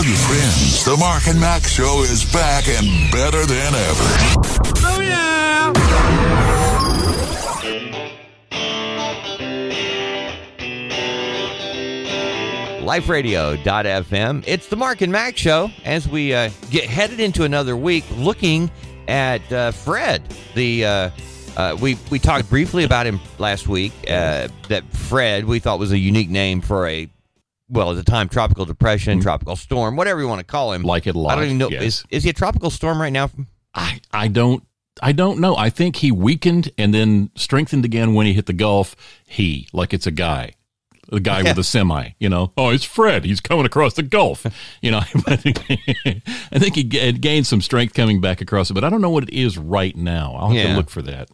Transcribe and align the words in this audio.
Tell 0.00 0.08
your 0.08 0.16
friends 0.16 0.82
the 0.86 0.96
Mark 0.96 1.26
and 1.26 1.38
Mack 1.38 1.62
Show 1.64 2.00
is 2.04 2.24
back 2.32 2.66
and 2.68 3.12
better 3.12 3.44
than 3.44 3.74
ever. 3.74 4.04
Oh, 4.82 5.00
yeah. 5.02 5.70
liferadio.fm. 12.82 14.44
It's 14.46 14.68
the 14.68 14.76
Mark 14.76 15.02
and 15.02 15.12
Mack 15.12 15.36
show 15.36 15.70
as 15.84 16.08
we 16.08 16.32
uh, 16.32 16.48
get 16.70 16.84
headed 16.84 17.20
into 17.20 17.44
another 17.44 17.76
week 17.76 18.04
looking 18.16 18.70
at 19.06 19.52
uh, 19.52 19.70
Fred. 19.70 20.22
The 20.54 20.86
uh, 20.86 21.10
uh, 21.58 21.76
we 21.78 21.98
we 22.10 22.18
talked 22.18 22.48
briefly 22.48 22.84
about 22.84 23.04
him 23.04 23.20
last 23.38 23.68
week. 23.68 23.92
Uh, 24.08 24.48
that 24.68 24.82
Fred 24.92 25.44
we 25.44 25.58
thought 25.58 25.78
was 25.78 25.92
a 25.92 25.98
unique 25.98 26.30
name 26.30 26.62
for 26.62 26.86
a 26.88 27.06
well 27.70 27.90
at 27.90 27.94
the 27.96 28.02
time 28.02 28.28
tropical 28.28 28.64
depression, 28.64 29.14
mm-hmm. 29.18 29.22
tropical 29.22 29.56
storm, 29.56 29.96
whatever 29.96 30.20
you 30.20 30.28
want 30.28 30.40
to 30.40 30.44
call 30.44 30.72
him. 30.72 30.82
Like 30.82 31.06
it 31.06 31.14
a 31.14 31.18
lot, 31.18 31.32
I 31.32 31.34
don't 31.36 31.44
even 31.44 31.58
know. 31.58 31.68
yes. 31.70 31.82
Is 31.82 32.04
is 32.10 32.24
he 32.24 32.30
a 32.30 32.34
tropical 32.34 32.70
storm 32.70 33.00
right 33.00 33.12
now? 33.12 33.30
I 33.74 34.00
I 34.12 34.28
don't 34.28 34.64
I 35.02 35.12
don't 35.12 35.38
know. 35.40 35.56
I 35.56 35.70
think 35.70 35.96
he 35.96 36.10
weakened 36.12 36.70
and 36.76 36.92
then 36.92 37.30
strengthened 37.36 37.84
again 37.84 38.14
when 38.14 38.26
he 38.26 38.32
hit 38.32 38.46
the 38.46 38.52
Gulf. 38.52 38.96
He 39.26 39.68
like 39.72 39.94
it's 39.94 40.06
a 40.06 40.10
guy. 40.10 40.52
The 41.08 41.18
guy 41.20 41.42
with 41.42 41.56
the 41.56 41.64
semi, 41.64 42.10
you 42.20 42.28
know. 42.28 42.52
Oh, 42.56 42.70
it's 42.70 42.84
Fred. 42.84 43.24
He's 43.24 43.40
coming 43.40 43.66
across 43.66 43.94
the 43.94 44.02
Gulf. 44.02 44.46
You 44.82 44.92
know, 44.92 44.98
I 45.26 45.36
think, 45.36 46.74
he 46.74 46.84
ga- 46.84 47.12
gained 47.12 47.46
some 47.46 47.60
strength 47.60 47.92
coming 47.94 48.20
back 48.20 48.40
across 48.40 48.70
it, 48.70 48.74
but 48.74 48.82
I 48.84 48.88
don't 48.88 49.02
know 49.02 49.10
what 49.10 49.24
it 49.24 49.30
is 49.30 49.58
right 49.58 49.94
now. 49.94 50.34
I'll 50.38 50.48
have 50.48 50.56
Yeah. 50.56 50.68
to 50.68 50.76
look 50.76 50.88
for 50.88 51.02
that. 51.02 51.28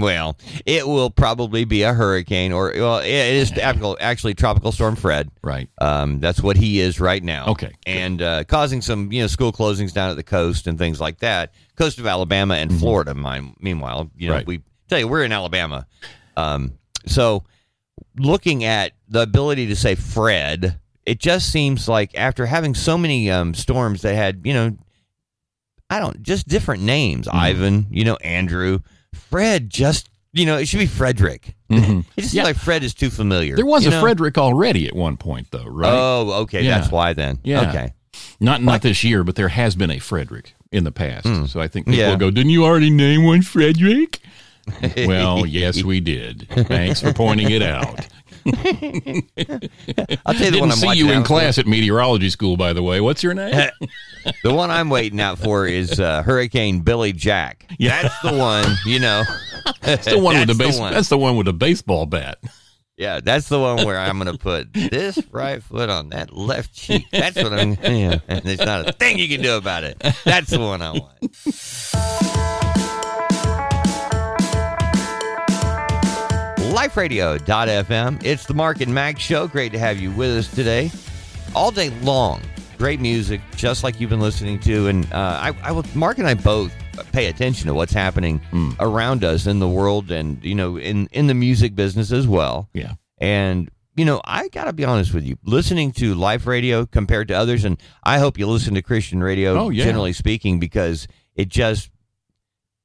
Well, 0.00 0.36
it 0.66 0.86
will 0.88 1.10
probably 1.10 1.64
be 1.64 1.82
a 1.82 1.92
hurricane, 1.92 2.52
or 2.52 2.72
well, 2.76 2.98
it 2.98 3.06
is 3.08 3.52
actual- 3.58 3.96
actually 4.00 4.34
tropical 4.34 4.72
storm 4.72 4.96
Fred. 4.96 5.30
Right. 5.42 5.68
Um, 5.80 6.20
that's 6.20 6.40
what 6.42 6.56
he 6.56 6.80
is 6.80 6.98
right 7.00 7.22
now. 7.22 7.46
Okay, 7.48 7.72
and 7.86 8.20
uh, 8.20 8.44
causing 8.44 8.80
some 8.82 9.12
you 9.12 9.20
know 9.20 9.26
school 9.26 9.52
closings 9.52 9.92
down 9.92 10.10
at 10.10 10.16
the 10.16 10.22
coast 10.22 10.66
and 10.66 10.78
things 10.78 11.00
like 11.00 11.18
that, 11.20 11.52
coast 11.76 11.98
of 11.98 12.06
Alabama 12.06 12.54
and 12.54 12.70
Mm-hmm. 12.70 12.80
Florida. 12.80 13.14
Mine, 13.14 13.54
meanwhile, 13.60 14.10
you 14.16 14.28
know, 14.28 14.34
Right. 14.34 14.46
we 14.46 14.62
tell 14.88 14.98
you 14.98 15.06
we're 15.08 15.24
in 15.24 15.32
Alabama, 15.32 15.86
um, 16.36 16.72
so 17.06 17.44
looking 18.16 18.64
at 18.64 18.92
the 19.08 19.20
ability 19.22 19.66
to 19.68 19.76
say 19.76 19.94
Fred, 19.94 20.78
it 21.06 21.18
just 21.18 21.50
seems 21.52 21.88
like 21.88 22.16
after 22.16 22.46
having 22.46 22.74
so 22.74 22.96
many 22.98 23.30
um, 23.30 23.54
storms 23.54 24.02
that 24.02 24.14
had 24.14 24.40
you 24.44 24.52
know, 24.54 24.76
I 25.88 25.98
don't 25.98 26.22
just 26.22 26.46
different 26.48 26.82
names, 26.82 27.26
Mm-hmm. 27.26 27.36
Ivan, 27.36 27.86
you 27.90 28.04
know, 28.04 28.16
Andrew, 28.16 28.80
Fred, 29.14 29.70
just. 29.70 30.08
You 30.32 30.46
know, 30.46 30.58
it 30.58 30.68
should 30.68 30.78
be 30.78 30.86
Frederick. 30.86 31.54
Mhm. 31.68 32.04
It 32.16 32.20
just 32.22 32.34
Yeah. 32.34 32.44
seems 32.44 32.54
like 32.56 32.64
Fred 32.64 32.84
is 32.84 32.94
too 32.94 33.10
familiar. 33.10 33.56
There 33.56 33.66
was 33.66 33.82
you 33.84 33.88
a 33.90 33.94
know? 33.94 34.00
Frederick 34.00 34.38
already 34.38 34.86
at 34.86 34.94
one 34.94 35.16
point, 35.16 35.48
though, 35.50 35.64
right? 35.64 35.92
Oh, 35.92 36.32
okay. 36.42 36.62
Yeah. 36.62 36.78
That's 36.78 36.92
why 36.92 37.14
then. 37.14 37.40
Yeah. 37.42 37.68
Okay. 37.68 37.92
not 38.38 38.62
not 38.62 38.82
this 38.82 39.02
year, 39.02 39.24
but 39.24 39.34
there 39.34 39.48
has 39.48 39.74
been 39.74 39.90
a 39.90 39.98
Frederick 39.98 40.54
in 40.70 40.84
the 40.84 40.92
past. 40.92 41.50
So 41.50 41.60
I 41.60 41.66
think 41.66 41.86
people. 41.86 41.98
Yeah. 41.98 42.10
will 42.10 42.16
go, 42.16 42.30
"Didn't 42.30 42.50
you 42.50 42.64
already 42.64 42.90
name 42.90 43.24
one 43.24 43.42
Frederick?" 43.42 44.20
well, 45.06 45.44
yes, 45.46 45.82
we 45.82 45.98
did. 46.00 46.46
Thanks 46.48 47.00
for 47.00 47.12
pointing 47.12 47.50
it 47.50 47.62
out. 47.62 48.06
I'll 50.26 50.34
tell 50.34 50.44
you 50.46 50.50
the 50.50 50.50
Didn't 50.50 50.60
one 50.60 50.70
I'm 50.70 50.76
see 50.76 50.94
you 50.94 51.06
in 51.10 51.18
out 51.18 51.22
for. 51.22 51.26
class 51.26 51.58
at 51.58 51.66
meteorology 51.66 52.30
school, 52.30 52.56
by 52.56 52.72
the 52.72 52.82
way. 52.82 53.00
What's 53.00 53.22
your 53.22 53.34
name? 53.34 53.70
The 54.42 54.52
one 54.52 54.70
I'm 54.70 54.90
waiting 54.90 55.18
out 55.18 55.38
for 55.38 55.64
is 55.66 55.98
uh, 55.98 56.22
Hurricane 56.22 56.80
Billy 56.80 57.14
Jack. 57.14 57.64
Yeah. 57.78 58.02
That's 58.02 58.20
the 58.20 58.36
one, 58.36 58.66
you 58.84 59.00
know. 59.00 59.22
That's 59.80 60.04
the 60.04 60.18
one 60.18 60.38
with 60.38 60.48
the 60.48 60.52
That's 60.54 60.72
base. 60.72 60.78
one. 60.78 60.92
That's 60.92 61.08
the 61.08 61.16
one 61.16 61.36
with 61.36 61.46
the 61.46 61.54
baseball 61.54 62.04
bat. 62.04 62.36
Yeah, 62.98 63.20
that's 63.24 63.48
the 63.48 63.58
one 63.58 63.86
where 63.86 63.98
I'm 63.98 64.18
going 64.18 64.30
to 64.30 64.36
put 64.38 64.74
this 64.74 65.18
right 65.32 65.62
foot 65.62 65.88
on 65.88 66.10
that 66.10 66.34
left 66.36 66.74
cheek. 66.74 67.06
That's 67.10 67.34
what 67.42 67.50
I'm. 67.54 67.78
Yeah, 67.82 68.18
and 68.28 68.42
there's 68.42 68.58
not 68.58 68.90
a 68.90 68.92
thing 68.92 69.18
you 69.18 69.26
can 69.26 69.40
do 69.40 69.56
about 69.56 69.84
it. 69.84 69.96
That's 70.26 70.50
the 70.50 70.60
one 70.60 70.82
I 70.82 70.90
want. 70.92 71.14
LifeRadio.fm. 76.80 78.24
It's 78.24 78.46
the 78.46 78.54
Mark 78.54 78.80
and 78.80 78.94
Mack 78.94 79.18
Show. 79.18 79.46
Great 79.46 79.70
to 79.72 79.78
have 79.78 80.00
you 80.00 80.10
with 80.12 80.30
us 80.30 80.50
today, 80.50 80.90
all 81.54 81.70
day 81.70 81.90
long. 82.00 82.40
Great 82.78 83.00
music, 83.00 83.42
just 83.54 83.84
like 83.84 84.00
you've 84.00 84.08
been 84.08 84.18
listening 84.18 84.58
to. 84.60 84.86
And 84.86 85.04
uh, 85.12 85.40
I, 85.42 85.54
I 85.62 85.72
will, 85.72 85.84
Mark 85.94 86.16
and 86.16 86.26
I 86.26 86.32
both 86.32 86.72
pay 87.12 87.26
attention 87.26 87.66
to 87.66 87.74
what's 87.74 87.92
happening 87.92 88.40
around 88.80 89.24
us 89.24 89.46
in 89.46 89.58
the 89.58 89.68
world, 89.68 90.10
and 90.10 90.42
you 90.42 90.54
know, 90.54 90.78
in 90.78 91.06
in 91.08 91.26
the 91.26 91.34
music 91.34 91.74
business 91.74 92.12
as 92.12 92.26
well. 92.26 92.70
Yeah. 92.72 92.94
And 93.18 93.70
you 93.94 94.06
know, 94.06 94.22
I 94.24 94.48
gotta 94.48 94.72
be 94.72 94.86
honest 94.86 95.12
with 95.12 95.24
you. 95.24 95.36
Listening 95.44 95.92
to 95.92 96.14
life 96.14 96.46
radio 96.46 96.86
compared 96.86 97.28
to 97.28 97.34
others, 97.34 97.66
and 97.66 97.76
I 98.04 98.18
hope 98.18 98.38
you 98.38 98.46
listen 98.46 98.72
to 98.72 98.80
Christian 98.80 99.22
radio. 99.22 99.54
Oh, 99.54 99.68
yeah. 99.68 99.84
Generally 99.84 100.14
speaking, 100.14 100.58
because 100.58 101.08
it 101.34 101.50
just 101.50 101.90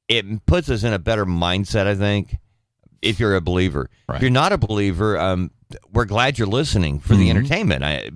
it 0.09 0.45
puts 0.45 0.69
us 0.69 0.83
in 0.83 0.91
a 0.91 0.99
better 0.99 1.25
mindset. 1.25 1.87
I 1.87 1.95
think 1.95 2.35
if 3.01 3.19
you're 3.19 3.35
a 3.35 3.41
believer. 3.41 3.89
Right. 4.07 4.17
If 4.17 4.21
you're 4.21 4.31
not 4.31 4.51
a 4.53 4.57
believer, 4.57 5.17
um, 5.19 5.51
we're 5.91 6.05
glad 6.05 6.37
you're 6.37 6.47
listening 6.47 6.99
for 6.99 7.15
the 7.15 7.27
Mhm. 7.27 7.29
entertainment. 7.31 7.83
I, 7.83 8.09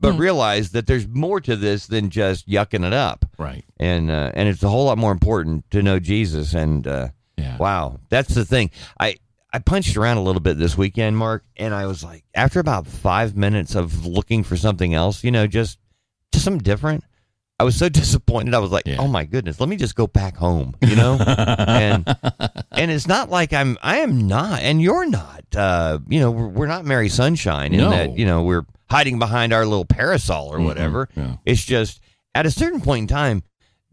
but 0.00 0.18
realize 0.18 0.70
that 0.70 0.86
there's 0.88 1.06
more 1.06 1.40
to 1.40 1.54
this 1.54 1.86
than 1.86 2.10
just 2.10 2.48
yucking 2.48 2.84
it 2.84 2.92
up, 2.92 3.24
Right. 3.38 3.64
and 3.78 4.10
uh, 4.10 4.32
and 4.34 4.48
it's 4.48 4.62
a 4.64 4.68
whole 4.68 4.86
lot 4.86 4.98
more 4.98 5.12
important 5.12 5.70
to 5.70 5.82
know 5.82 5.98
Jesus. 6.00 6.54
And 6.54 6.86
uh, 6.86 7.08
Yeah. 7.38 7.56
Wow, 7.58 8.00
that's 8.08 8.34
the 8.34 8.44
thing. 8.44 8.70
I 8.98 9.16
I 9.52 9.58
punched 9.58 9.96
around 9.96 10.16
a 10.16 10.22
little 10.22 10.40
bit 10.40 10.58
this 10.58 10.76
weekend, 10.78 11.16
Mark, 11.18 11.44
and 11.56 11.74
I 11.74 11.86
was 11.86 12.02
like, 12.02 12.24
after 12.34 12.58
about 12.58 12.86
five 12.86 13.36
minutes 13.36 13.74
of 13.74 14.06
looking 14.06 14.42
for 14.42 14.56
something 14.56 14.92
else, 14.94 15.22
you 15.22 15.30
know, 15.30 15.46
just 15.46 15.78
just 16.32 16.44
something 16.44 16.62
different. 16.62 17.04
I 17.60 17.64
was 17.64 17.76
so 17.76 17.88
disappointed. 18.02 18.54
I 18.54 18.58
was 18.58 18.70
like, 18.70 18.86
Yeah. 18.86 18.96
oh 18.98 19.06
my 19.08 19.24
goodness, 19.24 19.60
let 19.60 19.68
me 19.68 19.76
just 19.76 19.94
go 19.94 20.06
back 20.06 20.36
home, 20.36 20.74
you 20.82 20.96
know. 20.96 21.14
and 21.20 22.06
and 22.72 22.90
it's 22.90 23.06
not 23.06 23.30
like 23.30 23.52
I'm 23.52 23.78
I 23.82 23.98
am 23.98 24.26
not, 24.26 24.60
and 24.62 24.80
you're 24.82 25.06
not. 25.06 25.44
Uh, 25.54 25.98
you 26.08 26.18
know, 26.20 26.30
we're, 26.30 26.48
we're 26.48 26.66
not 26.66 26.84
Mary 26.84 27.08
Sunshine 27.08 27.72
in 27.72 27.78
No. 27.80 27.90
that 27.90 28.16
you 28.18 28.24
know 28.26 28.42
we're 28.42 28.64
hiding 28.90 29.18
behind 29.18 29.52
our 29.52 29.64
little 29.66 29.84
parasol 29.84 30.48
or 30.52 30.60
whatever. 30.60 31.08
yeah. 31.16 31.36
It's 31.46 31.64
just 31.64 32.00
at 32.34 32.46
a 32.46 32.50
certain 32.50 32.80
point 32.80 33.02
in 33.02 33.06
time, 33.08 33.42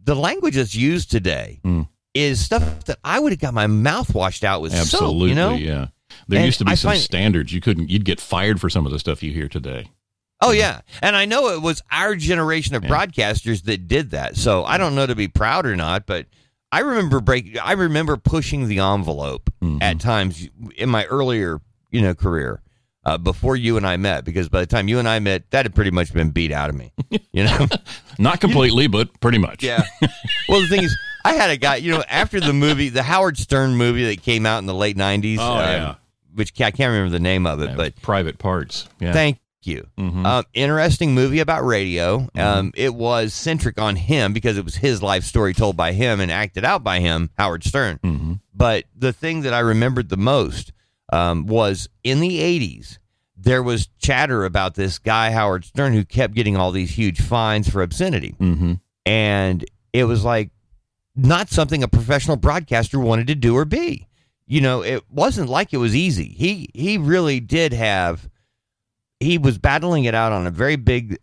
the 0.04 0.16
language 0.16 0.56
that's 0.56 0.76
used 0.76 1.12
today 1.12 1.60
Mm. 1.64 1.88
is 2.14 2.40
stuff 2.44 2.86
that 2.86 2.98
I 3.04 3.20
would 3.20 3.32
have 3.34 3.40
got 3.40 3.54
my 3.54 3.68
mouth 3.68 4.14
washed 4.16 4.44
out 4.44 4.62
with 4.62 4.74
Absolutely. 4.74 5.20
soap. 5.20 5.30
You 5.30 5.36
know? 5.36 5.54
Yeah. 5.54 5.88
There 6.28 6.38
And 6.40 6.46
used 6.46 6.58
to 6.60 6.66
be 6.66 6.72
I 6.72 6.76
some 6.76 6.92
find- 6.92 7.02
standards 7.02 7.54
you 7.54 7.62
couldn't. 7.62 7.90
You'd 7.90 8.04
get 8.06 8.20
fired 8.20 8.60
for 8.60 8.70
some 8.70 8.86
of 8.86 8.92
the 8.92 9.00
stuff 9.00 9.22
you 9.24 9.32
hear 9.32 9.48
today. 9.48 9.90
Oh 10.42 10.52
yeah, 10.52 10.82
and 11.02 11.16
I 11.16 11.26
know 11.26 11.50
it 11.50 11.62
was 11.62 11.82
our 11.92 12.16
generation 12.16 12.76
of 12.76 12.84
Yeah. 12.84 12.90
broadcasters 12.90 13.64
that 13.66 13.88
did 13.88 14.12
that. 14.12 14.38
So 14.38 14.64
I 14.64 14.78
don't 14.78 14.96
know 14.96 15.06
to 15.06 15.16
be 15.16 15.28
proud 15.28 15.66
or 15.66 15.76
not, 15.76 16.06
but 16.06 16.28
I 16.72 16.80
remember 16.80 17.20
break. 17.20 17.58
I 17.62 17.74
remember 17.74 18.16
pushing 18.18 18.68
the 18.68 18.80
envelope 18.80 19.50
Mhm. 19.62 19.80
at 19.82 20.00
times 20.00 20.48
in 20.78 20.90
my 20.90 21.06
earlier, 21.06 21.60
you 21.92 22.02
know, 22.02 22.14
career 22.16 22.62
uh, 23.06 23.18
before 23.18 23.56
you 23.56 23.76
and 23.76 23.86
I 23.88 23.98
met. 23.98 24.24
Because 24.24 24.50
by 24.50 24.60
the 24.62 24.66
time 24.68 24.88
you 24.88 25.00
and 25.00 25.10
I 25.10 25.20
met, 25.20 25.50
that 25.52 25.66
had 25.66 25.74
pretty 25.76 25.92
much 25.92 26.14
been 26.14 26.30
beat 26.30 26.52
out 26.52 26.70
of 26.70 26.76
me. 26.76 26.94
You 27.34 27.44
know. 27.46 27.68
Not 28.20 28.40
completely, 28.42 28.88
but 28.88 29.20
pretty 29.22 29.38
much. 29.38 29.64
Yeah. 29.64 29.84
well, 30.50 30.62
the 30.62 30.68
thing 30.68 30.84
is, 30.84 30.98
I 31.24 31.34
had 31.34 31.50
a 31.52 31.58
guy, 31.58 31.76
you 31.78 31.92
know, 31.92 32.04
after 32.10 32.40
the 32.40 32.54
movie, 32.54 32.90
the 32.90 33.04
Howard 33.04 33.38
Stern 33.38 33.76
movie 33.76 34.06
that 34.14 34.24
came 34.24 34.46
out 34.46 34.58
in 34.60 34.66
the 34.66 34.74
late 34.74 34.98
90s, 34.98 35.38
Oh, 35.40 35.60
yeah. 35.60 35.96
which 36.34 36.52
I 36.62 36.72
can't 36.72 36.90
remember 36.92 37.12
the 37.12 37.20
name 37.20 37.46
of 37.46 37.62
it, 37.62 37.70
Yeah, 37.72 37.76
but 37.76 38.02
private 38.02 38.38
parts. 38.40 38.88
Yeah. 39.00 39.14
thank 39.14 39.38
you. 39.64 39.88
Mhm. 39.98 40.26
Um, 40.26 40.44
interesting 40.54 41.14
movie 41.14 41.40
about 41.40 41.66
radio. 41.66 42.20
Mm-hmm. 42.20 42.40
Um, 42.40 42.72
it 42.76 42.94
was 42.96 43.34
centric 43.34 43.80
on 43.80 43.96
him 43.96 44.34
because 44.34 44.58
it 44.58 44.66
was 44.66 44.76
his 44.76 45.02
life 45.04 45.24
story 45.24 45.54
told 45.54 45.76
by 45.78 45.92
him 45.94 46.20
and 46.20 46.32
acted 46.32 46.64
out 46.66 46.84
by 46.84 47.00
him, 47.00 47.30
Howard 47.38 47.64
Stern. 47.64 48.00
Mhm. 48.04 48.40
But 48.54 48.86
the 48.96 49.14
thing 49.14 49.42
that 49.42 49.54
I 49.54 49.60
remembered 49.60 50.10
the 50.10 50.18
most 50.18 50.72
um, 51.12 51.46
was 51.48 51.90
in 52.04 52.20
the 52.20 52.40
80s, 52.40 53.00
there 53.36 53.64
was 53.64 53.88
chatter 54.00 54.46
about 54.46 54.76
this 54.76 55.00
guy, 55.00 55.32
Howard 55.32 55.66
Stern, 55.66 55.94
who 55.94 56.06
kept 56.06 56.36
getting 56.36 56.56
all 56.56 56.72
these 56.72 56.92
huge 56.92 57.20
fines 57.22 57.68
for 57.70 57.82
obscenity 57.82 58.36
Mhm. 58.40 58.80
and 59.06 59.66
it 59.92 60.04
was 60.04 60.24
like 60.24 60.52
not 61.16 61.50
something 61.50 61.82
a 61.84 61.88
professional 61.88 62.38
broadcaster 62.38 63.00
wanted 63.00 63.28
to 63.28 63.36
do 63.36 63.56
or 63.58 63.66
be. 63.66 64.06
You 64.46 64.62
know, 64.62 64.82
it 64.84 65.04
wasn't 65.10 65.50
like 65.50 65.74
it 65.74 65.78
was 65.78 65.96
easy. 65.96 66.30
He 66.38 66.70
he 66.74 66.98
really 66.98 67.40
did 67.40 67.74
have 67.74 68.30
he 69.20 69.38
was 69.38 69.58
battling 69.58 70.06
it 70.06 70.16
out 70.16 70.32
on 70.32 70.48
a 70.48 70.52
very 70.52 70.76
big 70.76 71.18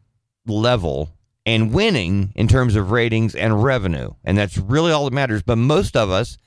level 0.46 1.10
and 1.44 1.72
winning 1.72 2.32
in 2.34 2.48
terms 2.48 2.76
of 2.76 2.90
ratings 2.90 3.34
and 3.34 3.62
revenue. 3.62 4.10
And 4.25 4.37
that's 4.37 4.58
really 4.58 4.93
all 4.93 5.04
that 5.04 5.12
matters. 5.14 5.43
But 5.43 5.56
most 5.56 5.96
of 5.96 6.10
us 6.10 6.38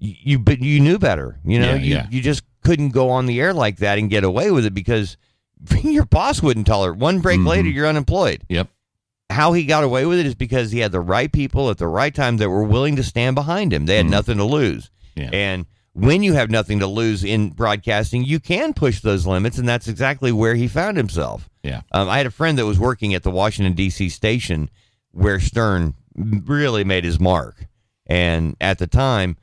you 0.00 0.14
you, 0.20 0.38
but 0.38 0.60
you 0.60 0.80
knew 0.80 0.98
better. 0.98 1.38
You 1.44 1.58
know, 1.58 1.74
Yeah, 1.74 1.80
you 1.80 1.94
yeah. 1.94 2.06
you 2.10 2.20
just 2.22 2.42
couldn't 2.62 2.90
go 2.90 3.10
on 3.10 3.26
the 3.26 3.40
air 3.40 3.52
like 3.52 3.78
that 3.78 3.98
and 3.98 4.08
get 4.10 4.24
away 4.24 4.50
with 4.50 4.64
it 4.64 4.74
because 4.74 5.16
your 5.82 6.04
boss 6.06 6.42
wouldn't 6.42 6.66
tolerate. 6.66 6.98
One 6.98 7.20
break 7.20 7.40
Mhm. 7.40 7.46
later 7.48 7.68
you're 7.68 7.86
unemployed 7.86 8.42
Yep. 8.48 8.68
how 9.30 9.52
he 9.54 9.64
got 9.64 9.84
away 9.84 10.06
with 10.06 10.18
it 10.18 10.26
is 10.26 10.34
because 10.34 10.70
he 10.70 10.78
had 10.80 10.92
the 10.92 11.00
right 11.00 11.30
people 11.32 11.68
at 11.70 11.78
the 11.78 11.88
right 11.88 12.14
time 12.14 12.36
that 12.38 12.48
were 12.48 12.62
willing 12.62 12.96
to 12.96 13.02
stand 13.02 13.34
behind 13.34 13.72
him. 13.72 13.86
They 13.86 13.96
had 13.96 14.06
Mhm. 14.06 14.10
nothing 14.10 14.36
to 14.38 14.44
lose. 14.44 14.90
Yeah. 15.16 15.30
And 15.32 15.66
when 15.94 16.22
you 16.22 16.34
have 16.34 16.50
nothing 16.50 16.78
to 16.80 16.86
lose 16.86 17.24
in 17.24 17.50
broadcasting, 17.50 18.24
you 18.24 18.38
can 18.40 18.72
push 18.72 19.00
those 19.00 19.26
limits, 19.26 19.58
and 19.58 19.68
that's 19.68 19.88
exactly 19.88 20.30
where 20.32 20.54
he 20.54 20.68
found 20.68 20.96
himself. 20.96 21.48
Yeah. 21.62 21.82
Um, 21.92 22.08
I 22.08 22.18
had 22.18 22.26
a 22.26 22.30
friend 22.30 22.56
that 22.58 22.66
was 22.66 22.78
working 22.78 23.14
at 23.14 23.22
the 23.22 23.30
Washington 23.30 23.72
D.C. 23.74 24.08
station 24.10 24.70
where 25.10 25.40
Stern 25.40 25.94
really 26.14 26.84
made 26.84 27.04
his 27.04 27.18
mark, 27.18 27.66
and 28.06 28.56
at 28.60 28.78
the 28.78 28.86
time, 28.86 29.36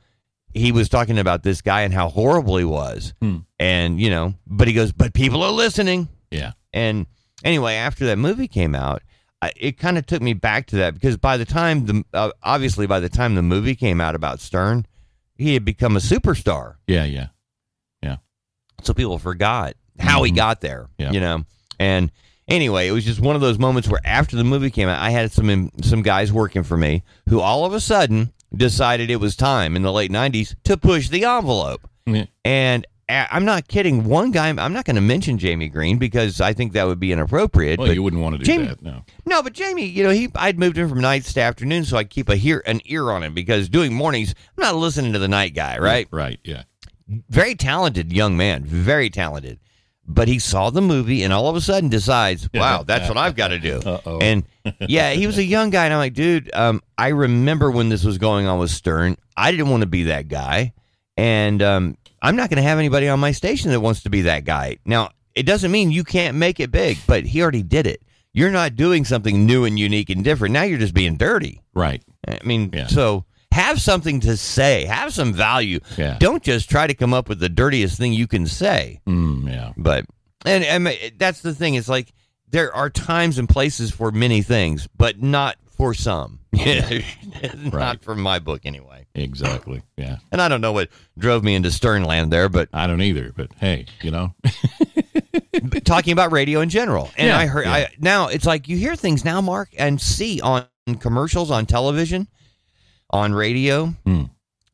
he 0.54 0.72
was 0.72 0.88
talking 0.88 1.18
about 1.18 1.42
this 1.42 1.60
guy 1.60 1.82
and 1.82 1.92
how 1.92 2.08
horrible 2.08 2.56
he 2.56 2.64
was, 2.64 3.12
Hmm. 3.20 3.38
and 3.58 4.00
you 4.00 4.08
know, 4.08 4.34
but 4.46 4.68
he 4.68 4.74
goes, 4.74 4.92
but 4.92 5.12
people 5.12 5.42
are 5.42 5.52
listening, 5.52 6.08
Yeah. 6.30 6.52
and 6.72 7.06
anyway, 7.44 7.74
after 7.74 8.06
that 8.06 8.16
movie 8.16 8.48
came 8.48 8.74
out, 8.74 9.02
I, 9.42 9.52
it 9.56 9.78
kind 9.78 9.98
of 9.98 10.06
took 10.06 10.22
me 10.22 10.32
back 10.32 10.66
to 10.68 10.76
that 10.76 10.94
because 10.94 11.18
by 11.18 11.36
the 11.36 11.44
time 11.44 11.84
the 11.84 12.04
uh, 12.14 12.30
obviously 12.42 12.86
by 12.86 13.00
the 13.00 13.10
time 13.10 13.34
the 13.34 13.42
movie 13.42 13.74
came 13.74 14.00
out 14.00 14.14
about 14.14 14.40
Stern, 14.40 14.86
he 15.38 15.54
had 15.54 15.64
become 15.64 15.96
a 15.96 16.00
superstar. 16.00 16.76
Yeah. 16.86 17.04
Yeah. 17.04 17.28
Yeah. 18.02 18.16
So 18.82 18.92
people 18.94 19.18
forgot 19.18 19.74
how 19.98 20.22
he 20.22 20.32
Mhm. 20.32 20.36
got 20.36 20.60
there, 20.60 20.88
Yeah. 20.98 21.12
you 21.12 21.20
know. 21.20 21.44
And 21.78 22.10
anyway, 22.48 22.88
it 22.88 22.92
was 22.92 23.04
just 23.04 23.20
one 23.20 23.34
of 23.36 23.42
those 23.42 23.58
moments 23.58 23.88
where 23.88 24.00
after 24.04 24.36
the 24.36 24.44
movie 24.44 24.70
came 24.70 24.88
out, 24.88 25.00
I 25.00 25.10
had 25.10 25.32
some 25.32 25.70
some 25.82 26.02
guys 26.02 26.32
working 26.32 26.62
for 26.62 26.76
me 26.76 27.02
who 27.28 27.40
all 27.40 27.64
of 27.64 27.72
a 27.74 27.80
sudden 27.80 28.32
decided 28.54 29.10
it 29.10 29.16
was 29.20 29.36
time 29.36 29.76
in 29.76 29.82
the 29.82 29.92
late 29.92 30.10
'90s 30.10 30.54
to 30.64 30.76
push 30.76 31.08
the 31.08 31.24
envelope. 31.24 31.88
Yeah. 32.06 32.26
And 32.44 32.86
I'm 33.08 33.44
not 33.44 33.68
kidding. 33.68 34.04
One 34.04 34.32
guy, 34.32 34.48
I'm 34.48 34.72
not 34.72 34.84
going 34.84 34.96
to 34.96 35.00
mention 35.00 35.38
Jamie 35.38 35.68
Green 35.68 35.96
because 35.98 36.40
I 36.40 36.52
think 36.52 36.72
that 36.72 36.86
would 36.86 36.98
be 36.98 37.12
inappropriate. 37.12 37.78
Well, 37.78 37.88
but 37.88 37.94
you 37.94 38.02
wouldn't 38.02 38.20
want 38.22 38.34
to 38.34 38.38
do 38.38 38.44
Jamie- 38.44 38.66
that. 38.66 38.82
No. 38.82 39.04
no, 39.24 39.42
but 39.42 39.52
Jamie, 39.52 39.86
you 39.86 40.02
know, 40.02 40.10
he 40.10 40.28
I'd 40.34 40.58
moved 40.58 40.76
him 40.76 40.88
from 40.88 41.00
nights 41.00 41.32
to 41.34 41.40
afternoon, 41.40 41.84
so 41.84 41.96
I'd 41.98 42.10
keep 42.10 42.28
a 42.28 42.36
hear 42.36 42.62
an 42.66 42.80
ear 42.86 43.10
on 43.10 43.22
him 43.22 43.32
because 43.32 43.68
doing 43.68 43.94
mornings, 43.94 44.34
I'm 44.56 44.62
not 44.62 44.74
listening 44.74 45.12
to 45.12 45.18
the 45.20 45.28
night 45.28 45.54
guy, 45.54 45.78
right? 45.78 46.08
Right. 46.10 46.40
Yeah. 46.42 46.64
Very 47.28 47.54
talented 47.54 48.12
young 48.12 48.36
man, 48.36 48.64
very 48.64 49.08
talented. 49.10 49.60
But 50.08 50.28
he 50.28 50.38
saw 50.38 50.70
the 50.70 50.80
movie 50.82 51.24
and 51.24 51.32
all 51.32 51.48
of 51.48 51.56
a 51.56 51.60
sudden 51.60 51.88
decides, 51.88 52.48
wow, 52.54 52.84
that's 52.84 53.08
what 53.08 53.18
I've 53.18 53.34
got 53.34 53.48
to 53.48 53.58
do. 53.58 53.78
Uh-oh. 53.84 54.18
And 54.18 54.44
yeah, 54.80 55.10
he 55.10 55.26
was 55.26 55.36
a 55.38 55.44
young 55.44 55.70
guy, 55.70 55.84
and 55.84 55.92
I'm 55.94 55.98
like, 55.98 56.14
dude, 56.14 56.48
um, 56.54 56.80
I 56.96 57.08
remember 57.08 57.70
when 57.72 57.88
this 57.88 58.04
was 58.04 58.16
going 58.18 58.46
on 58.46 58.58
with 58.60 58.70
Stern. 58.70 59.16
I 59.36 59.50
didn't 59.50 59.68
want 59.68 59.80
to 59.82 59.88
be 59.88 60.04
that 60.04 60.28
guy, 60.28 60.74
and 61.16 61.60
um, 61.60 61.96
I'm 62.26 62.36
not 62.36 62.50
going 62.50 62.56
to 62.62 62.68
have 62.68 62.78
anybody 62.78 63.08
on 63.08 63.20
my 63.20 63.32
station 63.32 63.70
that 63.70 63.80
wants 63.80 64.02
to 64.02 64.10
be 64.10 64.22
that 64.22 64.44
guy. 64.44 64.78
Now, 64.84 65.10
it 65.34 65.44
doesn't 65.44 65.70
mean 65.70 65.90
you 65.90 66.04
can't 66.04 66.36
make 66.36 66.60
it 66.60 66.70
big, 66.70 66.98
but 67.06 67.24
he 67.24 67.40
already 67.42 67.62
did 67.62 67.86
it. 67.86 68.02
You're 68.32 68.50
not 68.50 68.76
doing 68.76 69.04
something 69.04 69.46
new 69.46 69.64
and 69.64 69.78
unique 69.78 70.10
and 70.10 70.22
different. 70.24 70.52
Now 70.52 70.62
you're 70.64 70.78
just 70.78 70.94
being 70.94 71.16
dirty. 71.16 71.62
Right. 71.74 72.02
I 72.26 72.38
mean, 72.44 72.70
Yeah. 72.72 72.86
so 72.88 73.24
have 73.52 73.80
something 73.80 74.20
to 74.20 74.36
say, 74.36 74.84
have 74.84 75.12
some 75.14 75.32
value. 75.32 75.80
Yeah. 75.96 76.18
Don't 76.18 76.42
just 76.42 76.68
try 76.68 76.86
to 76.86 76.94
come 76.94 77.14
up 77.14 77.28
with 77.28 77.38
the 77.38 77.48
dirtiest 77.48 77.96
thing 77.96 78.12
you 78.12 78.26
can 78.26 78.46
say. 78.46 79.00
Mm, 79.06 79.48
yeah. 79.48 79.72
But 79.76 80.04
and, 80.44 80.64
and 80.64 81.12
that's 81.16 81.40
the 81.40 81.54
thing. 81.54 81.74
It's 81.76 81.88
like 81.88 82.12
there 82.50 82.74
are 82.74 82.90
times 82.90 83.38
and 83.38 83.48
places 83.48 83.90
for 83.90 84.10
many 84.12 84.42
things, 84.42 84.86
but 84.96 85.22
not 85.22 85.56
for 85.76 85.94
some. 85.94 86.40
Yeah. 86.56 87.00
Not 87.64 87.72
Right. 87.74 88.02
for 88.02 88.14
my 88.14 88.38
book 88.38 88.62
anyway. 88.64 89.06
Exactly. 89.14 89.82
Yeah. 89.98 90.16
And 90.32 90.40
I 90.40 90.48
don't 90.48 90.62
know 90.62 90.72
what 90.72 90.88
drove 91.18 91.44
me 91.44 91.54
into 91.54 91.68
Sternland 91.68 92.30
there, 92.30 92.48
but 92.48 92.70
I 92.72 92.86
don't 92.86 93.02
either, 93.02 93.30
but 93.36 93.50
hey, 93.60 93.84
you 94.00 94.10
know. 94.10 94.34
talking 95.84 96.12
about 96.12 96.32
radio 96.32 96.60
in 96.60 96.68
general. 96.70 97.10
And 97.16 97.28
Yeah, 97.28 97.38
I 97.38 97.46
heard 97.46 97.66
yeah. 97.66 97.72
I 97.72 97.88
now 97.98 98.28
it's 98.28 98.46
like 98.46 98.68
you 98.68 98.76
hear 98.76 98.96
things 98.96 99.24
now, 99.24 99.40
Mark, 99.40 99.68
and 99.78 100.00
see 100.00 100.40
on 100.40 100.66
commercials 101.00 101.50
on 101.50 101.66
television, 101.66 102.26
on 103.10 103.32
radio 103.34 103.86
Hmm. 104.04 104.24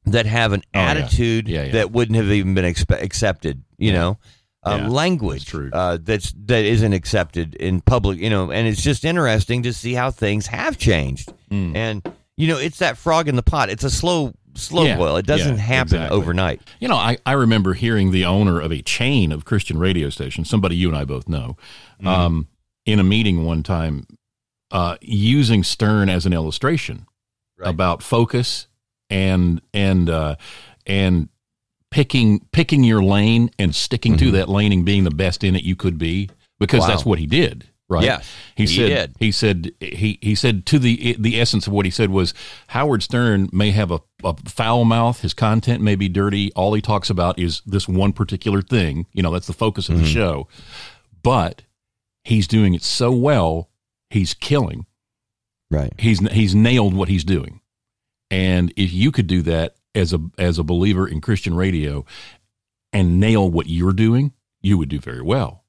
that 0.06 0.26
have 0.26 0.52
an 0.52 0.62
Oh, 0.74 0.78
attitude 0.78 1.48
Yeah, 1.48 1.68
that 1.72 1.90
wouldn't 1.90 2.16
have 2.16 2.30
even 2.30 2.54
been 2.54 2.64
expe- 2.64 3.02
accepted. 3.02 3.62
You 3.78 3.92
know. 3.92 4.18
Um, 4.64 4.80
Yeah, 4.82 4.88
language 4.88 5.46
that's. 5.46 5.70
Uh, 5.74 5.98
that's 6.00 6.32
that 6.46 6.64
isn't 6.64 6.92
accepted 6.92 7.54
in 7.56 7.80
public, 7.80 8.18
you 8.18 8.30
know, 8.30 8.50
and 8.52 8.68
it's 8.68 8.82
just 8.82 9.04
interesting 9.04 9.62
to 9.64 9.72
see 9.72 9.94
how 9.94 10.10
things 10.10 10.46
have 10.46 10.78
changed. 10.78 11.32
Mm. 11.50 11.74
And 11.76 12.14
you 12.36 12.48
know, 12.48 12.58
it's 12.58 12.78
that 12.78 12.96
frog 12.96 13.28
in 13.28 13.36
the 13.36 13.42
pot. 13.42 13.68
It's 13.70 13.84
a 13.84 13.90
slow, 13.90 14.32
slow 14.54 14.84
Yeah, 14.84 14.96
boil. 14.96 15.16
It 15.16 15.26
doesn't 15.26 15.56
yeah, 15.56 15.62
happen 15.62 15.96
exactly. 15.96 16.16
overnight. 16.16 16.62
You 16.80 16.88
know, 16.88 16.96
I, 16.96 17.18
I 17.26 17.32
remember 17.32 17.74
hearing 17.74 18.10
the 18.10 18.24
owner 18.24 18.60
of 18.60 18.72
a 18.72 18.80
chain 18.82 19.32
of 19.32 19.44
Christian 19.44 19.78
radio 19.78 20.08
stations, 20.10 20.48
somebody 20.48 20.76
you 20.76 20.88
and 20.88 20.96
I 20.96 21.04
both 21.04 21.28
know, 21.28 21.56
Mm-hmm. 21.98 22.06
um, 22.08 22.48
in 22.86 22.98
a 22.98 23.04
meeting 23.04 23.44
one 23.44 23.62
time, 23.62 24.06
uh, 24.70 24.96
using 25.02 25.62
Stern 25.62 26.08
as 26.08 26.24
an 26.26 26.32
illustration 26.32 27.06
Right. 27.58 27.68
about 27.68 28.02
focus 28.02 28.66
and 29.10 29.60
and 29.74 30.08
uh, 30.10 30.36
and 30.86 31.28
picking 31.92 32.40
picking 32.52 32.82
your 32.82 33.02
lane 33.04 33.50
and 33.58 33.72
sticking 33.74 34.16
to 34.16 34.30
that 34.32 34.48
lane 34.48 34.72
and 34.72 34.84
being 34.84 35.04
the 35.04 35.10
best 35.10 35.44
in 35.44 35.54
it 35.54 35.62
you 35.62 35.76
could 35.76 35.98
be 35.98 36.28
because 36.58 36.80
Mm-hmm. 36.80 36.88
Wow. 36.90 36.94
that's 36.96 37.06
what 37.06 37.18
he 37.20 37.26
did. 37.26 37.68
Right. 37.88 38.04
yeah 38.04 38.22
he, 38.54 38.64
he 38.64 38.66
said. 38.66 38.88
did. 38.88 39.16
He 39.18 39.30
said. 39.32 39.72
He 39.80 40.18
he 40.22 40.34
said 40.34 40.64
to 40.66 40.78
the 40.78 41.14
the 41.18 41.38
essence 41.38 41.66
of 41.66 41.74
what 41.74 41.84
he 41.84 41.90
said 41.90 42.08
was 42.10 42.32
Howard 42.68 43.02
Stern 43.02 43.50
may 43.52 43.70
have 43.72 43.90
a, 43.90 44.00
a 44.24 44.34
foul 44.48 44.86
mouth. 44.86 45.20
His 45.20 45.34
content 45.34 45.82
may 45.82 45.94
be 45.94 46.08
dirty. 46.08 46.50
All 46.54 46.72
he 46.72 46.80
talks 46.80 47.10
about 47.10 47.38
is 47.38 47.60
this 47.66 47.86
one 47.86 48.14
particular 48.14 48.62
thing. 48.62 49.04
You 49.12 49.22
know, 49.22 49.30
that's 49.30 49.46
the 49.46 49.52
focus 49.52 49.90
of 49.90 49.96
the 49.98 50.04
Mm-hmm. 50.04 50.12
show. 50.14 50.48
But 51.22 51.62
he's 52.24 52.46
doing 52.48 52.72
it 52.72 52.82
so 52.82 53.12
well. 53.12 53.68
He's 54.08 54.32
killing. 54.32 54.86
Right. 55.70 55.92
He's 55.98 56.20
he's 56.30 56.54
nailed 56.54 56.94
what 56.94 57.08
he's 57.10 57.24
doing. 57.24 57.60
And 58.30 58.72
if 58.76 58.92
you 58.92 59.12
could 59.12 59.26
do 59.26 59.42
that 59.42 59.74
as 59.94 60.12
a 60.12 60.18
as 60.38 60.58
a 60.58 60.64
believer 60.64 61.06
in 61.06 61.20
Christian 61.20 61.54
radio 61.54 62.04
and 62.92 63.20
nail 63.20 63.48
what 63.48 63.68
you're 63.68 63.92
doing, 63.92 64.32
you 64.60 64.78
would 64.78 64.88
do 64.88 64.98
very 64.98 65.22
well. 65.22 65.64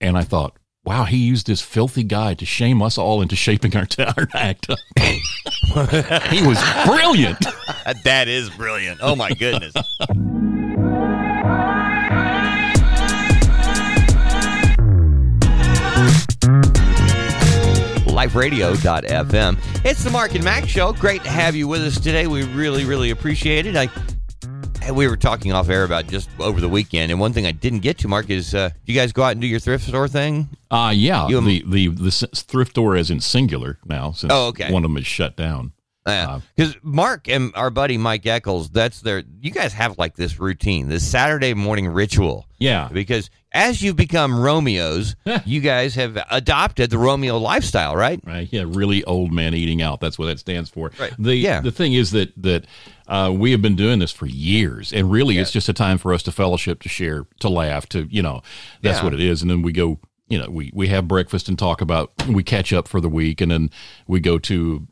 And 0.00 0.18
I 0.18 0.22
thought, 0.22 0.58
wow, 0.84 1.04
he 1.04 1.16
used 1.16 1.46
this 1.46 1.60
filthy 1.60 2.04
guy 2.04 2.34
to 2.34 2.46
shame 2.46 2.82
us 2.82 2.96
all 2.96 3.22
into 3.22 3.36
shaping 3.36 3.76
our, 3.76 3.86
our 3.98 4.28
act. 4.34 4.66
he 6.30 6.46
was 6.46 6.62
brilliant. 6.86 7.38
that 8.04 8.28
is 8.28 8.50
brilliant. 8.50 9.00
Oh 9.02 9.16
my 9.16 9.30
goodness. 9.30 9.74
liferadio.fm. 18.28 19.58
It's 19.84 20.02
the 20.04 20.10
Mark 20.10 20.34
and 20.34 20.44
Max 20.44 20.68
show. 20.68 20.92
Great 20.92 21.22
to 21.24 21.30
have 21.30 21.54
you 21.56 21.68
with 21.68 21.82
us 21.82 21.98
today. 22.00 22.26
We 22.26 22.44
really, 22.44 22.84
really 22.84 23.10
appreciate 23.10 23.66
it. 23.66 23.76
I 23.76 23.88
we 24.92 25.08
were 25.08 25.16
talking 25.16 25.52
off 25.52 25.68
air 25.68 25.82
about 25.82 26.06
just 26.06 26.28
over 26.38 26.60
the 26.60 26.68
weekend, 26.68 27.10
and 27.10 27.18
one 27.20 27.32
thing 27.32 27.44
I 27.44 27.50
didn't 27.50 27.80
get 27.80 27.98
to, 27.98 28.08
Mark, 28.08 28.30
is 28.30 28.54
uh, 28.54 28.70
you 28.84 28.94
guys 28.94 29.12
go 29.12 29.24
out 29.24 29.32
and 29.32 29.40
do 29.40 29.46
your 29.48 29.58
thrift 29.58 29.84
store 29.86 30.06
thing? 30.06 30.48
Uh 30.70 30.92
yeah, 30.94 31.26
You- 31.28 31.40
the, 31.40 31.64
the 31.66 31.88
the 31.88 32.10
thrift 32.10 32.70
store 32.72 32.96
is 32.96 33.10
in 33.10 33.20
singular 33.20 33.78
now 33.84 34.12
since 34.12 34.32
Oh, 34.32 34.48
okay. 34.48 34.72
one 34.72 34.84
of 34.84 34.90
them 34.90 34.96
is 34.98 35.06
shut 35.06 35.36
down. 35.36 35.72
Uh, 36.04 36.38
Because 36.54 36.76
Mark 36.84 37.28
and 37.28 37.50
our 37.56 37.68
buddy 37.68 37.98
Mike 37.98 38.26
Eccles, 38.26 38.70
that's 38.70 39.00
their. 39.00 39.24
You 39.40 39.50
guys 39.50 39.72
have 39.72 39.98
like 39.98 40.14
this 40.14 40.38
routine, 40.38 40.86
this 40.88 41.04
Saturday 41.04 41.52
morning 41.52 41.88
ritual. 41.88 42.46
Yeah. 42.58 42.88
Because 42.92 43.28
as 43.56 43.82
you've 43.82 43.96
become 43.96 44.38
Romeos, 44.38 45.16
you 45.44 45.60
guys 45.60 45.94
have 45.96 46.18
adopted 46.30 46.90
the 46.90 46.98
Romeo 46.98 47.38
lifestyle, 47.38 47.96
right? 47.96 48.20
Right. 48.24 48.48
Yeah. 48.52 48.64
Really 48.66 49.02
old 49.04 49.32
man 49.32 49.54
eating 49.54 49.82
out. 49.82 50.00
That's 50.00 50.18
what 50.18 50.26
that 50.26 50.38
stands 50.38 50.70
for. 50.70 50.92
Right. 50.98 51.12
The 51.18 51.34
Yeah. 51.34 51.60
the 51.60 51.72
thing 51.72 51.94
is 51.94 52.10
that 52.12 52.32
that 52.42 52.66
uh, 53.08 53.32
we 53.34 53.52
have 53.52 53.62
been 53.62 53.76
doing 53.76 53.98
this 54.00 54.10
for 54.12 54.26
years, 54.26 54.92
and 54.92 55.10
really, 55.10 55.38
it's 55.38 55.50
just 55.52 55.68
a 55.68 55.72
time 55.72 55.96
for 55.98 56.12
us 56.12 56.22
to 56.24 56.32
fellowship, 56.32 56.82
to 56.82 56.88
share, 56.88 57.26
to 57.40 57.48
laugh, 57.48 57.88
to 57.90 58.06
you 58.10 58.20
know, 58.22 58.42
that's 58.82 58.98
Yeah. 58.98 59.04
what 59.04 59.14
it 59.14 59.20
is. 59.20 59.42
And 59.42 59.50
then 59.50 59.62
we 59.62 59.72
go, 59.72 59.98
you 60.28 60.38
know, 60.38 60.50
we 60.50 60.70
we 60.74 60.88
have 60.88 61.06
breakfast 61.06 61.48
and 61.48 61.56
talk 61.58 61.80
about, 61.80 62.10
we 62.28 62.42
catch 62.42 62.72
up 62.72 62.88
for 62.88 63.00
the 63.00 63.08
week, 63.08 63.40
and 63.40 63.50
then 63.50 63.70
we 64.08 64.18
go 64.20 64.38
to 64.40 64.86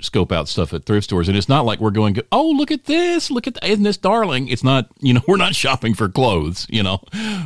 scope 0.00 0.32
out 0.32 0.48
stuff 0.48 0.72
at 0.72 0.84
thrift 0.84 1.04
stores. 1.04 1.28
And 1.28 1.36
it's 1.36 1.48
not 1.48 1.64
like 1.64 1.80
we're 1.80 1.90
going 1.90 2.18
oh 2.32 2.50
look 2.50 2.70
at 2.70 2.84
this 2.84 3.30
look 3.30 3.46
at 3.46 3.54
that 3.54 3.64
isn't 3.64 3.84
this 3.84 3.96
darling? 3.96 4.48
It's 4.48 4.64
not 4.64 4.88
you 5.00 5.14
know 5.14 5.20
we're 5.28 5.36
not 5.36 5.54
shopping 5.54 5.94
for 5.94 6.08
clothes 6.08 6.66
you 6.70 6.82
know? 6.82 7.00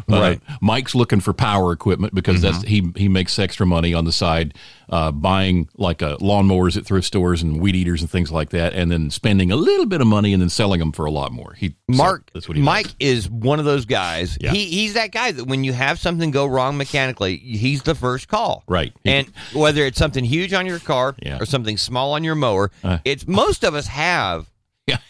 Right. 0.08 0.40
uh, 0.48 0.56
mike's 0.60 0.94
looking 0.94 1.20
for 1.20 1.32
power 1.32 1.72
equipment 1.72 2.14
because 2.14 2.42
that's 2.42 2.62
he 2.62 2.92
he 2.96 3.08
makes 3.08 3.38
extra 3.38 3.66
money 3.66 3.94
on 3.94 4.04
the 4.04 4.12
side 4.12 4.54
uh, 4.92 5.10
buying 5.10 5.68
like 5.76 6.02
uh, 6.02 6.16
lawnmowers 6.18 6.76
at 6.76 6.86
thrift 6.86 7.06
stores 7.06 7.42
and 7.42 7.60
weed 7.60 7.74
eaters 7.74 8.00
and 8.02 8.10
things 8.10 8.30
like 8.30 8.50
that 8.50 8.74
and 8.74 8.92
then 8.92 9.10
spending 9.10 9.50
a 9.50 9.56
little 9.56 9.86
bit 9.86 10.00
of 10.00 10.06
money 10.06 10.32
and 10.32 10.40
then 10.40 10.48
selling 10.50 10.78
them 10.78 10.92
for 10.92 11.04
a 11.06 11.10
lot 11.10 11.32
more 11.32 11.54
he 11.54 11.70
so 11.70 11.74
Mark, 11.96 12.30
that's 12.34 12.46
what 12.46 12.56
he 12.56 12.62
Mike 12.62 12.86
does. 12.86 12.94
is 13.00 13.30
one 13.30 13.58
of 13.58 13.64
those 13.64 13.84
guys. 13.86 14.36
Yeah. 14.40 14.52
He 14.52 14.66
he's 14.66 14.94
that 14.94 15.10
guy 15.10 15.32
that 15.32 15.46
when 15.46 15.64
you 15.64 15.72
have 15.72 15.98
something 15.98 16.30
go 16.30 16.46
wrong 16.46 16.76
mechanically, 16.76 17.36
he's 17.38 17.82
the 17.82 17.94
first 17.94 18.28
call. 18.28 18.62
Right. 18.68 18.92
He- 19.02 19.10
And 19.10 19.32
whether 19.54 19.84
it's 19.86 19.98
something 19.98 20.24
huge 20.24 20.52
on 20.52 20.66
your 20.66 20.78
car 20.78 21.14
Yeah. 21.22 21.38
or 21.40 21.46
something 21.46 21.76
small 21.78 22.12
on 22.12 22.22
your 22.22 22.34
mower, 22.34 22.70
Uh. 22.84 22.98
it's 23.04 23.26
most 23.26 23.64
of 23.64 23.74
us 23.74 23.86
have 23.86 24.46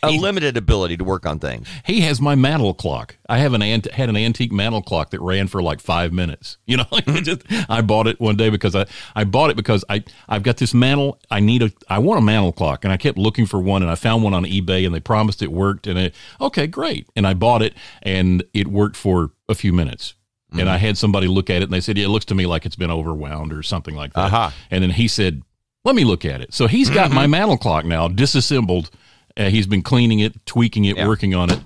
a 0.02 0.10
limited 0.10 0.56
ability 0.56 0.96
to 0.98 1.04
work 1.04 1.24
on 1.24 1.38
things. 1.38 1.66
he 1.86 2.02
has 2.02 2.20
my 2.20 2.34
mantle 2.34 2.74
clock. 2.74 3.16
I 3.28 3.38
have 3.38 3.54
an 3.54 3.62
ant- 3.62 3.90
had 3.90 4.08
an 4.08 4.16
antique 4.16 4.52
mantle 4.52 4.82
clock 4.82 5.10
that 5.10 5.20
ran 5.20 5.48
for 5.48 5.62
like 5.62 5.80
five 5.80 6.12
minutes. 6.12 6.58
You 6.72 6.78
know, 6.78 6.86
it 6.92 7.04
hmm. 7.04 7.16
just, 7.16 7.42
I 7.68 7.82
bought 7.82 8.06
it 8.06 8.18
one 8.18 8.34
day 8.34 8.48
because 8.48 8.74
I, 8.74 8.86
I 9.14 9.24
bought 9.24 9.50
it 9.50 9.56
because 9.56 9.84
I 9.90 10.04
I've 10.26 10.42
got 10.42 10.56
this 10.56 10.72
mantle. 10.72 11.18
I 11.30 11.40
need 11.40 11.62
a 11.62 11.70
I 11.86 11.98
want 11.98 12.18
a 12.18 12.22
mantle 12.22 12.52
clock, 12.52 12.84
and 12.84 12.92
I 12.92 12.96
kept 12.96 13.18
looking 13.18 13.44
for 13.44 13.60
one, 13.60 13.82
and 13.82 13.90
I 13.90 13.94
found 13.94 14.22
one 14.22 14.32
on 14.32 14.44
eBay, 14.44 14.86
and 14.86 14.94
they 14.94 15.00
promised 15.00 15.42
it 15.42 15.52
worked, 15.52 15.86
and 15.86 15.98
it 15.98 16.14
okay 16.40 16.66
great, 16.66 17.06
and 17.14 17.26
I 17.26 17.34
bought 17.34 17.60
it, 17.60 17.74
and 18.00 18.42
it 18.54 18.68
worked 18.68 18.96
for 18.96 19.32
a 19.50 19.54
few 19.54 19.70
minutes. 19.70 20.14
And 20.52 20.66
I 20.66 20.78
hmm. 20.78 20.86
had 20.86 20.98
somebody 20.98 21.26
look 21.26 21.50
at 21.50 21.60
it, 21.60 21.64
and 21.64 21.72
they 21.72 21.82
said, 21.82 21.98
"Yeah, 21.98 22.06
it 22.06 22.08
looks 22.08 22.24
to 22.26 22.34
me 22.34 22.46
like 22.46 22.64
it's 22.64 22.76
been 22.76 22.90
overwound 22.90 23.52
or 23.52 23.62
something 23.62 23.94
like 23.94 24.14
that." 24.14 24.32
Aha. 24.32 24.54
And 24.70 24.82
then 24.82 24.90
he 24.90 25.08
said, 25.08 25.42
"Let 25.84 25.94
me 25.94 26.04
look 26.04 26.24
at 26.24 26.40
it." 26.40 26.54
So 26.54 26.68
he's 26.68 26.88
got 26.88 27.06
mm-hmm. 27.06 27.16
my 27.16 27.26
mantle 27.26 27.58
clock 27.58 27.84
now 27.84 28.08
disassembled. 28.08 28.90
Uh, 29.36 29.48
he's 29.50 29.66
been 29.66 29.82
cleaning 29.82 30.20
it, 30.20 30.44
tweaking 30.46 30.84
it, 30.84 30.96
Yeah. 30.96 31.06
working 31.08 31.34
on 31.34 31.50
it. 31.50 31.60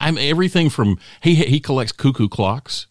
I'm 0.00 0.18
everything 0.18 0.68
from 0.70 0.98
he 1.22 1.34
he 1.36 1.60
collects 1.60 1.92
cuckoo 1.92 2.28
clocks, 2.28 2.86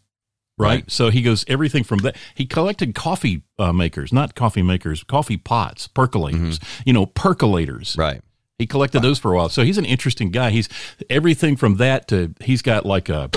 right? 0.57 0.67
Right. 0.69 0.91
So 0.91 1.09
he 1.09 1.21
goes 1.21 1.43
everything 1.47 1.83
from 1.83 1.99
that. 1.99 2.15
He 2.35 2.45
collected 2.45 2.95
coffee 2.95 3.41
uh, 3.59 3.73
makers, 3.73 4.13
not 4.13 4.33
coffee 4.35 4.61
makers, 4.61 5.03
coffee 5.03 5.37
pots, 5.37 5.87
percolators, 5.89 6.61
you 6.85 6.93
know, 6.93 7.05
percolators. 7.05 7.97
Right. 7.97 8.21
He 8.57 8.67
collected 8.67 9.01
those 9.01 9.17
for 9.19 9.33
a 9.33 9.35
while. 9.37 9.49
So 9.49 9.63
he's 9.63 9.77
an 9.79 9.85
interesting 9.85 10.29
guy. 10.29 10.51
He's 10.51 10.69
everything 11.09 11.55
from 11.57 11.77
that 11.77 12.07
to 12.09 12.33
he's 12.39 12.61
got 12.61 12.85
like 12.85 13.09
a 13.09 13.29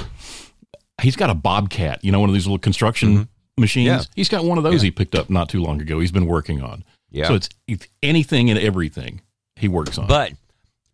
he's 1.02 1.16
got 1.16 1.30
a 1.30 1.34
bobcat, 1.34 2.04
you 2.04 2.12
know, 2.12 2.20
one 2.20 2.28
of 2.28 2.34
these 2.34 2.46
little 2.46 2.58
construction 2.58 3.28
machines. 3.58 3.86
Yeah. 3.86 4.02
He's 4.14 4.28
got 4.28 4.44
one 4.44 4.58
of 4.58 4.64
those 4.64 4.82
he 4.82 4.90
picked 4.90 5.14
up 5.14 5.30
not 5.30 5.48
too 5.48 5.62
long 5.62 5.80
ago. 5.80 5.98
He's 5.98 6.12
been 6.12 6.26
working 6.26 6.62
on. 6.62 6.84
Yeah. 7.10 7.28
So 7.28 7.34
it's, 7.34 7.48
it's 7.66 7.86
anything 8.02 8.50
and 8.50 8.58
everything 8.58 9.20
he 9.56 9.66
works 9.68 9.98
on. 9.98 10.06
But 10.08 10.32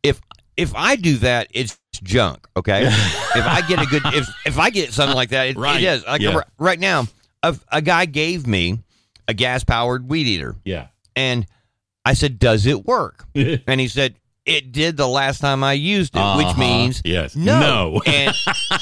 if 0.02 0.21
if 0.57 0.75
I 0.75 0.97
do 0.97 1.16
that, 1.19 1.49
it's 1.52 1.78
junk. 2.02 2.47
Okay. 2.57 2.83
if 2.87 2.92
I 3.47 3.62
get 3.69 3.80
a 3.80 3.87
good 3.87 4.02
if 4.14 4.28
if 4.47 4.59
I 4.59 4.71
get 4.71 4.92
something 4.92 5.16
like 5.16 5.30
that, 5.30 5.49
it, 5.49 5.57
Right. 5.57 5.83
it 5.83 5.87
is. 5.87 6.07
Like 6.07 6.21
Yeah. 6.23 6.40
right 6.59 6.78
now, 6.80 7.07
a, 7.42 7.57
a 7.71 7.80
guy 7.83 8.04
gave 8.07 8.47
me 8.47 8.78
a 9.28 9.35
gas 9.35 9.64
powered 9.64 10.09
weed 10.11 10.26
eater, 10.26 10.57
yeah. 10.64 10.88
and 11.16 11.47
I 12.04 12.14
said, 12.14 12.38
"Does 12.38 12.66
it 12.66 12.85
work?" 12.87 13.25
and 13.35 13.80
he 13.80 13.88
said. 13.88 14.16
It 14.47 14.73
did 14.73 14.97
the 14.97 15.07
last 15.07 15.40
time 15.40 15.62
I 15.62 15.75
used 15.75 16.16
it, 16.16 16.37
which 16.38 16.47
Uh-huh. 16.47 16.59
means 16.61 17.02
Yes. 17.04 17.37
no. 17.37 17.61
No. 17.61 18.02
and 18.07 18.35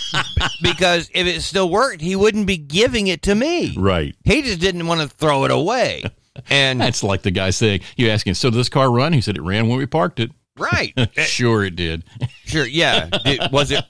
because 0.62 1.10
if 1.12 1.26
it 1.26 1.42
still 1.42 1.68
worked, 1.68 2.00
he 2.00 2.16
wouldn't 2.16 2.46
be 2.46 2.56
giving 2.56 3.08
it 3.08 3.22
to 3.22 3.34
me. 3.34 3.75
Right. 3.76 4.14
He 4.25 4.40
just 4.42 4.60
didn't 4.60 4.87
want 4.87 5.00
to 5.00 5.08
throw 5.08 5.44
it 5.44 5.50
away. 5.50 6.04
And 6.48 6.80
That's 6.80 7.02
like 7.02 7.22
the 7.22 7.32
guy 7.32 7.50
saying, 7.50 7.80
you 7.96 8.08
asking, 8.08 8.34
so 8.34 8.48
does 8.50 8.56
this 8.56 8.68
car 8.68 8.90
run? 8.90 9.12
He 9.12 9.20
said 9.20 9.37
it 9.37 9.42
ran 9.42 9.68
when 9.68 9.78
we 9.78 9.87
parked 9.87 10.20
it. 10.20 10.30
Right, 10.58 10.92
sure 11.16 11.64
it 11.64 11.76
did. 11.76 12.04
Sure, 12.44 12.66
yeah. 12.66 13.06
Did, 13.24 13.40
was 13.52 13.70
it 13.70 13.84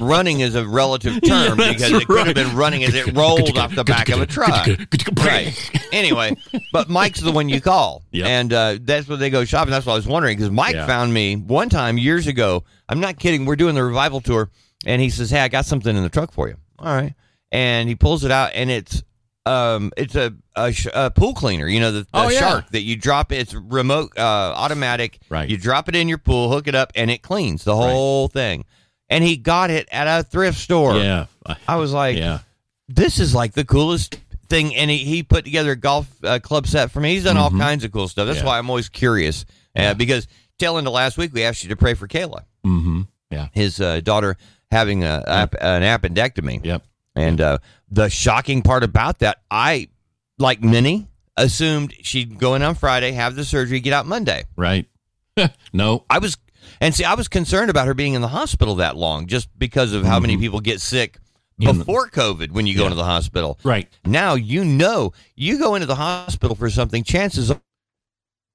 running 0.00 0.40
is 0.40 0.54
a 0.54 0.66
relative 0.66 1.20
term 1.22 1.58
Yeah, 1.58 1.72
because 1.72 1.92
it 1.92 2.06
could 2.06 2.26
have 2.26 2.34
been 2.34 2.56
running 2.56 2.84
as 2.84 2.94
it 2.94 3.12
rolled 3.14 3.56
off 3.58 3.74
the 3.74 3.84
back 3.84 4.08
of 4.08 4.20
a 4.20 4.26
truck. 4.26 4.66
Right. 5.16 5.70
Anyway, 5.94 6.36
but 6.72 6.88
Mike's 6.88 7.20
the 7.20 7.30
one 7.30 7.48
you 7.48 7.60
call, 7.60 8.02
Yep. 8.10 8.26
and 8.26 8.52
uh, 8.52 8.78
that's 8.80 9.06
what 9.06 9.20
they 9.20 9.30
go 9.30 9.44
shopping. 9.44 9.70
That's 9.70 9.86
what 9.86 9.92
I 9.92 9.96
was 9.96 10.08
wondering 10.08 10.36
because 10.36 10.50
Mike 10.50 10.74
Yeah. 10.74 10.86
found 10.88 11.14
me 11.14 11.36
one 11.36 11.68
time 11.68 11.98
years 11.98 12.26
ago. 12.26 12.64
I'm 12.88 12.98
not 12.98 13.16
kidding. 13.20 13.46
We're 13.46 13.54
doing 13.54 13.76
the 13.76 13.84
revival 13.84 14.20
tour, 14.20 14.50
and 14.84 15.00
he 15.00 15.08
says, 15.08 15.30
"Hey, 15.30 15.38
I 15.38 15.46
got 15.48 15.66
something 15.66 15.96
in 15.96 16.02
the 16.02 16.08
truck 16.08 16.32
for 16.32 16.48
you." 16.48 16.56
All 16.80 16.92
right, 16.92 17.14
and 17.52 17.88
he 17.88 17.94
pulls 17.94 18.24
it 18.24 18.32
out, 18.32 18.50
and 18.54 18.72
it's 18.72 19.04
um, 19.46 19.92
it's 19.96 20.14
a 20.14 20.34
a, 20.56 20.72
sh- 20.72 20.86
a 20.92 21.10
pool 21.10 21.34
cleaner. 21.34 21.66
You 21.66 21.80
know 21.80 21.92
the, 21.92 22.00
the 22.00 22.06
Oh, 22.14 22.28
yeah. 22.28 22.38
shark 22.40 22.70
that 22.70 22.82
you 22.82 22.96
drop. 22.96 23.32
It's 23.32 23.52
remote, 23.54 24.12
uh, 24.16 24.20
automatic. 24.56 25.18
Right. 25.28 25.48
You 25.48 25.56
drop 25.56 25.88
it 25.88 25.96
in 25.96 26.08
your 26.08 26.18
pool, 26.18 26.50
hook 26.50 26.66
it 26.68 26.74
up, 26.74 26.92
and 26.94 27.10
it 27.10 27.22
cleans 27.22 27.64
the 27.64 27.74
whole 27.76 28.28
thing. 28.28 28.64
And 29.10 29.22
he 29.22 29.36
got 29.36 29.70
it 29.70 29.88
at 29.92 30.06
a 30.06 30.22
thrift 30.24 30.58
store. 30.58 30.96
Yeah. 30.96 31.26
I 31.68 31.76
was 31.76 31.92
like, 31.92 32.16
Yeah. 32.16 32.38
this 32.88 33.18
is 33.18 33.34
like 33.34 33.52
the 33.52 33.64
coolest 33.64 34.16
thing. 34.48 34.74
And 34.74 34.90
he, 34.90 34.98
he 34.98 35.22
put 35.22 35.44
together 35.44 35.72
a 35.72 35.76
golf 35.76 36.08
uh, 36.24 36.38
club 36.38 36.66
set 36.66 36.90
for 36.90 37.00
me. 37.00 37.14
He's 37.14 37.24
done 37.24 37.36
all 37.36 37.50
kinds 37.50 37.84
of 37.84 37.92
cool 37.92 38.08
stuff. 38.08 38.26
That's 38.26 38.38
Mm-hmm. 38.38 38.46
Yeah. 38.46 38.52
why 38.52 38.58
I'm 38.58 38.70
always 38.70 38.88
curious. 38.88 39.44
Uh, 39.76 39.92
because 39.94 40.26
tail 40.58 40.78
into 40.78 40.90
last 40.90 41.18
week, 41.18 41.34
we 41.34 41.42
asked 41.44 41.62
you 41.64 41.68
to 41.70 41.76
pray 41.76 41.94
for 41.94 42.08
Kayla, 42.08 42.44
Mm-hmm. 42.64 43.02
Yeah. 43.30 43.48
his 43.52 43.80
uh, 43.80 44.00
daughter 44.00 44.36
having 44.70 45.04
a, 45.04 45.22
an 45.60 45.82
appendectomy. 45.82 46.64
Yep. 46.64 46.82
And 47.16 47.40
uh, 47.40 47.58
the 47.90 48.08
shocking 48.08 48.62
part 48.62 48.82
about 48.82 49.20
that, 49.20 49.38
I, 49.50 49.88
like 50.38 50.62
many, 50.62 51.08
assumed 51.36 51.94
she'd 52.02 52.38
go 52.38 52.54
in 52.54 52.62
on 52.62 52.74
Friday, 52.74 53.12
have 53.12 53.36
the 53.36 53.44
surgery, 53.44 53.80
get 53.80 53.92
out 53.92 54.06
Monday. 54.06 54.44
Right. 54.56 54.86
no. 55.72 56.04
I 56.10 56.18
was, 56.18 56.36
and 56.80 56.94
see, 56.94 57.04
I 57.04 57.14
was 57.14 57.28
concerned 57.28 57.70
about 57.70 57.86
her 57.86 57.94
being 57.94 58.14
in 58.14 58.20
the 58.22 58.28
hospital 58.28 58.76
that 58.76 58.96
long 58.96 59.26
just 59.26 59.48
because 59.58 59.92
of 59.92 60.04
how 60.04 60.18
many 60.20 60.36
people 60.36 60.60
get 60.60 60.80
sick 60.80 61.18
Mm-hmm. 61.60 61.78
Before 61.78 62.08
COVID 62.08 62.50
when 62.50 62.66
you 62.66 62.74
go 62.74 62.80
Yeah. 62.80 62.86
into 62.86 62.96
the 62.96 63.04
hospital. 63.04 63.60
Right. 63.62 63.88
Now 64.04 64.34
you 64.34 64.64
know 64.64 65.12
you 65.36 65.56
go 65.60 65.76
into 65.76 65.86
the 65.86 65.94
hospital 65.94 66.56
for 66.56 66.68
something. 66.68 67.04
Chances 67.04 67.52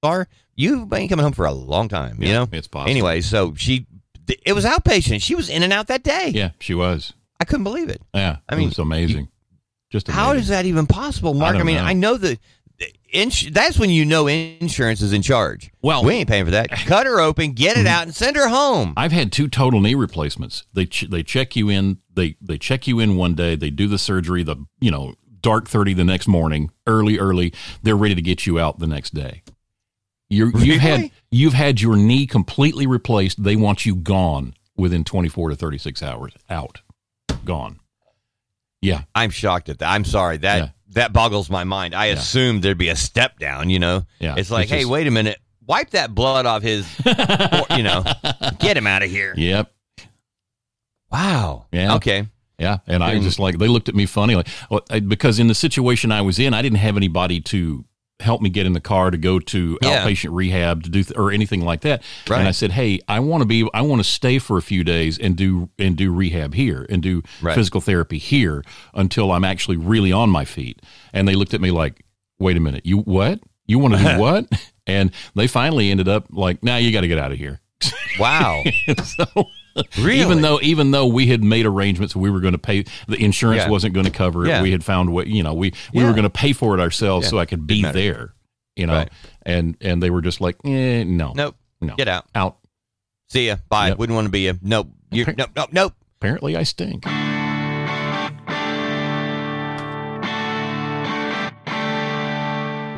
are 0.03 0.27
you 0.57 0.85
ain't 0.93 1.09
coming 1.09 1.23
home 1.23 1.31
for 1.31 1.45
a 1.45 1.51
long 1.53 1.87
time. 1.87 2.21
You 2.21 2.27
Yeah, 2.27 2.33
know. 2.39 2.49
it's 2.51 2.67
possible. 2.67 2.89
Anyway, 2.91 3.21
so 3.21 3.55
she, 3.55 3.87
it 4.45 4.51
was 4.51 4.65
outpatient. 4.65 5.21
She 5.21 5.33
was 5.33 5.49
in 5.49 5.63
and 5.63 5.71
out 5.71 5.87
that 5.87 6.03
day. 6.03 6.31
Yeah, 6.35 6.49
she 6.59 6.73
was. 6.73 7.13
I 7.39 7.45
couldn't 7.45 7.63
believe 7.63 7.89
it. 7.89 8.01
Yeah. 8.13 8.37
I 8.47 8.55
it 8.55 8.57
mean, 8.57 8.69
was 8.69 8.79
amazing. 8.79 9.29
Just 9.89 10.07
amazing. 10.09 10.23
How 10.23 10.31
is 10.33 10.47
that 10.49 10.65
even 10.65 10.85
possible, 10.87 11.33
Mark? 11.33 11.55
I, 11.55 11.57
don't 11.57 11.67
mean, 11.67 11.77
know. 11.77 11.83
I 11.83 11.93
know 11.93 12.17
that. 12.17 12.39
Ins- 13.11 13.49
that's 13.51 13.77
when 13.79 13.89
you 13.89 14.05
know 14.05 14.27
insurance 14.27 15.01
is 15.01 15.13
in 15.13 15.21
charge. 15.21 15.71
Well- 15.81 16.03
we 16.03 16.13
ain't 16.13 16.29
paying 16.29 16.45
for 16.45 16.51
that. 16.51 16.69
Cut 16.85 17.07
her 17.07 17.19
open, 17.19 17.53
get 17.53 17.75
it 17.75 17.87
out, 17.87 18.03
and 18.03 18.15
send 18.15 18.35
her 18.35 18.47
home. 18.47 18.93
I've 18.95 19.11
had 19.11 19.31
two 19.31 19.47
total 19.47 19.81
knee 19.81 19.95
replacements. 19.95 20.65
They 20.73 20.85
ch- 20.85 21.09
they 21.09 21.23
check 21.23 21.55
you 21.55 21.69
in. 21.69 21.97
They 22.13 22.35
they 22.39 22.57
check 22.57 22.87
you 22.87 22.99
in 22.99 23.15
one 23.15 23.33
day. 23.33 23.55
They 23.55 23.69
do 23.71 23.87
the 23.87 23.97
surgery. 23.97 24.43
The 24.43 24.57
you 24.79 24.91
know 24.91 25.15
dark 25.41 25.67
thirty 25.67 25.93
the 25.93 26.03
next 26.03 26.27
morning. 26.27 26.69
Early 26.85 27.17
early. 27.17 27.51
They're 27.81 27.97
ready 27.97 28.15
to 28.15 28.21
get 28.21 28.45
you 28.45 28.59
out 28.59 28.79
the 28.79 28.87
next 28.87 29.13
day. 29.13 29.41
You're, 30.29 30.51
You've 30.59 30.79
had 30.81 31.09
you've 31.31 31.53
had 31.53 31.81
your 31.81 31.97
knee 31.97 32.27
completely 32.27 32.85
replaced. 32.85 33.43
They 33.43 33.55
want 33.55 33.85
you 33.87 33.95
gone 33.95 34.53
within 34.77 35.03
twenty 35.03 35.29
four 35.29 35.49
to 35.49 35.55
thirty 35.55 35.79
six 35.79 36.03
hours. 36.03 36.33
Out, 36.49 36.81
gone. 37.45 37.79
Yeah, 38.81 39.01
I'm 39.13 39.29
shocked 39.29 39.69
at 39.69 39.79
that. 39.79 39.89
I'm 39.89 40.05
sorry. 40.05 40.37
That 40.37 40.57
Yeah. 40.57 40.69
that 40.93 41.13
boggles 41.13 41.49
my 41.49 41.63
mind. 41.65 41.93
I 41.93 42.07
assumed 42.07 42.63
there'd 42.63 42.77
be 42.77 42.89
a 42.89 42.95
step 42.95 43.37
down, 43.39 43.69
you 43.69 43.79
know. 43.79 44.05
Yeah, 44.19 44.35
It's 44.37 44.49
like, 44.49 44.63
it's 44.63 44.71
hey, 44.71 44.85
wait 44.85 45.05
a 45.07 45.11
minute. 45.11 45.37
Wipe 45.67 45.89
that 45.91 46.15
blood 46.15 46.45
off 46.45 46.63
his 46.63 46.87
you 47.75 47.83
know. 47.83 48.03
Get 48.59 48.75
him 48.77 48.87
out 48.87 49.03
of 49.03 49.09
here. 49.11 49.33
yep. 49.37 49.71
Wow. 51.11 51.65
Yeah. 51.71 51.95
Okay. 51.95 52.27
Yeah, 52.57 52.77
and 52.87 53.03
I 53.03 53.15
Mm. 53.15 53.23
just 53.23 53.39
like 53.39 53.57
they 53.57 53.67
looked 53.69 53.87
at 53.87 53.95
me 53.95 54.05
funny, 54.05 54.35
like 54.35 54.47
well, 54.69 54.81
I- 54.89 54.99
because 54.99 55.39
in 55.39 55.47
the 55.47 55.55
situation 55.55 56.11
I 56.11 56.21
was 56.21 56.39
in, 56.39 56.53
I 56.53 56.61
didn't 56.61 56.79
have 56.79 56.97
anybody 56.97 57.39
to 57.41 57.85
help 58.19 58.41
me 58.41 58.49
get 58.49 58.65
in 58.65 58.73
the 58.73 58.81
car 58.81 59.11
to 59.11 59.17
go 59.17 59.39
to 59.39 59.77
Yeah. 59.81 60.03
outpatient 60.05 60.33
rehab 60.35 60.83
to 60.83 60.89
do 60.89 61.03
th- 61.03 61.17
or 61.17 61.31
anything 61.31 61.61
like 61.61 61.81
that. 61.81 62.03
Right. 62.29 62.39
And 62.39 62.47
I 62.47 62.51
said, 62.51 62.71
"Hey, 62.71 62.99
I 63.07 63.19
want 63.19 63.41
to 63.41 63.45
be, 63.47 63.67
I 63.73 63.81
want 63.81 63.99
to 64.01 64.09
stay 64.09 64.39
for 64.39 64.57
a 64.57 64.61
few 64.61 64.83
days 64.83 65.17
and 65.17 65.35
do 65.37 65.69
and 65.79 65.95
do 65.95 66.11
rehab 66.11 66.53
here 66.53 66.85
and 66.89 67.01
do 67.01 67.23
Right. 67.41 67.55
physical 67.55 67.81
therapy 67.81 68.17
here 68.17 68.63
until 68.93 69.31
I'm 69.31 69.45
actually 69.45 69.77
really 69.77 70.11
on 70.11 70.29
my 70.29 70.45
feet." 70.45 70.81
And 71.13 71.27
they 71.27 71.35
looked 71.35 71.53
at 71.53 71.61
me 71.61 71.71
like, 71.71 72.03
"Wait 72.39 72.57
a 72.57 72.59
minute, 72.59 72.85
you 72.85 72.97
what? 72.99 73.39
You 73.67 73.79
want 73.79 73.95
to 73.95 73.99
do 74.03 74.17
what?" 74.19 74.47
And 74.85 75.11
they 75.35 75.47
finally 75.47 75.89
ended 75.91 76.07
up 76.07 76.25
like, 76.31 76.63
"Now 76.63 76.73
nah, 76.73 76.77
you 76.79 76.91
got 76.91 77.01
to 77.01 77.07
get 77.07 77.19
out 77.19 77.31
of 77.31 77.37
here." 77.37 77.59
Wow. 78.19 78.63
so 79.05 79.25
Really? 79.97 80.19
even 80.21 80.41
though 80.41 80.59
even 80.61 80.91
though 80.91 81.07
we 81.07 81.27
had 81.27 81.43
made 81.43 81.65
arrangements 81.65 82.15
we 82.15 82.29
were 82.29 82.39
going 82.41 82.53
to 82.53 82.57
pay 82.59 82.83
the 83.07 83.17
insurance 83.23 83.63
Yeah. 83.63 83.69
wasn't 83.69 83.93
going 83.93 84.05
to 84.05 84.11
cover 84.11 84.45
it 84.45 84.49
Yeah. 84.49 84.61
we 84.61 84.71
had 84.71 84.83
found 84.83 85.11
what 85.13 85.27
you 85.27 85.43
know 85.43 85.53
we 85.53 85.71
we 85.93 86.01
Yeah. 86.01 86.07
were 86.07 86.13
going 86.13 86.23
to 86.23 86.29
pay 86.29 86.53
for 86.53 86.73
it 86.77 86.81
ourselves 86.81 87.27
so 87.29 87.37
i 87.39 87.45
could 87.45 87.65
be 87.67 87.81
there 87.83 88.33
you 88.75 88.87
know 88.87 88.93
Right. 88.93 89.09
and 89.43 89.77
and 89.81 90.01
they 90.03 90.09
were 90.09 90.21
just 90.21 90.41
like 90.41 90.57
eh, 90.65 91.03
no 91.05 91.33
Nope. 91.35 91.55
no 91.81 91.95
Get 91.95 92.07
out. 92.07 92.25
out 92.35 92.57
See 93.29 93.45
ya. 93.47 93.57
Bye. 93.69 93.89
Yep. 93.89 93.99
Wouldn't 93.99 94.15
want 94.15 94.25
to 94.25 94.31
be 94.31 94.41
you. 94.41 94.57
Nope. 94.61 94.87
You 95.11 95.21
Okay. 95.21 95.35
nope, 95.37 95.51
nope, 95.55 95.69
nope. 95.71 95.93
apparently 96.19 96.57
i 96.57 96.63
stink 96.63 97.05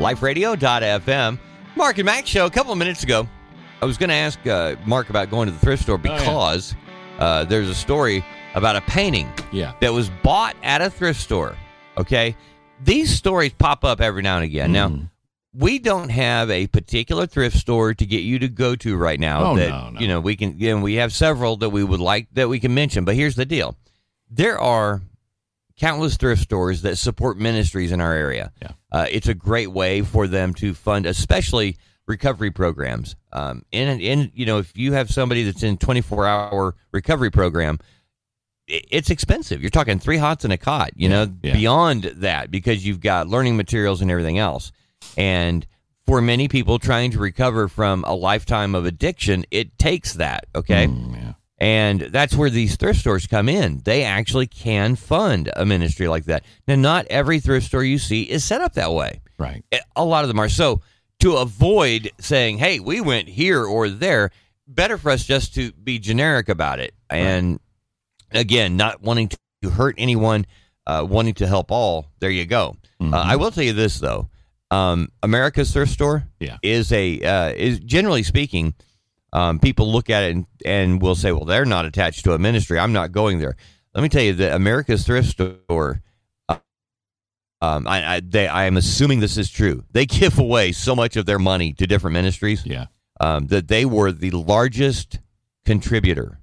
liferadio.fm. 0.01 1.40
Mark 1.75 1.98
and 1.98 2.06
Max 2.06 2.30
show 2.30 2.46
a 2.46 2.50
couple 2.51 2.72
of 2.72 2.78
minutes 2.78 3.04
ago. 3.04 3.28
I 3.82 3.86
was 3.86 3.98
going 3.98 4.10
to 4.10 4.16
ask 4.16 4.46
uh, 4.48 4.76
Mark 4.86 5.10
about 5.10 5.30
going 5.30 5.48
to 5.48 5.52
the 5.54 5.60
thrift 5.60 5.84
store 5.84 5.96
Oh, 5.96 5.98
because 5.98 6.76
uh, 7.20 7.44
there's 7.46 7.70
a 7.70 7.76
story 7.76 8.24
about 8.54 8.76
a 8.76 8.82
painting 8.82 9.32
yeah 9.52 9.74
that 9.82 9.94
was 9.94 10.10
bought 10.24 10.56
at 10.64 10.82
a 10.82 10.90
thrift 10.90 11.20
store. 11.20 11.56
Okay. 11.98 12.36
These 12.84 13.12
stories 13.16 13.54
pop 13.54 13.84
up 13.86 14.02
every 14.02 14.22
now 14.24 14.36
and 14.38 14.46
again. 14.46 14.72
Now, 14.72 14.90
Mhm. 14.90 15.10
we 15.54 15.80
don't 15.80 16.10
have 16.10 16.50
a 16.50 16.68
particular 16.68 17.26
thrift 17.28 17.58
store 17.58 17.94
to 17.94 18.06
get 18.06 18.22
you 18.22 18.40
to 18.40 18.48
go 18.48 18.76
to 18.78 18.96
right 18.98 19.20
now 19.20 19.52
Oh, 19.52 19.56
that 19.58 19.70
no, 19.70 19.90
no. 19.92 20.00
you 20.00 20.08
know 20.08 20.20
we 20.22 20.36
can 20.36 20.58
you 20.60 20.76
know, 20.76 20.82
we 20.82 20.96
have 20.96 21.12
several 21.14 21.58
that 21.58 21.70
we 21.70 21.84
would 21.84 22.00
like 22.00 22.28
that 22.34 22.48
we 22.50 22.60
can 22.60 22.74
mention 22.74 23.04
but 23.06 23.16
here's 23.16 23.36
the 23.36 23.46
deal 23.46 23.76
there 24.30 24.58
are 24.58 25.02
countless 25.78 26.16
thrift 26.16 26.42
stores 26.42 26.84
that 26.84 26.98
support 26.98 27.38
ministries 27.38 27.92
in 27.92 28.00
our 28.00 28.14
area 28.14 28.52
Yeah. 28.62 28.72
uh, 28.94 29.08
it's 29.12 29.28
a 29.28 29.34
great 29.34 29.72
way 29.72 30.02
for 30.04 30.26
them 30.28 30.54
to 30.56 30.74
fund 30.74 31.06
especially 31.06 31.78
recovery 32.08 32.51
programs. 32.51 33.15
Um, 33.31 33.63
in 33.72 34.00
in 34.00 34.31
you 34.34 34.46
know, 34.46 34.60
if 34.60 34.75
you 34.75 34.93
have 34.93 35.10
somebody 35.10 35.43
that's 35.43 35.63
in 35.63 35.77
24 35.77 36.27
hour 36.27 36.75
recovery 36.91 37.31
program, 37.31 37.79
it's 38.67 39.10
expensive. 39.10 39.62
You're 39.62 39.70
talking 39.70 40.00
three 40.00 40.17
hots 40.17 40.43
and 40.43 40.53
a 40.53 40.58
cot. 40.58 40.91
You 40.96 41.10
know, 41.10 41.27
yeah. 41.41 41.53
beyond 41.53 42.03
that 42.03 42.51
because 42.51 42.86
you've 42.86 43.01
got 43.01 43.27
learning 43.27 43.58
materials 43.58 44.01
and 44.01 44.12
everything 44.12 44.38
else. 44.38 44.72
And 45.17 45.65
for 46.05 46.22
many 46.22 46.48
people 46.48 46.79
trying 46.79 47.12
to 47.12 47.20
recover 47.20 47.67
from 47.67 48.03
a 48.05 48.13
lifetime 48.13 48.75
of 48.75 48.86
addiction, 48.86 49.46
it 49.51 49.77
takes 49.77 50.13
that. 50.13 50.46
Okay. 50.55 50.88
Mm, 50.88 51.15
yeah. 51.15 51.34
And 51.62 52.01
that's 52.01 52.36
where 52.36 52.50
these 52.50 52.75
thrift 52.75 53.00
stores 53.01 53.27
come 53.27 53.48
in. 53.48 53.81
They 53.86 54.03
actually 54.03 54.48
can 54.48 54.96
fund 54.96 55.51
a 55.55 55.63
ministry 55.63 56.08
like 56.08 56.25
that. 56.25 56.43
Now, 56.67 56.74
not 56.74 57.05
every 57.12 57.39
thrift 57.39 57.67
store 57.67 57.84
you 57.84 58.00
see 58.00 58.24
is 58.24 58.43
set 58.43 58.62
up 58.62 58.74
that 58.74 58.91
way. 58.91 59.22
Right. 59.38 59.63
A 59.96 60.03
lot 60.03 60.24
of 60.24 60.27
them 60.27 60.39
are. 60.39 60.50
So, 60.50 60.81
to 61.22 61.38
avoid 61.38 62.12
saying, 62.20 62.58
hey, 62.58 62.80
we 62.80 63.01
went 63.01 63.28
here 63.28 63.63
or 63.66 63.90
there, 63.90 64.32
better 64.68 64.98
for 64.98 65.12
us 65.12 65.24
just 65.25 65.54
to 65.56 65.72
be 65.74 66.00
generic 66.00 66.50
about 66.50 66.80
it. 66.80 66.94
And 67.10 67.60
again, 68.32 68.78
not 68.78 69.01
wanting 69.01 69.30
to 69.63 69.70
hurt 69.70 69.96
anyone, 69.98 70.46
uh, 70.88 71.06
wanting 71.08 71.36
to 71.36 71.48
help 71.48 71.72
all. 71.72 72.08
There 72.20 72.30
you 72.30 72.46
go. 72.46 72.75
Mhm. 73.01 73.13
Uh, 73.13 73.18
I 73.18 73.36
will 73.36 73.51
tell 73.51 73.63
you 73.63 73.74
this, 73.74 74.00
though. 74.00 74.30
Um, 74.72 75.10
America's 75.22 75.72
thrift 75.74 75.92
store 75.92 76.24
Yeah. 76.40 76.58
is 76.63 76.92
a 76.92 77.20
uh, 77.22 77.50
is 77.50 77.80
generally 77.80 78.24
speaking, 78.24 78.74
um, 79.34 79.60
people 79.60 79.92
look 79.92 80.10
at 80.10 80.24
it 80.24 80.32
and, 80.36 80.46
and 80.66 81.01
will 81.01 81.16
say, 81.16 81.32
"Well, 81.34 81.44
they're 81.46 81.66
not 81.66 81.86
attached 81.86 82.24
to 82.24 82.34
a 82.34 82.40
ministry. 82.40 82.80
I'm 82.80 82.94
not 82.94 83.12
going 83.12 83.40
there." 83.40 83.58
Let 83.94 84.01
me 84.01 84.08
tell 84.10 84.22
you 84.24 84.34
that 84.34 84.54
America's 84.56 85.06
thrift 85.06 85.28
store. 85.30 86.01
Um, 87.62 87.88
I, 87.88 88.15
I, 88.15 88.20
they, 88.22 88.48
I 88.48 88.65
am 88.65 88.75
assuming 88.77 89.20
this 89.20 89.38
is 89.38 89.50
true. 89.50 89.84
They 89.91 90.06
give 90.20 90.39
away 90.39 90.72
so 90.72 90.96
much 90.96 91.15
of 91.15 91.25
their 91.25 91.39
money 91.39 91.74
to 91.74 91.86
different 91.88 92.13
ministries 92.13 92.65
Yeah. 92.65 92.86
um, 93.20 93.48
that 93.48 93.68
they 93.68 93.86
were 93.86 94.12
the 94.12 94.32
largest 94.32 95.20
contributor 95.65 96.39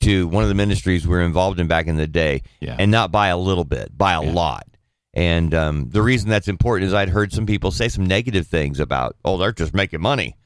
to 0.00 0.28
one 0.28 0.42
of 0.42 0.48
the 0.48 0.54
ministries 0.54 1.06
we 1.06 1.10
were 1.16 1.22
involved 1.22 1.58
in 1.58 1.66
back 1.66 1.86
in 1.86 1.96
the 1.96 2.06
day, 2.06 2.42
Yeah. 2.60 2.76
and 2.78 2.90
not 2.90 3.10
by 3.10 3.28
a 3.28 3.36
little 3.38 3.64
bit, 3.64 3.96
by 3.96 4.12
a 4.14 4.22
Yeah. 4.24 4.32
lot. 4.32 4.66
And 5.14 5.54
um, 5.54 5.88
the 5.90 6.02
reason 6.02 6.28
that's 6.28 6.48
important 6.48 6.88
is 6.88 6.94
I'd 6.94 7.08
heard 7.08 7.32
some 7.32 7.46
people 7.46 7.70
say 7.70 7.88
some 7.88 8.04
negative 8.06 8.46
things 8.46 8.78
about, 8.80 9.16
oh, 9.24 9.38
they're 9.38 9.52
just 9.52 9.72
making 9.74 10.02
money. 10.02 10.36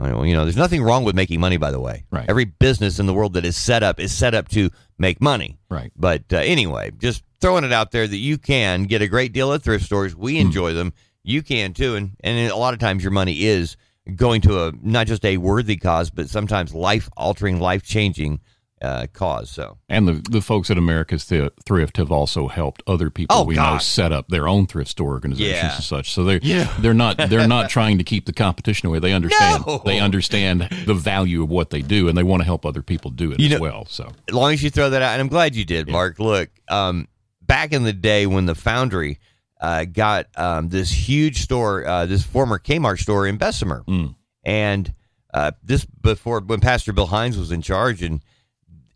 I 0.00 0.12
well, 0.12 0.24
you 0.24 0.34
know, 0.34 0.44
there's 0.44 0.56
nothing 0.56 0.82
wrong 0.82 1.04
with 1.04 1.14
making 1.16 1.40
money, 1.40 1.56
by 1.56 1.70
the 1.72 1.80
way. 1.80 2.04
Right. 2.10 2.24
Every 2.28 2.44
business 2.46 2.98
in 3.00 3.06
the 3.06 3.12
world 3.12 3.34
that 3.34 3.44
is 3.44 3.56
set 3.56 3.82
up 3.82 3.98
is 4.00 4.12
set 4.12 4.32
up 4.32 4.48
to 4.50 4.70
make 4.96 5.20
money. 5.20 5.58
Right. 5.68 5.90
But 5.96 6.22
uh, 6.32 6.36
anyway, 6.36 6.92
just 6.98 7.22
throwing 7.40 7.64
it 7.64 7.72
out 7.72 7.90
there 7.92 8.06
that 8.06 8.16
you 8.16 8.38
can 8.38 8.84
get 8.84 9.02
a 9.02 9.08
great 9.08 9.32
deal 9.32 9.52
at 9.52 9.62
thrift 9.62 9.84
stores. 9.84 10.14
We 10.16 10.34
Hmm. 10.40 10.46
enjoy 10.46 10.72
them. 10.74 10.92
You 11.24 11.42
can 11.42 11.74
too, 11.74 11.94
and 11.94 12.16
and 12.24 12.50
a 12.50 12.56
lot 12.56 12.74
of 12.74 12.80
times 12.80 13.02
your 13.02 13.12
money 13.12 13.44
is 13.44 13.76
going 14.16 14.40
to 14.42 14.64
a 14.66 14.72
not 14.82 15.06
just 15.06 15.24
a 15.24 15.36
worthy 15.36 15.76
cause, 15.76 16.10
but 16.10 16.30
sometimes 16.30 16.72
life 16.74 17.08
altering, 17.16 17.60
life 17.60 17.82
changing 17.82 18.40
uh, 18.80 19.08
cause. 19.12 19.50
So 19.50 19.76
And 19.88 20.06
the, 20.06 20.24
the 20.30 20.40
folks 20.40 20.70
at 20.70 20.78
America's 20.78 21.24
Thi- 21.24 21.50
Thrift 21.66 21.96
have 21.96 22.12
also 22.12 22.46
helped 22.46 22.80
other 22.86 23.10
people 23.10 23.36
Oh, 23.36 23.42
we 23.42 23.56
know 23.56 23.76
set 23.78 24.12
up 24.12 24.28
their 24.28 24.46
own 24.46 24.68
thrift 24.68 24.88
store 24.88 25.10
organizations 25.10 25.52
Yeah. 25.62 25.74
and 25.74 25.82
such. 25.84 26.12
So 26.12 26.22
they're 26.22 26.38
they're 26.78 26.94
not 26.94 27.16
they're 27.28 27.48
not 27.48 27.68
trying 27.76 27.98
to 27.98 28.04
keep 28.04 28.24
the 28.24 28.32
competition 28.32 28.86
away. 28.86 29.00
They 29.00 29.12
understand 29.12 29.64
No. 29.66 29.82
they 29.84 29.98
understand 29.98 30.68
the 30.86 30.94
value 30.94 31.42
of 31.42 31.50
what 31.50 31.70
they 31.70 31.82
do, 31.82 32.08
and 32.08 32.16
they 32.16 32.22
want 32.22 32.40
to 32.40 32.44
help 32.46 32.64
other 32.64 32.82
people 32.82 33.10
do 33.10 33.32
it 33.32 33.40
You 33.40 33.46
as 33.46 33.52
know- 33.54 33.60
well. 33.60 33.86
So 33.86 34.12
as 34.28 34.34
long 34.34 34.52
as 34.54 34.62
you 34.62 34.70
throw 34.70 34.88
that 34.90 35.02
out, 35.02 35.12
and 35.12 35.20
I'm 35.20 35.28
glad 35.28 35.56
you 35.56 35.64
did, 35.64 35.88
Mark. 35.90 36.18
Look, 36.20 36.48
um, 36.68 37.08
back 37.48 37.72
in 37.72 37.82
the 37.82 37.92
day 37.92 38.26
when 38.26 38.46
the 38.46 38.54
Foundry 38.54 39.18
uh, 39.60 39.84
got 39.84 40.26
um, 40.36 40.68
this 40.68 40.90
huge 40.92 41.40
store, 41.42 41.84
uh, 41.84 42.06
this 42.06 42.22
former 42.22 42.60
Kmart 42.60 43.00
store 43.00 43.26
in 43.26 43.36
Bessemer, 43.38 43.82
Mm. 43.88 44.14
and 44.44 44.94
uh, 45.34 45.50
this 45.64 45.84
before 45.84 46.40
when 46.40 46.60
Pastor 46.60 46.92
Bill 46.92 47.06
Hines 47.06 47.36
was 47.36 47.50
in 47.50 47.60
charge, 47.62 48.02
and 48.02 48.20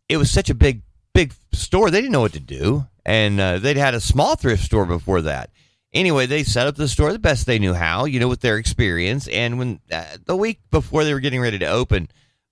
it 0.08 0.16
was 0.18 0.30
such 0.30 0.48
a 0.50 0.54
big, 0.54 0.82
big 1.14 1.32
store, 1.52 1.90
they 1.90 2.00
didn't 2.00 2.12
know 2.12 2.20
what 2.20 2.32
to 2.34 2.40
do, 2.40 2.86
and 3.04 3.40
uh, 3.40 3.58
they'd 3.58 3.76
had 3.76 3.94
a 3.94 4.00
small 4.00 4.36
thrift 4.36 4.62
store 4.62 4.86
before 4.86 5.22
that. 5.22 5.50
Anyway, 5.92 6.24
they 6.26 6.42
set 6.42 6.66
up 6.66 6.76
the 6.76 6.88
store 6.88 7.12
the 7.12 7.18
best 7.18 7.44
they 7.44 7.58
knew 7.58 7.74
how, 7.74 8.06
you 8.06 8.18
know, 8.18 8.28
with 8.28 8.40
their 8.40 8.56
experience. 8.56 9.28
And 9.28 9.58
when 9.58 9.80
uh, 9.92 10.04
the 10.24 10.36
week 10.36 10.60
before 10.70 11.04
they 11.04 11.12
were 11.12 11.20
getting 11.20 11.40
ready 11.40 11.58
to 11.58 11.66
open, 11.66 12.08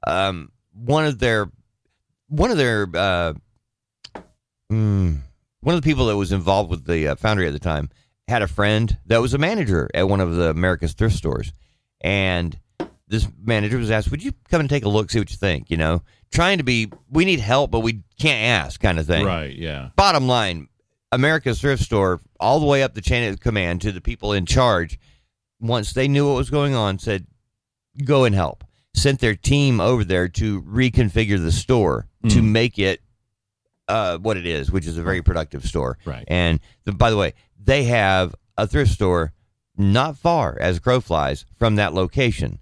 um, 0.07 0.51
one 0.75 1.07
of 1.07 1.19
their 1.21 1.51
one 2.29 2.51
of 2.51 2.59
their 2.59 2.87
uh, 2.95 3.33
mm, 4.71 5.19
one 5.61 5.75
of 5.75 5.83
the 5.83 5.89
people 5.89 6.07
that 6.07 6.17
was 6.17 6.33
involved 6.33 6.71
with 6.71 6.87
the 6.87 7.09
uh, 7.09 7.15
foundry 7.17 7.47
at 7.47 7.53
the 7.53 7.59
time 7.59 7.91
had 8.29 8.43
a 8.43 8.49
friend 8.49 8.99
that 9.07 9.21
was 9.21 9.35
a 9.35 9.39
manager 9.39 9.89
at 9.95 10.09
one 10.09 10.21
of 10.21 10.35
the 10.37 10.51
America's 10.51 10.93
thrift 10.93 11.17
stores, 11.17 11.53
and 12.01 12.59
this 13.09 13.27
manager 13.43 13.77
was 13.79 13.91
asked, 13.91 14.11
"Would 14.11 14.23
you 14.25 14.33
come 14.51 14.61
and 14.61 14.71
take 14.71 14.85
a 14.85 14.89
look, 14.89 15.11
see 15.11 15.19
what 15.19 15.31
you 15.31 15.37
think?" 15.37 15.71
You 15.71 15.77
know, 15.77 16.03
trying 16.31 16.59
to 16.59 16.65
be, 16.65 16.91
we 17.11 17.25
need 17.25 17.41
help, 17.41 17.71
but 17.71 17.81
we 17.81 18.03
can't 18.19 18.43
ask, 18.67 18.81
kind 18.81 18.99
of 18.99 19.07
thing. 19.07 19.25
right, 19.27 19.55
yeah, 19.55 19.91
Bottom 19.97 20.27
line, 20.29 20.69
America's 21.13 21.61
thrift 21.61 21.83
store, 21.83 22.21
all 22.39 22.61
the 22.61 22.67
way 22.67 22.83
up 22.83 22.95
the 22.95 23.01
chain 23.01 23.29
of 23.29 23.41
command 23.41 23.81
to 23.83 23.91
the 23.93 24.01
people 24.01 24.33
in 24.33 24.47
charge, 24.47 24.99
once 25.61 25.93
they 25.93 26.07
knew 26.09 26.29
what 26.29 26.37
was 26.37 26.51
going 26.51 26.75
on, 26.75 26.99
said, 26.99 27.27
"Go 28.05 28.25
and 28.25 28.35
help." 28.35 28.65
Sent 28.95 29.21
their 29.21 29.37
team 29.37 29.81
over 29.81 30.05
there 30.05 30.29
to 30.29 30.63
reconfigure 30.63 31.41
the 31.41 31.53
store 31.53 32.07
to 32.29 32.41
Mm. 32.41 32.45
make 32.51 32.79
it 32.79 33.01
uh, 33.91 34.19
what 34.19 34.37
it 34.37 34.47
is, 34.47 34.71
which 34.71 34.87
is 34.87 34.97
a 34.97 35.03
very 35.03 35.23
productive 35.23 35.65
store. 35.65 35.99
right, 36.05 36.25
And 36.29 36.61
the, 36.85 36.93
by 36.93 37.11
the 37.11 37.17
way, 37.17 37.35
they 37.63 37.85
have 37.85 38.35
a 38.57 38.67
thrift 38.67 38.93
store 38.93 39.33
not 39.77 40.17
far 40.17 40.57
as 40.61 40.79
crow 40.79 41.01
flies 41.01 41.45
from 41.59 41.77
that 41.77 41.93
location. 41.95 42.59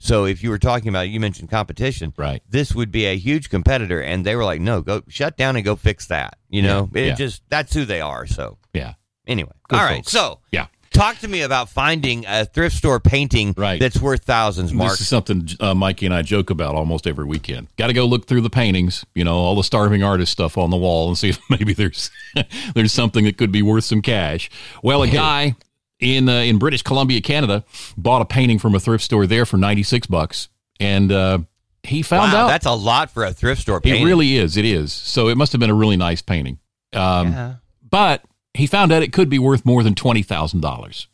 So 0.00 0.26
if 0.26 0.42
you 0.42 0.50
were 0.50 0.58
talking 0.58 0.88
about, 0.88 1.08
you 1.08 1.18
mentioned 1.20 1.50
competition, 1.50 2.12
right. 2.18 2.42
this 2.48 2.74
would 2.74 2.90
be 2.90 3.06
a 3.06 3.16
huge 3.16 3.48
competitor, 3.48 4.02
and 4.02 4.24
they 4.26 4.36
were 4.36 4.44
like, 4.44 4.60
"No, 4.60 4.82
go 4.82 5.02
shut 5.08 5.36
down 5.38 5.56
and 5.56 5.64
go 5.64 5.76
fix 5.76 6.06
that." 6.08 6.36
You 6.50 6.60
know, 6.62 6.90
Yeah, 6.92 7.00
it 7.02 7.06
yeah. 7.06 7.14
just 7.14 7.42
that's 7.48 7.72
who 7.72 7.84
they 7.86 8.02
are. 8.02 8.26
So 8.26 8.58
Yeah, 8.74 8.94
anyway, 9.26 9.52
Good 9.68 9.78
all 9.78 9.84
right. 9.84 9.96
folks. 9.96 10.12
So 10.12 10.40
yeah. 10.52 10.66
Talk 10.94 11.18
to 11.18 11.28
me 11.28 11.42
about 11.42 11.68
finding 11.68 12.24
a 12.26 12.44
thrift 12.46 12.76
store 12.76 12.98
painting 13.00 13.52
Right. 13.56 13.78
that's 13.78 14.00
worth 14.00 14.24
thousands, 14.24 14.72
Mark. 14.72 14.92
This 14.92 15.02
is 15.02 15.08
something 15.08 15.46
uh, 15.60 15.74
Mikey 15.74 16.06
and 16.06 16.14
I 16.14 16.22
joke 16.22 16.48
about 16.50 16.74
almost 16.74 17.06
every 17.06 17.24
weekend. 17.26 17.68
Got 17.76 17.88
to 17.88 17.92
go 17.92 18.06
look 18.06 18.26
through 18.26 18.40
the 18.40 18.50
paintings, 18.50 19.04
you 19.14 19.24
know, 19.24 19.34
all 19.36 19.54
the 19.56 19.64
starving 19.64 20.02
artist 20.02 20.32
stuff 20.32 20.56
on 20.56 20.70
the 20.70 20.76
wall, 20.78 21.08
and 21.08 21.18
see 21.18 21.28
if 21.30 21.38
maybe 21.50 21.74
there's 21.74 22.10
there's 22.74 22.92
something 22.92 23.24
that 23.24 23.36
could 23.36 23.52
be 23.52 23.60
worth 23.62 23.84
some 23.84 24.00
cash. 24.00 24.48
Well, 24.82 25.02
a 25.02 25.08
guy 25.08 25.56
in 26.00 26.28
uh, 26.28 26.32
in 26.40 26.58
British 26.58 26.82
Columbia, 26.82 27.20
Canada, 27.20 27.64
bought 27.96 28.22
a 28.22 28.24
painting 28.24 28.58
from 28.58 28.74
a 28.74 28.80
thrift 28.80 29.04
store 29.04 29.26
there 29.26 29.44
for 29.44 29.56
ninety 29.58 29.82
six 29.82 30.06
bucks, 30.06 30.48
and 30.80 31.12
uh, 31.12 31.38
he 31.82 32.02
found 32.02 32.32
wow, 32.32 32.44
out 32.44 32.48
that's 32.48 32.66
a 32.66 32.72
lot 32.72 33.10
for 33.10 33.24
a 33.24 33.32
thrift 33.32 33.60
store 33.60 33.80
painting. 33.80 34.02
it 34.02 34.06
really 34.06 34.36
is. 34.36 34.56
It 34.56 34.64
is. 34.64 34.92
So 34.92 35.28
it 35.28 35.36
must 35.36 35.52
have 35.52 35.60
been 35.60 35.70
a 35.70 35.74
really 35.74 35.96
nice 35.96 36.22
painting. 36.22 36.58
Um, 36.94 37.32
Yeah. 37.32 37.54
but 37.90 38.22
he 38.54 38.66
found 38.66 38.92
out 38.92 39.02
it 39.02 39.12
could 39.12 39.28
be 39.28 39.38
worth 39.38 39.66
more 39.66 39.82
than 39.82 39.94
twenty 39.94 40.22
thousand 40.22 40.60
dollars. 40.60 41.08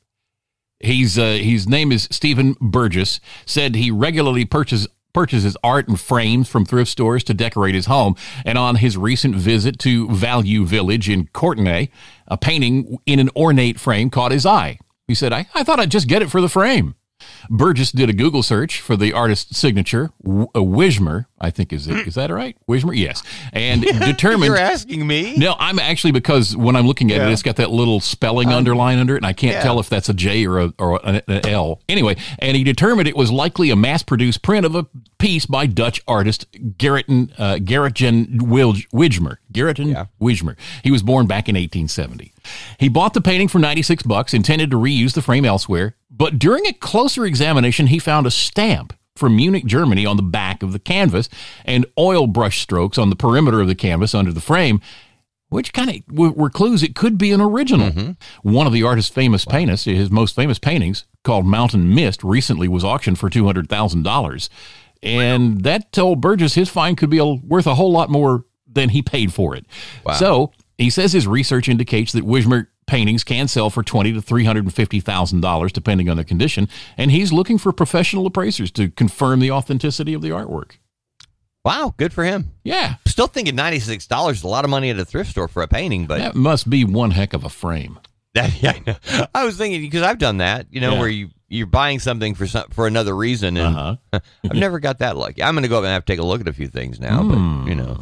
He's 0.78 1.18
uh, 1.18 1.38
his 1.40 1.68
name 1.68 1.92
is 1.92 2.08
Stephen 2.10 2.56
Burgess. 2.60 3.20
Said 3.46 3.74
he 3.74 3.90
regularly 3.90 4.44
purchases 4.44 4.88
purchases 5.12 5.56
art 5.64 5.88
and 5.88 5.98
frames 5.98 6.48
from 6.48 6.64
thrift 6.64 6.90
stores 6.90 7.24
to 7.24 7.34
decorate 7.34 7.74
his 7.74 7.86
home. 7.86 8.14
And 8.44 8.56
on 8.56 8.76
his 8.76 8.96
recent 8.96 9.34
visit 9.34 9.78
to 9.80 10.08
Value 10.08 10.64
Village 10.64 11.08
in 11.08 11.26
Courtenay, 11.32 11.88
a 12.28 12.38
painting 12.38 12.98
in 13.06 13.18
an 13.18 13.28
ornate 13.34 13.80
frame 13.80 14.08
caught 14.08 14.30
his 14.30 14.46
eye. 14.46 14.78
He 15.08 15.14
said, 15.14 15.32
"I, 15.32 15.46
I 15.54 15.64
thought 15.64 15.80
I'd 15.80 15.90
just 15.90 16.08
get 16.08 16.22
it 16.22 16.30
for 16.30 16.40
the 16.40 16.48
frame." 16.48 16.94
Burgess 17.48 17.92
did 17.92 18.08
a 18.08 18.12
Google 18.12 18.42
search 18.42 18.80
for 18.80 18.96
the 18.96 19.12
artist's 19.12 19.58
signature, 19.58 20.10
w- 20.22 20.48
uh, 20.54 20.62
Wismer, 20.62 21.26
I 21.40 21.50
think 21.50 21.72
is 21.72 21.86
it. 21.86 22.06
Is 22.06 22.14
that 22.14 22.30
right? 22.30 22.56
Wismer, 22.66 22.92
yes, 22.92 23.22
and 23.52 23.82
determined. 24.00 24.44
You're 24.44 24.56
asking 24.56 25.06
me? 25.06 25.36
No, 25.36 25.54
I'm 25.58 25.78
actually 25.78 26.12
because 26.12 26.56
when 26.56 26.76
I'm 26.76 26.86
looking 26.86 27.10
at 27.12 27.20
it, 27.20 27.32
it's 27.32 27.42
got 27.42 27.56
that 27.56 27.70
little 27.70 28.00
spelling 28.00 28.52
underline 28.52 28.98
under 28.98 29.14
it, 29.14 29.18
and 29.18 29.26
I 29.26 29.32
can't 29.32 29.54
yeah. 29.54 29.62
tell 29.62 29.80
if 29.80 29.88
that's 29.88 30.08
a 30.08 30.14
J 30.14 30.46
or 30.46 30.58
a 30.60 30.74
or 30.78 31.00
an, 31.04 31.22
an 31.26 31.46
L. 31.46 31.80
Anyway, 31.88 32.16
and 32.38 32.56
he 32.56 32.64
determined 32.64 33.08
it 33.08 33.16
was 33.16 33.30
likely 33.30 33.70
a 33.70 33.76
mass-produced 33.76 34.42
print 34.42 34.66
of 34.66 34.74
a 34.74 34.86
piece 35.18 35.46
by 35.46 35.66
Dutch 35.66 36.02
artist 36.06 36.50
Gerrit 36.52 37.32
uh, 37.38 37.56
Gerritjan 37.56 38.40
Wilj- 38.40 38.88
Wijmer. 38.90 39.36
Gerritjan 39.52 40.08
Wijmer. 40.20 40.56
He 40.82 40.90
was 40.90 41.02
born 41.02 41.26
back 41.26 41.48
in 41.48 41.54
1870. 41.54 42.32
He 42.78 42.88
bought 42.88 43.14
the 43.14 43.20
painting 43.20 43.48
for 43.48 43.58
96 43.58 44.02
bucks, 44.04 44.34
intended 44.34 44.70
to 44.70 44.76
reuse 44.76 45.14
the 45.14 45.22
frame 45.22 45.44
elsewhere, 45.44 45.96
but 46.10 46.38
during 46.38 46.66
a 46.66 46.72
closer 46.72 47.24
examination, 47.24 47.86
he 47.86 47.98
found 47.98 48.26
a 48.26 48.30
stamp 48.30 48.92
from 49.16 49.36
Munich, 49.36 49.66
Germany 49.66 50.06
on 50.06 50.16
the 50.16 50.22
back 50.22 50.62
of 50.62 50.72
the 50.72 50.78
canvas 50.78 51.28
and 51.64 51.86
oil 51.98 52.26
brush 52.26 52.60
strokes 52.60 52.98
on 52.98 53.10
the 53.10 53.16
perimeter 53.16 53.60
of 53.60 53.68
the 53.68 53.74
canvas 53.74 54.14
under 54.14 54.32
the 54.32 54.40
frame, 54.40 54.80
which 55.50 55.72
kind 55.72 55.90
of 55.90 56.16
were 56.16 56.50
clues 56.50 56.82
it 56.82 56.94
could 56.94 57.18
be 57.18 57.32
an 57.32 57.40
original. 57.40 57.90
Mm-hmm. 57.90 58.50
One 58.50 58.66
of 58.66 58.72
the 58.72 58.82
artist's 58.82 59.12
famous 59.12 59.44
paintings, 59.44 59.84
his 59.84 60.10
most 60.10 60.34
famous 60.34 60.58
paintings, 60.58 61.04
called 61.24 61.44
Mountain 61.44 61.94
Mist, 61.94 62.24
recently 62.24 62.68
was 62.68 62.84
auctioned 62.84 63.18
for 63.18 63.28
$200,000. 63.28 64.48
And 65.02 65.62
that 65.62 65.92
told 65.92 66.20
Burgess 66.20 66.54
his 66.54 66.68
find 66.68 66.96
could 66.96 67.10
be 67.10 67.18
a, 67.18 67.24
worth 67.24 67.66
a 67.66 67.74
whole 67.74 67.92
lot 67.92 68.10
more 68.10 68.44
than 68.66 68.90
he 68.90 69.02
paid 69.02 69.32
for 69.32 69.56
it. 69.56 69.66
So 70.16 70.52
he 70.80 70.90
says 70.90 71.12
his 71.12 71.26
research 71.26 71.68
indicates 71.68 72.12
that 72.12 72.24
Wismer 72.24 72.68
paintings 72.86 73.22
can 73.22 73.46
sell 73.48 73.70
for 73.70 73.82
twenty 73.82 74.12
to 74.12 74.22
three 74.22 74.44
hundred 74.44 74.64
and 74.64 74.74
fifty 74.74 75.00
thousand 75.00 75.40
dollars, 75.42 75.72
depending 75.72 76.08
on 76.08 76.16
the 76.16 76.24
condition. 76.24 76.68
And 76.96 77.10
he's 77.10 77.32
looking 77.32 77.58
for 77.58 77.72
professional 77.72 78.26
appraisers 78.26 78.70
to 78.72 78.88
confirm 78.90 79.40
the 79.40 79.50
authenticity 79.50 80.14
of 80.14 80.22
the 80.22 80.30
artwork. 80.30 80.72
Wow, 81.64 81.94
good 81.98 82.12
for 82.12 82.24
him. 82.24 82.52
Yeah, 82.64 82.94
Still 83.06 83.26
thinking 83.26 83.54
ninety 83.54 83.80
six 83.80 84.06
dollars 84.06 84.38
is 84.38 84.44
a 84.44 84.48
lot 84.48 84.64
of 84.64 84.70
money 84.70 84.90
at 84.90 84.98
a 84.98 85.04
thrift 85.04 85.30
store 85.30 85.48
for 85.48 85.62
a 85.62 85.68
painting, 85.68 86.06
but 86.06 86.18
that 86.18 86.34
must 86.34 86.70
be 86.70 86.84
one 86.84 87.10
heck 87.10 87.34
of 87.34 87.44
a 87.44 87.50
frame. 87.50 87.98
that, 88.34 88.62
yeah, 88.62 88.72
I, 88.74 88.90
know. 89.18 89.26
I 89.34 89.44
was 89.44 89.56
thinking 89.58 89.82
because 89.82 90.02
I've 90.02 90.18
done 90.18 90.38
that, 90.38 90.66
you 90.70 90.80
know, 90.80 90.94
Yeah. 90.94 90.98
where 91.00 91.08
you 91.08 91.28
you're 91.52 91.66
buying 91.66 91.98
something 91.98 92.36
for 92.36 92.46
some 92.46 92.68
for 92.70 92.86
another 92.86 93.14
reason, 93.14 93.56
and 93.58 93.76
Uh 93.76 93.96
I've 94.44 94.54
never 94.54 94.80
got 94.80 94.98
that 95.00 95.16
lucky. 95.16 95.42
I'm 95.42 95.54
going 95.54 95.64
to 95.64 95.68
go 95.68 95.78
up 95.78 95.84
and 95.84 95.92
have 95.92 96.04
to 96.06 96.12
take 96.12 96.20
a 96.20 96.24
look 96.24 96.40
at 96.40 96.48
a 96.48 96.52
few 96.52 96.68
things 96.68 96.98
now, 96.98 97.22
Hmm. 97.22 97.64
but 97.64 97.68
you 97.68 97.74
know. 97.74 97.98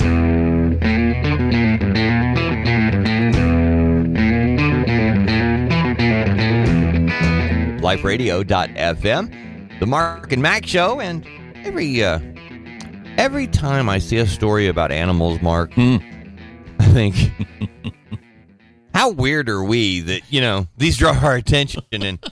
LifeRadio.fm, 7.88 9.80
the 9.80 9.86
Mark 9.86 10.30
and 10.32 10.42
Mack 10.42 10.66
Show, 10.66 11.00
and 11.00 11.26
every 11.64 12.04
uh, 12.04 12.18
every 13.16 13.46
time 13.46 13.88
I 13.88 13.98
see 13.98 14.18
a 14.18 14.26
story 14.26 14.66
about 14.68 14.92
animals, 14.92 15.40
Mark, 15.40 15.72
Hmm. 15.72 15.96
I 16.80 16.84
think, 16.92 17.16
how 18.94 19.10
weird 19.10 19.48
are 19.48 19.64
we 19.64 20.00
that 20.00 20.20
you 20.30 20.40
know 20.42 20.66
these 20.76 20.98
draw 20.98 21.12
our 21.18 21.34
attention, 21.36 21.82
and 21.92 22.22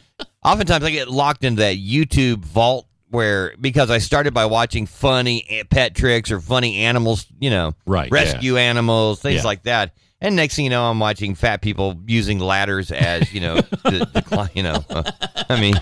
oftentimes 0.45 0.85
I 0.85 0.91
get 0.91 1.09
locked 1.09 1.43
into 1.45 1.61
that 1.63 1.77
YouTube 1.77 2.45
vault 2.45 2.87
where 3.09 3.55
because 3.59 3.91
I 3.91 3.97
started 3.99 4.35
by 4.35 4.45
watching 4.47 4.85
funny 4.85 5.65
pet 5.71 5.95
tricks 5.95 6.31
or 6.31 6.39
funny 6.41 6.81
animals, 6.81 7.27
you 7.41 7.49
know, 7.49 7.73
Right, 7.87 8.11
rescue 8.11 8.57
animals, 8.59 9.21
things 9.21 9.37
Yeah. 9.37 9.45
like 9.45 9.63
that. 9.63 9.95
And 10.21 10.35
next 10.35 10.57
thing 10.57 10.65
you 10.65 10.71
know, 10.71 10.85
I'm 10.91 10.99
watching 10.99 11.35
fat 11.35 11.61
people 11.61 11.95
using 12.07 12.39
ladders 12.39 12.91
as 12.91 13.33
you 13.35 13.41
know, 13.41 13.57
the, 13.85 14.09
the, 14.15 14.23
cli- 14.23 14.49
you 14.55 14.63
know, 14.63 14.83
uh, 14.89 15.03
I 15.51 15.61
mean, 15.61 15.75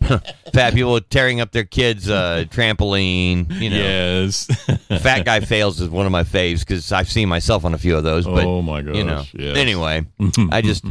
fat 0.52 0.74
people 0.74 1.00
tearing 1.00 1.40
up 1.40 1.52
their 1.52 1.62
kids' 1.64 2.10
uh, 2.10 2.44
trampoline. 2.50 3.48
You 3.60 3.70
know, 3.70 3.76
Yes. 3.76 4.46
fat 5.00 5.24
guy 5.24 5.40
fails 5.40 5.80
is 5.80 5.88
one 5.88 6.06
of 6.06 6.12
my 6.12 6.24
faves 6.24 6.60
because 6.60 6.90
I've 6.90 7.08
seen 7.10 7.28
myself 7.28 7.64
on 7.64 7.72
a 7.72 7.78
few 7.78 7.96
of 7.96 8.02
those. 8.02 8.24
But 8.26 8.44
Oh, 8.44 8.62
my 8.62 8.80
you 8.80 9.04
know, 9.04 9.22
yes. 9.32 9.56
anyway, 9.56 10.04
I 10.50 10.60
just 10.60 10.84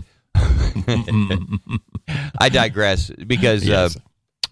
I 2.39 2.49
digress 2.51 3.09
because 3.09 3.65
Yes. 3.65 3.95
uh, 3.95 3.99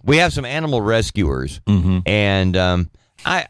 we 0.04 0.18
have 0.18 0.34
some 0.34 0.46
animal 0.46 0.82
rescuers, 0.82 1.62
hmm 1.68 2.00
and 2.06 2.56
um, 2.58 2.90
I 3.26 3.48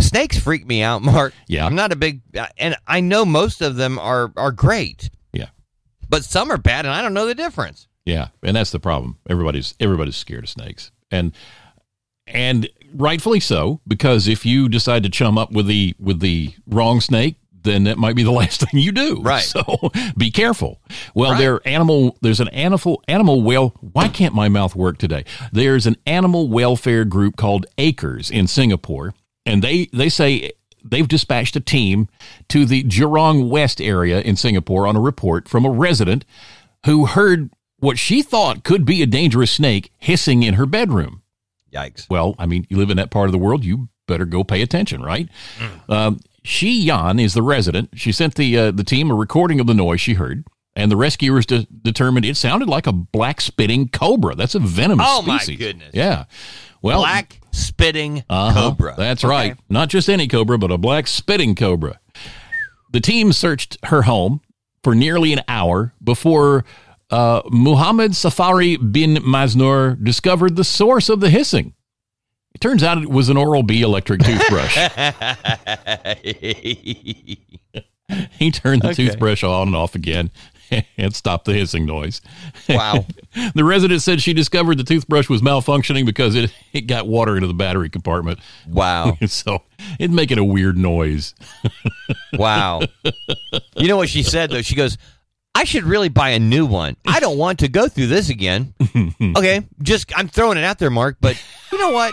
snakes 0.00 0.38
freak 0.38 0.66
me 0.66 0.82
out, 0.82 1.02
Mark. 1.02 1.34
Yeah. 1.48 1.66
I'm 1.66 1.74
not 1.74 1.92
a 1.92 1.96
big, 1.96 2.20
uh, 2.36 2.46
and 2.58 2.76
I 2.86 3.00
know 3.00 3.24
most 3.24 3.60
of 3.62 3.76
them 3.76 3.98
are 3.98 4.32
are 4.36 4.52
great. 4.52 5.10
Yeah. 5.32 5.48
but 6.08 6.24
some 6.24 6.50
are 6.50 6.58
bad, 6.58 6.84
and 6.86 6.94
I 6.94 7.02
don't 7.02 7.14
know 7.14 7.26
the 7.26 7.34
difference. 7.34 7.88
Yeah, 8.04 8.28
and 8.42 8.54
that's 8.56 8.70
the 8.70 8.80
problem. 8.80 9.18
Everybody's 9.28 9.74
everybody's 9.80 10.16
scared 10.16 10.44
of 10.44 10.50
snakes, 10.50 10.90
and 11.10 11.32
and 12.26 12.68
rightfully 12.94 13.40
so 13.40 13.80
because 13.88 14.28
if 14.28 14.46
you 14.46 14.68
decide 14.68 15.02
to 15.02 15.08
chum 15.10 15.36
up 15.38 15.50
with 15.52 15.66
the 15.66 15.94
with 15.98 16.20
the 16.20 16.54
wrong 16.66 17.00
snake, 17.00 17.36
then 17.62 17.84
that 17.84 17.96
might 17.98 18.14
be 18.16 18.22
the 18.22 18.30
last 18.42 18.60
thing 18.60 18.80
you 18.80 18.92
do. 18.92 19.20
Right. 19.22 19.42
So 19.42 19.62
be 20.18 20.30
careful. 20.30 20.80
Well, 21.14 21.32
Right. 21.32 21.38
there 21.38 21.60
animal. 21.66 22.16
There's 22.20 22.40
an 22.40 22.48
animal 22.48 23.02
animal 23.08 23.40
well. 23.42 23.70
Why 23.80 24.08
can't 24.08 24.34
my 24.34 24.48
mouth 24.50 24.74
work 24.76 24.98
today? 24.98 25.24
There's 25.52 25.86
an 25.86 25.96
animal 26.06 26.48
welfare 26.48 27.04
group 27.06 27.36
called 27.36 27.64
Acres 27.78 28.30
in 28.30 28.46
Singapore, 28.46 29.14
and 29.46 29.62
they 29.62 29.86
they 29.92 30.08
say. 30.08 30.52
They've 30.86 31.08
dispatched 31.08 31.56
a 31.56 31.60
team 31.60 32.08
to 32.50 32.66
the 32.66 32.82
Jurong 32.84 33.48
West 33.48 33.80
area 33.80 34.20
in 34.20 34.36
Singapore 34.36 34.86
on 34.86 34.96
a 34.96 35.00
report 35.00 35.48
from 35.48 35.64
a 35.64 35.70
resident 35.70 36.26
who 36.84 37.06
heard 37.06 37.48
what 37.78 37.98
she 37.98 38.20
thought 38.20 38.64
could 38.64 38.84
be 38.84 39.00
a 39.00 39.06
dangerous 39.06 39.50
snake 39.50 39.90
hissing 39.98 40.42
in 40.42 40.54
her 40.54 40.66
bedroom. 40.66 41.22
Yikes! 41.72 42.06
Well, 42.10 42.34
I 42.38 42.44
mean, 42.44 42.66
you 42.68 42.76
live 42.76 42.90
in 42.90 42.98
that 42.98 43.10
part 43.10 43.28
of 43.28 43.32
the 43.32 43.38
world, 43.38 43.64
you 43.64 43.88
better 44.06 44.26
go 44.26 44.44
pay 44.44 44.60
attention, 44.60 45.02
right? 45.02 45.26
Um, 45.88 46.20
Shi 46.42 46.70
Yan 46.82 47.18
is 47.18 47.32
the 47.32 47.40
resident. 47.42 47.88
She 47.94 48.12
sent 48.12 48.34
the 48.34 48.54
uh, 48.58 48.70
the 48.70 48.84
team 48.84 49.10
a 49.10 49.14
recording 49.14 49.60
of 49.60 49.66
the 49.66 49.72
noise 49.72 50.02
she 50.02 50.12
heard, 50.12 50.44
and 50.76 50.92
the 50.92 50.96
rescuers 50.98 51.46
de- 51.46 51.66
determined 51.82 52.26
it 52.26 52.36
sounded 52.36 52.68
like 52.68 52.86
a 52.86 52.92
black 52.92 53.40
spitting 53.40 53.88
cobra. 53.88 54.34
That's 54.34 54.54
a 54.54 54.58
venomous 54.60 55.06
Oh, 55.08 55.22
my 55.22 55.38
species. 55.38 55.58
goodness. 55.58 55.90
Yeah. 55.94 56.24
Well, 56.84 57.00
Black 57.00 57.40
spitting 57.50 58.22
uh-huh. 58.28 58.60
cobra. 58.60 58.94
That's 58.94 59.24
Okay. 59.24 59.30
right. 59.30 59.56
Not 59.70 59.88
just 59.88 60.10
any 60.10 60.28
cobra, 60.28 60.58
but 60.58 60.70
a 60.70 60.76
black 60.76 61.06
spitting 61.06 61.54
cobra. 61.54 61.98
The 62.92 63.00
team 63.00 63.32
searched 63.32 63.78
her 63.84 64.02
home 64.02 64.42
for 64.82 64.94
nearly 64.94 65.32
an 65.32 65.40
hour 65.48 65.94
before 66.02 66.66
uh, 67.08 67.40
Muhammad 67.50 68.14
Safari 68.14 68.76
bin 68.76 69.14
Maznur 69.16 69.96
discovered 70.04 70.56
the 70.56 70.64
source 70.64 71.08
of 71.08 71.20
the 71.20 71.30
hissing. 71.30 71.72
It 72.54 72.60
turns 72.60 72.82
out 72.82 73.02
it 73.02 73.08
was 73.08 73.30
an 73.30 73.38
Oral 73.38 73.62
B 73.62 73.80
electric 73.80 74.20
toothbrush. 74.20 74.76
he 78.32 78.50
turned 78.52 78.82
the 78.82 78.90
Okay. 78.90 79.06
toothbrush 79.06 79.42
on 79.42 79.68
and 79.68 79.76
off 79.76 79.94
again 79.94 80.30
and 80.98 81.14
stopped 81.14 81.44
the 81.44 81.54
hissing 81.54 81.86
noise. 81.86 82.20
wow. 82.68 83.06
The 83.56 83.64
resident 83.64 84.00
said 84.00 84.22
she 84.22 84.32
discovered 84.32 84.78
the 84.78 84.84
toothbrush 84.84 85.28
was 85.28 85.42
malfunctioning 85.42 86.06
because 86.06 86.36
it, 86.36 86.52
it 86.72 86.82
got 86.82 87.08
water 87.08 87.34
into 87.34 87.48
the 87.48 87.54
battery 87.54 87.90
compartment. 87.90 88.38
Wow. 88.68 89.18
So 89.26 89.62
it'd 89.98 90.12
making 90.12 90.38
a 90.38 90.44
weird 90.44 90.76
noise. 90.76 91.34
Wow. 92.34 92.82
you 93.76 93.88
know 93.88 93.96
what 93.96 94.08
she 94.08 94.22
said 94.22 94.50
though? 94.50 94.62
She 94.62 94.76
goes, 94.76 94.98
I 95.54 95.64
should 95.64 95.84
really 95.84 96.08
buy 96.08 96.30
a 96.30 96.38
new 96.38 96.66
one. 96.66 96.96
I 97.06 97.20
don't 97.20 97.38
want 97.38 97.60
to 97.60 97.68
go 97.68 97.88
through 97.88 98.08
this 98.08 98.28
again. 98.28 98.74
okay, 99.36 99.66
just 99.82 100.16
I'm 100.16 100.28
throwing 100.28 100.58
it 100.58 100.64
out 100.64 100.78
there, 100.78 100.90
Mark, 100.90 101.16
but 101.20 101.40
you 101.72 101.78
know 101.78 101.90
what? 101.90 102.12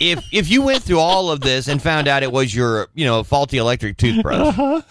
If 0.00 0.24
if 0.32 0.50
you 0.50 0.62
went 0.62 0.82
through 0.82 0.98
all 0.98 1.30
of 1.30 1.40
this 1.40 1.68
and 1.68 1.82
found 1.82 2.08
out 2.08 2.22
it 2.22 2.32
was 2.32 2.54
your, 2.54 2.88
you 2.94 3.04
know, 3.04 3.22
faulty 3.22 3.58
electric 3.58 3.96
toothbrush, 3.98 4.58
uh-huh. 4.58 4.82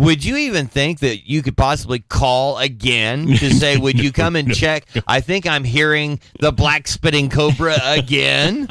Would 0.00 0.24
you 0.24 0.36
even 0.36 0.66
think 0.66 1.00
that 1.00 1.28
you 1.28 1.42
could 1.42 1.56
possibly 1.56 2.00
call 2.00 2.58
again 2.58 3.26
to 3.26 3.50
say, 3.54 3.76
"Would 3.76 4.00
you 4.00 4.12
come 4.12 4.34
and 4.34 4.54
check? 4.54 4.86
I 5.06 5.20
think 5.20 5.46
I'm 5.46 5.64
hearing 5.64 6.20
the 6.40 6.52
black 6.52 6.88
spitting 6.88 7.28
cobra 7.28 7.76
again." 7.84 8.66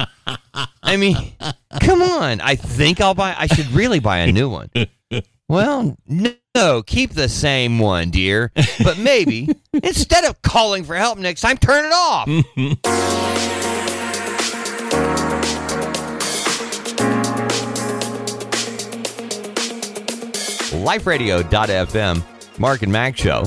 I 0.82 0.96
mean, 0.96 1.16
come 1.80 2.02
on. 2.02 2.40
I 2.40 2.56
think 2.56 3.00
I'll 3.00 3.14
buy. 3.14 3.34
I 3.38 3.46
should 3.46 3.70
really 3.72 4.00
buy 4.00 4.18
a 4.18 4.32
new 4.32 4.48
one. 4.48 4.70
Well, 5.48 5.96
no, 6.06 6.82
keep 6.84 7.10
the 7.14 7.28
same 7.28 7.80
one, 7.80 8.10
dear. 8.10 8.52
But 8.84 8.98
maybe 8.98 9.48
instead 9.72 10.24
of 10.24 10.40
calling 10.42 10.84
for 10.84 10.94
help 10.94 11.18
next 11.18 11.40
time, 11.40 11.58
turn 11.58 11.86
it 11.86 11.92
off. 11.92 13.56
LifeRadio.fm, 20.80 22.58
Mark 22.58 22.82
and 22.82 22.92
Mack 22.92 23.16
show. 23.16 23.44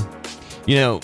You 0.66 0.76
know, 0.76 1.00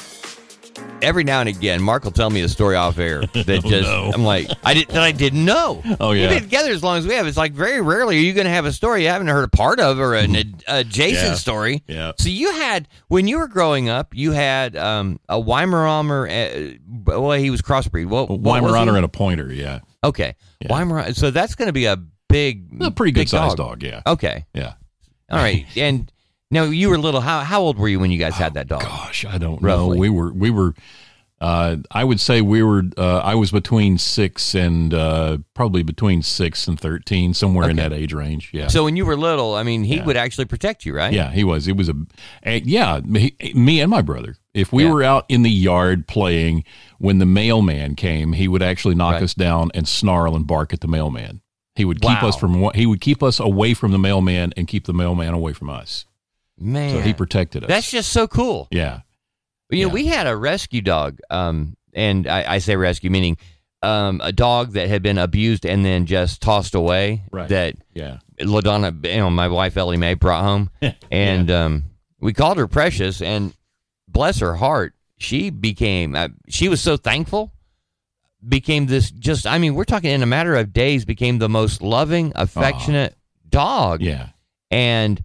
every 1.02 1.24
now 1.24 1.40
and 1.40 1.48
again, 1.48 1.82
Mark 1.82 2.04
will 2.04 2.10
tell 2.12 2.30
me 2.30 2.40
a 2.42 2.48
story 2.48 2.76
off 2.76 2.98
air 2.98 3.20
that 3.32 3.46
just 3.64 3.88
no. 3.88 4.10
I'm 4.14 4.22
like 4.24 4.48
I 4.64 4.74
did 4.74 4.88
that 4.88 5.02
I 5.02 5.12
didn't 5.12 5.44
know. 5.44 5.82
Oh, 6.00 6.12
yeah. 6.12 6.22
we've 6.28 6.30
been 6.40 6.42
together 6.44 6.70
as 6.70 6.82
long 6.82 6.98
as 6.98 7.06
we 7.06 7.14
have. 7.14 7.26
It's 7.26 7.36
like 7.36 7.52
very 7.52 7.80
rarely 7.80 8.16
are 8.16 8.20
you 8.20 8.32
going 8.32 8.46
to 8.46 8.50
have 8.52 8.64
a 8.64 8.72
story 8.72 9.02
you 9.02 9.08
haven't 9.08 9.28
heard 9.28 9.44
a 9.44 9.48
part 9.48 9.80
of 9.80 9.98
or 9.98 10.14
an 10.14 10.34
ad- 10.36 10.64
adjacent 10.66 11.28
Yeah. 11.30 11.34
story. 11.34 11.82
Yeah. 11.86 12.12
So 12.18 12.28
you 12.30 12.52
had 12.52 12.88
when 13.08 13.28
you 13.28 13.38
were 13.38 13.48
growing 13.48 13.88
up, 13.90 14.14
you 14.14 14.32
had 14.32 14.76
um, 14.76 15.20
a 15.28 15.36
Weimaraner. 15.40 16.76
Uh, 16.76 17.20
well, 17.20 17.38
he 17.38 17.50
was 17.50 17.60
crossbreed. 17.60 18.06
What, 18.06 18.30
what 18.30 18.40
Weimaraner 18.62 18.96
and 18.96 19.04
a 19.04 19.08
pointer, 19.08 19.52
yeah. 19.52 19.80
Okay, 20.02 20.34
Yeah. 20.60 20.68
Weimaraner. 20.68 21.14
So 21.14 21.30
that's 21.30 21.54
going 21.54 21.66
to 21.68 21.72
be 21.74 21.84
a 21.84 21.96
big, 22.30 22.68
A 22.80 22.90
pretty 22.90 23.12
good 23.12 23.28
sized 23.28 23.58
dog. 23.58 23.82
yeah. 23.82 24.00
Okay, 24.06 24.46
Yeah. 24.54 24.74
all 25.30 25.38
right. 25.38 25.66
And 25.76 26.10
now 26.50 26.64
you 26.64 26.88
were 26.90 26.98
little. 26.98 27.20
How 27.20 27.40
how 27.40 27.60
old 27.62 27.78
were 27.78 27.88
you 27.88 28.00
when 28.00 28.10
you 28.10 28.18
guys 28.18 28.34
had 28.34 28.54
that 28.54 28.66
dog? 28.68 28.82
Gosh, 28.82 29.24
I 29.24 29.38
don't 29.38 29.60
Roughly. 29.62 29.94
know. 29.96 30.00
We 30.00 30.08
were 30.08 30.32
we 30.32 30.50
were 30.50 30.74
uh 31.40 31.76
I 31.90 32.04
would 32.04 32.20
say 32.20 32.42
we 32.42 32.62
were 32.62 32.82
uh 32.98 33.18
I 33.18 33.34
was 33.34 33.50
between 33.50 33.96
6 33.96 34.54
and 34.54 34.92
uh 34.92 35.38
probably 35.54 35.82
between 35.82 36.22
6 36.22 36.68
and 36.68 36.78
13 36.78 37.32
somewhere 37.32 37.70
in 37.70 37.76
that 37.76 37.92
age 37.94 38.12
range. 38.12 38.50
Yeah. 38.52 38.66
So 38.66 38.84
when 38.84 38.96
you 38.96 39.06
were 39.06 39.16
little, 39.16 39.54
I 39.54 39.62
mean, 39.62 39.84
he 39.84 39.96
Yeah. 39.96 40.04
would 40.04 40.16
actually 40.18 40.44
protect 40.46 40.84
you, 40.84 40.94
right? 40.94 41.12
Yeah, 41.12 41.30
he 41.30 41.42
was. 41.44 41.66
It 41.66 41.76
was 41.76 41.88
a, 41.88 41.94
a 42.44 42.58
yeah. 42.60 43.00
Me, 43.04 43.34
me 43.54 43.80
and 43.80 43.90
my 43.90 44.02
brother. 44.02 44.36
If 44.52 44.70
we 44.72 44.84
Yeah. 44.84 44.92
were 44.92 45.02
out 45.02 45.24
in 45.30 45.42
the 45.42 45.50
yard 45.50 46.06
playing, 46.08 46.64
when 46.98 47.18
the 47.20 47.26
mailman 47.26 47.94
came, 47.94 48.34
he 48.34 48.46
would 48.48 48.62
actually 48.62 48.94
knock 48.96 49.14
Right. 49.14 49.22
us 49.22 49.32
down 49.32 49.70
and 49.72 49.88
snarl 49.88 50.36
and 50.36 50.46
bark 50.46 50.74
at 50.74 50.80
the 50.80 50.88
mailman. 50.88 51.40
He 51.74 51.84
would 51.86 52.02
keep 52.02 52.20
Wow. 52.22 52.28
us 52.28 52.36
from. 52.36 52.70
He 52.74 52.84
would 52.84 53.00
keep 53.00 53.22
us 53.22 53.40
away 53.40 53.72
from 53.72 53.92
the 53.92 53.98
mailman 53.98 54.52
and 54.58 54.66
keep 54.68 54.84
the 54.84 54.92
mailman 54.92 55.32
away 55.32 55.54
from 55.54 55.70
us. 55.70 56.04
Man, 56.60 56.96
So 56.96 57.00
he 57.00 57.14
protected 57.14 57.64
us. 57.64 57.68
that's 57.68 57.90
just 57.90 58.12
so 58.12 58.28
cool. 58.28 58.68
yeah. 58.70 59.00
You 59.72 59.86
know, 59.86 59.94
we 59.94 60.06
had 60.06 60.26
a 60.26 60.36
rescue 60.36 60.80
dog, 60.82 61.20
um, 61.30 61.76
and 61.94 62.26
I, 62.26 62.54
I 62.54 62.58
say 62.58 62.74
rescue 62.74 63.08
meaning 63.08 63.36
um, 63.82 64.20
a 64.22 64.32
dog 64.32 64.72
that 64.72 64.88
had 64.88 65.00
been 65.02 65.16
abused 65.16 65.64
and 65.64 65.84
then 65.84 66.06
just 66.06 66.42
tossed 66.42 66.74
away. 66.74 67.22
Right. 67.30 67.48
That 67.48 67.76
Yeah. 67.94 68.18
Ladonna, 68.40 69.06
you 69.06 69.18
know, 69.18 69.30
my 69.30 69.46
wife 69.46 69.76
Ellie 69.76 69.96
Mae 69.96 70.14
brought 70.14 70.42
home, 70.42 70.70
and 71.10 71.50
um, 71.52 71.84
we 72.20 72.32
called 72.32 72.58
her 72.58 72.66
Precious. 72.66 73.22
And 73.22 73.54
bless 74.08 74.40
her 74.40 74.56
heart, 74.56 74.94
she 75.18 75.50
became. 75.50 76.16
Uh, 76.16 76.28
she 76.48 76.68
was 76.68 76.80
so 76.80 76.96
thankful. 76.96 77.52
Became 78.46 78.86
this 78.86 79.10
just. 79.12 79.46
I 79.46 79.58
mean, 79.58 79.74
we're 79.76 79.84
talking 79.84 80.10
in 80.10 80.22
a 80.22 80.26
matter 80.26 80.56
of 80.56 80.72
days. 80.72 81.04
Became 81.04 81.38
the 81.38 81.48
most 81.48 81.80
loving, 81.80 82.32
affectionate 82.34 83.14
dog. 83.48 84.00
Yeah. 84.02 84.30
And 84.70 85.22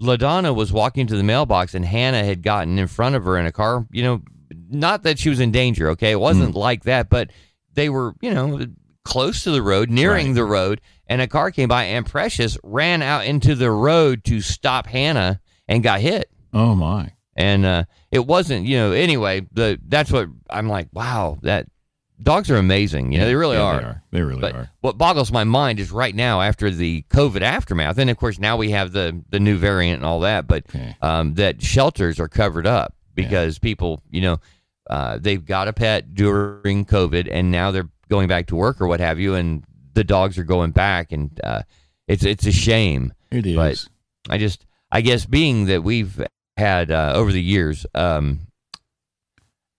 LaDonna 0.00 0.54
was 0.54 0.72
walking 0.72 1.06
to 1.06 1.16
the 1.16 1.22
mailbox, 1.22 1.74
and 1.74 1.84
Hannah 1.84 2.24
had 2.24 2.42
gotten 2.42 2.78
in 2.78 2.86
front 2.86 3.14
of 3.16 3.24
her 3.24 3.38
in 3.38 3.46
a 3.46 3.52
car. 3.52 3.86
You 3.90 4.02
know, 4.02 4.22
not 4.70 5.02
that 5.04 5.18
she 5.18 5.28
was 5.30 5.40
in 5.40 5.50
danger. 5.52 5.90
Okay, 5.90 6.10
it 6.12 6.20
wasn't 6.20 6.54
Mm. 6.54 6.58
like 6.58 6.84
that, 6.84 7.08
but 7.08 7.30
they 7.74 7.88
were, 7.88 8.14
you 8.20 8.32
know, 8.32 8.60
close 9.04 9.42
to 9.44 9.50
the 9.50 9.62
road, 9.62 9.88
nearing 9.90 10.28
Right. 10.28 10.34
the 10.34 10.44
road, 10.44 10.80
and 11.06 11.20
a 11.22 11.26
car 11.28 11.50
came 11.50 11.68
by, 11.68 11.84
and 11.84 12.04
Precious 12.04 12.58
ran 12.62 13.02
out 13.02 13.24
into 13.24 13.54
the 13.54 13.70
road 13.70 14.24
to 14.24 14.40
stop 14.40 14.86
Hannah 14.86 15.40
and 15.68 15.82
got 15.82 16.00
hit. 16.00 16.30
Oh 16.52 16.74
my. 16.74 17.12
And 17.36 17.64
uh, 17.66 17.84
it 18.10 18.26
wasn't, 18.26 18.66
you 18.66 18.76
know. 18.78 18.92
Anyway, 18.92 19.46
the 19.52 19.78
that's 19.86 20.10
what 20.10 20.28
I'm 20.48 20.68
like. 20.68 20.88
Wow, 20.92 21.38
that 21.42 21.66
dogs 22.22 22.50
are 22.50 22.56
amazing. 22.56 23.12
You 23.12 23.18
know, 23.18 23.26
they 23.26 23.34
really 23.34 23.56
Yeah, 23.56 23.62
are. 23.62 23.78
They 23.80 23.84
are. 23.86 24.02
They 24.12 24.22
really 24.22 24.40
But 24.40 24.54
are. 24.54 24.70
what 24.80 24.98
boggles 24.98 25.30
my 25.32 25.44
mind 25.44 25.80
is 25.80 25.90
right 25.92 26.14
now 26.14 26.40
after 26.40 26.70
the 26.70 27.04
COVID 27.10 27.42
aftermath, 27.42 27.98
and 27.98 28.10
of 28.10 28.16
course 28.16 28.38
now 28.38 28.56
we 28.56 28.70
have 28.70 28.92
the 28.92 29.22
the 29.30 29.40
new 29.40 29.56
variant 29.56 29.96
and 29.98 30.04
all 30.06 30.20
that, 30.20 30.46
but 30.46 30.64
Okay. 30.68 30.96
um, 31.02 31.34
that 31.34 31.62
shelters 31.62 32.18
are 32.20 32.28
covered 32.28 32.66
up 32.66 32.94
because 33.14 33.58
people, 33.58 34.00
you 34.10 34.20
know, 34.20 34.38
uh, 34.90 35.18
they've 35.20 35.44
got 35.44 35.68
a 35.68 35.72
pet 35.72 36.14
during 36.14 36.84
COVID, 36.84 37.28
and 37.30 37.50
now 37.50 37.70
they're 37.70 37.88
going 38.08 38.28
back 38.28 38.46
to 38.46 38.56
work 38.56 38.80
or 38.80 38.86
what 38.86 39.00
have 39.00 39.18
you, 39.18 39.34
and 39.34 39.64
the 39.94 40.04
dogs 40.04 40.38
are 40.38 40.44
going 40.44 40.70
back, 40.70 41.12
and 41.12 41.40
uh, 41.42 41.62
it's 42.08 42.24
it's 42.24 42.46
a 42.46 42.52
shame. 42.52 43.12
It 43.30 43.46
is. 43.46 43.56
but- 43.56 43.86
I 44.28 44.38
just, 44.38 44.66
I 44.90 45.02
guess, 45.02 45.24
being 45.24 45.66
that 45.66 45.84
we've 45.84 46.20
had 46.56 46.90
uh, 46.90 47.12
over 47.14 47.30
the 47.32 47.40
years, 47.42 47.86
um, 47.94 48.40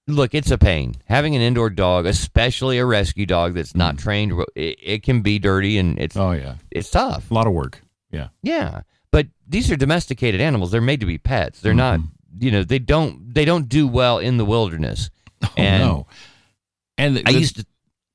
look, 0.08 0.34
it's 0.34 0.52
a 0.52 0.58
pain 0.58 0.96
having 1.06 1.36
an 1.36 1.42
indoor 1.42 1.70
dog, 1.70 2.06
especially 2.06 2.78
a 2.78 2.86
rescue 2.86 3.26
dog 3.26 3.54
that's 3.54 3.76
not 3.76 3.98
trained. 3.98 4.34
It, 4.56 4.78
it 4.82 5.04
can 5.04 5.22
be 5.22 5.40
dirty 5.40 5.78
and 5.78 6.00
it's 6.00 6.16
oh 6.16 6.32
yeah. 6.32 6.56
it's 6.72 6.90
tough. 6.90 7.30
A 7.30 7.34
lot 7.34 7.48
of 7.48 7.54
work. 7.54 7.82
Yeah. 8.12 8.30
Yeah, 8.42 8.82
but 9.12 9.28
these 9.48 9.72
are 9.72 9.76
domesticated 9.76 10.42
animals. 10.42 10.72
They're 10.72 10.82
made 10.82 11.02
to 11.02 11.06
be 11.06 11.18
pets. 11.18 11.60
They're 11.62 11.74
not. 11.74 12.00
Mm-hmm. 12.00 12.44
You 12.44 12.52
know, 12.52 12.64
they 12.64 12.80
don't 12.80 13.34
they 13.34 13.46
don't 13.46 13.68
do 13.68 13.88
well 13.88 14.20
in 14.20 14.38
the 14.38 14.46
wilderness. 14.46 15.10
Oh 15.44 15.50
And 15.56 15.84
no. 15.84 16.08
And 16.98 17.22
I 17.28 17.30
used 17.30 17.58
to. 17.58 17.66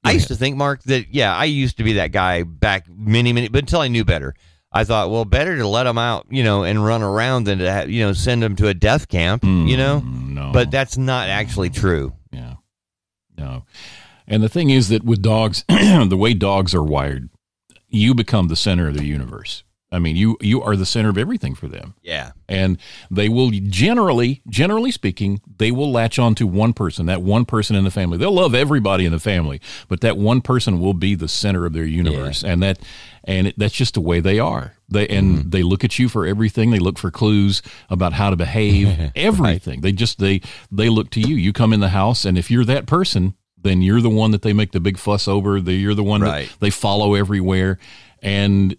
I 0.02 0.10
used 0.10 0.26
to 0.26 0.34
think, 0.34 0.56
Mark, 0.56 0.82
that 0.84 1.14
yeah, 1.14 1.32
I 1.32 1.44
used 1.44 1.76
to 1.76 1.84
be 1.84 1.92
that 1.92 2.10
guy 2.10 2.42
back 2.42 2.86
many, 2.88 3.32
many, 3.32 3.46
but 3.46 3.60
until 3.60 3.78
I 3.78 3.86
knew 3.86 4.04
better, 4.04 4.34
I 4.72 4.84
thought, 4.84 5.10
well, 5.10 5.24
better 5.24 5.56
to 5.58 5.66
let 5.68 5.84
them 5.84 5.98
out, 5.98 6.26
you 6.30 6.42
know, 6.42 6.64
and 6.64 6.84
run 6.84 7.02
around 7.02 7.44
than 7.44 7.58
to, 7.58 7.70
have, 7.70 7.90
you 7.90 8.04
know, 8.04 8.12
send 8.12 8.42
them 8.42 8.56
to 8.56 8.68
a 8.68 8.74
death 8.74 9.08
camp, 9.08 9.44
you 9.44 9.50
mm, 9.50 9.76
know. 9.76 10.00
no. 10.00 10.50
But 10.52 10.70
that's 10.70 10.96
not 10.96 11.28
actually 11.28 11.70
mm, 11.70 11.74
true. 11.74 12.12
Yeah. 12.30 12.54
No. 13.36 13.64
And 14.26 14.42
the 14.42 14.48
thing 14.48 14.70
is 14.70 14.88
that 14.88 15.04
with 15.04 15.20
dogs, 15.20 15.64
the 15.68 16.16
way 16.18 16.32
dogs 16.32 16.74
are 16.74 16.82
wired, 16.82 17.28
you 17.88 18.14
become 18.14 18.48
the 18.48 18.56
center 18.56 18.88
of 18.88 18.96
the 18.96 19.04
universe. 19.04 19.62
I 19.92 19.98
mean, 19.98 20.16
you 20.16 20.38
you 20.40 20.62
are 20.62 20.74
the 20.74 20.86
center 20.86 21.10
of 21.10 21.18
everything 21.18 21.54
for 21.54 21.68
them. 21.68 21.94
Yeah. 22.02 22.32
And 22.48 22.78
they 23.10 23.28
will 23.28 23.50
generally, 23.50 24.42
generally 24.48 24.90
speaking, 24.90 25.42
they 25.58 25.70
will 25.70 25.92
latch 25.92 26.18
on 26.18 26.34
to 26.36 26.46
one 26.46 26.72
person, 26.72 27.06
that 27.06 27.22
one 27.22 27.44
person 27.44 27.76
in 27.76 27.84
the 27.84 27.90
family. 27.90 28.16
They'll 28.16 28.32
love 28.32 28.54
everybody 28.54 29.04
in 29.04 29.12
the 29.12 29.20
family, 29.20 29.60
but 29.88 30.00
that 30.00 30.16
one 30.16 30.40
person 30.40 30.80
will 30.80 30.94
be 30.94 31.14
the 31.14 31.28
center 31.28 31.66
of 31.66 31.74
their 31.74 31.84
universe. 31.84 32.42
And 32.42 32.62
that 32.62 32.78
and 33.24 33.48
it, 33.48 33.58
that's 33.58 33.74
just 33.74 33.94
the 33.94 34.00
way 34.00 34.20
they 34.20 34.38
are. 34.38 34.74
They 34.88 35.06
and 35.08 35.38
mm-hmm. 35.38 35.50
they 35.50 35.62
look 35.62 35.84
at 35.84 35.98
you 35.98 36.08
for 36.08 36.26
everything. 36.26 36.70
They 36.70 36.78
look 36.78 36.98
for 36.98 37.10
clues 37.10 37.60
about 37.90 38.14
how 38.14 38.30
to 38.30 38.36
behave, 38.36 39.12
everything. 39.16 39.82
They 39.82 39.92
just 39.92 40.18
they 40.18 40.40
they 40.70 40.88
look 40.88 41.10
to 41.10 41.20
you. 41.20 41.36
You 41.36 41.52
come 41.52 41.74
in 41.74 41.80
the 41.80 41.90
house 41.90 42.24
and 42.24 42.38
if 42.38 42.50
you're 42.50 42.64
that 42.64 42.86
person, 42.86 43.34
then 43.62 43.82
you're 43.82 44.00
the 44.00 44.10
one 44.10 44.30
that 44.32 44.42
they 44.42 44.52
make 44.52 44.72
the 44.72 44.80
big 44.80 44.98
fuss 44.98 45.28
over. 45.28 45.60
The, 45.60 45.72
you're 45.72 45.94
the 45.94 46.02
one 46.02 46.22
Right. 46.22 46.48
that 46.48 46.60
they 46.60 46.70
follow 46.70 47.14
everywhere. 47.14 47.78
And 48.22 48.76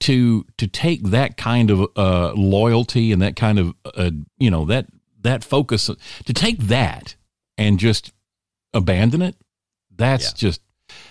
to 0.00 0.44
to 0.58 0.66
take 0.66 1.02
that 1.04 1.36
kind 1.36 1.70
of 1.70 1.86
uh, 1.96 2.32
loyalty 2.34 3.12
and 3.12 3.22
that 3.22 3.36
kind 3.36 3.58
of 3.58 3.74
uh, 3.84 4.10
you 4.38 4.50
know 4.50 4.64
that 4.66 4.86
that 5.20 5.44
focus 5.44 5.86
to 6.24 6.32
take 6.32 6.58
that 6.58 7.14
and 7.56 7.78
just 7.78 8.12
abandon 8.74 9.22
it 9.22 9.36
that's 9.94 10.24
Yeah. 10.26 10.48
just 10.48 10.60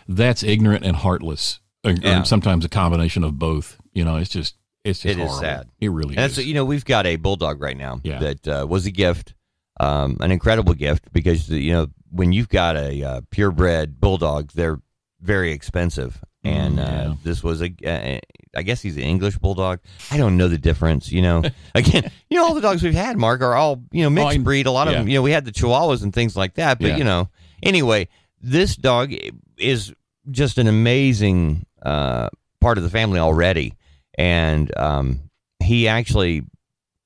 that's 0.07 0.43
ignorant 0.43 0.83
and 0.85 0.97
heartless 0.97 1.59
or 1.85 1.91
Yeah. 1.91 2.23
sometimes 2.23 2.65
a 2.65 2.69
combination 2.69 3.23
of 3.23 3.39
both 3.39 3.77
you 3.93 4.03
know 4.03 4.17
it's 4.17 4.29
just 4.29 4.55
it's 4.83 4.99
just 5.01 5.17
It 5.17 5.21
is 5.21 5.29
horrible. 5.29 5.39
sad. 5.41 5.67
it 5.79 5.89
really 5.89 6.15
And 6.15 6.25
is 6.25 6.35
that's 6.35 6.47
you 6.47 6.53
know 6.53 6.65
we've 6.65 6.85
got 6.85 7.05
a 7.05 7.15
bulldog 7.15 7.61
right 7.61 7.77
now 7.77 8.01
Yeah. 8.03 8.19
that 8.19 8.47
uh, 8.47 8.65
was 8.67 8.85
a 8.87 8.91
gift, 8.91 9.35
um, 9.79 10.17
an 10.19 10.31
incredible 10.31 10.73
gift 10.73 11.11
because 11.13 11.49
you 11.49 11.71
know 11.71 11.87
when 12.09 12.33
you've 12.33 12.49
got 12.49 12.75
a 12.75 13.03
uh, 13.03 13.21
purebred 13.29 14.01
bulldog, 14.01 14.51
they're 14.53 14.81
very 15.21 15.51
expensive, 15.51 16.21
and 16.43 16.77
Mm, 16.77 16.77
yeah. 16.77 17.11
uh, 17.11 17.15
this 17.23 17.43
was 17.43 17.61
a. 17.61 17.71
Uh, 17.85 18.19
I 18.53 18.63
guess 18.63 18.81
he's 18.81 18.97
an 18.97 19.03
English 19.03 19.37
bulldog. 19.37 19.79
I 20.11 20.17
don't 20.17 20.35
know 20.35 20.47
the 20.49 20.57
difference. 20.57 21.11
You 21.11 21.21
know, 21.21 21.43
again, 21.75 22.11
you 22.29 22.37
know 22.37 22.45
all 22.45 22.53
the 22.53 22.61
dogs 22.61 22.83
we've 22.83 22.93
had, 22.93 23.17
Mark, 23.17 23.41
are 23.41 23.53
all 23.55 23.81
you 23.91 24.03
know 24.03 24.09
mixed 24.09 24.37
Oh, 24.39 24.41
breed. 24.43 24.65
A 24.65 24.71
lot 24.71 24.87
of 24.87 24.93
them, 24.93 25.07
you 25.07 25.15
know, 25.15 25.21
we 25.21 25.31
had 25.31 25.45
the 25.45 25.51
Chihuahuas 25.51 26.03
and 26.03 26.13
things 26.13 26.35
like 26.35 26.55
that. 26.55 26.79
But 26.79 26.89
Yeah. 26.89 26.97
you 26.97 27.03
know, 27.03 27.29
anyway, 27.63 28.07
this 28.41 28.75
dog 28.75 29.13
is 29.57 29.93
just 30.29 30.57
an 30.57 30.67
amazing 30.67 31.65
uh, 31.81 32.29
part 32.59 32.77
of 32.77 32.83
the 32.83 32.89
family 32.89 33.19
already, 33.19 33.73
and 34.17 34.75
um, 34.77 35.21
he 35.63 35.87
actually 35.87 36.43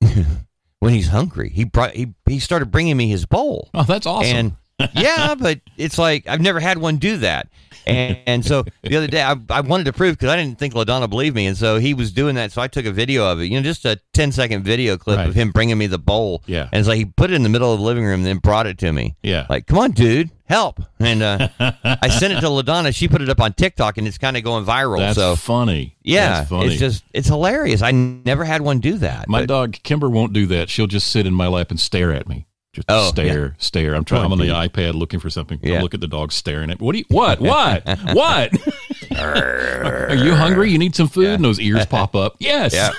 when 0.80 0.92
he's 0.92 1.08
hungry 1.08 1.50
he 1.50 1.64
brought 1.64 1.92
he, 1.92 2.12
he 2.26 2.38
started 2.38 2.70
bringing 2.70 2.96
me 2.96 3.08
his 3.08 3.24
bowl 3.26 3.70
oh 3.74 3.82
that's 3.84 4.06
awesome 4.06 4.36
and 4.36 4.56
yeah 4.94 5.34
but 5.34 5.60
it's 5.76 5.98
like 5.98 6.26
i've 6.28 6.40
never 6.40 6.60
had 6.60 6.78
one 6.78 6.96
do 6.98 7.16
that. 7.18 7.48
And, 7.88 8.18
and 8.26 8.44
so 8.44 8.64
the 8.82 8.96
other 8.96 9.06
day 9.06 9.22
I, 9.22 9.36
I 9.48 9.60
wanted 9.60 9.84
to 9.84 9.92
prove 9.92 10.16
because 10.16 10.28
i 10.30 10.36
didn't 10.36 10.58
think 10.58 10.74
ladonna 10.74 11.08
believed 11.08 11.36
me. 11.36 11.46
And 11.46 11.56
so 11.56 11.78
he 11.78 11.94
was 11.94 12.10
doing 12.10 12.34
that. 12.34 12.50
So 12.50 12.60
i 12.60 12.66
took 12.66 12.84
a 12.84 12.90
video 12.90 13.30
of 13.30 13.40
it 13.40 13.44
you 13.44 13.56
know 13.56 13.62
just 13.62 13.84
a 13.84 14.00
10 14.12 14.32
second 14.32 14.64
video 14.64 14.96
clip 14.96 15.18
Right. 15.18 15.28
of 15.28 15.34
him 15.34 15.50
bringing 15.52 15.78
me 15.78 15.86
the 15.86 15.98
bowl. 15.98 16.42
Yeah. 16.46 16.68
and 16.72 16.80
it's 16.80 16.88
like 16.88 16.98
he 16.98 17.04
put 17.04 17.30
it 17.30 17.34
in 17.34 17.42
the 17.44 17.48
middle 17.48 17.72
of 17.72 17.78
the 17.78 17.84
living 17.84 18.04
room 18.04 18.20
and 18.20 18.26
then 18.26 18.38
brought 18.38 18.66
it 18.66 18.78
to 18.78 18.90
me. 18.92 19.14
Yeah. 19.22 19.46
Like 19.48 19.66
come 19.66 19.78
on 19.78 19.92
dude 19.92 20.30
help. 20.48 20.80
And 20.98 21.22
uh, 21.22 21.48
i 21.60 22.08
sent 22.08 22.32
it 22.32 22.40
to 22.40 22.46
ladonna. 22.48 22.92
She 22.94 23.06
put 23.08 23.22
it 23.22 23.28
up 23.28 23.40
on 23.40 23.52
tiktok 23.52 23.98
and 23.98 24.06
it's 24.08 24.18
kind 24.18 24.36
of 24.36 24.42
going 24.42 24.64
viral 24.64 24.98
that's 24.98 25.16
so 25.16 25.36
funny. 25.36 25.96
Yeah 26.02 26.28
that's 26.38 26.50
funny. 26.50 26.66
it's 26.72 26.80
just 26.80 27.04
it's 27.14 27.28
hilarious. 27.28 27.82
I 27.82 27.92
never 27.92 28.44
had 28.44 28.62
one 28.62 28.80
do 28.80 28.98
that 28.98 29.28
my 29.28 29.42
but- 29.42 29.48
dog 29.48 29.72
Kimber 29.84 30.08
won't 30.10 30.32
do 30.32 30.46
that. 30.46 30.68
She'll 30.70 30.86
just 30.88 31.12
sit 31.12 31.24
in 31.24 31.34
my 31.34 31.46
lap 31.46 31.70
and 31.70 31.78
stare 31.78 32.12
at 32.12 32.28
me 32.28 32.45
just 32.76 32.86
Oh, 32.90 33.08
stare, 33.08 33.56
stare. 33.58 33.94
I'm 33.94 34.04
trying. 34.04 34.24
I'm 34.24 34.32
on, 34.32 34.38
the 34.38 34.46
iPad 34.48 34.94
looking 34.94 35.18
for 35.20 35.28
something. 35.30 35.58
I 35.64 35.80
look 35.80 35.94
at 35.94 36.00
the 36.00 36.06
dog 36.06 36.30
staring 36.32 36.70
at. 36.70 36.80
me. 36.80 36.84
What 36.86 36.92
do 36.92 36.98
you? 36.98 37.04
What? 37.08 37.40
What? 37.40 37.82
what? 38.12 38.52
Are 39.18 40.14
you 40.14 40.34
hungry? 40.34 40.70
You 40.70 40.78
need 40.78 40.94
some 40.94 41.08
food? 41.08 41.26
And 41.26 41.44
those 41.44 41.58
ears 41.60 41.86
pop 41.86 42.14
up. 42.14 42.36
Yes. 42.46 42.74
Yeah. 42.74 42.90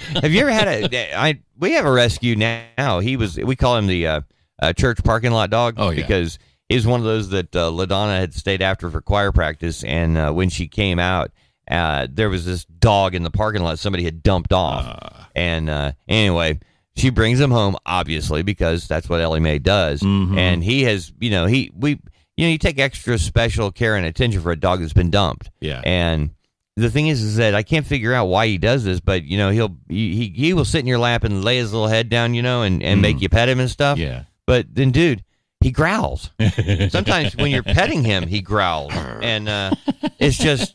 have 0.22 0.32
you 0.32 0.40
ever 0.40 0.50
had 0.50 0.92
a? 0.94 1.14
I 1.18 1.40
we 1.58 1.72
have 1.72 1.84
a 1.84 1.90
rescue 1.92 2.36
now. 2.36 3.00
He 3.00 3.16
was 3.16 3.36
we 3.36 3.56
call 3.56 3.76
him 3.76 3.86
the 3.86 4.06
uh, 4.06 4.20
uh, 4.62 4.72
church 4.72 5.02
parking 5.04 5.32
lot 5.32 5.50
dog. 5.50 5.74
Oh, 5.76 5.90
yeah. 5.90 5.96
because 5.96 6.38
he's 6.68 6.86
one 6.86 7.00
of 7.00 7.04
those 7.04 7.28
that 7.30 7.54
uh, 7.54 7.70
Ladonna 7.70 8.18
had 8.18 8.32
stayed 8.34 8.62
after 8.62 8.90
for 8.90 9.00
choir 9.00 9.32
practice, 9.32 9.84
and 9.84 10.16
uh, 10.16 10.32
when 10.32 10.48
she 10.48 10.66
came 10.68 10.98
out, 10.98 11.30
uh, 11.70 12.06
there 12.10 12.30
was 12.30 12.46
this 12.46 12.64
dog 12.64 13.14
in 13.14 13.22
the 13.22 13.30
parking 13.30 13.62
lot 13.62 13.78
somebody 13.78 14.04
had 14.04 14.22
dumped 14.22 14.52
off, 14.52 14.84
Ah. 14.86 15.28
and 15.34 15.68
uh, 15.68 15.92
anyway. 16.08 16.58
She 17.00 17.10
brings 17.10 17.40
him 17.40 17.50
home, 17.50 17.76
obviously, 17.86 18.42
because 18.42 18.86
that's 18.86 19.08
what 19.08 19.20
Ellie 19.20 19.40
Mae 19.40 19.58
does. 19.58 20.00
Mhm. 20.00 20.36
And 20.36 20.62
he 20.64 20.82
has, 20.84 21.12
you 21.20 21.30
know, 21.30 21.46
he 21.46 21.70
we, 21.76 21.90
you 22.36 22.46
know, 22.46 22.48
you 22.48 22.58
take 22.58 22.78
extra 22.78 23.18
special 23.18 23.70
care 23.72 23.96
and 23.96 24.06
attention 24.06 24.40
for 24.40 24.52
a 24.52 24.56
dog 24.58 24.80
that's 24.80 24.92
been 24.92 25.10
dumped. 25.10 25.50
Yeah. 25.60 25.80
And 25.84 26.30
the 26.76 26.90
thing 26.90 27.08
is, 27.08 27.22
is 27.22 27.36
that 27.36 27.54
I 27.54 27.62
can't 27.62 27.86
figure 27.86 28.14
out 28.14 28.26
why 28.26 28.46
he 28.46 28.58
does 28.58 28.84
this, 28.84 29.00
but 29.00 29.24
you 29.24 29.36
know, 29.38 29.50
he'll 29.50 29.76
he 29.88 30.14
he, 30.14 30.28
he 30.28 30.52
will 30.54 30.64
sit 30.64 30.80
in 30.80 30.86
your 30.86 30.98
lap 30.98 31.24
and 31.24 31.44
lay 31.44 31.58
his 31.58 31.72
little 31.72 31.88
head 31.88 32.08
down, 32.08 32.34
you 32.34 32.42
know, 32.42 32.62
and, 32.62 32.82
and 32.82 33.02
make 33.02 33.20
you 33.20 33.28
pet 33.28 33.48
him 33.48 33.60
and 33.60 33.70
stuff. 33.70 33.98
Mm. 33.98 34.02
Yeah. 34.02 34.22
But 34.46 34.66
then, 34.72 34.90
dude, 34.90 35.22
he 35.60 35.70
growls. 35.70 36.30
Sometimes 36.88 37.36
when 37.36 37.50
you're 37.50 37.62
petting 37.62 38.02
him, 38.02 38.26
he 38.26 38.40
growls, 38.40 38.92
and 38.94 39.48
uh, 39.48 39.70
it's 40.18 40.38
just, 40.38 40.74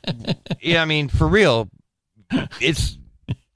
yeah. 0.61 0.81
I 0.81 0.85
mean, 0.85 1.09
for 1.09 1.27
real, 1.27 1.69
it's 2.61 2.97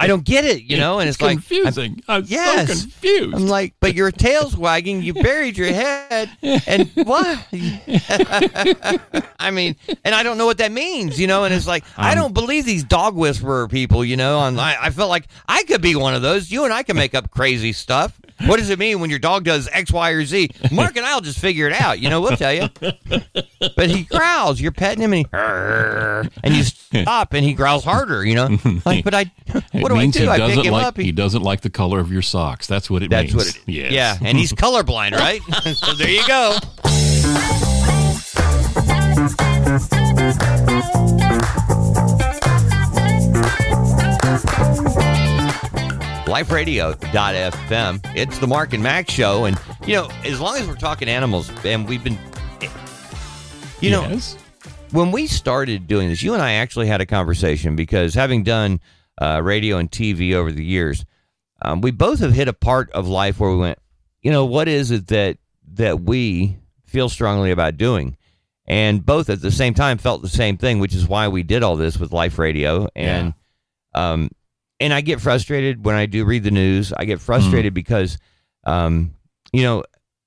I 0.02 0.08
don't 0.08 0.24
get 0.24 0.46
it, 0.46 0.64
you 0.64 0.78
know. 0.78 1.00
And 1.00 1.10
it's, 1.10 1.22
like 1.22 1.34
confusing. 1.34 2.02
I'm, 2.08 2.24
Yes. 2.26 2.68
so 2.68 2.74
confused. 2.84 3.36
I'm 3.36 3.48
like, 3.48 3.74
but 3.82 3.96
your 3.96 4.12
tail's 4.12 4.56
wagging. 4.56 5.02
You 5.04 5.14
buried 5.14 5.58
your 5.58 5.68
head, 5.68 6.30
and 6.42 6.90
what? 7.04 7.46
I 9.40 9.52
mean, 9.52 9.76
and 10.06 10.16
I 10.16 10.24
don't 10.24 10.38
know 10.38 10.46
what 10.46 10.60
that 10.60 10.72
means, 10.72 11.20
you 11.20 11.28
know. 11.28 11.44
And 11.44 11.54
it's 11.54 11.68
like, 11.68 11.84
I 11.98 12.12
um, 12.12 12.16
don't 12.16 12.34
believe 12.34 12.66
these 12.66 12.84
dog 12.84 13.16
whisperer 13.16 13.68
people, 13.68 14.06
you 14.06 14.16
know. 14.16 14.40
And 14.46 14.60
I, 14.60 14.78
I 14.86 14.90
felt 14.92 15.10
like 15.10 15.28
I 15.48 15.64
could 15.64 15.82
be 15.82 15.96
one 15.96 16.16
of 16.16 16.22
those. 16.22 16.50
You 16.50 16.64
and 16.64 16.74
I 16.74 16.84
can 16.84 16.96
make 16.96 17.14
up 17.14 17.32
crazy 17.32 17.74
stuff. 17.74 18.20
What 18.46 18.58
does 18.58 18.70
it 18.70 18.80
mean 18.80 19.02
when 19.02 19.10
your 19.10 19.20
dog 19.20 19.44
does 19.44 19.68
X, 19.68 19.92
Y, 19.92 20.12
or 20.12 20.24
Z? 20.24 20.52
Mark 20.72 20.96
and 20.96 21.06
I'll 21.06 21.20
just 21.20 21.40
figure 21.40 21.68
it 21.68 21.74
out. 21.74 22.00
You 22.00 22.10
know, 22.10 22.22
we'll 22.22 22.38
tell 22.38 22.54
you. 22.54 22.70
But 23.76 23.90
he 23.90 24.04
growls. 24.04 24.62
You're 24.62 24.72
petting 24.72 25.02
him, 25.04 25.12
and 25.12 25.26
he, 25.26 26.30
and 26.44 26.56
you 26.56 26.64
stop, 26.64 27.34
and 27.34 27.44
he 27.44 27.54
growls 27.54 27.84
harder. 27.84 28.26
You 28.26 28.36
know, 28.36 28.58
like, 28.86 29.04
but 29.04 29.14
I, 29.14 29.32
what 29.74 29.89
do 29.90 29.96
I 29.96 30.00
means 30.02 30.14
do? 30.16 30.22
he 30.24 30.28
I 30.30 30.38
pick 30.38 30.48
doesn't 30.48 30.64
him 30.66 30.74
like 30.74 30.86
up, 30.86 30.98
he- 30.98 31.04
he 31.04 31.12
doesn't 31.12 31.42
like 31.44 31.62
the 31.62 31.70
color 31.70 32.00
of 32.00 32.12
your 32.12 32.22
socks. 32.22 32.68
That's 32.68 32.90
what 32.90 33.04
it 33.04 33.10
That's 33.10 33.34
means. 33.34 33.36
what 33.36 33.48
it 33.56 33.62
Yes. 33.68 33.92
Yeah, 33.92 34.18
and 34.22 34.38
he's 34.38 34.54
colorblind, 34.66 35.12
right? 35.14 35.42
so 35.76 35.94
there 35.94 36.10
you 36.10 36.26
go. 36.28 36.58
LifeRadio.fm. 46.80 48.16
It's 48.16 48.38
the 48.40 48.48
Mark 48.48 48.74
and 48.74 48.84
Max 48.84 49.12
show. 49.14 49.46
And, 49.46 49.60
you 49.86 49.96
know, 49.96 50.10
as 50.24 50.40
long 50.40 50.58
as 50.58 50.68
we're 50.68 50.76
talking 50.76 51.08
animals, 51.10 51.50
and 51.66 51.88
we've 51.88 52.04
been, 52.04 52.18
you 53.82 53.90
know, 53.92 54.02
Yes. 54.02 54.36
when 54.92 55.12
we 55.12 55.26
started 55.28 55.88
doing 55.88 56.10
this, 56.10 56.22
you 56.22 56.34
and 56.34 56.42
I 56.42 56.54
actually 56.54 56.88
had 56.88 57.02
a 57.02 57.06
conversation 57.06 57.76
because 57.76 58.14
having 58.14 58.44
done 58.44 58.80
uh, 59.20 59.42
radio 59.44 59.78
and 59.78 59.92
TV 59.92 60.34
over 60.34 60.52
the 60.52 60.64
years, 60.64 61.06
um, 61.62 61.82
we 61.82 61.92
both 61.92 62.20
have 62.20 62.34
hit 62.34 62.48
a 62.48 62.54
part 62.54 62.92
of 62.92 63.08
life 63.08 63.40
where 63.40 63.52
we 63.52 63.58
went, 63.58 63.80
you 64.22 64.32
know, 64.32 64.46
what 64.46 64.68
is 64.68 64.92
it 64.92 65.08
that 65.08 65.38
that 65.74 66.02
we 66.02 66.58
feel 66.86 67.10
strongly 67.10 67.52
about 67.52 67.78
doing? 67.78 68.18
And 68.66 69.04
both 69.06 69.30
at 69.30 69.42
the 69.42 69.52
same 69.52 69.74
time 69.74 69.98
felt 69.98 70.22
the 70.22 70.30
same 70.30 70.58
thing, 70.58 70.80
which 70.80 70.94
is 70.94 71.08
why 71.08 71.28
we 71.28 71.44
did 71.44 71.64
all 71.64 71.76
this 71.76 71.98
with 71.98 72.12
Life 72.12 72.38
Radio. 72.38 72.88
And 72.96 73.34
um, 73.96 74.30
and 74.80 74.94
I 74.94 75.02
get 75.02 75.20
frustrated 75.20 75.84
when 75.84 75.96
I 75.96 76.06
do 76.06 76.24
read 76.24 76.44
the 76.44 76.52
news. 76.52 76.94
I 76.94 77.06
get 77.06 77.20
frustrated 77.20 77.74
because, 77.74 78.18
um, 78.66 79.16
you 79.52 79.64
know, 79.64 79.84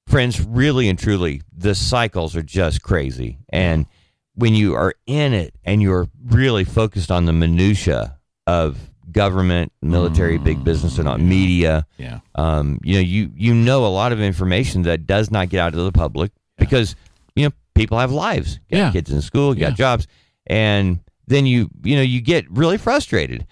friends, 0.09 0.45
really 0.45 0.89
and 0.89 0.99
truly, 0.99 1.43
the 1.57 1.75
cycles 1.75 2.37
are 2.37 2.43
just 2.43 2.83
crazy. 2.83 3.39
And 3.49 3.87
when 4.35 4.55
you 4.55 4.75
are 4.75 4.95
in 5.07 5.33
it 5.33 5.55
and 5.65 5.81
you're 5.81 6.09
really 6.25 6.65
focused 6.65 7.11
on 7.11 7.25
the 7.25 7.33
minutia 7.33 8.19
of 8.47 8.79
government, 9.11 9.73
military, 9.83 10.39
big 10.39 10.65
business, 10.65 10.97
and 10.99 11.05
not 11.05 11.21
media, 11.21 11.87
Yeah. 11.99 12.21
um, 12.35 12.79
you 12.83 12.95
know, 12.95 13.01
you 13.01 13.31
you 13.37 13.55
know 13.55 13.85
a 13.85 13.89
lot 13.89 14.13
of 14.13 14.21
information 14.21 14.83
that 14.83 15.07
does 15.07 15.31
not 15.31 15.49
get 15.49 15.61
out 15.61 15.73
to 15.75 15.83
the 15.83 15.93
public 15.93 16.33
because 16.59 16.97
you 17.37 17.45
know 17.47 17.53
people 17.75 17.99
have 17.99 18.13
lives, 18.13 18.59
got 18.71 18.77
Yeah. 18.79 18.91
kids 18.93 19.11
in 19.11 19.21
school, 19.23 19.55
got 19.55 19.61
Yeah. 19.61 19.71
jobs, 19.71 20.07
and 20.47 21.01
then 21.27 21.47
you 21.47 21.71
you 21.85 21.97
know 21.97 22.03
you 22.03 22.21
get 22.21 22.51
really 22.51 22.79
frustrated. 22.79 23.47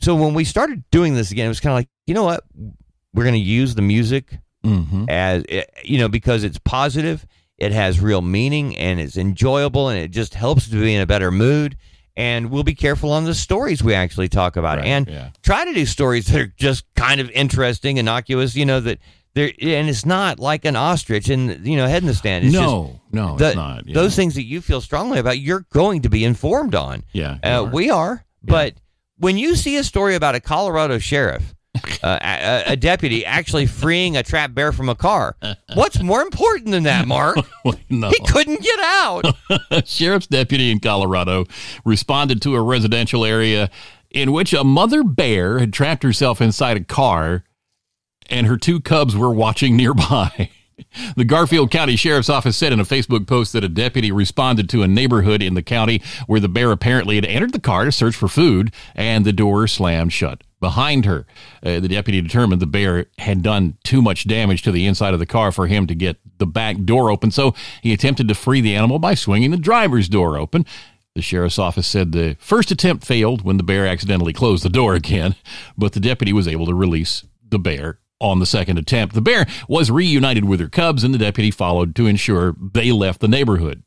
So 0.00 0.14
when 0.14 0.34
we 0.34 0.44
started 0.44 0.84
doing 0.90 1.14
this 1.14 1.30
again, 1.30 1.46
it 1.46 1.48
was 1.50 1.60
kind 1.60 1.72
of 1.72 1.76
like 1.78 1.88
you 2.06 2.14
know 2.14 2.24
what 2.24 2.44
we're 3.12 3.24
going 3.24 3.34
to 3.34 3.40
use 3.40 3.74
the 3.74 3.82
music 3.82 4.38
Mm-hmm. 4.64 5.04
as 5.10 5.44
eh, 5.50 5.64
you 5.84 5.98
know 5.98 6.08
because 6.08 6.42
it's 6.42 6.58
positive 6.58 7.26
it 7.58 7.70
has 7.70 8.00
real 8.00 8.22
meaning 8.22 8.74
and 8.78 8.98
it's 8.98 9.18
enjoyable 9.18 9.90
and 9.90 10.00
it 10.00 10.10
just 10.10 10.32
helps 10.32 10.68
to 10.70 10.80
be 10.80 10.94
in 10.94 11.02
a 11.02 11.06
better 11.06 11.30
mood 11.30 11.76
and 12.16 12.50
we'll 12.50 12.62
be 12.62 12.74
careful 12.74 13.10
on 13.12 13.24
the 13.24 13.34
stories 13.34 13.82
we 13.82 13.94
actually 13.94 14.28
talk 14.28 14.56
about 14.56 14.78
Right, 14.78 14.86
and 14.86 15.08
yeah. 15.08 15.30
try 15.42 15.64
to 15.64 15.72
do 15.74 15.84
stories 15.86 16.26
that 16.26 16.40
are 16.40 16.46
just 16.56 16.84
kind 16.94 17.20
of 17.20 17.30
interesting 17.30 17.96
innocuous 17.96 18.54
you 18.56 18.64
know 18.64 18.80
that 18.80 18.98
they're 19.34 19.52
and 19.60 19.88
it's 19.88 20.06
not 20.06 20.38
like 20.38 20.64
an 20.64 20.76
ostrich 20.76 21.28
in 21.28 21.60
you 21.64 21.76
know 21.76 21.86
head 21.88 22.02
in 22.02 22.06
the 22.06 22.14
stand 22.14 22.44
it's 22.44 22.54
no, 22.54 23.00
no, 23.10 23.36
the- 23.36 23.48
it's 23.48 23.56
not. 23.56 23.86
yeah. 23.86 23.94
those 23.94 24.14
things 24.14 24.34
that 24.36 24.44
you 24.44 24.60
feel 24.60 24.80
strongly 24.80 25.18
about 25.18 25.38
you're 25.38 25.66
going 25.70 26.02
to 26.02 26.08
be 26.08 26.24
informed 26.24 26.74
on 26.74 27.02
Yeah, 27.12 27.38
uh, 27.42 27.62
are. 27.62 27.64
we 27.64 27.90
are 27.90 28.24
but 28.42 28.74
when 29.18 29.36
you 29.38 29.56
see 29.56 29.76
a 29.76 29.82
story 29.84 30.14
about 30.14 30.34
a 30.34 30.40
colorado 30.40 30.98
sheriff 30.98 31.54
uh, 32.02 32.18
a, 32.22 32.72
a 32.72 32.76
deputy 32.76 33.24
actually 33.24 33.66
freeing 33.66 34.16
a 34.16 34.22
trapped 34.22 34.54
bear 34.54 34.72
from 34.72 34.88
a 34.88 34.94
car. 34.94 35.36
What's 35.74 36.00
more 36.02 36.22
important 36.22 36.70
than 36.70 36.84
that, 36.84 37.06
Mark? 37.06 37.36
no. 37.90 38.10
He 38.10 38.18
couldn't 38.26 38.62
get 38.62 38.80
out. 38.80 39.36
sheriff's 39.84 40.26
deputy 40.26 40.70
in 40.70 40.80
Colorado 40.80 41.46
responded 41.84 42.40
to 42.42 42.54
a 42.54 42.62
residential 42.62 43.24
area 43.24 43.70
in 44.10 44.32
which 44.32 44.52
a 44.52 44.64
mother 44.64 45.02
bear 45.02 45.58
had 45.58 45.72
trapped 45.72 46.02
herself 46.02 46.40
inside 46.40 46.76
a 46.76 46.84
car 46.84 47.44
and 48.30 48.46
her 48.46 48.56
two 48.56 48.80
cubs 48.80 49.16
were 49.16 49.30
watching 49.32 49.76
nearby. 49.76 50.50
The 51.16 51.24
Garfield 51.24 51.70
County 51.70 51.94
Sheriff's 51.94 52.28
Office 52.28 52.56
said 52.56 52.72
in 52.72 52.80
a 52.80 52.84
Facebook 52.84 53.28
post 53.28 53.52
that 53.52 53.62
a 53.62 53.68
deputy 53.68 54.10
responded 54.10 54.68
to 54.70 54.82
a 54.82 54.88
neighborhood 54.88 55.40
in 55.40 55.54
the 55.54 55.62
county 55.62 56.02
where 56.26 56.40
the 56.40 56.48
bear 56.48 56.72
apparently 56.72 57.14
had 57.14 57.24
entered 57.24 57.52
the 57.52 57.60
car 57.60 57.84
to 57.84 57.92
search 57.92 58.16
for 58.16 58.26
food 58.26 58.72
and 58.94 59.24
the 59.24 59.32
door 59.32 59.68
slammed 59.68 60.12
shut 60.12 60.42
behind 60.64 61.04
her. 61.04 61.26
Uh, 61.62 61.78
the 61.78 61.88
deputy 61.88 62.22
determined 62.22 62.58
the 62.58 62.66
bear 62.66 63.04
had 63.18 63.42
done 63.42 63.76
too 63.84 64.00
much 64.00 64.26
damage 64.26 64.62
to 64.62 64.72
the 64.72 64.86
inside 64.86 65.12
of 65.12 65.20
the 65.20 65.26
car 65.26 65.52
for 65.52 65.66
him 65.66 65.86
to 65.86 65.94
get 65.94 66.16
the 66.38 66.46
back 66.46 66.82
door 66.84 67.10
open, 67.10 67.30
so 67.30 67.54
he 67.82 67.92
attempted 67.92 68.28
to 68.28 68.34
free 68.34 68.62
the 68.62 68.74
animal 68.74 68.98
by 68.98 69.12
swinging 69.12 69.50
the 69.50 69.58
driver's 69.58 70.08
door 70.08 70.38
open. 70.38 70.64
The 71.14 71.20
sheriff's 71.20 71.58
office 71.58 71.86
said 71.86 72.12
the 72.12 72.38
first 72.40 72.70
attempt 72.70 73.04
failed 73.04 73.44
when 73.44 73.58
the 73.58 73.62
bear 73.62 73.86
accidentally 73.86 74.32
closed 74.32 74.64
the 74.64 74.70
door 74.70 74.94
again, 74.94 75.34
but 75.76 75.92
the 75.92 76.00
deputy 76.00 76.32
was 76.32 76.48
able 76.48 76.64
to 76.64 76.74
release 76.74 77.26
the 77.46 77.58
bear 77.58 77.98
on 78.18 78.38
the 78.38 78.46
second 78.46 78.78
attempt. 78.78 79.14
The 79.14 79.20
bear 79.20 79.46
was 79.68 79.90
reunited 79.90 80.46
with 80.46 80.60
her 80.60 80.70
cubs, 80.70 81.04
and 81.04 81.12
the 81.12 81.18
deputy 81.18 81.50
followed 81.50 81.94
to 81.96 82.06
ensure 82.06 82.56
they 82.58 82.90
left 82.90 83.20
the 83.20 83.28
neighborhood. 83.28 83.82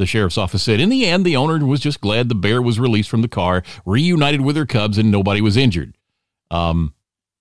The 0.00 0.06
sheriff's 0.06 0.38
office 0.38 0.62
said 0.62 0.80
in 0.80 0.88
the 0.88 1.04
end, 1.04 1.26
the 1.26 1.36
owner 1.36 1.64
was 1.64 1.78
just 1.78 2.00
glad 2.00 2.28
the 2.28 2.34
bear 2.34 2.62
was 2.62 2.80
released 2.80 3.10
from 3.10 3.20
the 3.20 3.28
car, 3.28 3.62
reunited 3.84 4.40
with 4.40 4.56
her 4.56 4.64
cubs, 4.64 4.96
and 4.96 5.10
nobody 5.10 5.42
was 5.42 5.58
injured. 5.58 5.94
Um, 6.50 6.94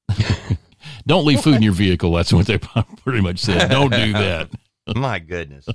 don't 1.08 1.26
leave 1.26 1.42
food 1.42 1.56
in 1.56 1.62
your 1.62 1.74
vehicle. 1.74 2.12
That's 2.14 2.34
what 2.34 2.48
they 2.48 2.58
pretty 3.04 3.22
much 3.22 3.40
said. 3.40 3.70
Don't 3.70 3.92
do 3.92 4.14
that. 4.14 4.50
My 4.96 5.20
goodness. 5.20 5.68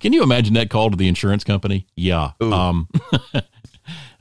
Can 0.00 0.14
you 0.14 0.22
imagine 0.22 0.54
that 0.54 0.70
call 0.70 0.90
to 0.90 0.96
the 0.96 1.08
insurance 1.08 1.44
company? 1.44 1.86
Yeah. 1.94 2.30
Ooh. 2.42 2.52
Um, 2.52 2.88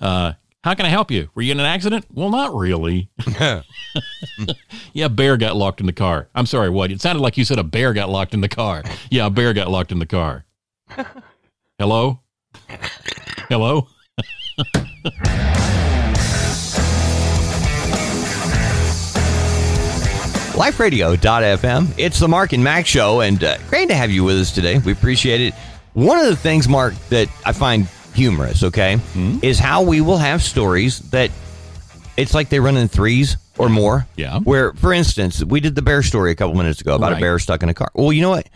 uh, 0.02 0.34
how 0.62 0.74
can 0.74 0.86
I 0.86 0.90
help 0.90 1.10
you? 1.10 1.30
Were 1.36 1.42
you 1.42 1.54
in 1.54 1.60
an 1.62 1.66
accident? 1.66 2.06
Well, 2.14 2.30
not 2.30 2.54
really. 2.54 3.10
yeah, 4.94 5.08
bear 5.08 5.38
got 5.38 5.56
locked 5.56 5.80
in 5.80 5.86
the 5.86 5.94
car. 5.94 6.28
I'm 6.36 6.46
sorry, 6.46 6.70
what? 6.70 6.92
It 6.92 7.00
sounded 7.00 7.22
like 7.22 7.38
you 7.38 7.46
said 7.46 7.60
a 7.60 7.64
bear 7.64 7.94
got 7.94 8.10
locked 8.10 8.34
in 8.34 8.42
the 8.42 8.50
car. 8.50 8.84
Yeah, 9.10 9.28
a 9.28 9.30
bear 9.30 9.54
got 9.54 9.70
locked 9.70 9.94
in 9.94 10.00
the 10.00 10.06
car. 10.06 10.44
Hello? 11.80 12.20
Hello? 13.48 13.88
LifeRadio.fm. 20.58 21.94
It's 22.00 22.18
the 22.18 22.28
Mark 22.28 22.52
and 22.52 22.64
Max 22.64 22.90
show, 22.90 23.22
and 23.22 23.44
uh, 23.44 23.60
great 23.70 23.90
to 23.90 23.96
have 23.96 24.10
you 24.10 24.24
with 24.24 24.38
us 24.38 24.52
today. 24.52 24.80
We 24.80 24.92
appreciate 24.92 25.40
it. 25.40 25.54
One 25.94 26.18
of 26.18 26.26
the 26.26 26.36
things, 26.36 26.68
Mark, 26.68 26.96
that 27.10 27.30
I 27.46 27.54
find 27.54 27.88
humorous, 28.16 28.64
okay, 28.64 29.00
is 29.44 29.60
how 29.60 29.84
we 29.84 30.02
will 30.02 30.18
have 30.18 30.42
stories 30.42 30.98
that 31.12 31.30
it's 32.18 32.34
like 32.34 32.50
they 32.50 32.60
run 32.60 32.76
in 32.76 32.88
threes 32.88 33.38
or 33.60 33.70
more. 33.70 34.08
Yeah. 34.16 34.40
Where, 34.40 34.74
for 34.74 34.94
instance, 34.94 35.44
we 35.44 35.60
did 35.60 35.76
the 35.76 35.84
bear 35.84 36.02
story 36.02 36.32
a 36.32 36.36
couple 36.36 36.56
minutes 36.56 36.82
ago 36.82 36.96
about 36.96 37.14
a 37.14 37.20
bear 37.20 37.38
stuck 37.38 37.62
in 37.62 37.70
a 37.70 37.76
car. 37.76 37.92
Well, 37.94 38.12
you 38.12 38.24
know 38.24 38.32
what? 38.32 38.50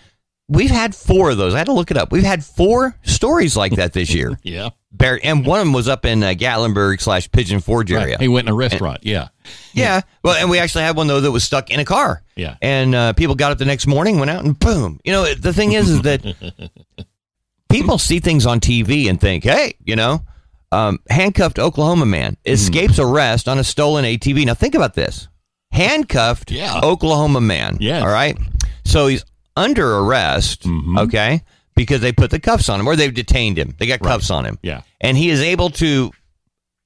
We've 0.52 0.70
had 0.70 0.94
four 0.94 1.30
of 1.30 1.38
those. 1.38 1.54
I 1.54 1.60
had 1.60 1.68
to 1.68 1.72
look 1.74 1.92
it 1.92 1.98
up. 1.98 2.12
We've 2.12 2.24
had 2.26 2.44
four 2.44 2.94
stories 3.04 3.56
like 3.56 3.74
that 3.78 3.94
this 3.94 4.14
year. 4.14 4.38
Yeah. 4.44 4.70
Bear, 4.94 5.18
and 5.24 5.46
one 5.46 5.62
of 5.62 5.66
them 5.66 5.74
was 5.74 5.88
up 5.88 6.04
in 6.04 6.22
uh, 6.22 6.34
Gatlinburg 6.38 7.00
slash 7.00 7.32
Pigeon 7.32 7.62
Forge 7.62 7.94
area. 7.94 8.18
He 8.20 8.28
went 8.28 8.48
in 8.50 8.52
a 8.52 8.56
restaurant. 8.56 9.00
Yeah. 9.04 9.30
Yeah. 9.74 10.02
Well, 10.22 10.36
and 10.36 10.50
we 10.50 10.60
actually 10.60 10.84
had 10.84 10.98
one 10.98 11.08
though 11.08 11.22
that 11.22 11.32
was 11.32 11.46
stuck 11.46 11.70
in 11.72 11.80
a 11.80 11.86
car. 11.86 12.22
Yeah. 12.36 12.58
And 12.62 12.94
uh, 12.94 13.14
people 13.14 13.36
got 13.36 13.54
up 13.54 13.58
the 13.58 13.64
next 13.64 13.88
morning, 13.88 14.20
went 14.20 14.30
out, 14.30 14.44
and 14.44 14.60
boom. 14.60 15.00
You 15.06 15.14
know, 15.14 15.34
the 15.34 15.54
thing 15.54 15.72
is, 15.72 15.90
is 15.90 16.02
that 16.02 16.36
people 17.70 17.98
see 17.98 18.20
things 18.20 18.46
on 18.46 18.60
TV 18.60 19.10
and 19.10 19.20
think, 19.20 19.46
hey, 19.46 19.76
you 19.86 19.96
know, 19.96 20.26
um, 20.74 21.00
handcuffed 21.10 21.58
Oklahoma 21.60 22.06
man 22.06 22.36
escapes 22.46 23.00
arrest 23.00 23.48
on 23.48 23.58
a 23.60 23.64
stolen 23.64 24.04
ATV. 24.04 24.46
Now 24.46 24.54
think 24.56 24.76
about 24.76 24.94
this: 24.94 25.30
handcuffed 25.72 26.52
Yeah. 26.52 26.82
Oklahoma 26.84 27.40
man. 27.40 27.78
Yeah. 27.80 28.02
All 28.02 28.12
right. 28.12 28.38
So 28.84 29.08
he's 29.08 29.24
under 29.56 29.98
arrest. 30.00 30.66
Okay. 30.98 31.42
Because 31.76 32.02
they 32.02 32.12
put 32.12 32.32
the 32.32 32.40
cuffs 32.40 32.70
on 32.70 32.80
him, 32.80 32.88
or 32.88 32.96
they've 32.96 33.14
detained 33.14 33.58
him. 33.58 33.74
They 33.80 33.88
got 33.88 34.00
cuffs 34.02 34.30
on 34.30 34.46
him. 34.46 34.60
Yeah. 34.62 34.82
And 35.00 35.18
he 35.18 35.30
is 35.30 35.42
able 35.42 35.70
to 35.72 36.12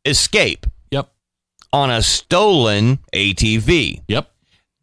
escape 0.06 0.65
Yep. 0.91 1.10
on 1.73 1.89
a 1.89 2.01
stolen 2.01 2.99
ATV. 3.13 4.01
Yep. 4.08 4.30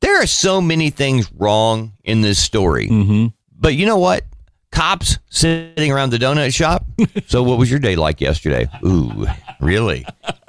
There 0.01 0.21
are 0.21 0.27
so 0.27 0.61
many 0.61 0.91
things 0.91 1.31
wrong 1.33 1.93
in 2.03 2.21
this 2.21 2.39
story. 2.41 2.89
Mm-hmm. 2.89 3.27
But 3.57 3.75
you 3.77 3.87
know 3.87 3.99
what? 3.99 4.25
Cops 4.73 5.19
sitting 5.31 5.93
around 5.93 6.11
the 6.11 6.19
donut 6.19 6.53
shop. 6.53 6.85
so 7.29 7.43
what 7.43 7.59
was 7.59 7.71
your 7.71 7.79
day 7.79 7.95
like 7.95 8.21
yesterday? 8.21 8.69
Ooh, 8.85 9.27
really? 9.61 10.05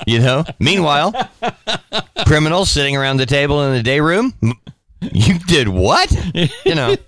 You 0.08 0.20
know? 0.20 0.44
Meanwhile, 0.60 1.14
criminals 2.26 2.72
sitting 2.72 2.98
around 2.98 3.18
the 3.18 3.26
table 3.26 3.64
in 3.66 3.74
the 3.74 3.84
day 3.84 4.00
room. 4.00 4.34
You 5.14 5.40
did 5.40 5.68
what? 5.70 6.12
You 6.66 6.76
know. 6.76 6.96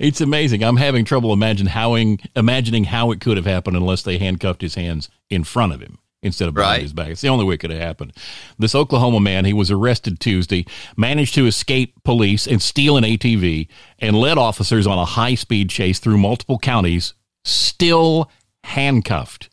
It's 0.00 0.20
amazing. 0.20 0.62
I'm 0.62 0.76
having 0.76 1.04
trouble 1.04 1.32
imagining 1.32 1.72
how 1.72 1.94
imagining 1.94 2.84
how 2.84 3.10
it 3.10 3.20
could 3.20 3.36
have 3.36 3.46
happened 3.46 3.76
unless 3.76 4.02
they 4.02 4.18
handcuffed 4.18 4.62
his 4.62 4.74
hands 4.76 5.08
in 5.28 5.44
front 5.44 5.72
of 5.72 5.80
him 5.80 5.98
instead 6.22 6.48
of 6.48 6.54
behind 6.54 6.72
Right. 6.74 6.82
his 6.82 6.92
back. 6.92 7.08
It's 7.08 7.20
the 7.20 7.28
only 7.28 7.44
way 7.44 7.54
it 7.54 7.58
could 7.58 7.70
have 7.70 7.80
happened. 7.80 8.12
This 8.58 8.74
Oklahoma 8.74 9.20
man, 9.20 9.44
he 9.44 9.52
was 9.52 9.70
arrested 9.70 10.20
Tuesday, 10.20 10.66
managed 10.96 11.34
to 11.34 11.46
escape 11.46 11.94
police 12.04 12.46
and 12.46 12.60
steal 12.62 12.96
an 12.96 13.04
ATV, 13.04 13.68
and 13.98 14.16
led 14.16 14.38
officers 14.38 14.86
on 14.86 14.98
a 14.98 15.04
high 15.04 15.34
speed 15.34 15.68
chase 15.70 15.98
through 15.98 16.18
multiple 16.18 16.58
counties. 16.58 17.14
Still 17.44 18.30
handcuffed. 18.64 19.48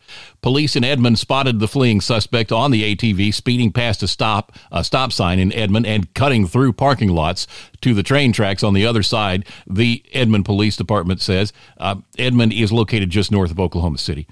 Police 0.46 0.76
in 0.76 0.84
Edmond 0.84 1.18
spotted 1.18 1.58
the 1.58 1.68
fleeing 1.68 2.00
suspect 2.00 2.52
on 2.52 2.70
the 2.70 2.96
ATV 2.96 3.34
speeding 3.34 3.72
past 3.72 4.04
a 4.04 4.08
stop 4.08 4.56
a 4.72 4.84
stop 4.84 5.12
sign 5.12 5.39
in 5.39 5.52
Edmond 5.52 5.88
and 5.88 6.14
cutting 6.14 6.46
through 6.46 6.74
parking 6.74 7.10
lots 7.10 7.48
to 7.82 7.96
the 7.96 8.04
train 8.04 8.32
tracks 8.32 8.62
on 8.62 8.76
the 8.76 8.86
other 8.86 9.02
side. 9.02 9.48
The 9.66 10.06
Edmond 10.14 10.46
Police 10.46 10.78
Department 10.78 11.20
says 11.20 11.52
uh, 11.80 11.96
Edmond 12.20 12.54
is 12.54 12.72
located 12.72 13.10
just 13.10 13.32
north 13.32 13.50
of 13.50 13.60
Oklahoma 13.60 13.98
City. 13.98 14.28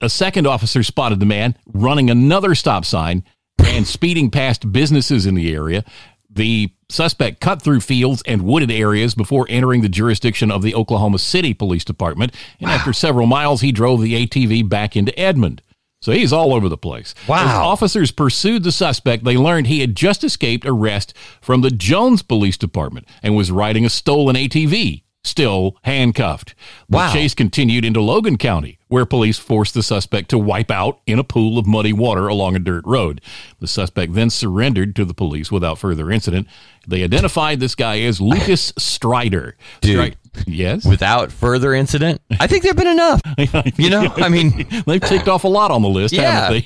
A 0.00 0.08
second 0.08 0.46
officer 0.46 0.84
spotted 0.84 1.18
the 1.18 1.26
man 1.26 1.56
running 1.66 2.08
another 2.08 2.54
stop 2.54 2.84
sign 2.84 3.24
and 3.58 3.84
speeding 3.84 4.30
past 4.30 4.70
businesses 4.70 5.26
in 5.26 5.34
the 5.34 5.52
area. 5.52 5.84
The 6.30 6.72
suspect 6.90 7.40
cut 7.40 7.62
through 7.62 7.80
fields 7.80 8.22
and 8.26 8.42
wooded 8.42 8.70
areas 8.70 9.14
before 9.14 9.46
entering 9.48 9.82
the 9.82 9.88
jurisdiction 9.88 10.50
of 10.50 10.62
the 10.62 10.74
Oklahoma 10.74 11.18
City 11.18 11.54
Police 11.54 11.84
Department. 11.84 12.34
And 12.60 12.70
after 12.70 12.92
several 12.92 13.26
miles, 13.26 13.60
he 13.60 13.72
drove 13.72 14.02
the 14.02 14.26
ATV 14.26 14.68
back 14.68 14.96
into 14.96 15.18
Edmond. 15.18 15.62
So 16.00 16.12
he's 16.12 16.32
all 16.32 16.54
over 16.54 16.68
the 16.68 16.76
place. 16.76 17.14
Wow. 17.26 17.44
As 17.44 17.50
officers 17.50 18.12
pursued 18.12 18.62
the 18.62 18.70
suspect, 18.70 19.24
they 19.24 19.36
learned 19.36 19.66
he 19.66 19.80
had 19.80 19.96
just 19.96 20.22
escaped 20.22 20.64
arrest 20.64 21.12
from 21.40 21.62
the 21.62 21.70
Jones 21.70 22.22
Police 22.22 22.56
Department 22.56 23.06
and 23.22 23.36
was 23.36 23.50
riding 23.50 23.84
a 23.84 23.90
stolen 23.90 24.36
ATV, 24.36 25.02
still 25.28 25.76
handcuffed. 25.82 26.54
The 26.88 26.96
Wow. 26.96 27.12
chase 27.12 27.34
continued 27.34 27.84
into 27.84 28.00
Logan 28.00 28.36
County, 28.38 28.78
where 28.88 29.04
police 29.06 29.38
forced 29.38 29.74
the 29.74 29.82
suspect 29.82 30.30
to 30.30 30.38
wipe 30.38 30.70
out 30.70 30.98
in 31.06 31.18
a 31.18 31.24
pool 31.24 31.58
of 31.58 31.66
muddy 31.66 31.92
water 31.92 32.26
along 32.28 32.56
a 32.56 32.58
dirt 32.58 32.84
road. 32.86 33.20
The 33.60 33.66
suspect 33.68 34.14
then 34.14 34.30
surrendered 34.30 34.96
to 34.96 35.04
the 35.04 35.14
police 35.14 35.52
without 35.52 35.78
further 35.78 36.10
incident. 36.10 36.46
They 36.86 37.04
identified 37.04 37.60
this 37.60 37.74
guy 37.74 38.00
as 38.00 38.20
Lucas 38.20 38.72
Strider. 38.78 39.56
Dude. 39.82 40.16
yes? 40.46 40.86
Without 40.86 41.30
further 41.32 41.74
incident, 41.74 42.20
I 42.40 42.46
think 42.46 42.62
there've 42.62 42.74
been 42.76 42.86
enough. 42.86 43.20
You 43.76 43.90
know, 43.90 44.12
I 44.16 44.28
mean, 44.28 44.66
They've 44.86 45.00
ticked 45.00 45.28
off 45.28 45.44
a 45.44 45.48
lot 45.48 45.70
on 45.70 45.82
the 45.82 45.88
list, 45.88 46.14
haven't 46.16 46.64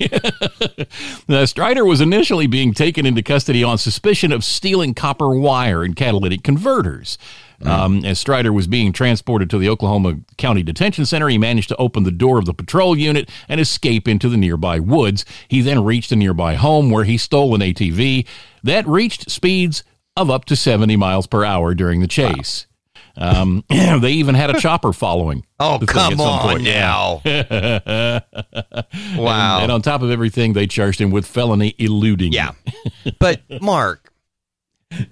they? 1.29 1.47
Strider 1.47 1.85
was 1.85 2.01
initially 2.01 2.47
being 2.47 2.73
taken 2.73 3.05
into 3.07 3.23
custody 3.23 3.63
on 3.65 3.79
suspicion 3.79 4.33
of 4.33 4.45
stealing 4.45 4.95
copper 4.95 5.29
wire 5.31 5.83
and 5.83 5.97
catalytic 5.97 6.43
converters. 6.43 7.19
Um, 7.65 8.05
as 8.05 8.19
Strider 8.19 8.53
was 8.53 8.67
being 8.67 8.93
transported 8.93 9.51
to 9.51 9.59
the 9.59 9.69
Oklahoma 9.69 10.19
County 10.37 10.63
Detention 10.63 11.07
Center, 11.07 11.29
he 11.29 11.39
managed 11.39 11.69
to 11.69 11.77
open 11.77 12.03
the 12.03 12.11
door 12.11 12.39
of 12.39 12.45
the 12.45 12.55
patrol 12.55 12.97
unit 12.99 13.31
and 13.49 13.61
escape 13.61 14.09
into 14.09 14.29
the 14.29 14.37
nearby 14.37 14.81
woods. 14.81 15.25
He 15.49 15.61
then 15.61 15.85
reached 15.85 16.13
a 16.13 16.17
nearby 16.17 16.55
home 16.55 16.91
where 16.91 17.05
he 17.05 17.17
stole 17.17 17.55
an 17.55 17.61
ATV 17.61 18.27
that 18.63 18.87
reached 18.87 19.31
speeds 19.31 19.85
of 20.17 20.31
up 20.31 20.45
to 20.47 20.57
70 20.57 20.97
miles 20.97 21.27
per 21.27 21.45
hour 21.45 21.75
during 21.75 22.01
the 22.01 22.09
chase. 22.09 22.67
Um, 23.17 23.65
they 23.69 24.13
even 24.13 24.35
had 24.35 24.51
a 24.51 24.61
chopper 24.61 24.93
following. 24.93 25.45
oh 25.61 25.79
come 25.87 26.21
on 26.21 26.41
point. 26.41 26.63
Now. 26.63 27.21
wow. 27.25 28.23
And, 29.57 29.65
and 29.65 29.73
on 29.73 29.83
top 29.83 30.03
of 30.03 30.11
everything, 30.11 30.55
they 30.55 30.67
charged 30.67 31.01
him 31.01 31.11
with 31.11 31.27
felony 31.27 31.75
eluding. 31.79 32.33
Yeah. 32.33 32.53
But 33.19 33.43
Mark, 33.61 34.13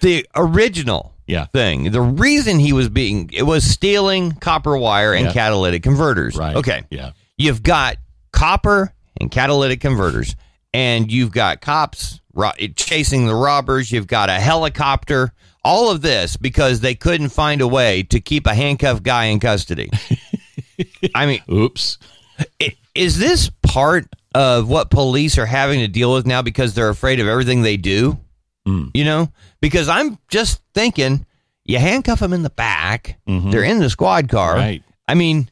the 0.00 0.26
original 0.34 1.09
Yeah. 1.30 1.46
thing, 1.46 1.90
the 1.92 2.00
reason 2.00 2.58
he 2.58 2.72
was 2.72 2.88
being 2.88 3.30
it 3.32 3.44
was 3.44 3.64
stealing 3.64 4.32
copper 4.32 4.76
wire 4.76 5.14
and 5.14 5.26
Yeah. 5.26 5.32
catalytic 5.32 5.82
converters. 5.82 6.36
Right. 6.36 6.56
Okay. 6.56 6.82
Yeah. 6.90 7.12
You've 7.38 7.62
got 7.62 7.96
copper 8.32 8.92
and 9.20 9.30
catalytic 9.30 9.80
converters 9.80 10.36
and 10.74 11.10
you've 11.10 11.32
got 11.32 11.60
cops 11.60 12.20
ro- 12.34 12.52
chasing 12.76 13.26
the 13.26 13.34
robbers, 13.34 13.90
you've 13.90 14.06
got 14.06 14.28
a 14.28 14.34
helicopter, 14.40 15.32
all 15.64 15.90
of 15.90 16.00
this 16.02 16.36
because 16.36 16.80
they 16.80 16.94
couldn't 16.94 17.28
find 17.30 17.60
a 17.60 17.66
way 17.68 18.02
to 18.04 18.20
keep 18.20 18.46
a 18.46 18.54
handcuffed 18.54 19.02
guy 19.02 19.26
in 19.26 19.40
custody. 19.40 19.90
I 21.14 21.26
mean, 21.26 21.40
Oops. 21.50 21.98
Is 22.94 23.18
this 23.18 23.50
part 23.62 24.06
of 24.34 24.68
what 24.68 24.90
police 24.90 25.36
are 25.38 25.46
having 25.46 25.80
to 25.80 25.88
deal 25.88 26.12
with 26.12 26.26
now 26.26 26.40
because 26.42 26.74
they're 26.74 26.88
afraid 26.88 27.20
of 27.20 27.26
everything 27.28 27.62
they 27.62 27.76
do? 27.76 28.18
Mm. 28.66 28.90
You 28.94 29.04
know, 29.04 29.32
because 29.60 29.88
I'm 29.88 30.18
just 30.28 30.62
thinking, 30.74 31.26
you 31.64 31.78
handcuff 31.78 32.20
them 32.20 32.32
in 32.32 32.42
the 32.42 32.50
back. 32.50 33.18
Mhm. 33.28 33.50
They're 33.50 33.64
in 33.64 33.78
the 33.78 33.90
squad 33.90 34.28
car. 34.28 34.54
Right. 34.54 34.82
I 35.08 35.14
mean, 35.14 35.50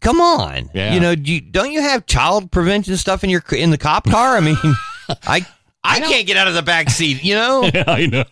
come 0.00 0.20
on. 0.20 0.70
Yeah. 0.72 0.94
You 0.94 1.00
know, 1.00 1.14
do 1.14 1.32
you, 1.32 1.40
don't 1.40 1.72
you 1.72 1.80
have 1.80 2.06
child 2.06 2.50
prevention 2.50 2.96
stuff 2.96 3.24
in 3.24 3.30
your 3.30 3.42
in 3.52 3.70
the 3.70 3.78
cop 3.78 4.08
car? 4.08 4.36
I 4.36 4.40
mean, 4.40 4.56
I 5.26 5.44
I, 5.82 6.00
can't 6.00 6.26
get 6.26 6.36
out 6.36 6.48
of 6.48 6.54
the 6.54 6.62
back 6.62 6.90
seat. 6.90 7.22
You 7.22 7.34
know. 7.34 7.62
yeah, 7.74 7.84
I 7.86 8.06
know. 8.06 8.24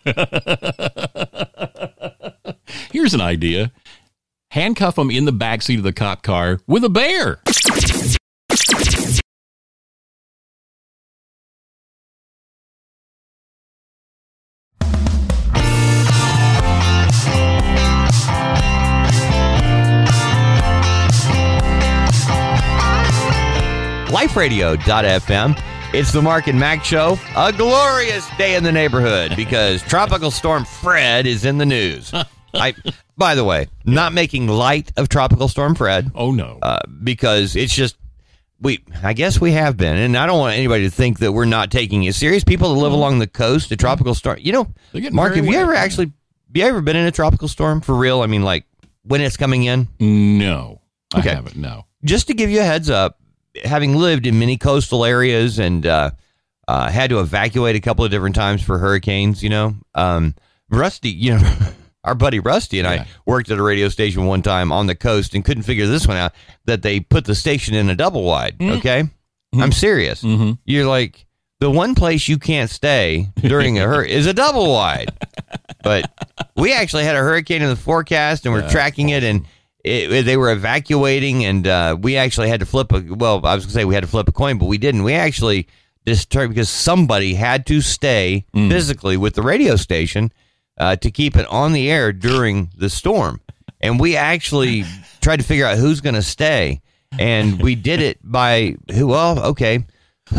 Here's 2.92 3.14
an 3.14 3.20
idea. 3.20 3.72
Handcuff 4.50 4.96
them 4.96 5.10
in 5.10 5.24
the 5.24 5.32
back 5.32 5.62
seat 5.62 5.78
of 5.78 5.84
the 5.84 5.92
cop 5.92 6.22
car 6.22 6.60
with 6.66 6.84
a 6.84 6.88
bear. 6.88 7.40
liferadio.fm. 24.26 25.60
It's 25.92 26.10
the 26.12 26.22
Mark 26.22 26.46
and 26.48 26.58
Mack 26.58 26.82
Show. 26.84 27.18
A 27.36 27.52
glorious 27.52 28.26
day 28.36 28.56
in 28.56 28.64
the 28.64 28.72
neighborhood 28.72 29.32
because 29.36 29.82
Tropical 29.82 30.30
Storm 30.30 30.64
Fred 30.64 31.26
is 31.26 31.44
in 31.44 31.58
the 31.58 31.66
news. 31.66 32.10
I, 32.54 32.74
by 33.18 33.34
the 33.34 33.44
way, 33.44 33.66
not 33.84 34.12
making 34.12 34.48
light 34.48 34.92
of 34.96 35.08
Tropical 35.08 35.46
Storm 35.48 35.74
Fred 35.74 36.10
Oh 36.14 36.30
no. 36.32 36.58
uh, 36.62 36.80
because 37.02 37.54
it's 37.54 37.74
just 37.74 37.96
we. 38.60 38.82
I 39.02 39.12
guess 39.12 39.40
we 39.40 39.52
have 39.52 39.76
been, 39.76 39.96
and 39.96 40.16
I 40.16 40.24
don't 40.26 40.38
want 40.38 40.56
anybody 40.56 40.84
to 40.84 40.90
think 40.90 41.18
that 41.18 41.32
we're 41.32 41.44
not 41.44 41.70
taking 41.70 42.04
it 42.04 42.14
serious. 42.14 42.44
People 42.44 42.72
that 42.74 42.80
live 42.80 42.92
along 42.92 43.18
the 43.18 43.26
coast, 43.26 43.68
the 43.68 43.76
tropical 43.76 44.14
storm. 44.14 44.38
You 44.40 44.52
know, 44.52 44.66
Mark, 45.12 45.34
have 45.36 45.44
you 45.46 45.58
ever 45.58 45.74
actually? 45.74 46.06
Have 46.06 46.56
you 46.56 46.64
ever 46.64 46.80
been 46.80 46.96
in 46.96 47.06
a 47.06 47.10
tropical 47.12 47.48
storm 47.48 47.80
for 47.82 47.94
real? 47.94 48.22
I 48.22 48.26
mean, 48.26 48.42
like 48.42 48.64
when 49.02 49.20
it's 49.20 49.36
coming 49.36 49.64
in. 49.64 49.88
no. 50.00 50.80
I 51.12 51.18
Okay. 51.20 51.28
haven't. 51.30 51.54
No. 51.56 51.86
just 52.04 52.26
to 52.28 52.34
give 52.34 52.50
you 52.50 52.58
a 52.60 52.64
heads 52.64 52.90
up, 52.90 53.20
having 53.64 53.96
lived 53.96 54.26
in 54.26 54.38
many 54.38 54.56
coastal 54.56 55.04
areas 55.04 55.58
and 55.58 55.86
uh, 55.86 56.10
uh, 56.66 56.90
had 56.90 57.10
to 57.10 57.20
evacuate 57.20 57.76
a 57.76 57.80
couple 57.80 58.04
of 58.04 58.10
different 58.10 58.34
times 58.34 58.62
for 58.62 58.78
hurricanes, 58.78 59.42
you 59.42 59.48
know, 59.50 59.74
um, 59.94 60.34
Rusty, 60.70 61.10
you 61.10 61.34
know, 61.38 61.58
our 62.04 62.14
buddy 62.14 62.40
Rusty 62.40 62.80
and 62.80 62.86
Yeah. 62.88 63.02
I 63.02 63.06
worked 63.26 63.50
at 63.50 63.58
a 63.58 63.62
radio 63.62 63.88
station 63.88 64.26
one 64.26 64.42
time 64.42 64.72
on 64.72 64.86
the 64.86 64.94
coast 64.94 65.34
and 65.34 65.44
couldn't 65.44 65.62
figure 65.64 65.86
this 65.86 66.06
one 66.06 66.16
out 66.16 66.32
that 66.64 66.82
they 66.82 67.00
put 67.00 67.24
the 67.24 67.34
station 67.34 67.74
in 67.74 67.88
a 67.90 67.94
double 67.94 68.24
wide. 68.24 68.56
Okay. 68.60 69.04
I'm 69.56 69.70
serious. 69.72 70.22
Mm-hmm. 70.22 70.52
You're 70.64 70.86
like, 70.86 71.26
the 71.60 71.70
one 71.70 71.94
place 71.94 72.26
you 72.28 72.38
can't 72.38 72.68
stay 72.68 73.28
during 73.36 73.78
a 73.78 73.82
hurricane 73.86 74.16
is 74.16 74.26
a 74.26 74.34
double 74.34 74.72
wide. 74.72 75.12
But 75.84 76.10
we 76.56 76.72
actually 76.72 77.04
had 77.04 77.14
a 77.14 77.18
hurricane 77.18 77.60
in 77.60 77.68
the 77.68 77.76
forecast 77.76 78.46
and 78.46 78.54
we're 78.54 78.66
tracking 78.70 79.10
it 79.10 79.22
and 79.22 79.44
it, 79.84 80.22
they 80.24 80.36
were 80.36 80.50
evacuating 80.50 81.44
and 81.44 81.66
uh, 81.66 81.96
we 82.00 82.16
actually 82.16 82.48
had 82.48 82.60
to 82.60 82.66
flip 82.66 82.90
a 82.92 83.00
well 83.14 83.44
i 83.44 83.54
was 83.54 83.64
going 83.64 83.72
to 83.72 83.74
say 83.74 83.84
we 83.84 83.94
had 83.94 84.02
to 84.02 84.08
flip 84.08 84.28
a 84.28 84.32
coin 84.32 84.58
but 84.58 84.66
we 84.66 84.78
didn't 84.78 85.02
we 85.04 85.12
actually 85.12 85.68
just 86.06 86.30
turned 86.30 86.48
because 86.50 86.68
somebody 86.70 87.34
had 87.34 87.64
to 87.66 87.80
stay 87.80 88.44
physically 88.52 89.16
with 89.16 89.34
the 89.34 89.42
radio 89.42 89.76
station 89.76 90.32
uh, 90.78 90.96
to 90.96 91.10
keep 91.10 91.36
it 91.36 91.46
on 91.48 91.72
the 91.72 91.90
air 91.90 92.12
during 92.12 92.70
the 92.76 92.88
storm 92.90 93.40
and 93.80 94.00
we 94.00 94.16
actually 94.16 94.84
tried 95.20 95.36
to 95.38 95.44
figure 95.44 95.66
out 95.66 95.78
who's 95.78 96.00
going 96.00 96.14
to 96.14 96.22
stay 96.22 96.80
and 97.18 97.62
we 97.62 97.74
did 97.74 98.00
it 98.00 98.18
by 98.22 98.74
who 98.92 99.06
well 99.06 99.38
okay 99.44 99.84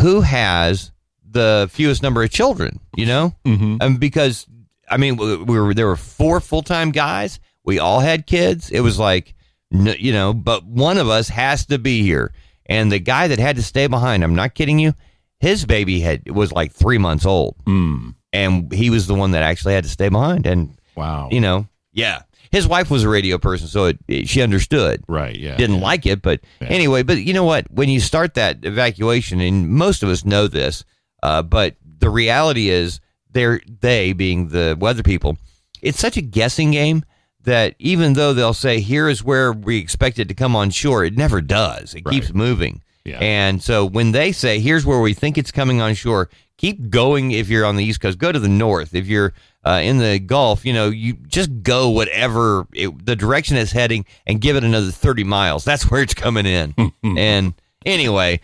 who 0.00 0.20
has 0.20 0.92
the 1.28 1.68
fewest 1.70 2.02
number 2.02 2.22
of 2.22 2.30
children 2.30 2.80
you 2.96 3.06
know 3.06 3.34
Mm-hmm. 3.44 3.76
um, 3.80 3.96
because 3.96 4.46
I 4.88 4.98
mean, 4.98 5.16
we 5.16 5.36
we 5.38 5.58
were 5.58 5.74
there 5.74 5.88
were 5.88 5.96
four 5.96 6.38
full 6.40 6.62
time 6.62 6.92
guys. 6.92 7.40
We 7.64 7.80
all 7.80 7.98
had 7.98 8.24
kids. 8.28 8.70
It 8.70 8.78
was 8.82 9.00
like, 9.00 9.34
you 9.70 10.12
know, 10.12 10.32
but 10.32 10.64
one 10.64 10.98
of 10.98 11.08
us 11.08 11.28
has 11.28 11.66
to 11.66 11.78
be 11.78 12.02
here. 12.02 12.32
And 12.66 12.90
the 12.90 12.98
guy 12.98 13.28
that 13.28 13.38
had 13.38 13.56
to 13.56 13.62
stay 13.62 13.86
behind, 13.86 14.24
I'm 14.24 14.34
not 14.34 14.54
kidding 14.54 14.78
you, 14.78 14.92
his 15.40 15.64
baby 15.64 16.00
had 16.00 16.28
was 16.30 16.52
like 16.52 16.72
three 16.72 16.98
months 16.98 17.24
old, 17.26 17.56
Mm. 17.64 18.14
and 18.32 18.72
he 18.72 18.90
was 18.90 19.06
the 19.06 19.14
one 19.14 19.32
that 19.32 19.42
actually 19.42 19.74
had 19.74 19.84
to 19.84 19.90
stay 19.90 20.08
behind. 20.08 20.46
And 20.46 20.76
Wow. 20.96 21.28
you 21.30 21.40
know, 21.40 21.68
yeah, 21.92 22.22
his 22.50 22.66
wife 22.66 22.90
was 22.90 23.04
a 23.04 23.08
radio 23.08 23.38
person, 23.38 23.68
so 23.68 23.84
it, 23.86 23.98
it- 24.08 24.28
she 24.28 24.40
understood 24.42 25.02
right. 25.08 25.36
Yeah. 25.38 25.56
didn't 25.56 25.76
yeah. 25.76 25.82
like 25.82 26.06
it, 26.06 26.22
but 26.22 26.40
Yeah. 26.60 26.68
anyway. 26.68 27.02
But 27.02 27.18
you 27.22 27.34
know 27.34 27.44
what? 27.44 27.70
When 27.70 27.88
you 27.88 28.00
start 28.00 28.34
that 28.34 28.64
evacuation, 28.64 29.40
and 29.40 29.68
most 29.68 30.02
of 30.02 30.08
us 30.08 30.24
know 30.24 30.48
this, 30.48 30.84
uh, 31.22 31.42
but 31.42 31.76
the 31.98 32.10
reality 32.10 32.68
is, 32.70 33.00
they're 33.30 33.60
they 33.80 34.12
being 34.14 34.48
the 34.48 34.76
weather 34.80 35.02
people. 35.02 35.36
It's 35.82 35.98
such 36.00 36.16
a 36.16 36.22
guessing 36.22 36.70
game 36.70 37.04
that 37.46 37.74
even 37.78 38.12
though 38.12 38.34
they'll 38.34 38.52
say 38.52 38.80
here 38.80 39.08
is 39.08 39.24
where 39.24 39.52
we 39.52 39.78
expect 39.78 40.18
it 40.18 40.28
to 40.28 40.34
come 40.34 40.54
on 40.54 40.70
shore, 40.70 41.04
it 41.04 41.16
never 41.16 41.40
does. 41.40 41.94
It 41.94 42.04
keeps 42.04 42.32
moving. 42.34 42.82
Yeah. 43.04 43.18
And 43.20 43.62
so 43.62 43.86
when 43.86 44.12
they 44.12 44.32
say 44.32 44.58
here's 44.58 44.84
where 44.84 45.00
we 45.00 45.14
think 45.14 45.38
it's 45.38 45.52
coming 45.52 45.80
on 45.80 45.94
shore, 45.94 46.28
keep 46.56 46.90
going 46.90 47.30
if 47.30 47.48
you're 47.48 47.64
on 47.64 47.76
the 47.76 47.84
east 47.84 48.00
coast. 48.00 48.18
Go 48.18 48.32
to 48.32 48.38
the 48.38 48.48
north. 48.48 48.94
If 48.94 49.06
you're 49.06 49.32
uh, 49.64 49.80
in 49.82 49.98
the 49.98 50.18
Gulf, 50.18 50.64
you 50.64 50.72
know, 50.72 50.90
you 50.90 51.14
just 51.14 51.62
go 51.62 51.88
whatever 51.90 52.66
it, 52.72 53.06
the 53.06 53.14
direction 53.14 53.56
it's 53.56 53.72
heading 53.72 54.04
and 54.26 54.40
give 54.40 54.56
it 54.56 54.64
another 54.64 54.90
30 54.90 55.24
miles. 55.24 55.64
That's 55.64 55.88
where 55.90 56.02
it's 56.02 56.14
coming 56.14 56.46
in. 56.46 56.74
and 57.04 57.54
anyway, 57.84 58.40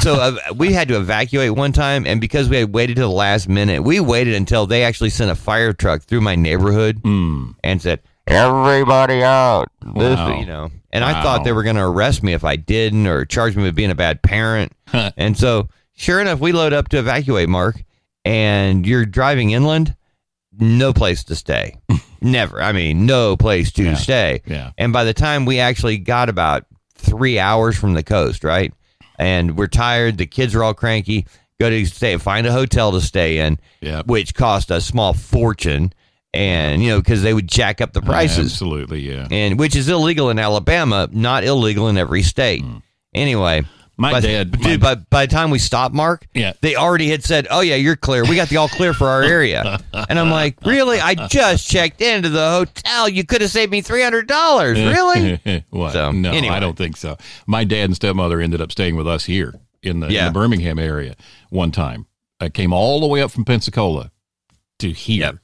so 0.00 0.14
uh, 0.14 0.36
we 0.56 0.72
had 0.72 0.88
to 0.88 0.96
evacuate 0.96 1.52
one 1.52 1.72
time, 1.72 2.06
and 2.06 2.20
because 2.20 2.48
we 2.48 2.56
had 2.58 2.72
waited 2.72 2.96
to 2.96 3.02
the 3.02 3.08
last 3.08 3.48
minute, 3.48 3.82
we 3.82 4.00
waited 4.00 4.34
until 4.34 4.66
they 4.66 4.84
actually 4.84 5.10
sent 5.10 5.30
a 5.30 5.36
fire 5.36 5.72
truck 5.72 6.02
through 6.02 6.20
my 6.20 6.34
neighborhood 6.34 7.00
and 7.62 7.82
said, 7.82 8.00
"Everybody 8.30 9.22
out!" 9.22 9.68
This, 9.96 10.16
Wow. 10.18 10.38
you 10.38 10.46
know, 10.46 10.70
and 10.92 11.04
I 11.04 11.22
thought 11.22 11.44
they 11.44 11.52
were 11.52 11.62
going 11.62 11.76
to 11.76 11.82
arrest 11.84 12.22
me 12.22 12.32
if 12.32 12.44
I 12.44 12.56
didn't, 12.56 13.06
or 13.06 13.24
charge 13.24 13.56
me 13.56 13.62
with 13.64 13.74
being 13.74 13.90
a 13.90 13.94
bad 13.94 14.22
parent. 14.22 14.72
and 15.16 15.36
so, 15.36 15.68
sure 15.96 16.20
enough, 16.20 16.40
we 16.40 16.52
load 16.52 16.72
up 16.72 16.88
to 16.88 16.98
evacuate, 16.98 17.48
Mark, 17.48 17.82
and 18.24 18.86
you're 18.86 19.06
driving 19.06 19.50
inland. 19.50 19.94
No 20.58 20.92
place 20.92 21.24
to 21.24 21.36
stay. 21.36 21.76
Never. 22.20 22.60
I 22.62 22.72
mean, 22.72 23.06
no 23.06 23.36
place 23.36 23.72
to 23.72 23.84
Yeah. 23.84 23.94
stay. 23.94 24.42
Yeah. 24.46 24.72
And 24.76 24.92
by 24.92 25.04
the 25.04 25.14
time 25.14 25.44
we 25.46 25.58
actually 25.58 25.96
got 25.98 26.28
about 26.28 26.66
three 26.96 27.38
hours 27.38 27.76
from 27.78 27.94
the 27.94 28.02
coast, 28.02 28.44
right? 28.44 28.72
And 29.18 29.56
we're 29.56 29.68
tired. 29.68 30.18
The 30.18 30.26
kids 30.26 30.54
are 30.54 30.62
all 30.62 30.74
cranky. 30.74 31.26
Go 31.58 31.70
to 31.70 31.84
stay, 31.86 32.16
find 32.18 32.46
a 32.46 32.52
hotel 32.52 32.92
to 32.92 33.00
stay 33.00 33.38
in, 33.38 33.58
Yep. 33.80 34.06
which 34.06 34.34
cost 34.34 34.70
a 34.70 34.80
small 34.80 35.12
fortune. 35.14 35.92
And, 36.32 36.80
you 36.82 36.90
know, 36.90 36.98
because 37.00 37.22
they 37.22 37.34
would 37.34 37.48
jack 37.48 37.80
up 37.80 37.92
the 37.92 38.00
prices, 38.02 38.52
Absolutely, 38.52 39.00
yeah. 39.00 39.26
and 39.32 39.58
which 39.58 39.74
is 39.74 39.88
illegal 39.88 40.30
in 40.30 40.38
Alabama, 40.38 41.08
not 41.10 41.42
illegal 41.42 41.88
in 41.88 41.96
every 41.98 42.22
state. 42.22 42.64
Anyway. 43.14 43.62
Hmm. 43.62 43.66
My 43.96 44.12
by, 44.12 44.20
dad- 44.20 44.52
dude, 44.52 44.80
my- 44.80 44.94
by, 44.94 45.02
by 45.10 45.26
the 45.26 45.30
time 45.32 45.50
we 45.50 45.58
stopped, 45.58 45.94
Mark, 45.94 46.26
Yeah. 46.32 46.54
they 46.62 46.74
already 46.74 47.10
had 47.10 47.22
said, 47.22 47.46
"Oh 47.50 47.60
yeah, 47.60 47.74
you're 47.74 47.96
clear. 47.96 48.24
We 48.24 48.34
got 48.34 48.48
the 48.48 48.56
all 48.56 48.68
clear 48.68 48.94
for 48.94 49.06
our 49.08 49.22
area." 49.22 49.78
and 49.92 50.18
I'm 50.18 50.30
like, 50.30 50.56
"Really? 50.64 50.98
I 50.98 51.14
just 51.28 51.68
checked 51.68 52.00
into 52.00 52.30
the 52.30 52.48
hotel. 52.50 53.10
You 53.10 53.24
could 53.26 53.42
have 53.42 53.50
saved 53.50 53.70
me 53.70 53.82
three 53.82 54.00
hundred 54.02 54.26
dollars. 54.26 54.78
Really?" 54.80 55.64
what? 55.68 55.92
So, 55.92 56.12
no, 56.12 56.30
anyway. 56.32 56.54
I 56.54 56.60
don't 56.60 56.78
think 56.78 56.96
so. 56.96 57.18
My 57.46 57.64
dad 57.64 57.84
and 57.84 57.94
stepmother 57.94 58.40
ended 58.40 58.62
up 58.62 58.72
staying 58.72 58.96
with 58.96 59.06
us 59.06 59.26
here 59.26 59.52
in 59.82 60.00
the, 60.00 60.06
in 60.06 60.24
the 60.24 60.30
Birmingham 60.30 60.78
area 60.78 61.14
one 61.50 61.70
time. 61.70 62.06
I 62.40 62.48
came 62.48 62.72
all 62.72 63.00
the 63.00 63.06
way 63.06 63.20
up 63.20 63.30
from 63.32 63.44
Pensacola 63.44 64.12
to 64.78 64.92
here 64.92 65.24
Yep. 65.24 65.36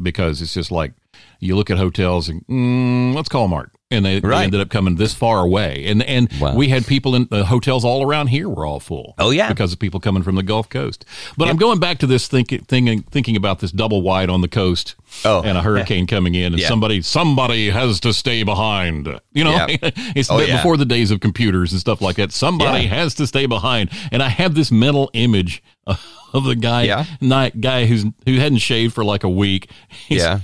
Because 0.00 0.42
it's 0.42 0.54
just 0.54 0.70
like 0.70 0.92
you 1.40 1.56
look 1.56 1.70
at 1.70 1.78
hotels 1.78 2.28
and 2.28 2.46
mm, 2.46 3.14
let's 3.14 3.28
call 3.28 3.48
Mark. 3.48 3.72
And 3.90 4.04
they, 4.04 4.20
they 4.20 4.34
ended 4.34 4.60
up 4.60 4.68
coming 4.68 4.96
this 4.96 5.14
far 5.14 5.40
away, 5.40 5.86
and 5.86 6.02
and 6.02 6.28
Wow. 6.38 6.54
we 6.54 6.68
had 6.68 6.86
people 6.86 7.14
in 7.14 7.26
the 7.30 7.46
hotels 7.46 7.86
all 7.86 8.02
around 8.06 8.26
here 8.26 8.46
were 8.46 8.66
all 8.66 8.80
full. 8.80 9.14
Oh, 9.18 9.30
yeah. 9.30 9.48
because 9.48 9.72
of 9.72 9.78
people 9.78 9.98
coming 9.98 10.22
from 10.22 10.34
the 10.34 10.42
Gulf 10.42 10.68
Coast. 10.68 11.06
But 11.38 11.48
I'm 11.48 11.56
going 11.56 11.78
back 11.80 11.96
to 12.00 12.06
this 12.06 12.28
thinking 12.28 12.60
thinking 12.68 13.00
thinking 13.04 13.34
about 13.34 13.60
this 13.60 13.72
double 13.72 14.02
wide 14.02 14.28
on 14.28 14.42
the 14.42 14.48
coast 14.48 14.94
Oh. 15.24 15.40
and 15.42 15.56
a 15.56 15.62
hurricane 15.62 16.06
coming 16.14 16.34
in, 16.34 16.52
and 16.52 16.58
Yeah. 16.60 16.68
somebody 16.68 17.00
somebody 17.00 17.70
has 17.70 17.98
to 18.00 18.12
stay 18.12 18.42
behind. 18.42 19.06
You 19.32 19.44
know, 19.44 19.52
Yeah. 19.52 19.66
it's 20.14 20.30
Oh, 20.30 20.38
yeah. 20.38 20.56
before 20.58 20.76
the 20.76 20.84
days 20.84 21.10
of 21.10 21.20
computers 21.20 21.72
and 21.72 21.80
stuff 21.80 22.02
like 22.02 22.16
that. 22.16 22.30
Somebody 22.30 22.84
Yeah. 22.84 22.90
has 22.94 23.14
to 23.14 23.26
stay 23.26 23.46
behind, 23.46 23.88
and 24.12 24.22
I 24.22 24.28
have 24.28 24.54
this 24.54 24.70
mental 24.70 25.08
image 25.14 25.62
of 26.34 26.44
the 26.44 26.54
guy, 26.56 26.82
Yeah. 26.82 27.06
night 27.22 27.62
guy 27.62 27.86
who's 27.86 28.04
who 28.26 28.34
hadn't 28.34 28.58
shaved 28.58 28.92
for 28.92 29.02
like 29.02 29.24
a 29.24 29.30
week. 29.30 29.70
He's, 29.88 30.20
Yeah. 30.20 30.40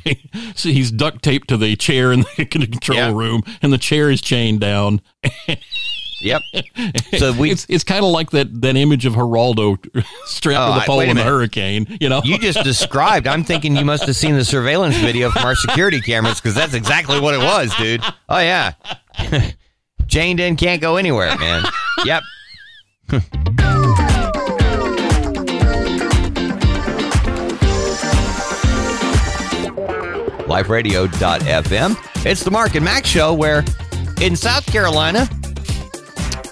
so 0.55 0.71
he's 0.71 0.91
duct 0.91 1.23
taped 1.23 1.49
to 1.49 1.59
the 1.59 1.77
chair 1.77 2.11
in 2.11 2.25
the 2.39 2.47
control 2.47 2.97
Yeah. 2.99 3.13
room, 3.13 3.34
and 3.63 3.73
the 3.73 3.79
chair 3.79 4.11
is 4.11 4.21
chained 4.21 4.61
down. 4.61 5.01
Yep. 6.21 6.43
So 7.19 7.33
we 7.33 7.51
it's 7.53 7.67
it's 7.69 7.85
kind 7.85 8.05
of 8.05 8.11
like 8.11 8.31
that 8.31 8.63
that 8.63 8.77
image 8.77 9.07
of 9.07 9.15
Geraldo 9.15 9.79
strapped 10.27 10.61
Oh, 10.61 10.75
to 10.75 10.79
the 10.79 10.85
oh, 10.85 10.87
pole 10.87 10.99
wait 10.99 11.09
a 11.09 11.11
in 11.11 11.17
the 11.17 11.23
hurricane. 11.23 11.99
You 12.01 12.09
know, 12.09 12.23
you 12.25 12.39
just 12.39 12.63
described. 12.65 13.27
I'm 13.27 13.45
thinking 13.45 13.77
you 13.77 13.85
must 13.85 14.05
have 14.07 14.17
seen 14.17 14.35
the 14.35 14.45
surveillance 14.45 14.97
video 14.97 15.31
from 15.31 15.45
our 15.45 15.55
security 15.55 16.01
cameras 16.01 16.41
because 16.41 16.55
that's 16.55 16.75
exactly 16.75 17.21
what 17.21 17.35
it 17.35 17.39
was, 17.39 17.75
dude. 17.77 18.03
Oh 18.29 18.39
yeah. 18.39 18.73
Chained 20.09 20.41
in, 20.41 20.57
can't 20.57 20.81
go 20.81 20.97
anywhere, 20.97 21.37
man. 21.39 21.65
Yep. 22.05 22.23
LifeRadio.fm. 30.45 32.14
It's 32.27 32.43
the 32.43 32.51
Mark 32.51 32.75
and 32.75 32.83
Max 32.83 33.07
show 33.07 33.35
where 33.35 33.63
in 34.23 34.35
South 34.35 34.65
Carolina, 34.65 35.29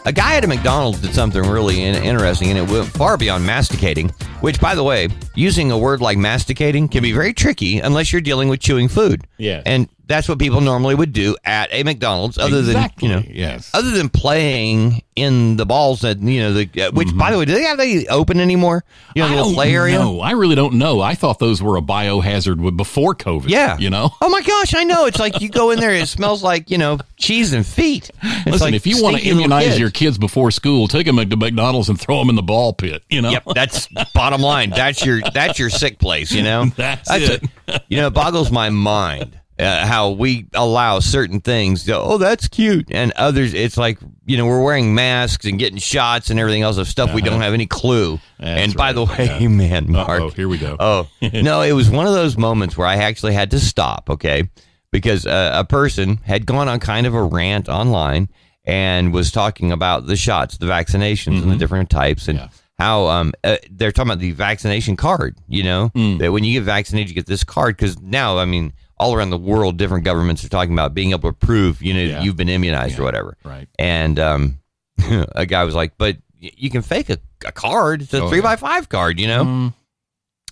a 0.05 0.13
guy 0.13 0.35
at 0.35 0.45
a 0.45 0.47
McDonald's 0.47 1.01
did 1.01 1.15
something 1.15 1.43
really 1.43 1.83
interesting, 1.83 2.51
and 2.51 2.59
it 2.59 2.71
went 2.71 2.89
far 2.89 3.17
beyond 3.17 3.47
masticating. 3.47 4.11
Which, 4.43 4.61
by 4.61 4.75
the 4.75 4.83
way, 4.83 5.09
using 5.35 5.71
a 5.71 5.79
word 5.79 6.03
like 6.03 6.19
masticating 6.19 6.89
can 6.89 7.03
be 7.03 7.13
very 7.13 7.33
tricky 7.33 7.79
unless 7.79 8.13
you're 8.13 8.21
dealing 8.21 8.49
with 8.49 8.61
chewing 8.61 8.89
food. 8.89 9.27
Yes. 9.39 9.63
and 9.65 9.89
that's 10.13 10.29
what 10.29 10.39
people 10.39 10.61
normally 10.61 10.95
would 10.95 11.13
do 11.13 11.37
at 11.45 11.69
a 11.73 11.83
McDonald's, 11.83 12.39
other 12.39 12.59
exactly. 12.59 13.09
than 13.09 13.23
you 13.23 13.23
know, 13.23 13.29
yes. 13.35 13.71
other 13.75 13.91
than 13.91 14.09
playing 14.09 15.03
in 15.17 15.57
the 15.57 15.67
balls 15.67 16.03
that 16.03 16.19
you 16.21 16.41
know 16.41 16.53
the. 16.53 16.69
Uh, 16.83 16.91
which, 16.93 17.17
by 17.17 17.31
the 17.33 17.39
way, 17.39 17.45
do 17.45 17.53
they 17.53 17.63
have 17.63 17.79
they 17.79 18.07
open 18.07 18.41
anymore? 18.41 18.85
You 19.15 19.23
know, 19.23 19.29
the 19.29 19.33
Mm-hmm. 19.33 19.39
I 19.39 19.43
little 19.43 19.55
play 19.55 19.75
area. 19.75 19.99
know. 19.99 20.21
I 20.21 20.33
really 20.33 20.55
don't 20.55 20.75
know. 20.75 21.01
I 21.01 21.15
thought 21.15 21.39
those 21.39 21.63
were 21.63 21.77
a 21.77 21.81
biohazard 21.83 22.77
before 22.77 23.15
COVID. 23.15 23.49
Yeah, 23.49 23.79
you 23.79 23.91
know. 23.91 24.11
Oh 24.21 24.29
my 24.29 24.43
gosh, 24.43 24.75
I 24.75 24.85
know. 24.85 25.07
It's 25.07 25.19
like 25.19 25.41
you 25.41 25.49
go 25.49 25.71
in 25.71 25.81
there, 25.81 25.95
it 25.95 26.07
smells 26.09 26.43
like 26.43 26.71
you 26.71 26.79
know 26.79 26.99
cheese 27.17 27.53
and 27.53 27.67
feet. 27.67 28.11
It's 28.23 28.47
Listen, 28.47 28.67
like 28.67 28.75
if 28.75 28.87
you 28.87 29.03
want 29.03 29.17
to 29.19 29.23
immunize 29.23 29.65
kids. 29.65 29.79
your 29.81 29.91
kids 29.91 30.19
before 30.19 30.51
school, 30.51 30.89
take 30.89 31.07
them 31.07 31.17
to 31.17 31.37
McDonald's 31.37 31.89
and 31.89 31.99
throw 31.99 32.19
them 32.19 32.29
in 32.29 32.37
the 32.37 32.43
ball 32.43 32.73
pit. 32.73 33.03
You 33.09 33.23
know. 33.23 33.31
Yep, 33.31 33.45
that's 33.55 33.89
bottom 34.15 34.41
line. 34.41 34.71
That's 34.71 35.05
your 35.05 35.21
that's 35.33 35.59
your 35.59 35.71
sick 35.71 35.99
place. 35.99 36.33
You 36.33 36.43
know, 36.43 36.65
That's 36.77 37.09
it. 37.11 37.45
you 37.89 37.97
know, 37.99 38.09
it 38.09 38.15
boggles 38.15 38.51
my 38.51 38.71
mind 38.71 39.39
uh, 39.63 39.87
how 39.87 40.11
we 40.11 40.47
allow 40.55 40.99
certain 41.01 41.41
things. 41.41 41.85
To, 41.85 41.97
oh, 41.97 42.19
that's 42.19 42.49
cute, 42.49 42.89
and 42.91 43.13
others, 43.13 43.55
it's 43.55 43.77
like 43.77 43.99
you 44.27 44.37
know 44.37 44.47
we're 44.47 44.63
wearing 44.63 44.95
masks 44.95 45.45
and 45.47 45.59
getting 45.59 45.79
shots 45.79 46.31
and 46.31 46.39
everything 46.41 46.63
else 46.63 46.79
of 46.79 46.89
stuff 46.89 47.15
we 47.15 47.23
don't 47.23 47.41
have 47.41 47.55
any 47.55 47.67
clue. 47.67 48.15
Uh-huh. 48.15 48.21
That's 48.39 48.61
and 48.65 48.75
by 48.75 48.93
the 48.93 49.05
way, 49.05 49.37
yeah. 49.41 49.49
man, 49.49 49.91
Mark, 49.91 50.21
Oh, 50.21 50.29
here 50.31 50.49
we 50.49 50.59
go. 50.59 50.77
Oh, 50.81 51.09
no, 51.33 51.63
it 51.63 51.73
was 51.73 51.89
one 51.91 52.07
of 52.07 52.13
those 52.13 52.37
moments 52.37 52.77
where 52.77 52.87
I 52.87 52.97
actually 52.97 53.35
had 53.35 53.51
to 53.53 53.61
stop, 53.61 54.11
okay? 54.11 54.49
Because 54.91 55.27
uh, 55.27 55.53
a 55.55 55.65
person 55.65 56.17
had 56.19 56.45
gone 56.45 56.69
on 56.69 56.79
kind 56.81 57.07
of 57.07 57.15
a 57.15 57.23
rant 57.23 57.69
online 57.69 58.29
and 58.65 59.13
was 59.13 59.31
talking 59.31 59.73
about 59.73 60.07
the 60.07 60.17
shots, 60.17 60.59
the 60.59 60.67
vaccinations, 60.67 61.43
and 61.43 61.51
the 61.51 61.57
different 61.57 61.89
types, 61.91 62.29
and 62.29 62.39
Yeah. 62.39 62.49
how 62.79 63.07
um 63.07 63.33
uh, 63.45 63.57
they're 63.71 63.91
talking 63.93 64.11
about 64.11 64.21
the 64.21 64.33
vaccination 64.33 64.97
card. 64.97 65.37
You 65.49 65.63
know 65.65 65.91
that 66.19 66.31
when 66.33 66.45
you 66.45 66.53
get 66.61 66.65
vaccinated, 66.67 67.09
you 67.09 67.15
get 67.15 67.27
this 67.27 67.45
card 67.45 67.77
because 67.77 68.01
now, 68.01 68.39
I 68.39 68.45
mean, 68.45 68.73
all 69.03 69.15
around 69.15 69.31
the 69.31 69.39
world, 69.39 69.77
different 69.77 70.05
governments 70.05 70.45
are 70.45 70.49
talking 70.49 70.73
about 70.73 70.95
being 70.95 71.11
able 71.11 71.31
to 71.31 71.37
prove 71.47 71.83
you 71.83 71.93
know 71.95 72.01
Yeah. 72.01 72.23
you've 72.23 72.37
been 72.37 72.49
immunized 72.49 72.99
or 72.99 73.03
whatever. 73.03 73.37
Right. 73.45 73.69
And 73.79 74.19
um, 74.19 74.59
a 75.35 75.47
guy 75.47 75.65
was 75.65 75.75
like, 75.75 75.93
"But 75.99 76.17
you 76.39 76.71
can 76.71 76.83
fake 76.83 77.11
a, 77.11 77.19
a 77.47 77.53
card. 77.53 78.03
It's 78.03 78.15
a 78.15 78.23
Oh, 78.23 78.29
three 78.29 78.39
yeah. 78.39 78.43
by 78.45 78.57
five 78.57 78.89
card, 78.89 79.19
you 79.21 79.27
know." 79.27 79.45
Mm, 79.45 79.75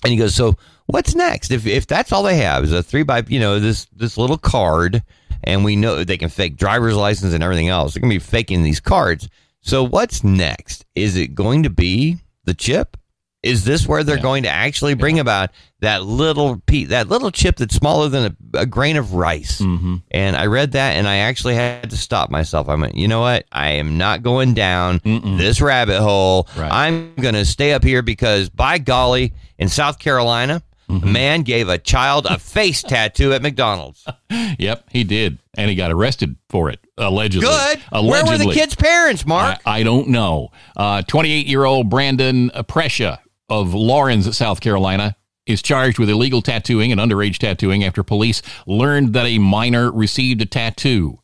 And 0.04 0.10
he 0.12 0.16
goes, 0.16 0.34
"So 0.34 0.56
what's 0.86 1.14
next? 1.14 1.50
If 1.50 1.66
if 1.66 1.86
that's 1.86 2.12
all 2.12 2.22
they 2.22 2.36
have 2.38 2.64
is 2.64 2.72
a 2.72 2.82
three 2.82 3.02
by 3.04 3.22
you 3.28 3.40
know 3.40 3.58
this 3.60 3.86
this 3.94 4.16
little 4.18 4.38
card, 4.38 5.02
and 5.44 5.64
we 5.64 5.76
know 5.76 6.02
they 6.04 6.16
can 6.18 6.28
fake 6.28 6.56
driver's 6.56 6.96
license 6.96 7.32
and 7.34 7.42
everything 7.42 7.68
else. 7.68 7.94
They're 7.94 8.00
gonna 8.00 8.14
be 8.14 8.18
faking 8.18 8.62
these 8.62 8.80
cards. 8.80 9.28
So 9.62 9.84
what's 9.84 10.24
next? 10.24 10.86
Is 10.94 11.16
it 11.16 11.34
going 11.34 11.62
to 11.64 11.70
be 11.70 12.16
the 12.44 12.54
chip? 12.54 12.96
Is 13.42 13.64
this 13.64 13.86
where 13.88 14.04
they're 14.04 14.16
Yeah. 14.16 14.22
going 14.22 14.42
to 14.42 14.48
actually 14.50 14.94
bring 14.94 15.18
about 15.18 15.50
that 15.80 16.04
little 16.04 16.60
pe- 16.66 16.84
that 16.84 17.08
little 17.08 17.30
chip 17.30 17.56
that's 17.56 17.74
smaller 17.74 18.08
than 18.10 18.36
a, 18.54 18.58
a 18.58 18.66
grain 18.66 18.96
of 18.96 19.14
rice?" 19.14 19.58
hmm 19.60 19.96
And 20.10 20.36
I 20.36 20.46
read 20.46 20.72
that, 20.72 20.96
and 20.96 21.08
I 21.08 21.16
actually 21.16 21.54
had 21.54 21.88
to 21.90 21.96
stop 21.96 22.30
myself. 22.30 22.68
I 22.68 22.74
went, 22.74 22.96
you 22.96 23.08
know 23.08 23.20
what? 23.20 23.46
I 23.50 23.70
am 23.70 23.96
not 23.96 24.22
going 24.22 24.52
down 24.54 25.00
Mm-mm. 25.00 25.38
this 25.38 25.60
rabbit 25.60 26.00
hole. 26.00 26.48
Right. 26.56 26.70
I'm 26.70 27.14
going 27.14 27.34
to 27.34 27.44
stay 27.46 27.72
up 27.72 27.82
here 27.82 28.02
because, 28.02 28.48
by 28.50 28.76
golly, 28.78 29.32
in 29.58 29.68
South 29.68 29.98
Carolina, 29.98 30.62
Mm-hmm. 30.90 31.06
a 31.08 31.12
man 31.12 31.42
gave 31.42 31.68
a 31.68 31.78
child 31.78 32.26
a 32.28 32.36
face 32.36 32.82
tattoo 32.92 33.32
at 33.32 33.42
McDonald's. 33.42 34.04
Yep, 34.58 34.86
he 34.90 35.04
did, 35.04 35.38
and 35.56 35.70
he 35.70 35.76
got 35.76 35.92
arrested 35.92 36.34
for 36.48 36.68
it 36.70 36.80
allegedly. 36.98 37.46
Good. 37.48 37.80
Allegedly. 37.92 38.10
Where 38.10 38.24
were 38.26 38.44
the 38.44 38.52
kids' 38.52 38.74
parents, 38.74 39.24
Mark? 39.24 39.60
I, 39.64 39.80
I 39.80 39.82
don't 39.84 40.08
know. 40.08 40.50
28 40.76 41.46
year 41.46 41.64
old 41.64 41.88
Brandon 41.88 42.50
Prescia 42.68 43.18
of 43.50 43.74
Laurens, 43.74 44.34
South 44.36 44.60
Carolina, 44.60 45.16
is 45.46 45.60
charged 45.60 45.98
with 45.98 46.08
illegal 46.08 46.40
tattooing 46.40 46.92
and 46.92 47.00
underage 47.00 47.38
tattooing 47.38 47.84
after 47.84 48.02
police 48.02 48.40
learned 48.66 49.12
that 49.14 49.26
a 49.26 49.38
minor 49.38 49.90
received 49.90 50.40
a 50.40 50.46
tattoo. 50.46 51.18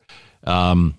Um, 0.45 0.95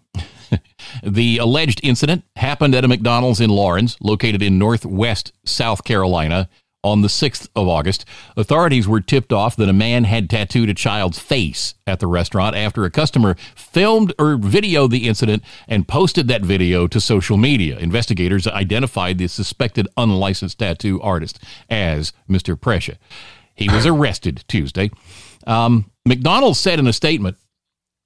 the 1.03 1.37
alleged 1.37 1.81
incident 1.83 2.23
happened 2.35 2.73
at 2.73 2.85
a 2.85 2.87
McDonald's 2.87 3.41
in 3.41 3.49
Laurens, 3.49 3.97
located 4.01 4.41
in 4.41 4.57
northwest 4.57 5.33
South 5.45 5.83
Carolina, 5.83 6.49
on 6.87 7.01
the 7.01 7.07
6th 7.07 7.49
of 7.55 7.67
August. 7.67 8.05
Authorities 8.35 8.87
were 8.87 9.01
tipped 9.01 9.33
off 9.33 9.55
that 9.55 9.69
a 9.69 9.73
man 9.73 10.05
had 10.05 10.29
tattooed 10.29 10.69
a 10.69 10.73
child's 10.73 11.19
face 11.19 11.75
at 11.85 11.99
the 11.99 12.07
restaurant 12.07 12.55
after 12.55 12.85
a 12.85 12.91
customer 12.91 13.35
filmed 13.55 14.13
or 14.17 14.37
videoed 14.37 14.89
the 14.89 15.07
incident 15.07 15.43
and 15.67 15.87
posted 15.87 16.27
that 16.27 16.41
video 16.41 16.87
to 16.87 16.99
social 16.99 17.37
media. 17.37 17.77
Investigators 17.77 18.47
identified 18.47 19.17
the 19.17 19.27
suspected 19.27 19.87
unlicensed 19.97 20.59
tattoo 20.59 21.01
artist 21.01 21.39
as 21.69 22.13
Mr. 22.29 22.55
Prescia. 22.55 22.97
He 23.53 23.69
was 23.69 23.85
arrested 23.85 24.43
Tuesday. 24.47 24.89
Um, 25.45 25.91
McDonald's 26.05 26.59
said 26.59 26.79
in 26.79 26.87
a 26.87 26.93
statement, 26.93 27.37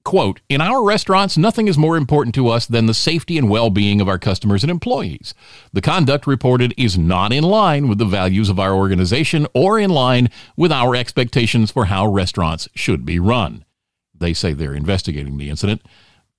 quote, 0.03 0.41
In 0.49 0.61
our 0.61 0.83
restaurants, 0.83 1.37
nothing 1.37 1.67
is 1.67 1.77
more 1.77 1.97
important 1.97 2.35
to 2.35 2.47
us 2.47 2.65
than 2.65 2.85
the 2.85 2.93
safety 2.93 3.37
and 3.37 3.49
well 3.49 3.69
being 3.69 4.01
of 4.01 4.07
our 4.07 4.19
customers 4.19 4.63
and 4.63 4.71
employees. 4.71 5.33
The 5.73 5.81
conduct 5.81 6.27
reported 6.27 6.73
is 6.77 6.97
not 6.97 7.31
in 7.31 7.43
line 7.43 7.87
with 7.87 7.97
the 7.97 8.05
values 8.05 8.49
of 8.49 8.59
our 8.59 8.73
organization 8.73 9.47
or 9.53 9.79
in 9.79 9.89
line 9.89 10.29
with 10.55 10.71
our 10.71 10.95
expectations 10.95 11.71
for 11.71 11.85
how 11.85 12.07
restaurants 12.07 12.67
should 12.75 13.05
be 13.05 13.19
run. 13.19 13.65
They 14.13 14.33
say 14.33 14.53
they're 14.53 14.73
investigating 14.73 15.37
the 15.37 15.49
incident. 15.49 15.81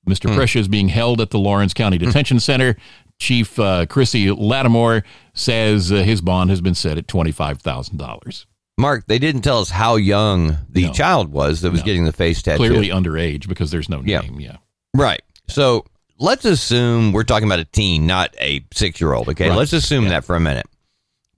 Mr. 0.08 0.28
Hmm. 0.28 0.38
Prescia 0.38 0.60
is 0.60 0.68
being 0.68 0.88
held 0.88 1.20
at 1.20 1.30
the 1.30 1.38
Laurens 1.38 1.74
County 1.74 1.98
Detention 1.98 2.40
Center. 2.40 2.76
Chief 3.18 3.58
uh, 3.58 3.86
Chrissy 3.86 4.30
Lattimore 4.30 5.04
says 5.32 5.92
uh, 5.92 5.96
his 5.96 6.20
bond 6.20 6.50
has 6.50 6.60
been 6.60 6.74
set 6.74 6.98
at 6.98 7.06
$25,000. 7.06 8.46
Mark, 8.82 9.06
they 9.06 9.18
didn't 9.18 9.40
tell 9.42 9.60
us 9.60 9.70
how 9.70 9.96
young 9.96 10.58
the 10.68 10.86
No. 10.88 10.92
child 10.92 11.32
was 11.32 11.62
that 11.62 11.70
was 11.70 11.80
No. 11.80 11.86
getting 11.86 12.04
the 12.04 12.12
face 12.12 12.42
tattoo. 12.42 12.58
Clearly 12.58 12.88
underage 12.88 13.48
because 13.48 13.70
there's 13.70 13.88
no 13.88 14.00
name. 14.02 14.38
Yeah. 14.40 14.56
Right. 14.94 15.22
So 15.48 15.86
let's 16.18 16.44
assume 16.44 17.12
we're 17.12 17.22
talking 17.24 17.48
about 17.48 17.60
a 17.60 17.64
teen, 17.64 18.06
not 18.06 18.34
a 18.40 18.62
six 18.74 19.00
year 19.00 19.14
old. 19.14 19.28
Okay. 19.30 19.48
Right. 19.48 19.56
Let's 19.56 19.72
assume 19.72 20.08
that 20.08 20.24
for 20.24 20.36
a 20.36 20.40
minute. 20.40 20.66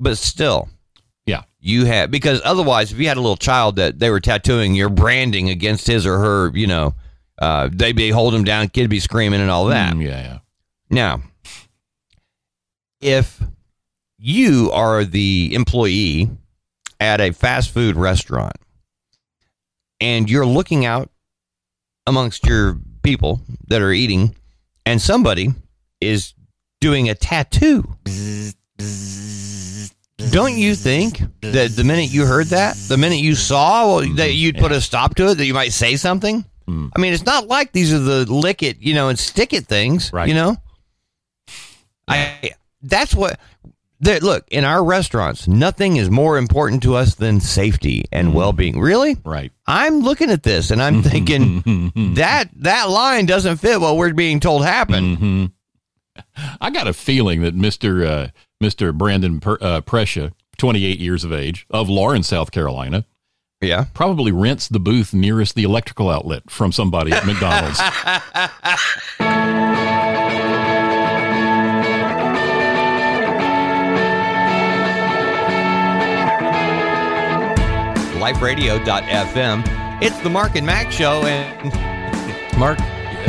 But 0.01 0.19
still, 0.19 0.69
Yeah. 1.27 1.43
you 1.61 1.85
have, 1.85 2.11
because 2.11 2.41
otherwise, 2.45 2.91
if 2.93 2.99
you 2.99 3.07
had 3.09 3.17
a 3.19 3.21
little 3.21 3.37
child 3.37 3.77
that 3.77 3.99
they 4.01 4.11
were 4.11 4.21
tattooing, 4.21 4.75
you're 4.75 4.89
branding 4.89 5.51
against 5.51 5.87
his 5.87 6.05
or 6.07 6.19
her, 6.19 6.51
you 6.57 6.67
know, 6.67 6.95
uh, 7.41 7.69
they'd 7.73 7.95
be 7.97 8.11
holding 8.11 8.41
him 8.41 8.45
down, 8.45 8.69
kid 8.69 8.89
be 8.91 9.01
screaming 9.01 9.41
and 9.41 9.51
all 9.51 9.67
that. 9.67 9.93
Mm, 9.95 10.03
yeah. 10.03 10.09
Yeah. 10.23 10.39
Now, 10.91 11.23
if 13.01 13.41
you 14.19 14.71
are 14.73 15.05
the 15.05 15.51
employee 15.55 16.31
at 17.05 17.21
a 17.21 17.33
fast 17.33 17.71
food 17.71 17.97
restaurant 17.97 18.55
and 20.01 20.31
you're 20.31 20.47
looking 20.47 20.87
out 20.87 21.11
amongst 22.07 22.47
your 22.47 22.79
people 23.03 23.43
that 23.69 23.83
are 23.83 23.93
eating 23.93 24.35
and 24.87 25.01
somebody 25.01 25.49
is 26.01 26.33
doing 26.81 27.11
a 27.11 27.15
tattoo, 27.15 27.83
don't 30.31 30.57
you 30.57 30.75
think 30.75 31.21
that 31.43 31.73
the 31.77 31.85
minute 31.85 32.11
you 32.11 32.25
heard 32.25 32.47
that, 32.47 32.75
the 32.89 32.97
minute 32.97 33.19
you 33.19 33.35
saw 33.35 33.99
well, 33.99 34.15
that 34.15 34.33
you'd 34.33 34.57
put 34.57 34.73
a 34.73 34.81
stop 34.81 35.15
to 35.17 35.29
it, 35.29 35.35
that 35.35 35.45
you 35.45 35.55
might 35.55 35.73
say 35.73 35.97
something? 35.97 36.43
Mm. 36.67 36.91
I 36.97 37.01
mean, 37.01 37.13
it's 37.13 37.27
not 37.27 37.47
like 37.47 37.73
these 37.73 37.93
are 37.93 37.99
the 37.99 38.25
lick 38.33 38.63
it, 38.63 38.79
you 38.81 38.95
know, 38.95 39.11
and 39.11 39.19
stick 39.19 39.53
it 39.53 39.67
things, 39.67 40.11
Right. 40.11 40.27
you 40.29 40.35
know? 40.35 40.57
I 42.09 42.53
that's 42.83 43.15
what 43.15 43.39
there, 44.05 44.21
look 44.21 44.45
in 44.51 44.65
our 44.65 44.85
restaurants. 44.85 45.49
Nothing 45.49 45.97
is 45.97 46.11
more 46.11 46.39
important 46.39 46.83
to 46.85 46.95
us 46.95 47.15
than 47.17 47.41
safety 47.41 48.05
and 48.13 48.35
well-being. 48.35 48.79
Really, 48.81 49.17
Right. 49.25 49.51
I'm 49.67 50.01
looking 50.01 50.31
at 50.31 50.43
this 50.43 50.71
and 50.71 50.83
I'm 50.83 51.03
thinking 51.03 51.93
that 52.15 52.51
that 52.57 52.89
line 52.91 53.27
doesn't 53.27 53.57
fit 53.57 53.81
what 53.81 53.97
we're 53.97 54.13
being 54.15 54.41
told 54.41 54.65
happened. 54.65 55.19
hmm 55.19 55.45
I 56.61 56.71
got 56.71 56.87
a 56.87 56.93
feeling 56.93 57.43
that 57.43 57.57
Mr. 57.57 58.07
Uh, 58.07 58.29
Mr. 58.63 58.97
Brandon 58.97 59.41
per, 59.41 59.59
uh, 59.61 59.81
Prescia, 59.81 60.33
28 60.59 61.01
years 61.01 61.25
of 61.25 61.33
age, 61.33 61.67
of 61.71 61.89
Laurens, 61.89 62.29
South 62.29 62.53
Carolina, 62.53 63.05
Yeah, 63.61 63.87
probably 63.95 64.31
rents 64.31 64.69
the 64.69 64.79
booth 64.79 65.13
nearest 65.13 65.57
the 65.57 65.65
electrical 65.65 66.09
outlet 66.11 66.51
from 66.51 66.71
somebody 66.71 67.11
at 67.13 67.27
McDonald's. 67.27 67.81
liferadio.fm. 78.25 79.63
It's 80.03 80.19
the 80.21 80.31
Mark 80.31 80.57
and 80.57 80.65
Mack 80.65 80.91
show, 80.91 81.25
and 81.25 81.71
Mark, 82.59 82.79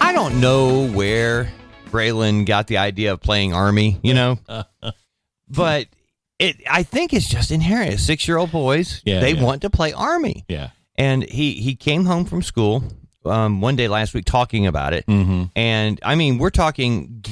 I 0.00 0.12
don't 0.14 0.40
know 0.40 0.86
where 0.88 1.50
Braylon 1.86 2.46
got 2.46 2.68
the 2.68 2.78
idea 2.78 3.12
of 3.12 3.20
playing 3.20 3.52
Army, 3.52 3.98
you 4.04 4.14
know, 4.14 4.38
but 5.48 5.88
it. 6.38 6.56
I 6.70 6.84
think 6.84 7.12
it's 7.12 7.28
just 7.28 7.50
inherent. 7.50 7.98
Six 7.98 8.28
year 8.28 8.36
old 8.36 8.52
boys, 8.52 9.02
Yeah, 9.04 9.18
they 9.18 9.32
yeah. 9.32 9.42
want 9.42 9.62
to 9.62 9.70
play 9.70 9.92
Army, 9.92 10.44
yeah. 10.48 10.70
and 10.94 11.24
he 11.24 11.54
he 11.54 11.74
came 11.74 12.04
home 12.04 12.24
from 12.24 12.42
school 12.42 12.84
um, 13.24 13.60
one 13.60 13.76
day 13.76 13.88
last 13.88 14.14
week 14.14 14.24
talking 14.24 14.66
about 14.66 14.92
it. 14.92 15.04
hmm 15.06 15.44
And 15.56 15.98
I 16.02 16.14
mean, 16.14 16.38
we're 16.38 16.50
talking 16.50 17.24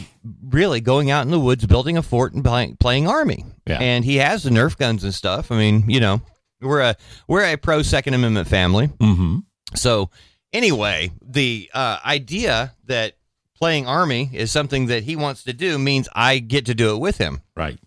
really 0.48 0.80
going 0.80 1.10
out 1.10 1.24
in 1.24 1.30
the 1.30 1.40
woods, 1.40 1.66
building 1.66 1.96
a 1.96 2.02
fort, 2.02 2.32
and 2.34 2.44
playing, 2.44 2.76
playing 2.76 3.08
army. 3.08 3.44
Yeah. 3.66 3.78
And 3.80 4.04
he 4.04 4.16
has 4.16 4.42
the 4.42 4.50
Nerf 4.50 4.76
guns 4.76 5.04
and 5.04 5.14
stuff. 5.14 5.50
I 5.52 5.56
mean, 5.56 5.88
you 5.88 6.00
know, 6.00 6.20
we're 6.60 6.80
a 6.80 6.96
we're 7.28 7.44
a 7.44 7.56
pro 7.56 7.82
Second 7.82 8.14
Amendment 8.14 8.48
family. 8.48 8.86
hmm 9.00 9.38
So 9.74 10.10
anyway, 10.52 11.10
the 11.22 11.70
uh, 11.72 11.98
idea 12.04 12.74
that 12.86 13.14
playing 13.56 13.86
army 13.86 14.30
is 14.32 14.50
something 14.50 14.86
that 14.86 15.02
he 15.04 15.16
wants 15.16 15.44
to 15.44 15.52
do 15.52 15.78
means 15.78 16.08
I 16.14 16.38
get 16.38 16.66
to 16.66 16.74
do 16.74 16.94
it 16.94 16.98
with 16.98 17.18
him. 17.18 17.42
Right. 17.56 17.78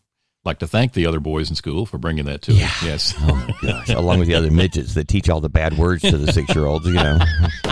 Like 0.46 0.60
to 0.60 0.68
thank 0.68 0.92
the 0.94 1.06
other 1.06 1.20
boys 1.22 1.50
in 1.50 1.56
school 1.56 1.86
for 1.86 1.98
bringing 1.98 2.26
that 2.26 2.42
to 2.44 2.52
us. 2.54 2.84
Yes. 2.84 3.14
Oh 3.22 3.36
my 3.36 3.56
gosh! 3.72 3.90
Along 3.90 4.20
with 4.20 4.28
the 4.28 4.36
other 4.36 4.52
midgets 4.52 4.94
that 4.96 5.08
teach 5.08 5.30
all 5.30 5.40
the 5.40 5.50
bad 5.50 5.78
words 5.78 6.02
to 6.02 6.18
the 6.18 6.32
six 6.34 6.54
year 6.54 6.66
olds, 6.66 6.86
you 6.86 6.94
know. 6.94 7.18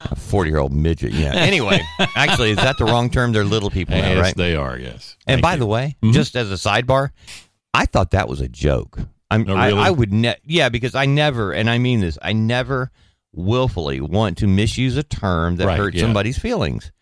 A 0.00 0.14
forty 0.14 0.50
year 0.50 0.60
old 0.60 0.72
midget, 0.72 1.12
yeah. 1.12 1.34
Anyway, 1.34 1.80
actually, 2.14 2.50
is 2.50 2.56
that 2.58 2.78
the 2.78 2.84
wrong 2.84 3.10
term? 3.10 3.32
They're 3.32 3.42
little 3.44 3.68
people 3.70 3.96
now, 3.96 4.06
yes, 4.12 4.22
right? 4.22 4.36
they 4.36 4.54
are. 4.54 4.78
Yes. 4.78 5.16
And 5.26 5.36
Thank 5.36 5.42
by 5.42 5.52
you. 5.54 5.58
the 5.58 5.66
way, 5.66 5.96
Mhm. 6.04 6.12
just 6.12 6.36
as 6.36 6.52
a 6.52 6.54
sidebar, 6.54 7.10
I 7.74 7.84
thought 7.86 8.12
that 8.12 8.28
was 8.28 8.40
a 8.40 8.48
joke. 8.48 8.98
I'm, 9.30 9.48
Oh, 9.50 9.56
I. 9.56 9.70
I 9.70 9.90
would 9.90 10.12
ne- 10.12 10.36
yeah, 10.44 10.68
because 10.68 10.94
I 10.94 11.06
never, 11.06 11.52
and 11.52 11.68
I 11.68 11.78
mean 11.78 12.00
this, 12.00 12.16
I 12.22 12.32
never 12.32 12.92
willfully 13.32 14.00
want 14.00 14.38
to 14.38 14.46
misuse 14.46 14.96
a 14.96 15.02
term 15.02 15.56
that 15.56 15.66
Right, 15.66 15.76
hurts 15.78 15.96
yeah. 15.96 16.02
somebody's 16.02 16.38
feelings. 16.38 16.92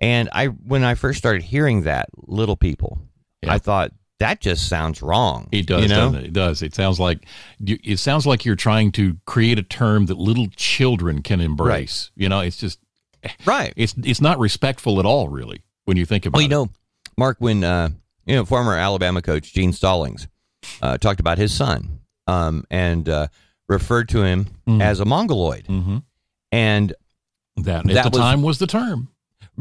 And 0.00 0.28
I, 0.32 0.46
when 0.46 0.82
I 0.82 0.94
first 0.96 1.18
started 1.18 1.42
hearing 1.42 1.82
that, 1.82 2.08
little 2.16 2.56
people, 2.56 2.98
Yeah. 3.42 3.52
I 3.54 3.58
thought 3.58 3.92
that 4.22 4.40
just 4.40 4.68
sounds 4.68 5.02
wrong. 5.02 5.48
It 5.52 5.66
does, 5.66 5.82
you 5.82 5.88
know? 5.88 5.96
doesn't 6.06 6.18
it? 6.20 6.24
It 6.26 6.32
does. 6.32 6.62
It 6.62 6.74
sounds 6.74 6.98
like 7.00 7.26
it 7.60 7.98
sounds 7.98 8.26
like 8.26 8.44
you're 8.44 8.56
trying 8.56 8.92
to 8.92 9.16
create 9.26 9.58
a 9.58 9.62
term 9.62 10.06
that 10.06 10.16
little 10.18 10.48
children 10.56 11.22
can 11.22 11.40
embrace. 11.40 12.10
You 12.16 12.28
know, 12.28 12.40
it's 12.40 12.56
just 12.56 12.78
Right. 13.44 13.72
it's 13.76 13.94
it's 14.02 14.20
not 14.20 14.38
respectful 14.38 14.98
at 14.98 15.06
all, 15.06 15.28
really, 15.28 15.62
when 15.84 15.96
you 15.96 16.06
think 16.06 16.26
about 16.26 16.38
it. 16.38 16.40
Well, 16.40 16.42
you 16.42 16.62
it. 16.64 16.66
know, 16.66 16.72
Mark, 17.18 17.36
when 17.40 17.62
uh, 17.64 17.90
you 18.26 18.34
know 18.36 18.44
former 18.44 18.74
Alabama 18.74 19.22
coach 19.22 19.52
Gene 19.52 19.72
Stallings 19.72 20.26
uh, 20.80 20.98
talked 20.98 21.20
about 21.20 21.38
his 21.38 21.52
son 21.52 22.00
um, 22.26 22.64
and 22.70 23.08
uh, 23.08 23.26
referred 23.68 24.08
to 24.10 24.22
him 24.22 24.46
Mhm. 24.66 24.80
as 24.82 25.00
a 25.00 25.04
mongoloid, 25.04 25.66
hmm 25.66 25.98
and 26.50 26.94
That 27.56 27.86
at 27.88 27.94
That 27.94 28.02
the 28.04 28.10
was- 28.10 28.18
time 28.18 28.42
was 28.42 28.58
the 28.58 28.66
term. 28.66 29.08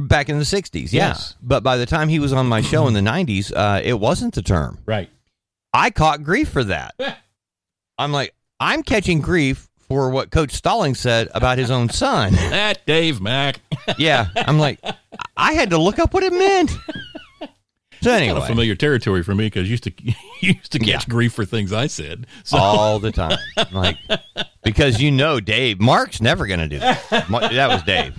Back 0.07 0.29
in 0.29 0.37
the 0.37 0.43
60s 0.45 0.91
yeah 0.93 1.09
Yes. 1.09 1.35
but 1.41 1.63
by 1.63 1.77
the 1.77 1.85
time 1.85 2.09
he 2.09 2.19
was 2.19 2.33
on 2.33 2.47
my 2.47 2.61
show 2.61 2.87
in 2.87 2.93
the 2.93 2.99
90s 3.01 3.51
uh, 3.55 3.81
it 3.83 3.99
wasn't 3.99 4.33
the 4.35 4.41
term 4.41 4.79
Right. 4.85 5.09
i 5.73 5.89
caught 5.89 6.23
grief 6.23 6.49
for 6.49 6.63
that 6.65 6.95
i'm 7.97 8.11
like 8.11 8.33
i'm 8.59 8.83
catching 8.83 9.21
grief 9.21 9.67
for 9.87 10.09
what 10.09 10.31
coach 10.31 10.51
stalling 10.51 10.95
said 10.95 11.27
about 11.33 11.57
his 11.57 11.69
own 11.71 11.89
son 11.89 12.33
That 12.35 12.85
Dave 12.85 13.19
Mack. 13.21 13.59
yeah 13.97 14.27
i'm 14.35 14.57
like 14.59 14.79
i 15.37 15.53
had 15.53 15.69
to 15.71 15.77
look 15.77 15.99
up 15.99 16.13
what 16.13 16.23
it 16.23 16.33
meant 16.33 16.71
so 18.01 18.09
Kind 18.09 18.23
of 18.23 18.29
anyway 18.31 18.47
familiar 18.47 18.75
territory 18.75 19.21
for 19.21 19.35
me 19.35 19.45
because 19.45 19.69
used 19.69 19.83
to 19.83 19.91
used 20.41 20.71
to 20.71 20.79
catch 20.79 20.87
Yeah. 20.87 21.01
grief 21.07 21.33
for 21.33 21.45
things 21.45 21.71
I 21.71 21.85
said. 21.85 22.25
So 22.43 22.57
all 22.57 22.97
the 22.97 23.11
time 23.11 23.37
like 23.71 23.97
because 24.63 24.99
you 24.99 25.11
know 25.11 25.39
dave 25.39 25.79
mark's 25.79 26.19
never 26.19 26.47
gonna 26.47 26.67
do 26.67 26.79
that 26.79 27.07
that 27.09 27.69
was 27.69 27.83
dave 27.83 28.15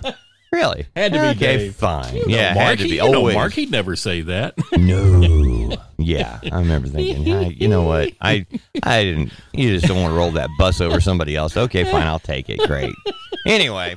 really 0.53 0.87
Had 0.95 1.13
to 1.15 1.19
be 1.21 1.27
okay 1.29 1.57
Dave. 1.57 1.75
fine 1.77 2.15
You 2.15 2.27
know 2.27 2.35
yeah 2.37 2.55
Mark, 2.55 2.67
had 2.67 2.79
to 2.79 2.85
be 2.85 2.91
you 2.97 3.11
know 3.11 3.33
Mark, 3.33 3.53
he'd 3.55 3.71
never 3.71 3.97
say 3.97 4.21
that. 4.23 4.55
No. 4.77 5.77
Yeah, 6.05 6.41
I 6.51 6.59
remember 6.59 6.89
thinking, 6.89 7.33
I, 7.33 7.43
you 7.51 7.69
know 7.69 7.85
what? 7.85 8.13
I 8.21 8.45
I 8.83 9.05
didn't. 9.05 9.33
You 9.53 9.71
just 9.79 9.87
don't 9.87 10.03
want 10.03 10.11
to 10.13 10.17
roll 10.17 10.33
that 10.33 10.51
bus 10.59 10.81
over 10.81 11.01
somebody 11.01 11.37
else. 11.37 11.57
Okay, 11.57 11.85
fine, 11.85 12.03
I'll 12.09 12.19
take 12.19 12.51
it. 12.51 12.59
Great. 12.67 12.93
Anyway, 13.47 13.97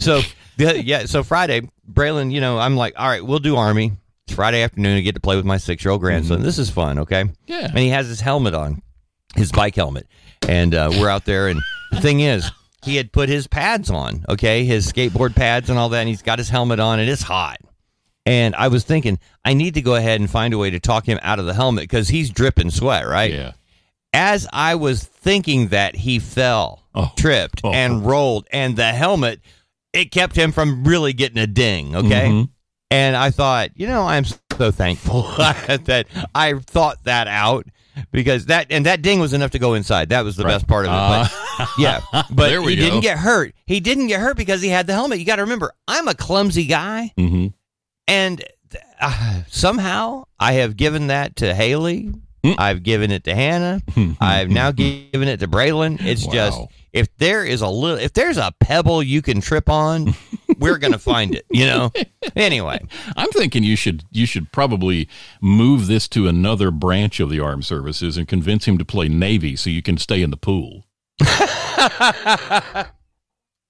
so 0.00 0.22
yeah, 0.58 1.04
so 1.06 1.22
Friday, 1.22 1.68
Braylon, 1.90 2.32
you 2.32 2.40
know, 2.40 2.58
I'm 2.58 2.76
like, 2.76 2.94
all 2.98 3.08
right, 3.08 3.24
we'll 3.24 3.38
do 3.38 3.54
Army. 3.54 3.92
It's 4.26 4.34
Friday 4.34 4.62
afternoon. 4.62 4.96
I 4.96 5.00
get 5.02 5.14
to 5.14 5.20
play 5.20 5.36
with 5.36 5.44
my 5.44 5.56
six 5.56 5.84
year 5.84 5.92
old 5.92 6.00
grandson. 6.00 6.42
This 6.42 6.58
is 6.58 6.68
fun. 6.68 6.98
Okay. 6.98 7.26
Yeah. 7.46 7.66
And 7.68 7.78
he 7.78 7.90
has 7.90 8.08
his 8.08 8.20
helmet 8.20 8.54
on, 8.54 8.82
his 9.36 9.52
bike 9.52 9.76
helmet, 9.76 10.08
and 10.48 10.74
uh, 10.74 10.90
we're 10.94 11.08
out 11.08 11.26
there. 11.26 11.46
And 11.46 11.60
the 11.92 12.00
thing 12.00 12.20
is, 12.20 12.50
he 12.86 12.96
had 12.96 13.12
put 13.12 13.28
his 13.28 13.46
pads 13.46 13.90
on. 13.90 14.24
Okay, 14.28 14.64
his 14.64 14.90
skateboard 14.90 15.34
pads 15.36 15.68
and 15.68 15.78
all 15.78 15.90
that. 15.90 16.00
And 16.00 16.08
he's 16.08 16.22
got 16.22 16.38
his 16.38 16.48
helmet 16.48 16.80
on, 16.80 16.98
and 17.00 17.08
it's 17.10 17.22
hot. 17.22 17.58
And 18.24 18.54
I 18.56 18.68
was 18.68 18.82
thinking, 18.84 19.18
I 19.44 19.54
need 19.54 19.74
to 19.74 19.82
go 19.82 19.94
ahead 19.94 20.18
and 20.20 20.28
find 20.30 20.52
a 20.54 20.58
way 20.58 20.70
to 20.70 20.80
talk 20.80 21.06
him 21.06 21.18
out 21.22 21.38
of 21.38 21.46
the 21.46 21.54
helmet 21.54 21.82
because 21.84 22.08
he's 22.08 22.30
dripping 22.30 22.70
sweat, 22.70 23.06
right? 23.06 23.32
Yeah. 23.32 23.52
As 24.12 24.48
I 24.52 24.74
was 24.76 25.04
thinking 25.04 25.68
that, 25.68 25.94
he 25.94 26.18
fell, 26.18 26.82
Oh. 26.94 27.12
tripped, 27.16 27.60
Oh. 27.62 27.72
and 27.72 28.04
rolled, 28.06 28.46
and 28.50 28.74
the 28.76 28.92
helmet, 28.92 29.40
it 29.92 30.10
kept 30.10 30.34
him 30.34 30.50
from 30.52 30.84
really 30.84 31.12
getting 31.12 31.38
a 31.38 31.46
ding, 31.46 31.94
okay? 31.94 32.28
Mhm. 32.28 32.48
And 32.90 33.14
I 33.16 33.30
thought, 33.30 33.70
you 33.74 33.86
know, 33.86 34.02
I'm 34.06 34.24
so 34.24 34.70
thankful 34.70 35.22
that 35.38 36.06
I 36.34 36.54
thought 36.54 37.04
that 37.04 37.28
out 37.28 37.66
because 38.12 38.46
that 38.46 38.66
and 38.70 38.86
that 38.86 39.02
ding 39.02 39.20
was 39.20 39.32
enough 39.32 39.50
to 39.52 39.58
go 39.58 39.74
inside. 39.74 40.08
That 40.10 40.24
was 40.24 40.36
the 40.36 40.44
Right. 40.44 40.52
best 40.52 40.66
part 40.66 40.86
of 40.86 40.92
it. 40.92 40.94
Uh, 40.94 41.28
But, 41.58 41.68
yeah, 41.78 42.00
but 42.30 42.48
There 42.50 42.60
we 42.62 42.72
he 42.74 42.76
go. 42.76 42.84
didn't 42.84 43.00
get 43.00 43.18
hurt. 43.18 43.54
He 43.66 43.80
didn't 43.80 44.08
get 44.08 44.20
hurt 44.20 44.36
because 44.36 44.60
he 44.62 44.68
had 44.68 44.86
the 44.86 44.92
helmet. 44.92 45.18
You 45.18 45.24
got 45.24 45.36
to 45.36 45.42
remember, 45.42 45.72
I'm 45.88 46.06
a 46.08 46.14
clumsy 46.14 46.66
guy, 46.66 47.12
mhm. 47.18 47.52
and 48.08 48.44
uh, 49.00 49.42
somehow 49.48 50.24
I 50.38 50.52
have 50.54 50.76
given 50.76 51.06
that 51.08 51.36
to 51.36 51.54
Haley. 51.54 52.12
Mm. 52.44 52.54
I've 52.58 52.82
given 52.82 53.10
it 53.10 53.24
to 53.24 53.34
Hannah. 53.34 53.80
I've 54.20 54.50
now 54.50 54.70
given 54.70 55.26
it 55.28 55.40
to 55.40 55.48
Braylon. 55.48 56.04
It's 56.04 56.24
Wow. 56.26 56.32
just 56.32 56.60
if 56.92 57.08
there 57.16 57.44
is 57.44 57.60
a 57.60 57.68
little, 57.68 57.98
if 57.98 58.12
there's 58.12 58.36
a 58.36 58.52
pebble 58.60 59.02
you 59.02 59.20
can 59.22 59.40
trip 59.40 59.68
on, 59.68 60.14
we're 60.58 60.78
gonna 60.78 60.98
find 60.98 61.34
it. 61.34 61.46
You 61.50 61.66
know. 61.66 61.92
Anyway, 62.34 62.78
I'm 63.16 63.30
thinking 63.30 63.62
you 63.62 63.76
should 63.76 64.04
you 64.10 64.26
should 64.26 64.52
probably 64.52 65.08
move 65.40 65.86
this 65.86 66.08
to 66.08 66.26
another 66.28 66.70
branch 66.70 67.20
of 67.20 67.30
the 67.30 67.40
armed 67.40 67.64
services 67.64 68.16
and 68.16 68.26
convince 68.28 68.64
him 68.66 68.78
to 68.78 68.84
play 68.84 69.08
Navy 69.08 69.56
so 69.56 69.70
you 69.70 69.82
can 69.82 69.98
stay 69.98 70.22
in 70.22 70.30
the 70.30 70.36
pool. 70.36 70.84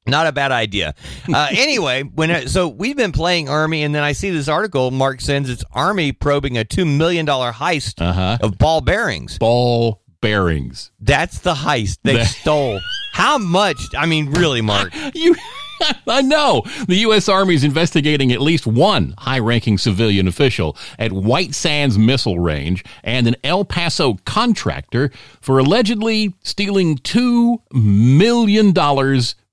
Not 0.09 0.29
a 0.29 0.33
bad 0.33 0.53
idea. 0.53 0.95
Uh, 1.33 1.49
anyway, 1.51 2.05
when 2.05 2.31
it, 2.31 2.49
so 2.49 2.69
we've 2.69 2.97
been 2.97 3.11
playing 3.11 3.49
Army, 3.49 3.83
and 3.83 3.93
then 3.93 4.05
I 4.05 4.13
see 4.13 4.31
this 4.31 4.47
article. 4.47 4.93
Mark 4.93 5.21
sends 5.21 5.51
it's 5.51 5.65
Army 5.73 6.13
probing 6.13 6.57
a 6.57 6.65
two 6.65 6.85
million 6.85 7.27
dollar 7.27 7.51
heist 7.53 8.01
Uh 8.01 8.13
huh. 8.13 8.39
of 8.41 8.57
ball 8.57 8.81
bearings. 8.81 9.37
Ball 9.39 10.01
bearings. 10.21 10.93
That's 11.01 11.41
the 11.41 11.55
heist 11.55 11.99
they 12.05 12.23
stole. 12.23 12.79
How 13.15 13.37
much? 13.39 13.81
I 13.99 14.07
mean, 14.07 14.31
really, 14.31 14.61
Mark? 14.61 14.93
You, 15.15 15.35
I 16.07 16.23
know. 16.23 16.63
The 16.87 16.97
U.S. 16.97 17.29
Army 17.29 17.55
is 17.55 17.65
investigating 17.65 18.33
at 18.33 18.41
least 18.41 18.67
one 18.67 19.15
high 19.19 19.39
ranking 19.39 19.77
civilian 19.79 20.29
official 20.29 20.77
at 20.99 21.13
White 21.13 21.55
Sands 21.55 21.99
Missile 21.99 22.39
Range 22.39 22.85
and 23.03 23.27
an 23.27 23.37
El 23.45 23.65
Paso 23.65 24.19
contractor 24.25 25.11
for 25.41 25.59
allegedly 25.59 26.35
stealing 26.43 26.99
$2 26.99 27.59
million 27.73 28.75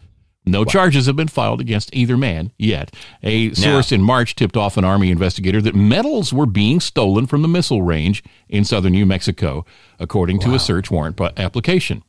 No 0.46 0.64
charges 0.64 1.06
have 1.06 1.16
been 1.16 1.28
filed 1.28 1.60
against 1.60 1.94
either 1.94 2.18
man 2.18 2.52
yet. 2.58 2.94
A 3.22 3.54
source 3.54 3.92
in 3.92 4.02
March 4.02 4.36
tipped 4.36 4.58
off 4.58 4.76
an 4.76 4.84
Army 4.84 5.10
investigator 5.10 5.62
that 5.62 5.74
metals 5.74 6.34
were 6.34 6.44
being 6.46 6.80
stolen 6.80 7.26
from 7.26 7.40
the 7.40 7.48
missile 7.48 7.80
range 7.80 8.22
in 8.48 8.64
southern 8.64 8.92
New 8.92 9.06
Mexico, 9.06 9.64
according 9.98 10.40
to 10.40 10.54
a 10.54 10.58
search 10.58 10.90
warrant 10.90 11.18
application. 11.38 12.02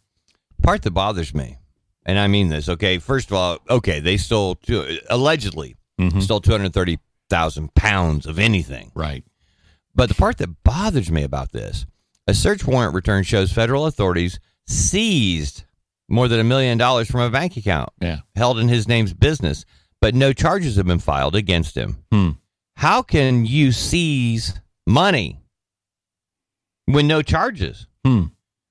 Part 0.62 0.82
that 0.82 0.92
bothers 0.92 1.34
me, 1.34 1.60
and 2.06 2.20
I 2.20 2.28
mean 2.28 2.50
this. 2.50 2.68
Okay, 2.68 2.98
first 2.98 3.30
of 3.30 3.38
all, 3.38 3.60
okay, 3.70 4.02
they 4.02 4.18
stole 4.18 4.56
two, 4.56 5.00
allegedly 5.10 5.76
mm-hmm. 6.00 6.20
stole 6.20 6.42
two 6.42 6.52
hundred 6.52 6.74
thirty 6.74 7.00
thousand 7.30 7.74
pounds 7.74 8.26
of 8.26 8.38
anything. 8.38 8.92
Right. 8.96 9.24
But 9.96 10.10
the 10.10 10.16
part 10.16 10.38
that 10.40 10.64
bothers 10.64 11.10
me 11.10 11.24
about 11.24 11.52
this, 11.52 11.86
a 12.28 12.34
search 12.34 12.66
warrant 12.66 12.94
return 12.94 13.24
shows 13.24 13.52
federal 13.52 13.86
authorities 13.86 14.40
seized 14.68 15.64
more 16.10 16.28
than 16.28 16.40
a 16.40 16.44
million 16.44 16.78
dollars 16.78 17.10
from 17.10 17.22
a 17.22 17.30
bank 17.30 17.56
account 17.58 17.90
Yeah. 18.02 18.20
held 18.36 18.60
in 18.60 18.68
his 18.68 18.88
name's 18.88 19.14
business, 19.14 19.66
but 20.02 20.14
no 20.14 20.34
charges 20.34 20.76
have 20.76 20.86
been 20.86 21.00
filed 21.00 21.36
against 21.36 21.76
him. 21.76 21.98
Hmm. 22.12 22.30
How 22.78 23.02
can 23.02 23.46
you 23.46 23.72
seize 23.72 24.54
money 24.86 25.40
when 26.86 27.08
no 27.08 27.22
charges? 27.22 27.88
Hmm. 28.04 28.24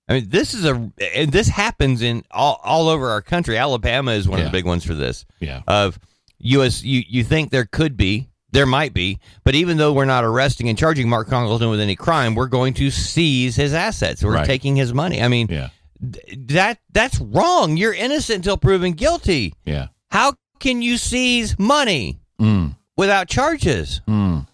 I 0.09 0.15
mean, 0.15 0.29
this 0.29 0.53
is 0.53 0.65
a 0.67 0.75
and 1.15 1.33
this 1.33 1.49
happens 1.49 2.03
in 2.03 2.25
all, 2.31 2.61
all 2.63 2.89
over 2.89 3.09
our 3.09 3.23
country. 3.23 3.57
Alabama 3.57 4.13
is 4.13 4.29
one 4.29 4.39
of 4.39 4.45
the 4.45 4.51
big 4.51 4.67
ones 4.67 4.85
for 4.85 4.95
this 4.95 5.25
Yeah. 5.41 5.63
of 5.67 5.99
U.S. 6.41 6.83
You, 6.83 7.03
you 7.09 7.25
think 7.25 7.51
there 7.51 7.65
could 7.65 7.97
be, 7.97 8.29
there 8.55 8.67
might 8.67 8.95
be, 8.95 9.19
but 9.45 9.55
even 9.55 9.77
though 9.77 9.93
we're 9.93 10.05
not 10.05 10.25
arresting 10.25 10.69
and 10.69 10.79
charging 10.79 11.09
Mark 11.09 11.29
Congleton 11.29 11.69
with 11.71 11.81
any 11.81 11.97
crime, 11.97 12.35
we're 12.35 12.47
going 12.47 12.73
to 12.75 12.91
seize 12.91 13.57
his 13.57 13.75
assets. 13.75 14.23
We're 14.25 14.35
Right. 14.35 14.47
taking 14.47 14.77
his 14.77 14.95
money. 14.95 15.21
I 15.21 15.29
mean, 15.29 15.49
Yeah. 15.51 15.69
th- 16.01 16.39
that 16.49 16.79
that's 16.93 17.19
wrong. 17.21 17.77
You're 17.77 17.93
innocent 17.93 18.37
until 18.39 18.57
proven 18.57 18.93
guilty. 18.93 19.53
Yeah. 19.67 19.89
How 20.11 20.35
can 20.61 20.81
you 20.83 20.97
seize 20.97 21.59
money 21.59 22.21
Mm. 22.41 22.77
without 22.97 23.29
charges? 23.29 24.01
Mm. 24.09 24.47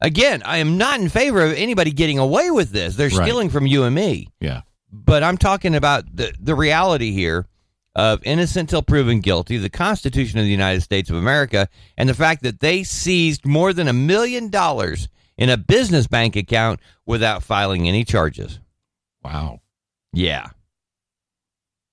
Again, 0.00 0.42
I 0.44 0.58
am 0.58 0.78
not 0.78 1.00
in 1.00 1.08
favor 1.08 1.42
of 1.42 1.52
anybody 1.52 1.90
getting 1.90 2.18
away 2.18 2.50
with 2.50 2.70
this. 2.70 2.96
They're 2.96 3.08
Right. 3.08 3.24
stealing 3.26 3.50
from 3.50 3.66
you 3.66 3.82
and 3.84 3.94
me. 3.94 4.28
Yeah. 4.40 4.62
But 4.92 5.22
I'm 5.22 5.36
talking 5.36 5.74
about 5.74 6.04
the, 6.14 6.32
the 6.40 6.54
reality 6.54 7.12
here 7.12 7.46
of 7.98 8.22
innocent 8.24 8.70
till 8.70 8.80
proven 8.80 9.18
guilty, 9.18 9.56
the 9.58 9.68
Constitution 9.68 10.38
of 10.38 10.44
the 10.44 10.50
United 10.52 10.82
States 10.82 11.10
of 11.10 11.16
America, 11.16 11.68
and 11.96 12.08
the 12.08 12.14
fact 12.14 12.44
that 12.44 12.60
they 12.60 12.84
seized 12.84 13.44
more 13.44 13.72
than 13.72 13.88
a 13.88 13.92
million 13.92 14.48
dollars 14.50 15.08
in 15.36 15.50
a 15.50 15.56
business 15.56 16.06
bank 16.06 16.36
account 16.36 16.78
without 17.06 17.42
filing 17.42 17.88
any 17.88 18.04
charges. 18.04 18.60
Wow. 19.24 19.60
Yeah. 20.12 20.46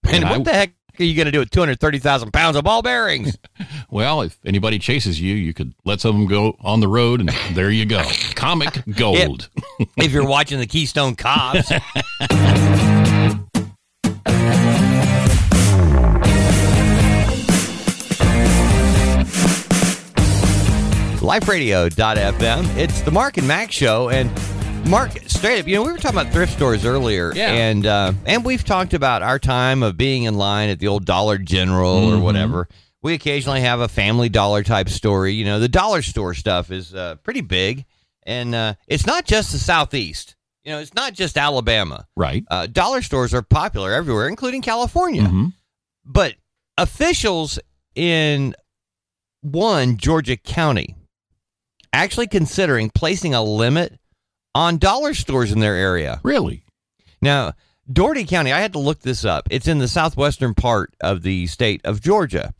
And, 0.05 0.17
And 0.17 0.23
what 0.25 0.39
I- 0.41 0.43
the 0.43 0.53
heck 0.53 0.73
are 0.99 1.03
you 1.03 1.15
going 1.15 1.25
to 1.25 1.31
do 1.31 1.39
with 1.39 1.49
230,000 1.49 2.31
pounds 2.31 2.55
of 2.55 2.63
ball 2.63 2.81
bearings? 2.83 3.37
Well, 3.89 4.21
if 4.23 4.37
anybody 4.45 4.77
chases 4.77 5.21
you, 5.21 5.35
you 5.35 5.53
could 5.53 5.73
let 5.85 6.01
some 6.01 6.09
of 6.09 6.15
them 6.17 6.27
go 6.27 6.57
on 6.59 6.81
the 6.81 6.87
road, 6.87 7.21
and 7.21 7.29
there 7.55 7.69
you 7.71 7.85
go. 7.85 8.03
Comic 8.35 8.83
gold. 8.97 9.47
if 9.95 10.11
you're 10.11 10.27
watching 10.27 10.59
the 10.59 10.65
Keystone 10.67 11.15
Cops. 11.15 11.71
LifeRadio.fm. 21.25 22.77
It's 22.77 23.01
the 23.01 23.09
Mark 23.11 23.37
and 23.37 23.47
Mack 23.47 23.71
show, 23.71 24.09
and 24.09 24.29
Mark, 24.87 25.11
straight 25.27 25.59
up, 25.61 25.67
you 25.67 25.75
know, 25.75 25.83
we 25.83 25.91
were 25.91 25.97
talking 25.97 26.19
about 26.19 26.31
thrift 26.31 26.53
stores 26.53 26.85
earlier, 26.85 27.33
Yeah. 27.35 27.51
and 27.51 27.85
uh, 27.85 28.13
and 28.27 28.45
we've 28.45 28.63
talked 28.63 28.93
about 28.93 29.23
our 29.23 29.39
time 29.39 29.81
of 29.81 29.97
being 29.97 30.23
in 30.23 30.35
line 30.35 30.69
at 30.69 30.77
the 30.79 30.87
old 30.87 31.05
Dollar 31.05 31.37
General 31.39 32.13
or 32.13 32.19
whatever. 32.19 32.67
We 33.01 33.13
occasionally 33.15 33.61
have 33.61 33.79
a 33.79 33.87
Family 33.87 34.29
Dollar 34.29 34.61
type 34.63 34.87
story. 34.89 35.33
You 35.33 35.45
know, 35.45 35.59
the 35.59 35.67
dollar 35.67 36.01
store 36.03 36.33
stuff 36.35 36.69
is 36.71 36.93
uh, 36.93 37.15
pretty 37.23 37.41
big, 37.41 37.85
and 38.23 38.53
uh, 38.53 38.75
it's 38.87 39.07
not 39.07 39.25
just 39.25 39.51
the 39.51 39.57
Southeast. 39.57 40.35
You 40.63 40.71
know, 40.73 40.79
it's 40.79 40.93
not 40.93 41.13
just 41.13 41.37
Alabama. 41.37 42.07
Right. 42.15 42.43
Uh, 42.49 42.67
dollar 42.67 43.01
stores 43.01 43.33
are 43.33 43.41
popular 43.41 43.91
everywhere, 43.93 44.27
including 44.27 44.61
California. 44.61 45.23
Mhm. 45.23 45.53
But 46.05 46.35
officials 46.77 47.57
in 47.95 48.53
one 49.41 49.97
Georgia 49.97 50.37
county 50.37 50.94
actually 51.95 52.27
considering 52.27 52.89
placing 52.89 53.33
a 53.33 53.41
limit 53.41 53.97
on 54.53 54.77
dollar 54.77 55.13
stores 55.13 55.51
in 55.51 55.59
their 55.59 55.75
area. 55.75 56.19
Really? 56.23 56.63
Now, 57.21 57.53
Dougherty 57.91 58.25
County, 58.25 58.51
I 58.51 58.59
had 58.59 58.73
to 58.73 58.79
look 58.79 58.99
this 58.99 59.23
up. 59.23 59.47
It's 59.49 59.67
in 59.67 59.79
the 59.79 59.87
southwestern 59.87 60.53
part 60.53 60.93
of 61.01 61.21
the 61.23 61.47
state 61.47 61.81
of 61.85 62.01
Georgia. 62.01 62.53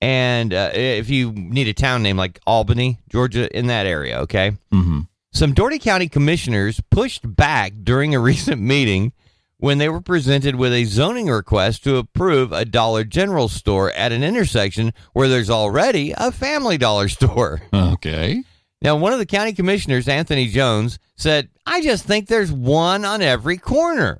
And 0.00 0.54
uh, 0.54 0.70
if 0.74 1.10
you 1.10 1.32
need 1.32 1.66
a 1.66 1.74
town 1.74 2.02
name 2.02 2.16
like 2.16 2.38
Albany, 2.46 2.98
Georgia, 3.10 3.54
in 3.56 3.66
that 3.66 3.86
area, 3.86 4.20
okay? 4.20 4.52
Mm-hmm. 4.72 5.00
Some 5.32 5.54
Dougherty 5.54 5.78
County 5.80 6.08
commissioners 6.08 6.80
pushed 6.90 7.36
back 7.36 7.72
during 7.82 8.14
a 8.14 8.20
recent 8.30 8.60
meeting 8.60 9.12
when 9.56 9.78
they 9.78 9.88
were 9.88 10.00
presented 10.00 10.54
with 10.54 10.72
a 10.72 10.84
zoning 10.84 11.26
request 11.26 11.82
to 11.82 11.96
approve 11.96 12.52
a 12.52 12.64
Dollar 12.64 13.02
General 13.02 13.48
store 13.48 13.90
at 13.92 14.12
an 14.12 14.22
intersection 14.22 14.92
where 15.14 15.28
there's 15.28 15.50
already 15.50 16.14
a 16.16 16.30
Family 16.30 16.78
Dollar 16.78 17.08
store. 17.08 17.62
Okay. 17.72 18.44
Now, 18.80 18.96
one 18.96 19.12
of 19.12 19.18
the 19.18 19.26
county 19.26 19.52
commissioners, 19.52 20.06
Anthony 20.06 20.46
Jones, 20.46 20.98
said, 21.16 21.48
I 21.66 21.80
just 21.82 22.04
think 22.04 22.28
there's 22.28 22.52
one 22.52 23.04
on 23.04 23.22
every 23.22 23.58
corner. 23.58 24.18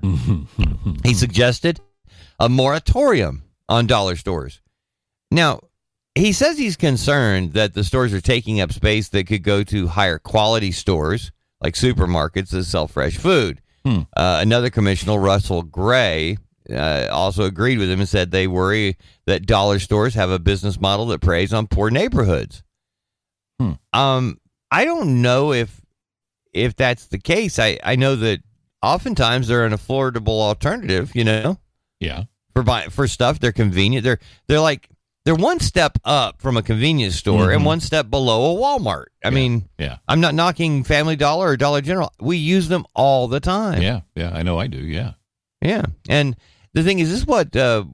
he 1.05 1.15
suggested 1.15 1.81
a 2.41 2.49
moratorium 2.49 3.45
on 3.69 3.87
dollar 3.87 4.17
stores. 4.17 4.61
Now, 5.31 5.61
he 6.15 6.33
says 6.33 6.59
he's 6.59 6.77
concerned 6.77 7.53
that 7.53 7.75
the 7.75 7.85
stores 7.85 8.13
are 8.13 8.21
taking 8.21 8.61
up 8.61 8.73
space 8.73 9.09
that 9.11 9.29
could 9.29 9.45
go 9.45 9.63
to 9.65 9.87
higher 9.87 10.19
quality 10.19 10.73
stores 10.73 11.31
like 11.61 11.75
supermarkets 11.75 12.51
that 12.51 12.65
sell 12.65 12.89
fresh 12.89 13.17
food. 13.17 13.61
Hmm. 13.85 14.03
Uh, 14.17 14.39
another 14.41 14.71
commissioner, 14.71 15.19
Russell 15.19 15.63
Gray, 15.63 16.39
uh, 16.71 17.09
also 17.11 17.45
agreed 17.45 17.79
with 17.79 17.91
him 17.91 18.01
and 18.01 18.09
said 18.09 18.31
they 18.31 18.47
worry 18.47 18.97
that 19.27 19.47
dollar 19.47 19.79
stores 19.79 20.15
have 20.15 20.31
a 20.31 20.39
business 20.39 20.81
model 20.81 21.07
that 21.07 21.21
preys 21.21 21.53
on 21.53 21.67
poor 21.67 21.91
neighborhoods. 21.91 22.63
Hmm. 23.61 23.73
Um, 23.93 24.39
I 24.71 24.85
don't 24.85 25.23
know 25.23 25.53
if 25.53 25.81
if 26.53 26.77
that's 26.77 27.07
the 27.07 27.19
case. 27.19 27.59
I 27.59 27.79
I 27.83 27.97
know 27.97 28.17
that 28.17 28.41
oftentimes 28.83 29.49
they're 29.49 29.65
an 29.67 29.73
affordable 29.73 30.41
alternative. 30.41 31.13
You 31.15 31.25
know, 31.25 31.59
Yeah. 32.01 32.25
for 32.55 32.63
buy, 32.63 32.85
for 32.89 33.07
stuff. 33.09 33.39
They're 33.41 33.53
convenient. 33.53 34.05
They're 34.05 34.19
they're 34.47 34.61
like 34.61 34.89
they're 35.25 35.35
one 35.35 35.61
step 35.61 35.99
up 36.05 36.41
from 36.41 36.57
a 36.57 36.63
convenience 36.63 37.17
store 37.17 37.51
and 37.51 37.61
Mhm. 37.63 37.67
one 37.67 37.81
step 37.81 38.09
below 38.09 38.57
a 38.57 38.61
Walmart. 38.61 39.07
I 39.23 39.29
Yeah. 39.29 39.31
mean, 39.31 39.69
Yeah. 39.79 39.99
I'm 40.09 40.21
not 40.21 40.35
knocking 40.35 40.85
Family 40.85 41.17
Dollar 41.17 41.49
or 41.49 41.57
Dollar 41.59 41.83
General. 41.83 42.13
We 42.19 42.39
use 42.39 42.69
them 42.69 42.87
all 42.95 43.29
the 43.29 43.41
time. 43.41 43.83
Yeah. 43.83 44.01
Yeah. 44.15 44.31
I 44.33 44.43
know 44.43 44.59
I 44.59 44.69
do. 44.69 44.79
Yeah. 44.79 45.13
Yeah. 45.61 45.83
And 46.09 46.35
the 46.73 46.83
thing 46.83 46.99
is, 47.01 47.11
this 47.11 47.19
is 47.21 47.27
what 47.27 47.55
uh, 47.57 47.85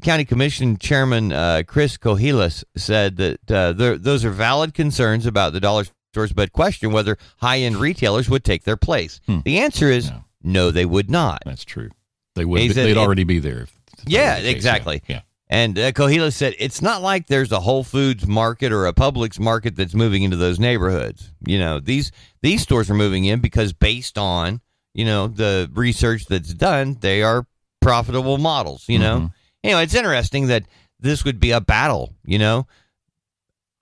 County 0.00 0.24
Commission 0.24 0.76
Chairman 0.76 1.30
uh, 1.32 1.62
Chris 1.66 1.96
Cohilas 1.98 2.64
said 2.76 3.16
that 3.18 3.48
uh, 3.50 3.72
there, 3.74 3.96
those 3.96 4.24
are 4.24 4.30
valid 4.30 4.74
concerns 4.74 5.24
about 5.26 5.52
the 5.52 5.60
dollar 5.60 5.84
stores, 6.12 6.32
but 6.32 6.52
question 6.52 6.92
whether 6.92 7.16
high 7.38 7.60
end 7.60 7.76
retailers 7.76 8.28
would 8.28 8.44
take 8.44 8.64
their 8.64 8.76
place. 8.76 9.20
Hmm. 9.26 9.38
The 9.44 9.58
answer 9.60 9.90
is 9.90 10.10
No. 10.10 10.24
no, 10.42 10.70
they 10.70 10.84
would 10.84 11.10
not. 11.10 11.42
That's 11.46 11.64
true. 11.64 11.88
They 12.34 12.44
would. 12.44 12.60
Said 12.72 12.86
they'd 12.86 12.96
already 12.98 13.24
be 13.24 13.38
there. 13.38 13.66
Yeah, 14.06 14.40
the 14.40 14.50
exactly. 14.50 15.02
Yeah. 15.08 15.22
And 15.48 15.78
uh, 15.78 15.92
Cohilas 15.92 16.32
said 16.34 16.54
it's 16.58 16.80
not 16.82 17.02
like 17.02 17.26
there's 17.26 17.52
a 17.52 17.60
Whole 17.60 17.84
Foods 17.84 18.26
market 18.26 18.72
or 18.72 18.86
a 18.86 18.92
Publix 18.92 19.38
market 19.38 19.76
that's 19.76 19.94
moving 19.94 20.22
into 20.22 20.36
those 20.36 20.58
neighborhoods. 20.58 21.30
You 21.46 21.58
know, 21.58 21.78
these 21.80 22.10
these 22.42 22.62
stores 22.62 22.90
are 22.90 22.94
moving 22.94 23.24
in 23.24 23.40
because 23.40 23.72
based 23.72 24.16
on 24.18 24.60
you 24.94 25.04
know 25.06 25.28
the 25.28 25.70
research 25.74 26.26
that's 26.26 26.52
done, 26.54 26.96
they 27.00 27.22
are 27.22 27.46
profitable 27.80 28.38
models. 28.38 28.84
You 28.88 28.98
know, 28.98 29.18
Mhm. 29.20 29.32
you 29.62 29.70
know 29.70 29.78
it's 29.78 29.94
interesting 29.94 30.46
that 30.48 30.64
this 31.00 31.24
would 31.24 31.38
be 31.40 31.50
a 31.52 31.60
battle. 31.60 32.14
You 32.24 32.38
know, 32.38 32.66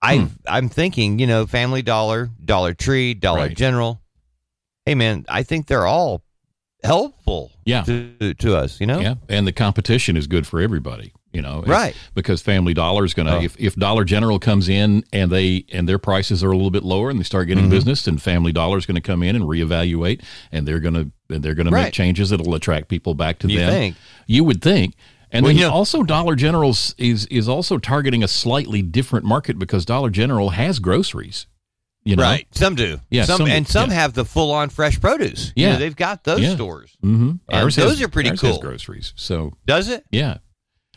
I 0.02 0.18
Hmm. 0.18 0.26
I'm 0.48 0.68
thinking 0.68 1.18
you 1.18 1.26
know 1.26 1.46
Family 1.46 1.82
Dollar, 1.82 2.30
Dollar 2.44 2.74
Tree, 2.74 3.14
Dollar 3.14 3.40
Right. 3.48 3.56
General. 3.56 4.00
Hey 4.86 4.94
man, 4.94 5.24
I 5.28 5.42
think 5.42 5.66
they're 5.66 5.86
all 5.86 6.22
helpful. 6.82 7.52
Yeah. 7.64 7.82
to, 7.82 8.34
to 8.34 8.56
us. 8.56 8.80
You 8.80 8.86
know, 8.86 9.00
Yeah, 9.00 9.14
and 9.28 9.46
the 9.46 9.52
competition 9.52 10.16
is 10.16 10.26
good 10.26 10.46
for 10.46 10.60
everybody. 10.60 11.12
You 11.32 11.42
know, 11.42 11.62
Right. 11.64 11.94
Because 12.14 12.42
Family 12.42 12.74
Dollar 12.74 13.04
is 13.04 13.14
going 13.14 13.26
to 13.26 13.36
Oh. 13.36 13.40
if, 13.42 13.54
if 13.60 13.76
Dollar 13.76 14.02
General 14.04 14.40
comes 14.40 14.68
in 14.68 15.04
and 15.12 15.30
they 15.30 15.64
and 15.72 15.88
their 15.88 15.98
prices 15.98 16.42
are 16.42 16.50
a 16.50 16.56
little 16.56 16.72
bit 16.72 16.82
lower 16.82 17.08
and 17.10 17.20
they 17.20 17.24
start 17.24 17.46
getting 17.46 17.64
Mm-hmm. 17.64 17.70
business, 17.72 18.06
and 18.08 18.20
Family 18.20 18.50
Dollar 18.50 18.78
is 18.78 18.86
going 18.86 18.96
to 18.96 19.00
come 19.00 19.22
in 19.22 19.36
and 19.36 19.44
reevaluate, 19.44 20.22
and 20.50 20.66
they're 20.66 20.80
going 20.80 20.94
to 20.94 21.10
they're 21.38 21.54
going 21.54 21.66
to 21.68 21.72
Right. 21.72 21.84
make 21.84 21.92
changes 21.92 22.30
that'll 22.30 22.54
attract 22.54 22.88
people 22.88 23.14
back 23.14 23.38
to 23.40 23.48
You 23.48 23.58
them. 23.60 23.70
think? 23.70 23.96
You 24.26 24.42
would 24.44 24.60
think. 24.62 24.94
And 25.32 25.44
Well, 25.44 25.50
then 25.50 25.58
you 25.60 25.66
know- 25.68 25.72
also 25.72 26.02
Dollar 26.02 26.34
General 26.34 26.70
is 26.70 27.26
is 27.26 27.48
also 27.48 27.78
targeting 27.78 28.22
a 28.24 28.28
slightly 28.28 28.82
different 28.82 29.24
market 29.24 29.58
because 29.58 29.84
Dollar 29.84 30.10
General 30.10 30.50
has 30.50 30.78
groceries. 30.78 31.46
You 32.02 32.16
know? 32.16 32.22
Right. 32.22 32.46
Some 32.52 32.74
do. 32.76 32.98
Yeah, 33.10 33.24
Some, 33.26 33.38
some 33.38 33.46
and 33.48 33.68
some 33.68 33.90
yeah. 33.90 33.96
have 33.96 34.14
the 34.14 34.24
full 34.24 34.52
on 34.52 34.70
fresh 34.70 34.98
produce. 34.98 35.52
You 35.54 35.66
Yeah. 35.66 35.72
know, 35.74 35.78
they've 35.80 35.94
got 35.94 36.24
those 36.24 36.40
Yeah. 36.40 36.54
stores. 36.54 36.96
Mm-hmm. 37.04 37.32
And 37.50 37.72
those 37.72 38.00
are 38.00 38.08
pretty 38.08 38.30
ours 38.30 38.40
has 38.40 38.52
cool. 38.52 38.60
groceries. 38.60 39.12
So 39.16 39.52
Does 39.66 39.88
it? 39.88 40.04
yeah. 40.10 40.38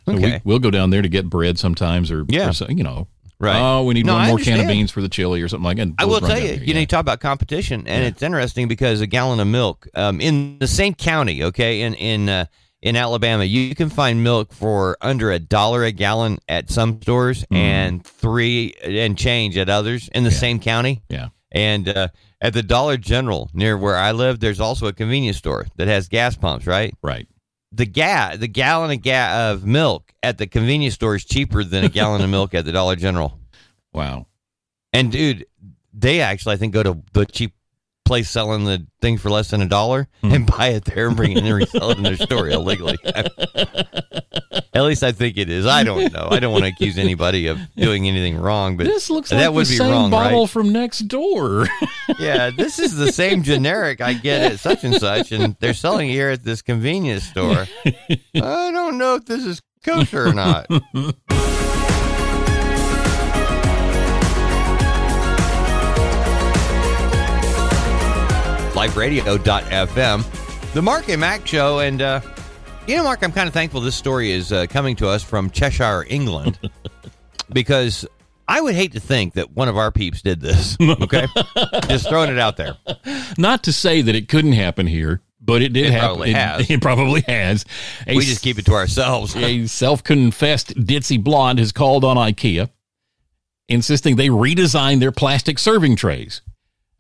So 0.05 0.13
Okay. 0.13 0.35
we, 0.35 0.41
we'll 0.45 0.59
go 0.59 0.71
down 0.71 0.91
there 0.91 1.01
to 1.01 1.09
get 1.09 1.29
bread 1.29 1.59
sometimes 1.59 2.09
or, 2.09 2.25
Yeah. 2.29 2.51
or 2.61 2.71
you 2.71 2.83
know. 2.83 3.07
Right. 3.39 3.59
Oh, 3.59 3.83
we 3.83 3.93
need 3.93 4.05
No, 4.05 4.13
one 4.13 4.21
I 4.21 4.27
more 4.29 4.37
can 4.37 4.61
of 4.61 4.67
beans 4.67 4.91
for 4.91 5.01
the 5.01 5.09
chili 5.09 5.41
or 5.41 5.49
something 5.49 5.65
like 5.65 5.75
that. 5.77 5.89
I 5.97 6.05
will 6.05 6.21
tell 6.21 6.39
you, 6.39 6.55
there, 6.55 6.63
you 6.63 6.73
know, 6.73 6.79
you 6.79 6.85
talk 6.85 7.01
about 7.01 7.19
competition, 7.19 7.81
and 7.87 8.03
Yeah. 8.03 8.07
it's 8.07 8.21
interesting 8.23 8.69
because 8.69 9.01
a 9.01 9.07
gallon 9.07 9.41
of 9.41 9.47
milk 9.47 9.87
um, 9.95 10.21
in 10.21 10.57
the 10.59 10.67
same 10.67 10.93
county, 10.93 11.43
okay, 11.43 11.81
in 11.81 11.93
in 11.95 12.29
uh, 12.29 12.45
in 12.83 12.95
Alabama, 12.97 13.43
you 13.45 13.73
can 13.73 13.89
find 13.89 14.23
milk 14.23 14.51
for 14.53 14.97
under 15.01 15.31
a 15.31 15.39
dollar 15.39 15.83
a 15.85 15.91
gallon 15.91 16.37
at 16.49 16.69
some 16.69 17.01
stores 17.01 17.45
and 17.49 18.05
three 18.05 18.73
and 18.83 19.17
change 19.17 19.57
at 19.57 19.69
others 19.69 20.09
in 20.13 20.23
the. 20.23 20.29
Yeah. 20.29 20.37
same 20.37 20.59
county. 20.59 21.01
Yeah. 21.09 21.29
And 21.53 21.87
uh, 21.87 22.09
at 22.41 22.53
the 22.53 22.61
Dollar 22.63 22.97
General 22.97 23.49
near 23.53 23.77
where 23.77 23.95
I 23.95 24.11
live, 24.11 24.39
there's 24.41 24.59
also 24.59 24.87
a 24.87 24.93
convenience 24.93 25.37
store 25.37 25.65
that 25.77 25.87
has 25.87 26.09
gas 26.09 26.35
pumps, 26.35 26.67
right? 26.67 26.93
Right. 27.01 27.27
the 27.71 27.85
ga- 27.85 28.35
the 28.35 28.47
gallon 28.49 28.91
of 28.91 29.01
ga- 29.01 29.51
of 29.51 29.65
milk 29.65 30.11
at 30.21 30.37
the 30.37 30.45
convenience 30.47 30.95
store 30.95 31.15
is 31.15 31.23
cheaper 31.23 31.63
than 31.63 31.85
a 31.85 31.89
gallon 31.89 32.21
of 32.21 32.29
milk 32.29 32.53
at 32.53 32.65
the 32.65 32.71
Dollar 32.73 32.95
General. 32.97 33.39
Wow. 33.93 34.25
And 34.91 35.11
dude, 35.11 35.45
they 35.93 36.19
actually 36.21 36.55
I 36.55 36.57
think 36.57 36.73
go 36.73 36.81
to 36.83 37.01
the 37.13 37.25
cheap 37.27 37.53
place 38.13 38.29
selling 38.29 38.63
the 38.65 38.85
thing 39.01 39.17
for 39.17 39.29
less 39.31 39.49
than 39.49 39.61
a 39.61 39.65
dollar 39.67 40.07
Hmm. 40.21 40.31
and 40.33 40.45
buy 40.45 40.67
it 40.69 40.85
there 40.85 41.07
and 41.07 41.17
bring 41.17 41.31
it 41.31 41.39
in 41.39 41.45
and 41.47 41.55
resell 41.55 41.89
it 41.91 41.97
in 41.97 42.03
their 42.03 42.15
store 42.15 42.47
illegally. 42.47 42.97
at 43.05 44.83
least 44.83 45.03
I 45.03 45.11
think 45.11 45.37
it 45.37 45.49
is. 45.49 45.65
I 45.65 45.83
don't 45.83 46.13
know. 46.13 46.27
I 46.29 46.39
don't 46.39 46.51
want 46.51 46.63
to 46.65 46.69
accuse 46.69 46.97
anybody 46.97 47.47
of 47.47 47.57
doing 47.75 48.07
anything 48.07 48.37
wrong, 48.37 48.77
but 48.77 48.85
This 48.85 49.09
looks 49.09 49.29
that 49.31 49.53
would 49.53 49.65
the 49.65 49.71
be 49.71 49.77
same 49.77 49.91
wrong, 49.91 50.11
bottle 50.11 50.41
right? 50.41 50.49
from 50.49 50.71
next 50.71 50.99
door. 51.07 51.67
Yeah, 52.19 52.51
this 52.55 52.79
is 52.79 52.95
the 52.97 53.11
same 53.13 53.43
generic 53.43 54.01
I 54.01 54.13
get 54.13 54.51
at 54.51 54.59
such 54.59 54.83
and 54.83 54.93
such, 54.95 55.31
and 55.31 55.55
they're 55.61 55.73
selling 55.73 56.09
it 56.09 56.13
here 56.13 56.29
at 56.31 56.43
this 56.43 56.61
convenience 56.61 57.23
store. 57.23 57.65
I 57.85 58.71
don't 58.71 58.97
know 58.97 59.15
if 59.15 59.25
this 59.25 59.45
is 59.45 59.61
kosher 59.85 60.27
or 60.27 60.33
not. 60.33 60.67
LifeRadio.fm, 68.87 70.73
the 70.73 70.81
Mark 70.81 71.07
and 71.07 71.21
Mack 71.21 71.47
Show, 71.47 71.79
and 71.79 72.01
uh, 72.01 72.19
you 72.85 72.97
know, 72.97 73.03
Mark, 73.03 73.23
I'm 73.23 73.31
kind 73.31 73.47
of 73.47 73.53
thankful 73.53 73.79
this 73.79 73.95
story 73.95 74.31
is 74.31 74.51
uh, 74.51 74.67
coming 74.67 74.97
to 74.97 75.07
us 75.07 75.23
from 75.23 75.49
Cheshire, 75.51 76.05
England, 76.09 76.59
because 77.53 78.05
I 78.45 78.59
would 78.59 78.75
hate 78.75 78.91
to 78.91 78.99
think 78.99 79.35
that 79.35 79.51
one 79.51 79.69
of 79.69 79.77
our 79.77 79.89
peeps 79.89 80.21
did 80.21 80.41
this. 80.41 80.75
Okay, 80.81 81.27
just 81.87 82.09
throwing 82.09 82.29
it 82.29 82.37
out 82.37 82.57
there. 82.57 82.75
Not 83.37 83.63
to 83.63 83.71
say 83.73 84.01
that 84.01 84.15
it 84.15 84.27
couldn't 84.27 84.51
happen 84.51 84.85
here, 84.85 85.21
but 85.39 85.61
it 85.61 85.71
did 85.71 85.85
It 85.85 85.91
happen. 85.93 86.07
probably 86.09 86.31
it, 86.31 86.35
has. 86.35 86.69
it 86.69 86.81
probably 86.81 87.21
has. 87.21 87.63
A 88.05 88.17
We 88.17 88.25
just 88.25 88.43
keep 88.43 88.59
it 88.59 88.65
to 88.65 88.73
ourselves. 88.73 89.33
a 89.37 89.65
self-confessed 89.65 90.75
ditzy 90.75 91.23
blonde 91.23 91.59
has 91.59 91.71
called 91.71 92.03
on 92.03 92.17
IKEA, 92.17 92.69
insisting 93.69 94.17
they 94.17 94.27
redesign 94.27 94.99
their 94.99 95.13
plastic 95.13 95.57
serving 95.57 95.95
trays 95.95 96.41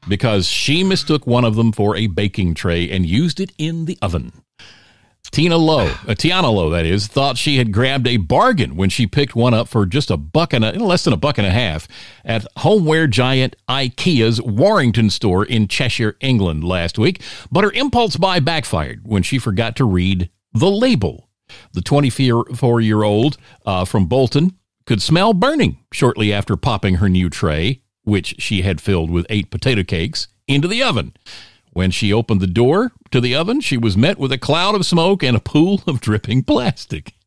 because 0.07 0.47
she 0.47 0.83
mistook 0.83 1.25
one 1.27 1.45
of 1.45 1.55
them 1.55 1.71
for 1.71 1.95
a 1.95 2.07
baking 2.07 2.53
tray 2.53 2.89
and 2.89 3.05
used 3.05 3.39
it 3.39 3.51
in 3.57 3.85
the 3.85 3.97
oven. 4.01 4.31
Tina 5.31 5.57
Lowe, 5.57 5.87
uh, 5.87 6.13
Tiana 6.13 6.53
Lowe, 6.53 6.69
that 6.69 6.85
is, 6.85 7.07
thought 7.07 7.39
she 7.39 7.57
had 7.57 7.71
grabbed 7.71 8.07
a 8.07 8.17
bargain 8.17 8.75
when 8.75 8.91
she 8.91 9.07
picked 9.07 9.35
one 9.35 9.53
up 9.53 9.67
for 9.67 9.85
just 9.87 10.11
a 10.11 10.17
buck 10.17 10.53
and 10.53 10.63
a 10.63 10.73
less 10.73 11.05
than 11.05 11.13
a 11.13 11.17
buck 11.17 11.39
and 11.39 11.47
a 11.47 11.51
half 11.51 11.87
at 12.23 12.45
homeware 12.57 13.07
giant 13.07 13.55
IKEA's 13.67 14.39
Warrington 14.41 15.09
store 15.09 15.43
in 15.43 15.67
Cheshire, 15.67 16.17
England 16.19 16.63
last 16.63 16.99
week. 16.99 17.21
But 17.51 17.63
her 17.63 17.71
impulse 17.71 18.15
buy 18.15 18.41
backfired 18.41 19.07
when 19.07 19.23
she 19.23 19.39
forgot 19.39 19.75
to 19.77 19.85
read 19.85 20.29
the 20.53 20.69
label. 20.69 21.29
The 21.71 21.81
24 21.81 22.81
year 22.81 23.01
old 23.01 23.37
uh, 23.65 23.85
from 23.85 24.05
Bolton 24.05 24.57
could 24.85 25.01
smell 25.01 25.33
burning 25.33 25.79
shortly 25.91 26.31
after 26.33 26.55
popping 26.55 26.95
her 26.95 27.09
new 27.09 27.29
tray, 27.29 27.81
which 28.03 28.35
she 28.39 28.61
had 28.61 28.81
filled 28.81 29.09
with 29.09 29.25
eight 29.29 29.49
potato 29.49 29.83
cakes, 29.83 30.27
into 30.47 30.67
the 30.67 30.83
oven. 30.83 31.13
When 31.71 31.89
she 31.89 32.13
opened 32.13 32.41
the 32.41 32.47
door 32.47 32.91
to 33.11 33.19
the 33.19 33.35
oven, 33.35 33.61
she 33.61 33.77
was 33.77 33.97
met 33.97 34.19
with 34.19 34.31
a 34.31 34.37
cloud 34.37 34.75
of 34.75 34.85
smoke 34.85 35.23
and 35.23 35.35
a 35.35 35.39
pool 35.39 35.81
of 35.87 36.01
dripping 36.01 36.43
plastic. 36.43 37.13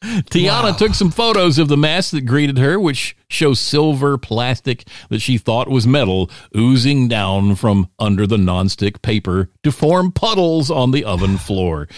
Tiana 0.00 0.76
took 0.76 0.94
some 0.94 1.10
photos 1.10 1.58
of 1.58 1.68
the 1.68 1.76
mess 1.76 2.12
that 2.12 2.22
greeted 2.22 2.56
her, 2.58 2.78
which 2.78 3.16
shows 3.28 3.58
silver 3.58 4.16
plastic 4.16 4.86
that 5.10 5.20
she 5.20 5.38
thought 5.38 5.68
was 5.68 5.86
metal 5.86 6.30
oozing 6.56 7.08
down 7.08 7.56
from 7.56 7.88
under 7.98 8.26
the 8.26 8.36
nonstick 8.36 9.02
paper 9.02 9.50
to 9.64 9.72
form 9.72 10.12
puddles 10.12 10.70
on 10.70 10.92
the 10.92 11.04
oven 11.04 11.36
floor. 11.36 11.88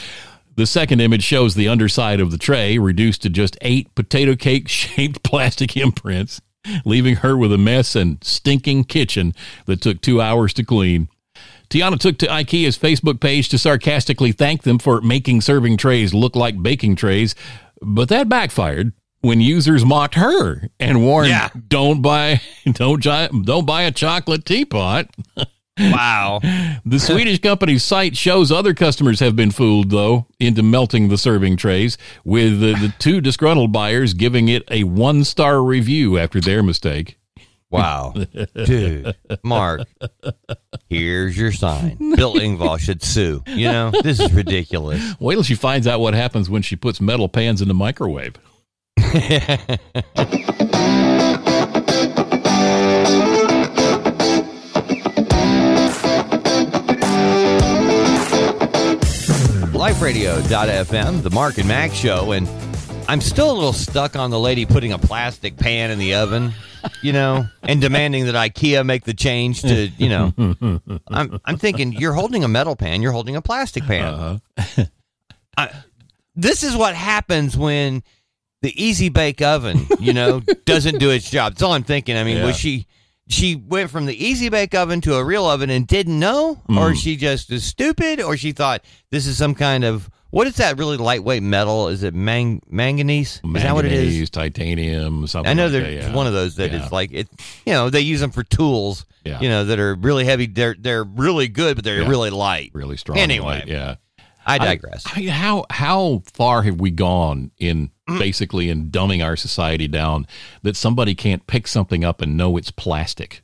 The 0.56 0.66
second 0.66 1.00
image 1.00 1.22
shows 1.22 1.54
the 1.54 1.68
underside 1.68 2.20
of 2.20 2.30
the 2.30 2.38
tray 2.38 2.78
reduced 2.78 3.22
to 3.22 3.30
just 3.30 3.56
eight 3.60 3.94
potato 3.94 4.34
cake 4.34 4.68
shaped 4.68 5.22
plastic 5.22 5.76
imprints, 5.76 6.40
leaving 6.84 7.16
her 7.16 7.36
with 7.36 7.52
a 7.52 7.58
mess 7.58 7.96
and 7.96 8.22
stinking 8.22 8.84
kitchen 8.84 9.34
that 9.66 9.80
took 9.80 10.00
two 10.00 10.20
hours 10.20 10.52
to 10.54 10.64
clean. 10.64 11.08
Tiana 11.68 11.98
took 11.98 12.18
to 12.18 12.26
IKEA's 12.26 12.76
Facebook 12.76 13.20
page 13.20 13.48
to 13.50 13.58
sarcastically 13.58 14.32
thank 14.32 14.62
them 14.62 14.78
for 14.78 15.00
making 15.00 15.40
serving 15.40 15.76
trays 15.76 16.12
look 16.12 16.34
like 16.34 16.62
baking 16.62 16.96
trays, 16.96 17.34
but 17.80 18.08
that 18.08 18.28
backfired 18.28 18.92
when 19.20 19.40
users 19.40 19.84
mocked 19.84 20.16
her 20.16 20.68
and 20.80 21.02
warned, 21.04 21.28
Yeah. 21.28 21.48
"Don't 21.68 22.02
buy, 22.02 22.40
don't 22.72 23.00
don't 23.02 23.66
buy 23.66 23.82
a 23.82 23.92
chocolate 23.92 24.44
teapot." 24.44 25.08
Wow. 25.80 26.40
The 26.84 26.98
Swedish 26.98 27.40
company's 27.40 27.84
site 27.84 28.16
shows 28.16 28.52
other 28.52 28.74
customers 28.74 29.20
have 29.20 29.36
been 29.36 29.50
fooled, 29.50 29.90
though, 29.90 30.26
into 30.38 30.62
melting 30.62 31.08
the 31.08 31.18
serving 31.18 31.56
trays, 31.56 31.96
with 32.24 32.60
the, 32.60 32.74
the 32.74 32.94
two 32.98 33.20
disgruntled 33.20 33.72
buyers 33.72 34.14
giving 34.14 34.48
it 34.48 34.64
a 34.70 34.84
one 34.84 35.24
star 35.24 35.62
review 35.62 36.18
after 36.18 36.40
their 36.40 36.62
mistake. 36.62 37.16
Wow. 37.70 38.14
Dude, 38.64 39.14
Mark. 39.44 39.82
Here's 40.88 41.38
your 41.38 41.52
sign. 41.52 41.96
Bill 42.16 42.34
Engvall 42.34 42.80
should 42.80 43.02
sue. 43.02 43.42
You 43.46 43.70
know, 43.70 43.92
this 44.02 44.18
is 44.18 44.32
ridiculous. 44.32 45.14
Wait 45.20 45.34
till 45.34 45.44
she 45.44 45.54
finds 45.54 45.86
out 45.86 46.00
what 46.00 46.14
happens 46.14 46.50
when 46.50 46.62
she 46.62 46.74
puts 46.74 47.00
metal 47.00 47.28
pans 47.28 47.62
in 47.62 47.68
the 47.68 47.74
microwave. 47.74 48.34
LifeRadio.fm, 60.00 61.22
the 61.22 61.28
Mark 61.28 61.58
and 61.58 61.68
Max 61.68 61.92
show, 61.94 62.32
and 62.32 62.48
I'm 63.06 63.20
still 63.20 63.50
a 63.50 63.52
little 63.52 63.74
stuck 63.74 64.16
on 64.16 64.30
the 64.30 64.40
lady 64.40 64.64
putting 64.64 64.92
a 64.92 64.98
plastic 64.98 65.58
pan 65.58 65.90
in 65.90 65.98
the 65.98 66.14
oven, 66.14 66.52
you 67.02 67.12
know, 67.12 67.46
and 67.62 67.82
demanding 67.82 68.24
that 68.24 68.34
IKEA 68.34 68.86
make 68.86 69.04
the 69.04 69.12
change 69.12 69.60
to, 69.60 69.88
you 69.98 70.08
know. 70.08 70.32
I'm 71.08 71.38
I'm 71.44 71.58
thinking 71.58 71.92
you're 71.92 72.14
holding 72.14 72.44
a 72.44 72.48
metal 72.48 72.76
pan, 72.76 73.02
you're 73.02 73.12
holding 73.12 73.36
a 73.36 73.42
plastic 73.42 73.84
pan. 73.84 74.40
Uh-huh. 74.56 74.84
I, 75.58 75.70
this 76.34 76.62
is 76.62 76.74
what 76.74 76.94
happens 76.94 77.54
when 77.54 78.02
the 78.62 78.82
easy 78.82 79.10
bake 79.10 79.42
oven, 79.42 79.86
you 79.98 80.14
know, 80.14 80.40
doesn't 80.64 80.98
do 80.98 81.10
its 81.10 81.28
job. 81.28 81.52
That's 81.52 81.62
all 81.62 81.74
I'm 81.74 81.82
thinking. 81.84 82.16
I 82.16 82.24
mean, 82.24 82.38
Yeah. 82.38 82.46
was 82.46 82.56
she 82.56 82.86
she 83.30 83.54
went 83.56 83.90
from 83.90 84.06
the 84.06 84.24
easy 84.26 84.48
bake 84.48 84.74
oven 84.74 85.00
to 85.02 85.14
a 85.14 85.24
real 85.24 85.46
oven 85.46 85.70
and 85.70 85.86
didn't 85.86 86.18
know, 86.18 86.60
or 86.68 86.94
she 86.94 87.16
just 87.16 87.50
is 87.50 87.64
stupid, 87.64 88.20
or 88.20 88.36
she 88.36 88.52
thought 88.52 88.84
this 89.10 89.26
is 89.26 89.38
some 89.38 89.54
kind 89.54 89.84
of 89.84 90.10
what 90.30 90.46
is 90.46 90.56
that 90.56 90.78
really 90.78 90.96
lightweight 90.96 91.42
metal? 91.42 91.88
Is 91.88 92.02
it 92.04 92.14
mang- 92.14 92.62
manganese? 92.68 93.40
Is 93.44 93.62
that 93.62 93.74
what 93.74 93.84
it 93.84 93.92
is? 93.92 94.04
Manganese, 94.04 94.30
titanium, 94.30 95.26
something. 95.26 95.50
I 95.50 95.54
know 95.54 95.64
like 95.64 95.72
there's 95.72 96.04
that, 96.04 96.10
yeah. 96.10 96.14
one 96.14 96.26
of 96.28 96.32
those 96.32 96.54
that 96.56 96.72
is 96.72 96.82
Yeah. 96.82 96.88
like 96.92 97.10
it. 97.12 97.28
You 97.66 97.72
know, 97.72 97.90
they 97.90 98.00
use 98.00 98.20
them 98.20 98.30
for 98.30 98.42
tools. 98.44 99.06
Yeah. 99.24 99.40
You 99.40 99.48
know 99.48 99.64
that 99.64 99.78
are 99.78 99.94
really 99.96 100.24
heavy. 100.24 100.46
They're 100.46 100.76
they're 100.78 101.04
really 101.04 101.48
good, 101.48 101.76
but 101.76 101.84
they're 101.84 102.08
really 102.08 102.30
light. 102.30 102.70
really 102.74 102.96
strong. 102.96 103.18
Anyway. 103.18 103.58
light, 103.60 103.66
yeah. 103.68 103.96
I 104.46 104.58
digress. 104.58 105.04
I, 105.06 105.12
I 105.14 105.18
mean, 105.20 105.28
how 105.28 105.66
how 105.68 106.22
far 106.32 106.62
have 106.62 106.80
we 106.80 106.90
gone 106.90 107.50
in 107.58 107.88
Mm. 107.88 107.90
Mm-hmm. 108.10 108.18
basically 108.18 108.68
in 108.68 108.90
dumbing 108.90 109.24
our 109.24 109.36
society 109.36 109.88
down 109.88 110.26
that 110.62 110.76
somebody 110.76 111.14
can't 111.14 111.46
pick 111.46 111.66
something 111.66 112.04
up 112.04 112.20
and 112.20 112.36
know 112.36 112.56
it's 112.56 112.70
plastic? 112.70 113.42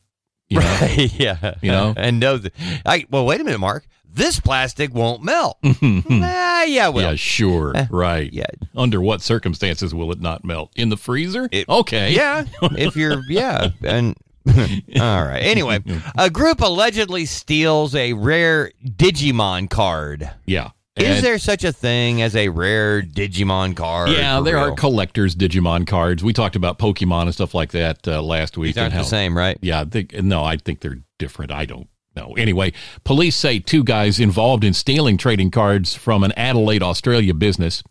You 0.49 0.61
know? 0.61 0.87
yeah, 0.97 1.55
You 1.62 1.71
know? 1.73 1.95
and 1.97 2.21
know 2.21 2.39
that. 2.39 2.53
I 2.85 3.07
well, 3.11 3.25
wait 3.27 3.41
a 3.41 3.45
minute, 3.45 3.59
Mark. 3.59 3.87
This 4.09 4.41
plastic 4.41 4.95
won't 4.95 5.23
melt. 5.23 5.59
Mm-hmm. 5.62 6.01
ah, 6.25 6.62
yeah, 6.62 6.89
well, 6.89 7.11
yeah, 7.11 7.17
sure, 7.17 7.77
eh, 7.77 7.87
right. 7.91 8.33
yeah. 8.33 8.47
Under 8.75 8.99
what 9.01 9.21
circumstances 9.21 9.95
will 9.95 10.11
it 10.11 10.21
not 10.23 10.43
melt? 10.43 10.73
In 10.75 10.89
the 10.89 10.97
freezer? 10.97 11.49
It- 11.53 11.69
okay. 11.69 12.12
Yeah, 12.14 12.45
if 12.62 12.97
you're 12.97 13.21
yeah, 13.29 13.71
and 13.83 14.17
all 14.49 15.25
right. 15.25 15.43
Anyway, 15.43 15.81
a 16.17 16.31
group 16.31 16.61
allegedly 16.61 17.27
steals 17.27 17.95
a 17.95 18.12
rare 18.14 18.71
Digimon 18.85 19.69
card. 19.69 20.31
Yeah. 20.47 20.71
Is 20.97 21.22
there 21.22 21.38
such 21.38 21.64
a 21.64 21.72
thing 21.72 22.22
as 22.22 22.34
a 22.34 22.49
rare 22.49 23.03
Digimon 23.03 23.76
card? 23.76 24.11
Yeah, 24.11 24.40
there 24.40 24.59
are 24.59 24.72
collectors 24.74 25.36
Digimon 25.36 25.86
cards. 25.86 26.24
We 26.24 26.32
talked 26.32 26.57
about 26.57 26.78
Pokemon 26.78 27.22
and 27.22 27.34
stuff 27.34 27.55
like 27.55 27.72
that 27.72 28.07
uh, 28.09 28.22
last 28.22 28.57
week. 28.57 28.74
These 28.74 28.82
aren't 28.82 28.94
and 28.94 29.05
the 29.05 29.09
same, 29.09 29.36
right? 29.36 29.59
Yeah, 29.61 29.84
think 29.84 30.14
no, 30.14 30.42
I 30.42 30.57
think 30.57 30.80
they're 30.80 31.01
different. 31.18 31.53
I 31.53 31.66
don't 31.66 31.88
know. 32.14 32.34
Anyway, 32.38 32.72
police 33.05 33.36
say 33.36 33.59
two 33.59 33.84
guys 33.84 34.18
involved 34.18 34.64
in 34.64 34.72
stealing 34.72 35.18
trading 35.18 35.51
cards 35.51 35.94
from 35.94 36.24
an 36.24 36.32
Adelaide, 36.32 36.82
Australia 36.82 37.34
business 37.34 37.82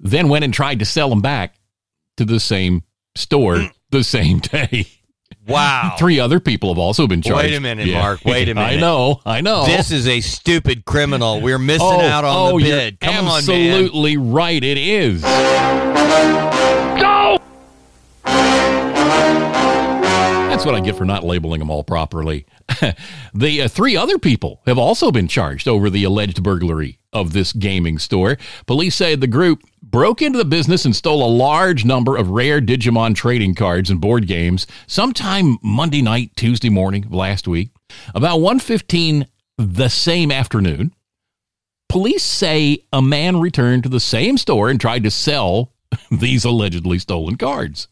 then 0.00 0.28
went 0.28 0.44
and 0.44 0.54
tried 0.54 0.78
to 0.78 0.84
sell 0.84 1.10
them 1.10 1.20
back 1.20 1.56
to 2.16 2.24
the 2.24 2.40
same 2.40 2.82
store 3.14 3.68
the 3.90 4.02
same 4.02 4.38
day. 4.38 4.86
Wow. 5.46 5.94
Three 5.98 6.20
other 6.20 6.40
people 6.40 6.70
have 6.70 6.78
also 6.78 7.06
been 7.06 7.22
charged. 7.22 7.48
Wait 7.48 7.54
a 7.54 7.60
minute, 7.60 7.88
Mark. 7.92 8.24
Wait 8.24 8.48
a 8.48 8.54
minute. 8.54 8.66
I 8.66 8.76
know. 8.76 9.20
I 9.24 9.40
know. 9.40 9.66
This 9.66 9.90
is 9.90 10.06
a 10.06 10.20
stupid 10.20 10.84
criminal. 10.84 11.40
We're 11.40 11.58
missing 11.58 11.86
oh, 11.86 12.00
out 12.00 12.24
on 12.24 12.52
oh, 12.52 12.58
the 12.58 12.64
bid. 12.64 13.00
Come 13.00 13.14
on, 13.16 13.24
man. 13.24 13.36
absolutely 13.36 14.16
right. 14.16 14.62
It 14.62 14.78
is. 14.78 15.22
Go. 15.22 15.90
That's 20.60 20.66
what 20.66 20.74
I 20.74 20.80
get 20.80 20.96
for 20.96 21.04
not 21.04 21.24
labeling 21.24 21.60
them 21.60 21.70
all 21.70 21.82
properly. 21.82 22.44
the 23.34 23.62
uh, 23.62 23.68
three 23.68 23.96
other 23.96 24.18
people 24.18 24.60
have 24.66 24.78
also 24.78 25.10
been 25.10 25.28
charged 25.28 25.68
over 25.68 25.90
the 25.90 26.04
alleged 26.04 26.42
burglary 26.42 26.98
of 27.12 27.32
this 27.32 27.52
gaming 27.52 27.98
store. 27.98 28.36
Police 28.66 28.94
say 28.94 29.14
the 29.14 29.26
group 29.26 29.62
broke 29.82 30.22
into 30.22 30.38
the 30.38 30.44
business 30.44 30.84
and 30.84 30.94
stole 30.94 31.24
a 31.24 31.28
large 31.30 31.84
number 31.84 32.16
of 32.16 32.30
rare 32.30 32.60
Digimon 32.60 33.14
trading 33.14 33.54
cards 33.54 33.90
and 33.90 34.00
board 34.00 34.26
games 34.26 34.66
sometime 34.86 35.58
Monday 35.62 36.02
night, 36.02 36.30
Tuesday 36.36 36.70
morning 36.70 37.04
of 37.04 37.12
last 37.12 37.48
week. 37.48 37.70
About 38.14 38.40
1:15 38.40 39.26
the 39.58 39.88
same 39.88 40.32
afternoon, 40.32 40.94
police 41.88 42.22
say 42.22 42.84
a 42.92 43.02
man 43.02 43.40
returned 43.40 43.82
to 43.82 43.88
the 43.88 44.00
same 44.00 44.38
store 44.38 44.70
and 44.70 44.80
tried 44.80 45.02
to 45.02 45.10
sell 45.10 45.72
these 46.10 46.44
allegedly 46.44 46.98
stolen 46.98 47.36
cards. 47.36 47.88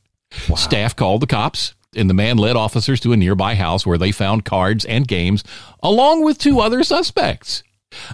Staff 0.54 0.94
called 0.94 1.22
the 1.22 1.26
cops, 1.26 1.74
and 1.96 2.08
the 2.08 2.14
man 2.14 2.36
led 2.36 2.56
officers 2.56 3.00
to 3.00 3.12
a 3.12 3.16
nearby 3.16 3.54
house 3.54 3.86
where 3.86 3.98
they 3.98 4.12
found 4.12 4.44
cards 4.44 4.84
and 4.84 5.08
games, 5.08 5.44
along 5.82 6.24
with 6.24 6.38
two 6.38 6.60
other 6.60 6.82
suspects. 6.84 7.62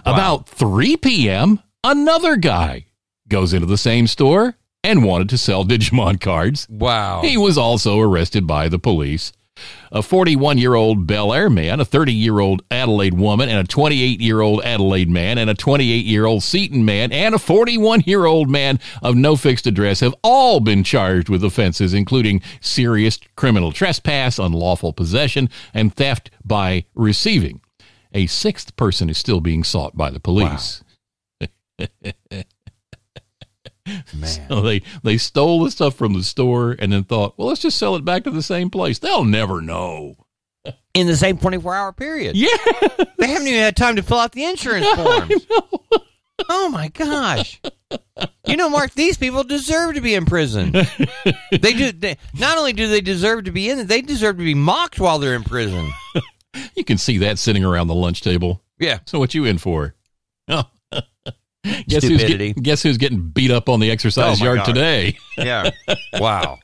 About 0.05 0.47
3 0.47 0.97
p.m., 0.97 1.61
another 1.83 2.37
guy 2.37 2.85
goes 3.27 3.53
into 3.53 3.65
the 3.67 3.77
same 3.77 4.07
store 4.07 4.55
and 4.83 5.03
wanted 5.03 5.29
to 5.29 5.37
sell 5.37 5.65
Digimon 5.65 6.21
cards. 6.21 6.67
Wow. 6.69 7.21
He 7.21 7.37
was 7.37 7.57
also 7.57 7.99
arrested 7.99 8.45
by 8.45 8.69
the 8.69 8.79
police. 8.79 9.31
A 9.91 10.01
41 10.01 10.57
year 10.57 10.73
old 10.73 11.07
Belair 11.07 11.49
man, 11.49 11.79
a 11.79 11.85
30 11.85 12.11
year 12.11 12.39
old 12.39 12.61
Adelaide 12.69 13.13
woman, 13.13 13.49
and 13.49 13.59
a 13.59 13.63
28 13.63 14.19
year 14.19 14.41
old 14.41 14.61
Adelaide 14.63 15.09
man, 15.09 15.37
and 15.37 15.49
a 15.49 15.53
28 15.53 16.05
year 16.05 16.25
old 16.25 16.43
Seaton 16.43 16.83
man, 16.83 17.11
and 17.11 17.33
a 17.35 17.39
41 17.39 18.01
year 18.05 18.25
old 18.25 18.49
man 18.49 18.79
of 19.01 19.15
no 19.15 19.35
fixed 19.35 19.67
address 19.67 20.01
have 20.01 20.15
all 20.23 20.59
been 20.59 20.83
charged 20.83 21.29
with 21.29 21.43
offenses, 21.43 21.93
including 21.93 22.41
serious 22.59 23.19
criminal 23.35 23.71
trespass, 23.71 24.39
unlawful 24.39 24.91
possession, 24.91 25.49
and 25.73 25.95
theft 25.95 26.29
by 26.43 26.85
receiving. 26.93 27.61
A 28.13 28.27
sixth 28.27 28.75
person 28.75 29.09
is 29.09 29.17
still 29.17 29.41
being 29.41 29.63
sought 29.63 29.95
by 29.95 30.09
the 30.09 30.19
police. 30.19 30.83
Man. 34.13 34.47
So 34.49 34.61
they 34.61 34.81
they 35.03 35.17
stole 35.17 35.63
the 35.63 35.71
stuff 35.71 35.95
from 35.95 36.13
the 36.13 36.23
store 36.23 36.75
and 36.79 36.91
then 36.91 37.03
thought, 37.03 37.37
well, 37.37 37.47
let's 37.49 37.61
just 37.61 37.77
sell 37.77 37.95
it 37.95 38.03
back 38.05 38.23
to 38.23 38.31
the 38.31 38.41
same 38.41 38.69
place. 38.69 38.99
They'll 38.99 39.23
never 39.25 39.61
know. 39.61 40.17
In 40.93 41.07
the 41.07 41.15
same 41.17 41.37
24 41.37 41.75
hour 41.75 41.93
period. 41.93 42.35
Yeah, 42.35 42.47
They 43.17 43.27
haven't 43.27 43.47
even 43.47 43.59
had 43.59 43.75
time 43.75 43.97
to 43.97 44.01
fill 44.03 44.17
out 44.17 44.31
the 44.31 44.45
insurance 44.45 44.87
forms. 44.95 45.45
Oh 46.49 46.69
my 46.69 46.87
gosh. 46.87 47.61
You 48.47 48.57
know, 48.57 48.69
Mark, 48.69 48.93
these 48.93 49.17
people 49.17 49.43
deserve 49.43 49.95
to 49.95 50.01
be 50.01 50.15
in 50.15 50.25
prison. 50.25 50.71
They 50.71 51.73
do. 51.73 51.91
They, 51.91 52.17
not 52.33 52.57
only 52.57 52.73
do 52.73 52.87
they 52.87 53.01
deserve 53.01 53.43
to 53.45 53.51
be 53.51 53.69
in 53.69 53.79
it, 53.79 53.87
they 53.87 54.01
deserve 54.01 54.37
to 54.37 54.43
be 54.43 54.53
mocked 54.53 54.99
while 54.99 55.19
they're 55.19 55.35
in 55.35 55.43
prison. 55.43 55.89
you 56.75 56.83
can 56.83 56.97
see 56.97 57.17
that 57.19 57.39
sitting 57.39 57.63
around 57.65 57.87
the 57.87 57.95
lunch 57.95 58.21
table. 58.21 58.61
Yeah. 58.79 58.99
So 59.05 59.19
what 59.19 59.33
you 59.33 59.45
in 59.45 59.57
for? 59.57 59.95
Oh. 60.47 60.63
Guess 61.87 62.03
who's 62.03 62.19
Stupidity. 62.19 62.47
getting, 62.49 62.63
guess 62.63 62.83
who's 62.83 62.97
getting 62.97 63.21
beat 63.21 63.51
up 63.51 63.69
on 63.69 63.79
the 63.79 63.91
exercise 63.91 64.41
Oh, 64.41 64.45
yard 64.45 64.57
God. 64.59 64.65
today? 64.65 65.17
Yeah. 65.37 65.69
Wow. 66.17 66.59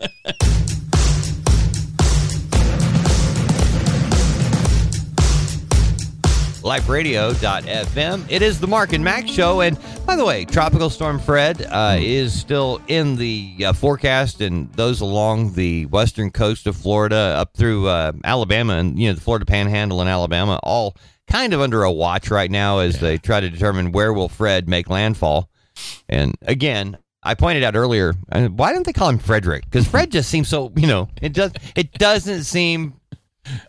LifeRadio.fm. 6.94 8.26
It 8.30 8.42
is 8.42 8.60
the 8.60 8.68
Mark 8.68 8.94
and 8.94 9.04
Max 9.04 9.32
show. 9.32 9.62
And 9.62 9.78
by 10.06 10.16
the 10.16 10.26
way, 10.26 10.46
Tropical 10.46 10.90
Storm 10.90 11.20
Fred 11.20 11.66
uh, 11.70 11.98
is 12.00 12.40
still 12.40 12.82
in 12.88 13.16
the 13.16 13.56
uh, 13.66 13.74
forecast, 13.74 14.42
and 14.42 14.72
those 14.74 15.02
along 15.02 15.54
the 15.54 15.86
western 15.88 16.30
coast 16.30 16.68
of 16.68 16.76
Florida 16.76 17.16
up 17.16 17.56
through 17.56 17.88
uh, 17.88 18.12
Alabama 18.24 18.74
and 18.74 19.00
you 19.00 19.08
know 19.08 19.14
the 19.16 19.22
Florida 19.22 19.46
Panhandle 19.46 20.02
in 20.02 20.08
Alabama, 20.08 20.60
all 20.64 20.96
kind 21.32 21.54
of 21.54 21.62
under 21.62 21.84
a 21.84 21.92
watch 21.92 22.30
right 22.30 22.52
now 22.52 22.80
as 22.80 23.00
they 23.00 23.18
try 23.18 23.40
to 23.40 23.50
determine 23.50 23.92
where 23.92 24.12
will 24.14 24.30
Fred 24.30 24.68
make 24.68 24.90
landfall. 24.90 25.50
And 26.10 26.36
again, 26.44 26.98
I 27.24 27.36
pointed 27.36 27.64
out 27.64 27.76
earlier, 27.76 28.14
why 28.32 28.74
don't 28.74 28.86
they 28.86 28.94
call 28.94 29.10
him 29.10 29.20
Frederick? 29.20 29.64
Because 29.66 29.88
Fred 29.88 30.12
just 30.12 30.30
seems 30.30 30.48
so, 30.48 30.72
you 30.76 30.88
know, 30.88 31.08
it 31.22 31.34
does, 31.34 31.52
it 31.76 31.94
doesn't 31.94 32.44
seem 32.44 32.94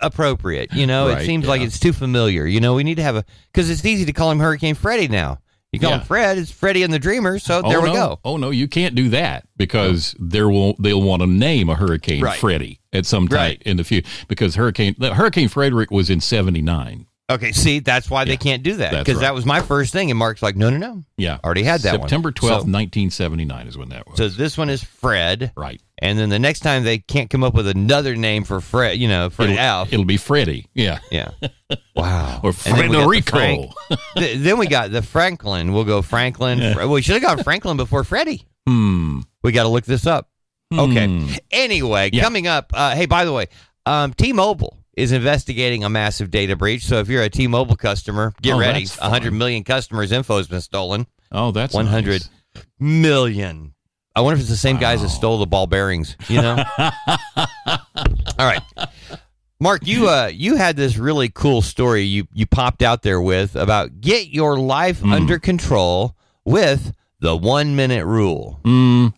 appropriate. 0.00 0.72
You 0.72 0.86
know, 0.86 1.08
it 1.08 1.14
Right, 1.14 1.26
seems 1.26 1.46
like 1.46 1.60
it's 1.62 1.78
too 1.78 1.92
familiar. 1.92 2.46
You 2.46 2.60
know, 2.60 2.74
we 2.74 2.84
need 2.84 2.96
to 2.96 3.02
have 3.02 3.16
a 3.16 3.24
because 3.52 3.70
it's 3.70 3.84
easy 3.84 4.04
to 4.06 4.12
call 4.12 4.30
him 4.30 4.38
Hurricane 4.38 4.74
Freddy 4.74 5.08
now. 5.08 5.38
You 5.72 5.80
call 5.80 5.90
Yeah. 5.90 6.00
him 6.00 6.04
Fred, 6.06 6.38
it's 6.38 6.50
Freddy 6.50 6.82
and 6.82 6.92
the 6.92 6.98
Dreamer. 6.98 7.38
So 7.38 7.62
oh, 7.64 7.68
there 7.68 7.78
oh, 7.78 7.82
we 7.82 7.88
no. 7.88 7.94
go. 7.94 8.20
Oh 8.24 8.36
no, 8.36 8.50
you 8.50 8.68
can't 8.68 8.94
do 8.94 9.08
that 9.10 9.46
because 9.56 10.14
there 10.18 10.48
will 10.48 10.74
they'll 10.78 11.00
want 11.02 11.22
to 11.22 11.26
name 11.26 11.68
a 11.70 11.74
Hurricane 11.74 12.22
Right. 12.22 12.38
Freddy 12.38 12.80
at 12.92 13.06
some 13.06 13.28
time 13.28 13.38
Right. 13.38 13.62
in 13.64 13.76
the 13.78 13.84
future 13.84 14.08
because 14.28 14.56
Hurricane 14.56 14.94
the 14.98 15.14
Hurricane 15.14 15.48
Frederick 15.48 15.90
was 15.90 16.10
in 16.10 16.20
'79. 16.20 17.06
Okay, 17.30 17.52
see, 17.52 17.78
that's 17.78 18.10
why 18.10 18.24
they 18.24 18.36
can't 18.36 18.62
do 18.62 18.76
that 18.76 18.90
because 18.90 19.14
right. 19.16 19.22
that 19.22 19.34
was 19.34 19.46
my 19.46 19.60
first 19.60 19.92
thing, 19.92 20.10
and 20.10 20.18
Mark's 20.18 20.42
like, 20.42 20.56
no, 20.56 20.68
no, 20.68 20.76
no. 20.76 21.02
Yeah. 21.16 21.38
Already 21.42 21.62
had 21.62 21.80
that 21.82 21.92
one. 22.00 22.08
September 22.08 22.30
12th, 22.30 22.66
1979 22.66 23.68
is 23.68 23.78
when 23.78 23.88
that 23.90 24.06
was. 24.06 24.18
So 24.18 24.28
this 24.28 24.58
one 24.58 24.68
is 24.68 24.82
Fred, 24.84 25.52
right. 25.56 25.80
and 25.98 26.18
then 26.18 26.28
the 26.28 26.38
next 26.38 26.60
time 26.60 26.84
they 26.84 26.98
can't 26.98 27.30
come 27.30 27.42
up 27.42 27.54
with 27.54 27.68
another 27.68 28.16
name 28.16 28.44
for 28.44 28.60
Fred, 28.60 28.98
you 28.98 29.08
know, 29.08 29.30
for 29.30 29.44
It'll, 29.44 29.58
Alf. 29.58 29.92
it'll 29.92 30.04
be 30.04 30.16
Freddie. 30.18 30.66
Yeah. 30.74 30.98
Yeah. 31.10 31.30
Wow. 31.94 32.40
Or 32.42 32.52
And 32.66 32.92
then 32.92 33.06
we 33.08 33.20
got 33.20 33.74
the 34.16 34.36
then 34.36 34.58
we 34.58 34.66
got 34.66 34.90
the 34.90 35.02
Franklin. 35.02 35.72
We'll 35.72 35.84
go 35.84 36.02
Franklin. 36.02 36.58
Yeah. 36.58 36.74
Fre- 36.74 36.86
we 36.86 37.02
should 37.02 37.22
have 37.22 37.36
got 37.36 37.44
Franklin 37.44 37.76
before 37.76 38.02
Freddie. 38.04 38.46
Hmm. 38.66 39.20
We 39.42 39.52
got 39.52 39.62
to 39.64 39.68
look 39.68 39.84
this 39.84 40.06
up. 40.06 40.28
Okay. 40.72 41.06
Hmm. 41.06 41.30
Anyway, 41.50 42.10
Yeah. 42.12 42.22
coming 42.22 42.46
up. 42.46 42.72
Uh, 42.74 42.94
hey, 42.94 43.06
by 43.06 43.24
the 43.24 43.32
way, 43.32 43.46
um, 43.86 44.12
T-Mobile 44.14 44.81
is 44.96 45.12
investigating 45.12 45.84
a 45.84 45.88
massive 45.88 46.30
data 46.30 46.54
breach. 46.56 46.84
So 46.84 46.98
if 46.98 47.08
you're 47.08 47.22
a 47.22 47.30
T-Mobile 47.30 47.76
customer, 47.76 48.32
get 48.42 48.54
Oh, 48.54 48.58
ready. 48.58 48.84
that's 48.84 49.00
100 49.00 49.64
customers' 49.64 50.12
info 50.12 50.36
has 50.36 50.48
been 50.48 50.60
stolen. 50.60 51.06
Oh, 51.30 51.50
that's 51.50 51.72
100 51.74 52.10
nice. 52.10 52.28
million. 52.78 53.74
I 54.14 54.20
wonder 54.20 54.34
if 54.36 54.40
it's 54.40 54.50
the 54.50 54.56
same 54.56 54.76
guys 54.76 55.00
that 55.00 55.08
stole 55.08 55.38
the 55.38 55.46
ball 55.46 55.66
bearings. 55.66 56.16
You 56.28 56.42
know. 56.42 56.62
All 56.76 57.78
right, 58.38 58.60
Mark, 59.60 59.86
you 59.86 60.08
uh, 60.08 60.26
you 60.32 60.56
had 60.56 60.76
this 60.76 60.98
really 60.98 61.28
cool 61.30 61.62
story 61.62 62.02
you 62.02 62.26
you 62.34 62.44
popped 62.46 62.82
out 62.82 63.02
there 63.02 63.20
with 63.22 63.56
about 63.56 64.00
get 64.00 64.28
your 64.28 64.58
life 64.58 65.00
Hmm. 65.00 65.12
under 65.12 65.38
control 65.38 66.14
with 66.44 66.92
the 67.20 67.34
one 67.36 67.74
minute 67.76 68.04
rule. 68.04 68.60
Mm, 68.64 69.14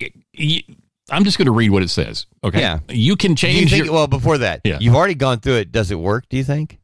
y- 0.00 0.10
y- 0.38 0.62
I'm 1.10 1.24
just 1.24 1.38
going 1.38 1.46
to 1.46 1.52
read 1.52 1.70
what 1.70 1.82
it 1.82 1.88
says. 1.90 2.26
Okay. 2.44 2.60
Yeah. 2.60 2.80
You 2.88 3.16
can 3.16 3.34
Do 3.34 3.46
you 3.48 3.54
change 3.54 3.70
think? 3.70 3.84
your. 3.86 3.94
well, 3.94 4.06
before 4.06 4.38
that, 4.38 4.60
Yeah. 4.64 4.78
you've 4.80 4.94
already 4.94 5.14
gone 5.14 5.40
through 5.40 5.56
it. 5.56 5.72
Does 5.72 5.90
it 5.90 5.98
work? 5.98 6.28
Do 6.28 6.36
you 6.36 6.44
think? 6.44 6.78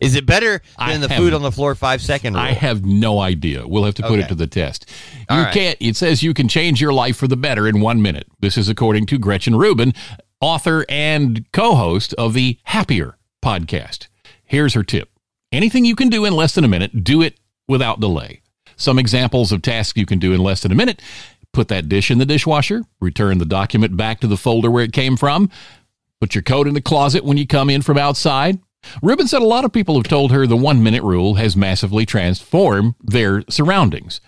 Is 0.00 0.14
it 0.14 0.26
better 0.26 0.62
than 0.78 1.00
the 1.00 1.08
food 1.08 1.34
on 1.34 1.42
the 1.42 1.50
floor 1.50 1.74
five 1.74 2.00
second 2.00 2.34
rule? 2.34 2.42
I 2.42 2.52
have 2.52 2.84
no 2.84 3.18
idea. 3.18 3.66
We'll 3.66 3.82
have 3.84 3.94
to 3.96 4.02
put 4.02 4.12
Okay. 4.12 4.22
it 4.22 4.28
to 4.28 4.36
the 4.36 4.46
test. 4.46 4.88
You 5.28 5.36
right. 5.38 5.52
can't. 5.52 5.76
It 5.80 5.96
says 5.96 6.22
you 6.22 6.34
can 6.34 6.46
change 6.46 6.80
your 6.80 6.92
life 6.92 7.16
for 7.16 7.26
the 7.26 7.36
better 7.36 7.66
in 7.66 7.80
one 7.80 8.00
minute. 8.00 8.28
This 8.38 8.56
is 8.56 8.68
according 8.68 9.06
to 9.06 9.18
Gretchen 9.18 9.56
Rubin, 9.56 9.92
author 10.40 10.84
and 10.88 11.44
co-host 11.52 12.14
of 12.14 12.32
the 12.34 12.58
Happier 12.64 13.18
podcast. 13.44 14.06
Here's 14.44 14.74
her 14.74 14.84
tip: 14.84 15.10
anything 15.50 15.84
you 15.84 15.96
can 15.96 16.08
do 16.10 16.24
in 16.24 16.32
less 16.36 16.54
than 16.54 16.62
a 16.62 16.68
minute, 16.68 17.02
do 17.02 17.20
it 17.20 17.40
without 17.66 17.98
delay. 17.98 18.40
Some 18.76 19.00
examples 19.00 19.50
of 19.50 19.62
tasks 19.62 19.98
you 19.98 20.06
can 20.06 20.20
do 20.20 20.32
in 20.32 20.40
less 20.40 20.60
than 20.60 20.70
a 20.70 20.76
minute: 20.76 21.02
put 21.52 21.68
that 21.68 21.88
dish 21.88 22.10
in 22.10 22.18
the 22.18 22.26
dishwasher, 22.26 22.82
return 23.00 23.38
the 23.38 23.44
document 23.44 23.96
back 23.96 24.20
to 24.20 24.26
the 24.26 24.36
folder 24.36 24.70
where 24.70 24.84
it 24.84 24.92
came 24.92 25.16
from, 25.16 25.50
put 26.20 26.34
your 26.34 26.42
coat 26.42 26.66
in 26.66 26.74
the 26.74 26.80
closet 26.80 27.24
when 27.24 27.36
you 27.36 27.46
come 27.46 27.70
in 27.70 27.82
from 27.82 27.98
outside. 27.98 28.58
Rubin 29.02 29.28
said 29.28 29.42
a 29.42 29.46
lot 29.46 29.64
of 29.64 29.72
people 29.72 29.96
have 29.96 30.08
told 30.08 30.32
her 30.32 30.46
the 30.46 30.56
one 30.56 30.82
minute 30.82 31.02
rule 31.02 31.34
has 31.34 31.56
massively 31.56 32.04
transformed 32.04 32.94
their 33.02 33.44
surroundings. 33.48 34.20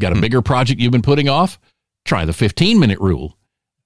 Got 0.00 0.12
a 0.12 0.16
hmm. 0.16 0.20
bigger 0.20 0.42
project 0.42 0.80
you've 0.80 0.92
been 0.92 1.02
putting 1.02 1.28
off? 1.28 1.58
Try 2.04 2.24
the 2.24 2.32
15 2.32 2.78
minute 2.78 3.00
rule. 3.00 3.36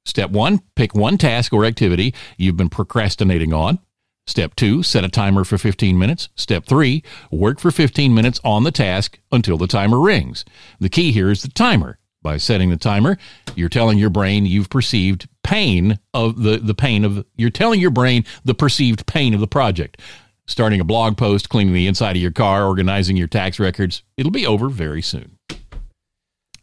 Step 0.05 0.31
one, 0.31 0.61
pick 0.75 0.95
one 0.95 1.19
task 1.19 1.53
or 1.53 1.65
activity 1.65 2.15
you've 2.37 2.57
been 2.57 2.71
procrastinating 2.71 3.53
on. 3.53 3.79
Step 4.27 4.55
two, 4.55 4.83
set 4.83 5.05
a 5.05 5.09
timer 5.09 5.45
for 5.45 5.59
15 5.59 5.99
minutes. 5.99 6.29
Step 6.35 6.65
three, 6.67 7.03
work 7.31 7.59
for 7.59 7.71
15 7.71 8.15
minutes 8.15 8.41
on 8.45 8.65
the 8.65 8.71
task 8.71 9.19
until 9.33 9.59
the 9.59 9.67
timer 9.67 10.01
rings. 10.01 10.45
The 10.79 10.89
key 10.89 11.13
here 11.13 11.31
is 11.31 11.43
the 11.43 11.49
timer. 11.49 12.00
By 12.23 12.37
setting 12.37 12.69
the 12.69 12.77
timer, 12.77 13.17
you're 13.57 13.71
telling 13.71 13.97
your 13.99 14.11
brain 14.11 14.45
you've 14.45 14.69
perceived 14.69 15.27
pain 15.43 15.99
of 16.13 16.43
the, 16.43 16.59
the 16.59 16.75
pain 16.75 17.05
of, 17.05 17.25
you're 17.37 17.49
telling 17.51 17.81
your 17.81 17.91
brain 17.91 18.25
the 18.45 18.55
perceived 18.55 19.07
pain 19.07 19.33
of 19.33 19.41
the 19.41 19.47
project. 19.47 20.01
Starting 20.47 20.81
a 20.81 20.85
blog 20.85 21.17
post, 21.17 21.49
cleaning 21.49 21.73
the 21.73 21.87
inside 21.87 22.17
of 22.17 22.23
your 22.23 22.31
car, 22.33 22.67
organizing 22.67 23.17
your 23.17 23.29
tax 23.29 23.59
records, 23.59 24.03
it'll 24.17 24.33
be 24.33 24.47
over 24.47 24.69
very 24.69 25.01
soon. 25.01 25.39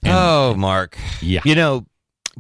And- 0.04 0.14
oh, 0.14 0.54
Mark. 0.56 0.98
Yeah. 1.22 1.42
You 1.44 1.56
know, 1.56 1.86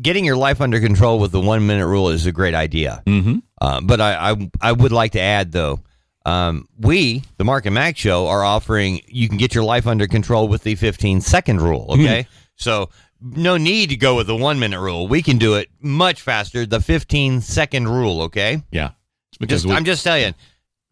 getting 0.01 0.26
your 0.26 0.36
life 0.36 0.61
under 0.61 0.80
control 0.80 1.20
with 1.20 1.32
the 1.32 1.39
one 1.41 1.65
minute 1.65 1.88
rule 1.88 2.09
is 2.09 2.26
a 2.26 2.32
great 2.32 2.53
idea. 2.53 3.01
Mm-hmm. 3.05 3.39
Uh, 3.59 3.82
but 3.82 3.99
I, 3.99 4.32
I 4.32 4.51
I 4.61 4.72
would 4.72 4.91
like 4.91 5.13
to 5.13 5.20
add 5.22 5.51
though, 5.51 5.80
um, 6.26 6.68
we 6.78 7.24
the 7.38 7.43
Mark 7.43 7.65
and 7.65 7.74
Mack 7.74 7.97
show 7.97 8.28
are 8.28 8.43
offering 8.43 9.01
you 9.07 9.28
can 9.28 9.38
get 9.38 9.55
your 9.55 9.63
life 9.63 9.88
under 9.88 10.07
control 10.07 10.47
with 10.47 10.63
the 10.63 10.76
15 10.76 11.22
second 11.22 11.61
rule. 11.61 11.88
Okay, 11.89 12.28
so 12.55 12.89
no 13.22 13.57
need 13.57 13.89
to 13.89 13.95
go 13.95 14.15
with 14.15 14.28
the 14.28 14.36
one 14.36 14.59
minute 14.59 14.80
rule. 14.80 15.07
We 15.07 15.22
can 15.22 15.38
do 15.38 15.55
it 15.55 15.70
much 15.82 16.22
faster. 16.22 16.65
The 16.65 16.80
15 16.82 17.41
second 17.41 17.88
rule. 17.88 18.22
Okay, 18.24 18.63
Yeah. 18.72 18.91
Because 19.39 19.61
just, 19.63 19.65
we- 19.68 19.76
I'm 19.76 19.86
just 19.86 20.01
saying. 20.03 20.34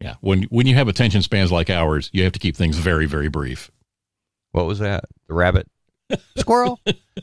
yeah, 0.00 0.14
when 0.20 0.44
when 0.44 0.66
you 0.66 0.74
have 0.76 0.88
attention 0.88 1.22
spans 1.22 1.50
like 1.50 1.68
ours, 1.70 2.10
you 2.12 2.22
have 2.24 2.32
to 2.32 2.38
keep 2.38 2.56
things 2.56 2.76
very 2.78 3.06
very 3.06 3.28
brief. 3.28 3.70
What 4.52 4.66
was 4.66 4.78
that? 4.78 5.04
The 5.28 5.34
rabbit. 5.34 5.68
Squirrel. 6.38 6.78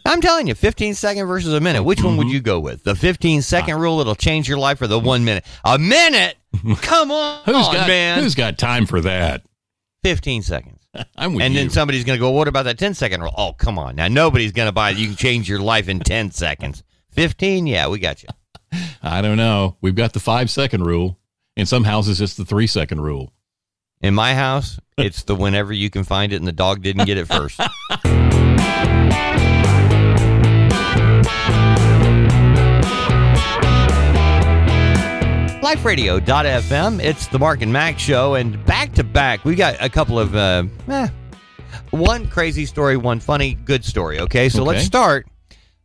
I'm 0.06 0.20
telling 0.20 0.48
you, 0.48 0.56
15 0.56 0.94
second 0.96 1.26
versus 1.26 1.54
a 1.54 1.62
minute. 1.62 1.84
Which 1.84 2.04
one 2.04 2.18
would 2.18 2.28
Mm-hmm. 2.28 2.34
you 2.34 2.42
go 2.42 2.60
with? 2.60 2.84
The 2.84 2.96
15 2.96 3.42
second 3.42 3.80
rule 3.80 4.00
that'll 4.00 4.16
change 4.16 4.50
your 4.50 4.58
life, 4.58 4.82
or 4.82 4.88
the 4.88 5.00
one 5.00 5.24
minute? 5.24 5.46
A 5.64 5.80
minute? 5.80 6.36
Come 6.82 7.10
on, 7.12 7.44
Who's 7.46 7.54
got 7.68 7.88
man. 7.88 8.20
who's 8.22 8.36
got 8.36 8.58
time 8.58 8.86
for 8.86 9.00
that? 9.02 9.44
15 10.04 10.42
seconds. 10.44 10.73
I'm 11.18 11.34
with 11.34 11.44
and 11.44 11.54
you. 11.54 11.60
then 11.60 11.70
somebody's 11.70 12.04
going 12.04 12.18
to 12.18 12.22
go, 12.22 12.32
what 12.32 12.48
about 12.48 12.64
that 12.64 12.78
10 12.78 12.94
second 12.94 13.22
rule? 13.22 13.34
Oh, 13.38 13.54
come 13.54 13.80
on. 13.80 13.96
Now, 13.96 14.08
nobody's 14.08 14.52
going 14.52 14.68
to 14.68 14.72
buy 14.72 14.92
it. 14.92 14.98
You 14.98 15.08
can 15.08 15.16
change 15.16 15.50
your 15.50 15.60
life 15.60 15.90
in 15.90 16.00
10 16.00 16.32
seconds. 16.32 16.84
15? 17.12 17.68
Yeah, 17.68 17.88
we 17.88 18.00
got 18.00 18.24
you. 18.24 18.30
I 19.04 19.22
don't 19.22 19.38
know. 19.38 19.78
We've 19.82 19.96
got 19.96 20.14
the 20.14 20.20
five 20.20 20.50
second 20.50 20.84
rule. 20.86 21.20
In 21.56 21.66
some 21.68 21.84
houses, 21.84 22.20
it's 22.20 22.34
the 22.36 22.46
three 22.46 22.66
second 22.68 23.02
rule. 23.02 23.32
In 24.02 24.16
my 24.16 24.34
house, 24.34 24.80
it's 24.98 25.24
the 25.24 25.36
whenever 25.36 25.72
you 25.72 25.90
can 25.90 26.04
find 26.04 26.34
it 26.34 26.38
and 26.38 26.48
the 26.48 26.52
dog 26.52 26.82
didn't 26.82 27.06
get 27.06 27.18
it 27.18 27.28
first. 27.28 27.60
LifeRadio.fm. 35.64 37.02
It's 37.02 37.28
the 37.28 37.40
Mark 37.40 37.62
and 37.62 37.72
Mack 37.72 37.98
show, 37.98 38.36
and 38.36 38.64
back 38.66 38.92
to 38.96 39.04
back, 39.04 39.46
we 39.46 39.56
got 39.56 39.78
a 39.80 39.88
couple 39.88 40.20
of 40.20 40.36
uh, 40.36 40.66
eh, 40.90 41.08
one 41.92 42.28
crazy 42.28 42.66
story, 42.66 42.98
one 42.98 43.22
funny 43.22 43.54
good 43.54 43.86
story. 43.86 44.20
Okay, 44.20 44.50
so 44.50 44.62
let's 44.64 44.84
start. 44.84 45.26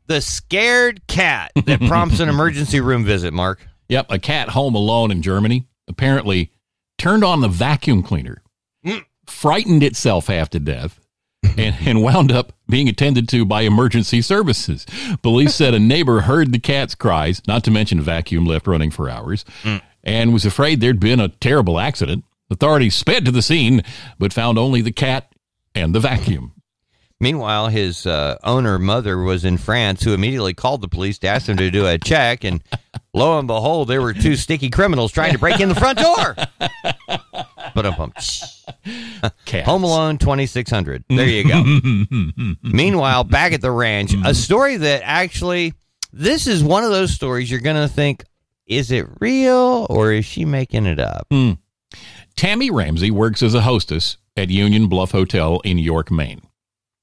The 0.09 0.21
scared 0.21 1.07
cat 1.07 1.53
that 1.67 1.81
prompts 1.83 2.19
an 2.19 2.29
emergency 2.29 2.81
room 2.81 3.05
visit. 3.05 3.33
Mark. 3.33 3.65
Yep, 3.89 4.07
a 4.11 4.19
cat 4.19 4.49
home 4.49 4.75
alone 4.75 5.13
in 5.13 5.23
Germany 5.23 5.69
apparently 5.87 6.51
turned 6.99 7.23
on 7.23 7.41
the 7.41 7.49
vacuum 7.49 8.03
cleaner, 8.03 8.43
Mm. 8.85 9.05
frightened 9.29 9.85
itself 9.85 10.27
half 10.27 10.51
to 10.51 10.59
death, 10.59 10.99
and, 11.43 11.77
and 11.87 12.03
wound 12.03 12.33
up 12.33 12.53
being 12.69 12.89
attended 12.89 13.29
to 13.31 13.45
by 13.45 13.63
emergency 13.63 14.21
services. 14.23 14.87
Police 15.23 15.55
said 15.55 15.75
a 15.75 15.79
neighbor 15.79 16.23
heard 16.23 16.53
the 16.53 16.59
cat's 16.59 16.95
cries, 16.95 17.41
not 17.47 17.65
to 17.65 17.71
mention 17.71 17.99
a 17.99 18.03
vacuum 18.03 18.45
left 18.45 18.67
running 18.67 18.91
for 18.91 19.09
hours, 19.09 19.45
Mm. 19.63 19.81
and 20.05 20.33
was 20.33 20.45
afraid 20.45 20.81
there'd 20.81 21.01
been 21.01 21.21
a 21.21 21.29
terrible 21.29 21.79
accident. 21.79 22.25
Authorities 22.51 22.95
sped 22.95 23.25
to 23.27 23.31
the 23.31 23.43
scene, 23.43 23.83
but 24.19 24.33
found 24.33 24.59
only 24.59 24.81
the 24.81 24.93
cat 24.93 25.31
and 25.75 25.95
the 25.95 26.01
vacuum. 26.01 26.53
Meanwhile, 27.21 27.69
his 27.69 28.07
uh, 28.07 28.39
owner 28.45 28.79
mother 28.79 29.19
was 29.19 29.45
in 29.45 29.59
France, 29.59 30.05
who 30.05 30.15
immediately 30.15 30.55
called 30.55 30.81
the 30.83 30.89
police 30.89 31.19
to 31.19 31.27
ask 31.27 31.47
them 31.47 31.57
to 31.57 31.69
do 31.71 31.85
a 31.85 31.99
check, 31.99 32.45
and 32.45 32.63
lo 33.13 33.39
and 33.39 33.49
behold, 33.49 33.89
there 33.89 34.01
were 34.01 34.13
two 34.15 34.37
sticky 34.37 34.71
criminals 34.71 35.11
trying 35.11 35.33
to 35.33 35.39
break 35.39 35.59
in 35.61 35.69
the 35.69 35.75
front 35.75 35.99
door. 35.99 36.37
But 37.75 37.87
um, 37.87 38.13
Cats. 38.13 38.55
Home 39.65 39.85
Alone 39.85 40.19
twenty 40.19 40.47
six 40.47 40.71
hundred. 40.71 41.05
There 41.09 41.27
you 41.27 41.49
go. 41.49 42.55
Meanwhile, 42.63 43.25
back 43.25 43.53
at 43.53 43.61
the 43.61 43.71
ranch, 43.71 44.13
a 44.13 44.17
mm-hmm. 44.17 44.33
story 44.33 44.77
that 44.77 45.03
actually 45.05 45.75
this 46.13 46.47
is 46.47 46.63
one 46.63 46.85
of 46.85 46.91
those 46.91 47.13
stories 47.13 47.51
you're 47.51 47.61
gonna 47.61 47.89
think, 47.89 48.25
is 48.67 48.91
it 48.91 49.07
real 49.21 49.87
or 49.91 50.13
is 50.13 50.25
she 50.25 50.45
making 50.45 50.87
it 50.87 50.99
up? 50.99 51.27
Hmm. 51.31 51.53
Tammy 52.37 52.71
Ramsey 52.71 53.11
works 53.11 53.43
as 53.43 53.55
a 53.55 53.63
hostess 53.63 54.17
at 54.37 54.49
Union 54.49 54.87
Bluff 54.87 55.11
Hotel 55.11 55.61
in 55.65 55.79
York, 55.79 56.11
Maine. 56.11 56.43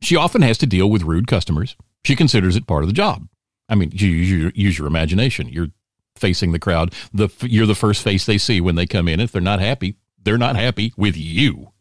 She 0.02 0.16
often 0.16 0.42
has 0.42 0.58
to 0.60 0.66
deal 0.66 0.90
with 0.90 1.04
rude 1.04 1.28
customers. 1.28 1.76
She 2.04 2.16
considers 2.16 2.56
it 2.56 2.68
part 2.68 2.84
of 2.84 2.88
the 2.88 2.94
job. 2.94 3.28
I 3.68 3.76
mean, 3.76 3.92
you 3.92 4.08
use 4.08 4.32
your, 4.32 4.52
use 4.56 4.78
your 4.78 4.88
imagination. 4.88 5.50
You're 5.50 5.70
facing 6.16 6.52
the 6.52 6.60
crowd. 6.60 6.94
The 7.14 7.30
you're 7.42 7.66
the 7.66 7.76
first 7.76 8.04
face 8.04 8.26
they 8.26 8.38
see 8.38 8.62
when 8.62 8.76
they 8.76 8.86
come 8.86 9.08
in. 9.08 9.20
If 9.20 9.32
they're 9.32 9.42
not 9.42 9.60
happy, 9.60 9.96
they're 10.22 10.38
not 10.38 10.56
happy 10.56 10.94
with 10.96 11.18
you. 11.18 11.72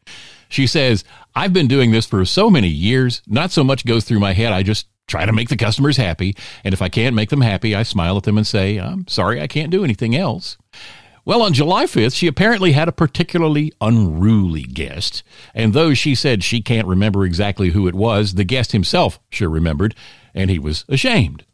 She 0.54 0.68
says, 0.68 1.02
"I've 1.34 1.52
been 1.52 1.66
doing 1.66 1.90
this 1.90 2.06
for 2.06 2.24
so 2.24 2.48
many 2.48 2.68
years. 2.68 3.22
Not 3.26 3.50
so 3.50 3.64
much 3.64 3.84
goes 3.84 4.04
through 4.04 4.20
my 4.20 4.32
head. 4.34 4.52
I 4.52 4.62
just 4.62 4.86
try 5.08 5.26
to 5.26 5.32
make 5.32 5.48
the 5.48 5.56
customers 5.56 5.96
happy, 5.96 6.36
and 6.62 6.72
if 6.72 6.80
I 6.80 6.88
can't 6.88 7.16
make 7.16 7.30
them 7.30 7.40
happy, 7.40 7.74
I 7.74 7.82
smile 7.82 8.16
at 8.16 8.22
them 8.22 8.38
and 8.38 8.46
say, 8.46 8.78
"I'm 8.78 9.06
sorry, 9.08 9.40
I 9.40 9.48
can't 9.48 9.70
do 9.70 9.82
anything 9.84 10.14
else." 10.14 10.56
Well, 11.24 11.42
on 11.42 11.54
July 11.54 11.86
5th, 11.86 12.14
she 12.14 12.26
apparently 12.26 12.72
had 12.72 12.86
a 12.86 12.92
particularly 12.92 13.72
unruly 13.80 14.62
guest. 14.62 15.22
And 15.54 15.72
though 15.72 15.92
she 15.92 16.14
said 16.14 16.44
she 16.44 16.60
can't 16.60 16.86
remember 16.86 17.24
exactly 17.24 17.70
who 17.70 17.88
it 17.88 17.94
was, 17.94 18.34
the 18.34 18.44
guest 18.44 18.72
himself 18.72 19.18
sure 19.30 19.48
remembered, 19.48 19.94
and 20.34 20.50
he 20.50 20.58
was 20.58 20.84
ashamed. 20.88 21.44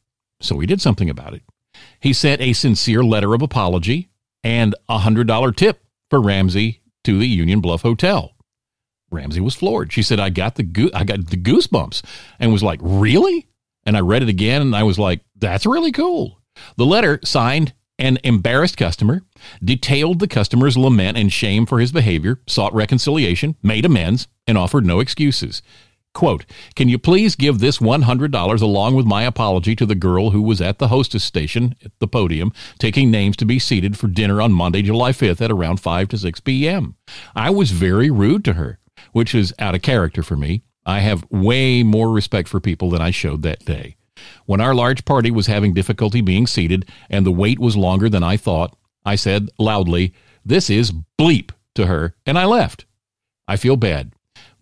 So 0.41 0.59
he 0.59 0.67
did 0.67 0.81
something 0.81 1.09
about 1.09 1.35
it. 1.35 1.43
He 2.01 2.13
sent 2.13 2.41
a 2.43 2.53
sincere 2.53 3.03
letter 3.03 3.33
of 3.33 3.43
apology 3.43 4.09
and 4.45 4.75
a 4.89 4.99
$100 4.99 5.53
tip 5.53 5.85
for 6.11 6.21
Ramsey 6.21 6.73
to 6.73 6.81
to 7.05 7.19
the 7.19 7.27
Union 7.27 7.61
Bluff 7.61 7.83
Hotel. 7.83 8.35
Ramsey 9.11 9.41
was 9.41 9.55
floored. 9.55 9.93
She 9.93 10.03
said, 10.03 10.21
"I 10.21 10.31
got 10.31 10.55
the 10.55 10.63
goo- 10.63 10.91
I 10.95 11.05
got 11.05 11.27
the 11.27 11.37
goosebumps," 11.37 12.03
and 12.39 12.53
was 12.53 12.63
like, 12.63 12.81
"Really?" 12.83 13.47
And 13.85 13.97
I 13.97 14.01
read 14.01 14.23
it 14.23 14.29
again, 14.29 14.63
and 14.63 14.77
I 14.77 14.83
was 14.83 14.99
like, 14.99 15.21
"That's 15.37 15.67
really 15.67 15.93
cool." 15.93 16.41
The 16.77 16.87
letter 16.87 17.19
signed 17.25 17.73
an 17.99 18.19
embarrassed 18.25 18.77
customer, 18.77 19.23
detailed 19.63 20.19
the 20.19 20.29
customer's 20.29 20.77
lament 20.77 21.19
and 21.19 21.33
shame 21.33 21.67
for 21.67 21.79
his 21.79 21.93
behavior, 21.93 22.41
sought 22.47 22.75
reconciliation, 22.75 23.57
made 23.63 23.85
amends, 23.85 24.27
and 24.47 24.57
offered 24.57 24.87
no 24.87 25.01
excuses. 25.01 25.63
Quote, 26.13 26.45
Can 26.75 26.89
you 26.89 26.99
please 26.99 27.37
give 27.37 27.61
this 27.61 27.79
$100 27.79 28.61
along 28.61 28.95
with 28.97 29.07
my 29.07 29.23
apology 29.23 29.77
to 29.77 29.87
the 29.87 29.95
girl 29.95 30.31
who 30.31 30.43
was 30.43 30.61
at 30.61 30.79
the 30.79 30.89
hostess 30.89 31.23
station 31.23 31.77
at 31.85 31.93
the 32.01 32.09
podium 32.09 32.53
taking 32.81 33.13
names 33.13 33.37
to 33.37 33.45
be 33.45 33.61
seated 33.61 33.97
for 33.97 34.09
dinner 34.09 34.43
on 34.43 34.53
Monday, 34.53 34.83
July 34.83 35.13
5th 35.13 35.41
at 35.41 35.53
around 35.53 35.79
5 35.79 36.09
to 36.09 36.19
6 36.19 36.41
p.m.? 36.41 36.97
I 37.37 37.51
was 37.51 37.71
very 37.71 38.11
rude 38.11 38.45
to 38.47 38.55
her, 38.55 38.80
which 39.13 39.35
is 39.35 39.55
out 39.59 39.75
of 39.75 39.83
character 39.83 40.23
for 40.23 40.37
me. 40.37 40.63
I 40.87 41.01
have 41.01 41.25
way 41.31 41.83
more 41.83 42.11
respect 42.11 42.49
for 42.49 42.61
people 42.61 42.91
than 42.91 43.01
I 43.01 43.11
showed 43.11 43.43
that 43.43 43.65
day. 43.65 43.97
When 44.47 44.61
our 44.61 44.75
large 44.75 45.05
party 45.05 45.31
was 45.31 45.47
having 45.47 45.75
difficulty 45.75 46.21
being 46.21 46.47
seated 46.47 46.89
and 47.09 47.25
the 47.25 47.33
wait 47.33 47.59
was 47.59 47.77
longer 47.77 48.09
than 48.09 48.23
I 48.23 48.37
thought, 48.37 48.77
I 49.05 49.17
said 49.17 49.49
loudly, 49.59 50.13
This 50.45 50.69
is 50.69 50.93
bleep 51.19 51.53
to 51.75 51.87
her, 51.87 52.15
and 52.27 52.39
I 52.39 52.45
left. 52.45 52.87
I 53.49 53.57
feel 53.57 53.77
bad. 53.77 54.13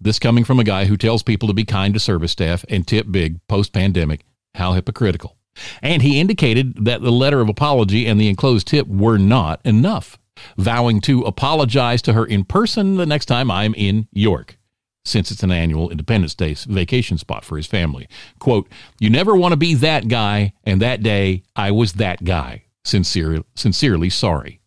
This 0.00 0.18
coming 0.18 0.44
from 0.44 0.60
a 0.60 0.64
guy 0.64 0.84
who 0.84 0.96
tells 0.96 1.22
people 1.22 1.48
to 1.48 1.54
be 1.54 1.64
kind 1.64 1.92
to 1.94 2.00
service 2.00 2.32
staff 2.32 2.64
and 2.68 2.86
tip 2.86 3.10
big 3.10 3.40
post 3.48 3.72
pandemic. 3.72 4.24
How 4.54 4.72
hypocritical. 4.72 5.36
And 5.82 6.02
he 6.02 6.20
indicated 6.20 6.84
that 6.84 7.02
the 7.02 7.10
letter 7.10 7.40
of 7.40 7.48
apology 7.48 8.06
and 8.06 8.20
the 8.20 8.28
enclosed 8.28 8.68
tip 8.68 8.86
were 8.86 9.18
not 9.18 9.60
enough, 9.64 10.18
vowing 10.56 11.01
to 11.02 11.23
apologize 11.23 12.02
to 12.02 12.12
her 12.12 12.24
in 12.24 12.44
person 12.44 12.97
the 12.97 13.06
next 13.06 13.27
time 13.27 13.51
I'm 13.51 13.74
in 13.74 14.09
York 14.12 14.59
since 15.05 15.31
it's 15.31 15.43
an 15.43 15.51
annual 15.51 15.90
Independence 15.90 16.35
Day 16.35 16.55
vacation 16.55 17.19
spot 17.19 17.44
for 17.44 17.56
his 17.56 17.66
family. 17.66 18.06
Quote, 18.39 18.69
You 19.01 19.10
never 19.10 19.35
want 19.35 19.52
to 19.52 19.56
be 19.56 19.74
that 19.74 20.09
guy, 20.09 20.52
and 20.65 20.82
that 20.82 21.02
day 21.02 21.43
I 21.56 21.70
was 21.70 21.94
that 21.94 22.24
guy. 22.24 22.65
Sincere, 22.85 23.43
sincerely 23.55 24.10
sorry. 24.10 24.60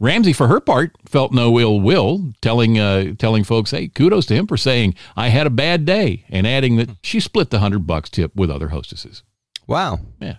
Ramsey, 0.00 0.32
for 0.32 0.48
her 0.48 0.60
part, 0.60 0.96
felt 1.06 1.32
no 1.32 1.58
ill 1.58 1.80
will, 1.80 2.32
telling 2.42 2.78
uh, 2.78 3.14
telling 3.14 3.44
folks, 3.44 3.70
"Hey, 3.70 3.88
kudos 3.88 4.26
to 4.26 4.34
him 4.34 4.46
for 4.46 4.56
saying 4.56 4.94
I 5.16 5.28
had 5.28 5.46
a 5.46 5.50
bad 5.50 5.86
day," 5.86 6.24
and 6.28 6.46
adding 6.46 6.76
that 6.76 6.90
she 7.02 7.20
split 7.20 7.50
the 7.50 7.60
hundred 7.60 7.86
bucks 7.86 8.10
tip 8.10 8.34
with 8.34 8.50
other 8.50 8.68
hostesses. 8.68 9.22
Wow. 9.66 10.00
Yeah. 10.20 10.36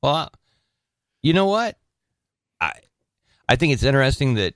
Well, 0.00 0.30
you 1.22 1.32
know 1.32 1.46
what? 1.46 1.76
I 3.48 3.56
think 3.56 3.72
it's 3.72 3.82
interesting 3.82 4.34
that 4.34 4.54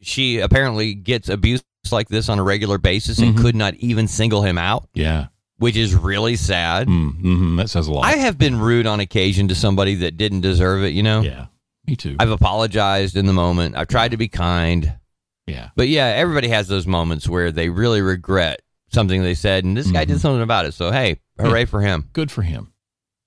she 0.00 0.38
apparently 0.40 0.94
gets 0.94 1.28
abuse 1.28 1.62
like 1.90 2.08
this 2.08 2.28
on 2.28 2.38
a 2.38 2.42
regular 2.42 2.78
basis 2.78 3.18
and 3.18 3.36
Mhm. 3.36 3.40
could 3.42 3.54
not 3.56 3.74
even 3.76 4.08
single 4.08 4.42
him 4.42 4.58
out, 4.58 4.88
Yeah, 4.94 5.26
which 5.58 5.76
is 5.76 5.94
really 5.94 6.34
sad. 6.36 6.88
mm-hmm. 6.88 7.56
that 7.56 7.70
says 7.70 7.86
a 7.86 7.92
lot. 7.92 8.04
I 8.04 8.16
have 8.16 8.36
been 8.38 8.58
rude 8.58 8.86
on 8.86 8.98
occasion 9.00 9.48
to 9.48 9.54
somebody 9.54 9.94
that 9.96 10.16
didn't 10.16 10.40
deserve 10.40 10.82
it, 10.84 10.92
you 10.94 11.02
know? 11.04 11.20
yeah, 11.22 11.46
me 11.86 11.94
too. 11.96 12.16
I've 12.18 12.30
apologized 12.32 13.16
in 13.16 13.26
the 13.26 13.32
moment. 13.32 13.76
I've 13.76 13.86
tried 13.88 14.10
to 14.10 14.16
be 14.16 14.26
kind. 14.28 14.94
yeah, 15.46 15.68
But 15.76 15.88
yeah, 15.88 16.06
everybody 16.06 16.48
has 16.48 16.66
those 16.66 16.88
moments 16.88 17.28
where 17.28 17.52
they 17.52 17.68
really 17.68 18.00
regret 18.02 18.60
something 18.88 19.22
they 19.22 19.34
said, 19.34 19.64
and 19.64 19.76
this 19.76 19.90
guy 19.90 20.04
did 20.04 20.20
something 20.20 20.42
about 20.42 20.66
it. 20.66 20.74
So, 20.74 20.90
hey, 20.90 21.20
hooray 21.38 21.66
for 21.66 21.80
him. 21.80 22.08
good 22.12 22.30
for 22.32 22.42
him. 22.42 22.72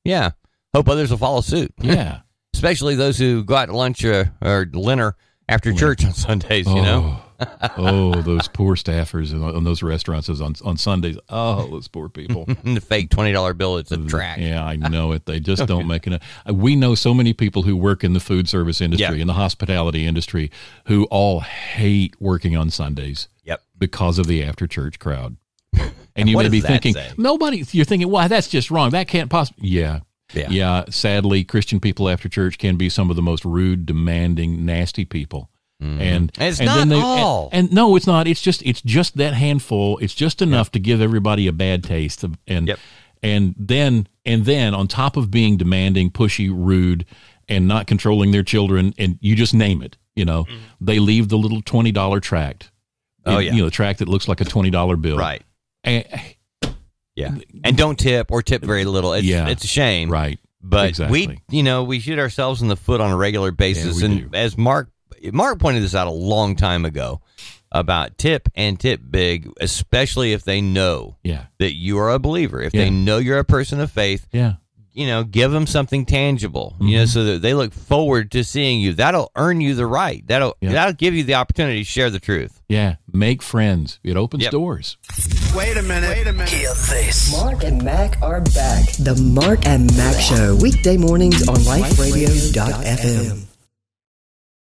Yeah. 0.03 0.31
Hope 0.75 0.89
others 0.89 1.11
will 1.11 1.17
follow 1.17 1.39
suit. 1.41 1.73
Yeah, 1.81 2.19
Especially 2.53 2.95
those 2.95 3.17
who 3.17 3.43
go 3.43 3.55
out 3.55 3.67
to 3.67 3.75
lunch 3.75 4.03
uh, 4.03 4.25
or 4.41 4.65
dinner 4.65 5.15
after 5.47 5.73
church 5.73 6.03
on 6.05 6.13
Sundays, 6.13 6.67
you 6.67 6.75
know? 6.81 7.17
Oh, 7.39 7.69
oh, 7.77 8.21
those 8.21 8.49
poor 8.49 8.75
staffers 8.75 9.31
in, 9.31 9.41
in 9.55 9.63
those 9.63 9.81
restaurants 9.81 10.27
on 10.29 10.55
on 10.65 10.75
Sundays. 10.75 11.17
Oh, 11.29 11.67
those 11.69 11.87
poor 11.87 12.09
people. 12.09 12.43
the 12.65 12.81
fake 12.81 13.09
$20 13.09 13.57
bill, 13.57 13.77
it's 13.77 13.91
a 13.93 13.97
track. 13.97 14.39
Yeah, 14.39 14.65
I 14.65 14.75
know 14.75 15.13
it. 15.13 15.25
They 15.25 15.39
just 15.39 15.65
don't 15.65 15.87
make 15.87 16.05
it. 16.05 16.21
We 16.51 16.75
know 16.75 16.95
so 16.95 17.13
many 17.13 17.31
people 17.31 17.61
who 17.61 17.77
work 17.77 18.03
in 18.03 18.11
the 18.13 18.19
food 18.19 18.49
service 18.49 18.81
industry, 18.81 19.15
Yeah. 19.15 19.21
in 19.21 19.27
the 19.27 19.33
hospitality 19.33 20.05
industry, 20.05 20.51
who 20.87 21.05
all 21.05 21.39
hate 21.39 22.19
working 22.19 22.57
on 22.57 22.69
Sundays 22.71 23.29
Yep. 23.45 23.61
because 23.77 24.19
of 24.19 24.27
the 24.27 24.43
after 24.43 24.67
church 24.67 24.99
crowd. 24.99 25.37
And 26.15 26.27
you 26.27 26.35
What 26.35 26.43
may 26.43 26.49
be 26.49 26.59
thinking, 26.59 26.95
say? 26.95 27.11
nobody, 27.17 27.63
you're 27.71 27.85
thinking, 27.85 28.09
well, 28.11 28.27
that's 28.27 28.49
just 28.49 28.69
wrong. 28.69 28.89
That 28.89 29.07
can't 29.07 29.29
possibly. 29.29 29.69
Yeah. 29.69 29.99
Yeah. 30.33 30.47
Yeah. 30.49 30.85
Sadly, 30.89 31.43
Christian 31.43 31.79
people 31.79 32.07
after 32.09 32.29
church 32.29 32.57
can 32.57 32.75
be 32.77 32.89
some 32.89 33.09
of 33.09 33.15
the 33.15 33.21
most 33.21 33.43
rude, 33.45 33.85
demanding, 33.85 34.65
nasty 34.65 35.05
people. 35.05 35.49
And, 35.81 36.01
And 36.01 36.31
it's 36.39 36.59
and 36.59 36.67
not 36.67 36.77
then 36.77 36.89
they, 36.89 36.99
all. 36.99 37.49
And, 37.53 37.67
and 37.67 37.73
no, 37.75 37.95
it's 37.95 38.05
not. 38.05 38.27
It's 38.27 38.41
just 38.41 38.61
it's 38.63 38.81
just 38.81 39.15
that 39.15 39.33
handful. 39.33 39.97
It's 39.99 40.13
just 40.13 40.41
enough 40.41 40.71
to 40.73 40.79
give 40.79 40.99
everybody 41.01 41.47
a 41.47 41.53
bad 41.53 41.85
taste. 41.85 42.23
Of, 42.25 42.37
and 42.47 42.67
Yep. 42.67 42.79
and 43.23 43.55
then 43.57 44.07
and 44.25 44.43
then 44.43 44.75
on 44.75 44.89
top 44.89 45.15
of 45.15 45.31
being 45.31 45.55
demanding, 45.55 46.11
pushy, 46.11 46.49
rude, 46.53 47.05
and 47.47 47.65
not 47.65 47.87
controlling 47.87 48.31
their 48.31 48.43
children, 48.43 48.93
and 48.97 49.17
you 49.21 49.37
just 49.37 49.53
name 49.53 49.81
it. 49.81 49.95
You 50.17 50.25
know, 50.25 50.45
they 50.81 50.99
leave 50.99 51.29
the 51.29 51.37
little 51.37 51.61
twenty 51.61 51.93
dollar 51.93 52.19
tract. 52.19 52.71
Mm-hmm. 53.25 53.37
Oh, 53.37 53.39
yeah. 53.39 53.53
you 53.53 53.59
know, 53.59 53.65
the 53.65 53.71
tract 53.71 53.99
that 53.99 54.09
looks 54.09 54.27
like 54.27 54.41
a 54.41 54.45
twenty 54.45 54.69
dollar 54.69 54.97
bill. 54.97 55.17
Right. 55.17 55.43
And, 55.85 56.03
Yeah. 57.19 57.35
And 57.63 57.75
don't 57.77 57.97
tip 57.99 58.31
or 58.31 58.41
tip 58.41 58.63
very 58.63 58.85
little. 58.85 59.13
It's, 59.13 59.25
Yeah. 59.25 59.47
it's 59.49 59.63
a 59.63 59.67
shame. 59.67 60.09
right. 60.09 60.39
But 60.61 60.89
Exactly. 60.89 61.27
we, 61.27 61.57
you 61.57 61.63
know, 61.63 61.83
we 61.85 61.99
shoot 62.01 62.19
ourselves 62.19 62.61
in 62.61 62.67
the 62.67 62.75
foot 62.75 62.99
on 62.99 63.11
a 63.11 63.15
regular 63.15 63.51
basis. 63.51 63.97
we 63.97 64.05
and 64.05 64.31
do. 64.31 64.37
as 64.37 64.57
Mark, 64.57 64.89
Mark 65.31 65.57
pointed 65.59 65.83
this 65.83 65.95
out 65.95 66.07
a 66.07 66.11
long 66.11 66.55
time 66.57 66.83
ago 66.83 67.21
about 67.71 68.17
tip 68.17 68.49
and 68.55 68.77
tip 68.79 68.99
big, 69.09 69.49
especially 69.61 70.33
if 70.33 70.43
they 70.43 70.59
know 70.59 71.15
Yeah. 71.23 71.45
that 71.59 71.75
you 71.75 71.97
are 71.99 72.09
a 72.11 72.19
believer. 72.19 72.61
If 72.61 72.73
Yeah. 72.73 72.83
they 72.85 72.89
know 72.89 73.19
you're 73.19 73.39
a 73.39 73.45
person 73.45 73.79
of 73.79 73.89
faith, 73.91 74.27
Yeah. 74.33 74.55
You 74.93 75.05
know, 75.07 75.23
give 75.23 75.51
them 75.51 75.67
something 75.67 76.05
tangible, 76.05 76.75
you 76.81 76.97
know, 76.97 77.03
Mhm. 77.03 77.07
so 77.07 77.23
that 77.25 77.41
they 77.41 77.53
look 77.53 77.73
forward 77.73 78.31
to 78.31 78.43
seeing 78.43 78.81
you. 78.81 78.93
That'll 78.93 79.31
earn 79.35 79.61
you 79.61 79.75
the 79.75 79.85
right. 79.85 80.23
That'll 80.27 80.55
Yeah. 80.61 80.71
that'll 80.73 80.93
give 80.93 81.13
you 81.13 81.23
the 81.23 81.35
opportunity 81.35 81.79
to 81.79 81.83
share 81.89 82.09
the 82.09 82.19
truth. 82.19 82.59
Yeah. 82.67 82.95
Make 83.11 83.41
friends. 83.41 83.99
It 84.03 84.17
opens 84.17 84.43
Yep. 84.43 84.51
doors. 84.51 84.97
Wait 85.55 85.77
a 85.77 85.81
minute. 85.83 86.09
Wait 86.09 86.27
a 86.27 86.33
minute. 86.33 86.49
Hear 86.49 86.73
this. 86.89 87.31
Mark 87.31 87.63
and 87.63 87.81
Mack 87.83 88.17
are 88.21 88.41
back. 88.41 88.91
The 88.93 89.15
Mark 89.15 89.65
and 89.65 89.95
Mack 89.95 90.19
Show, 90.19 90.55
weekday 90.55 90.97
mornings 90.97 91.47
on 91.47 91.55
liferadio.fm. 91.57 93.48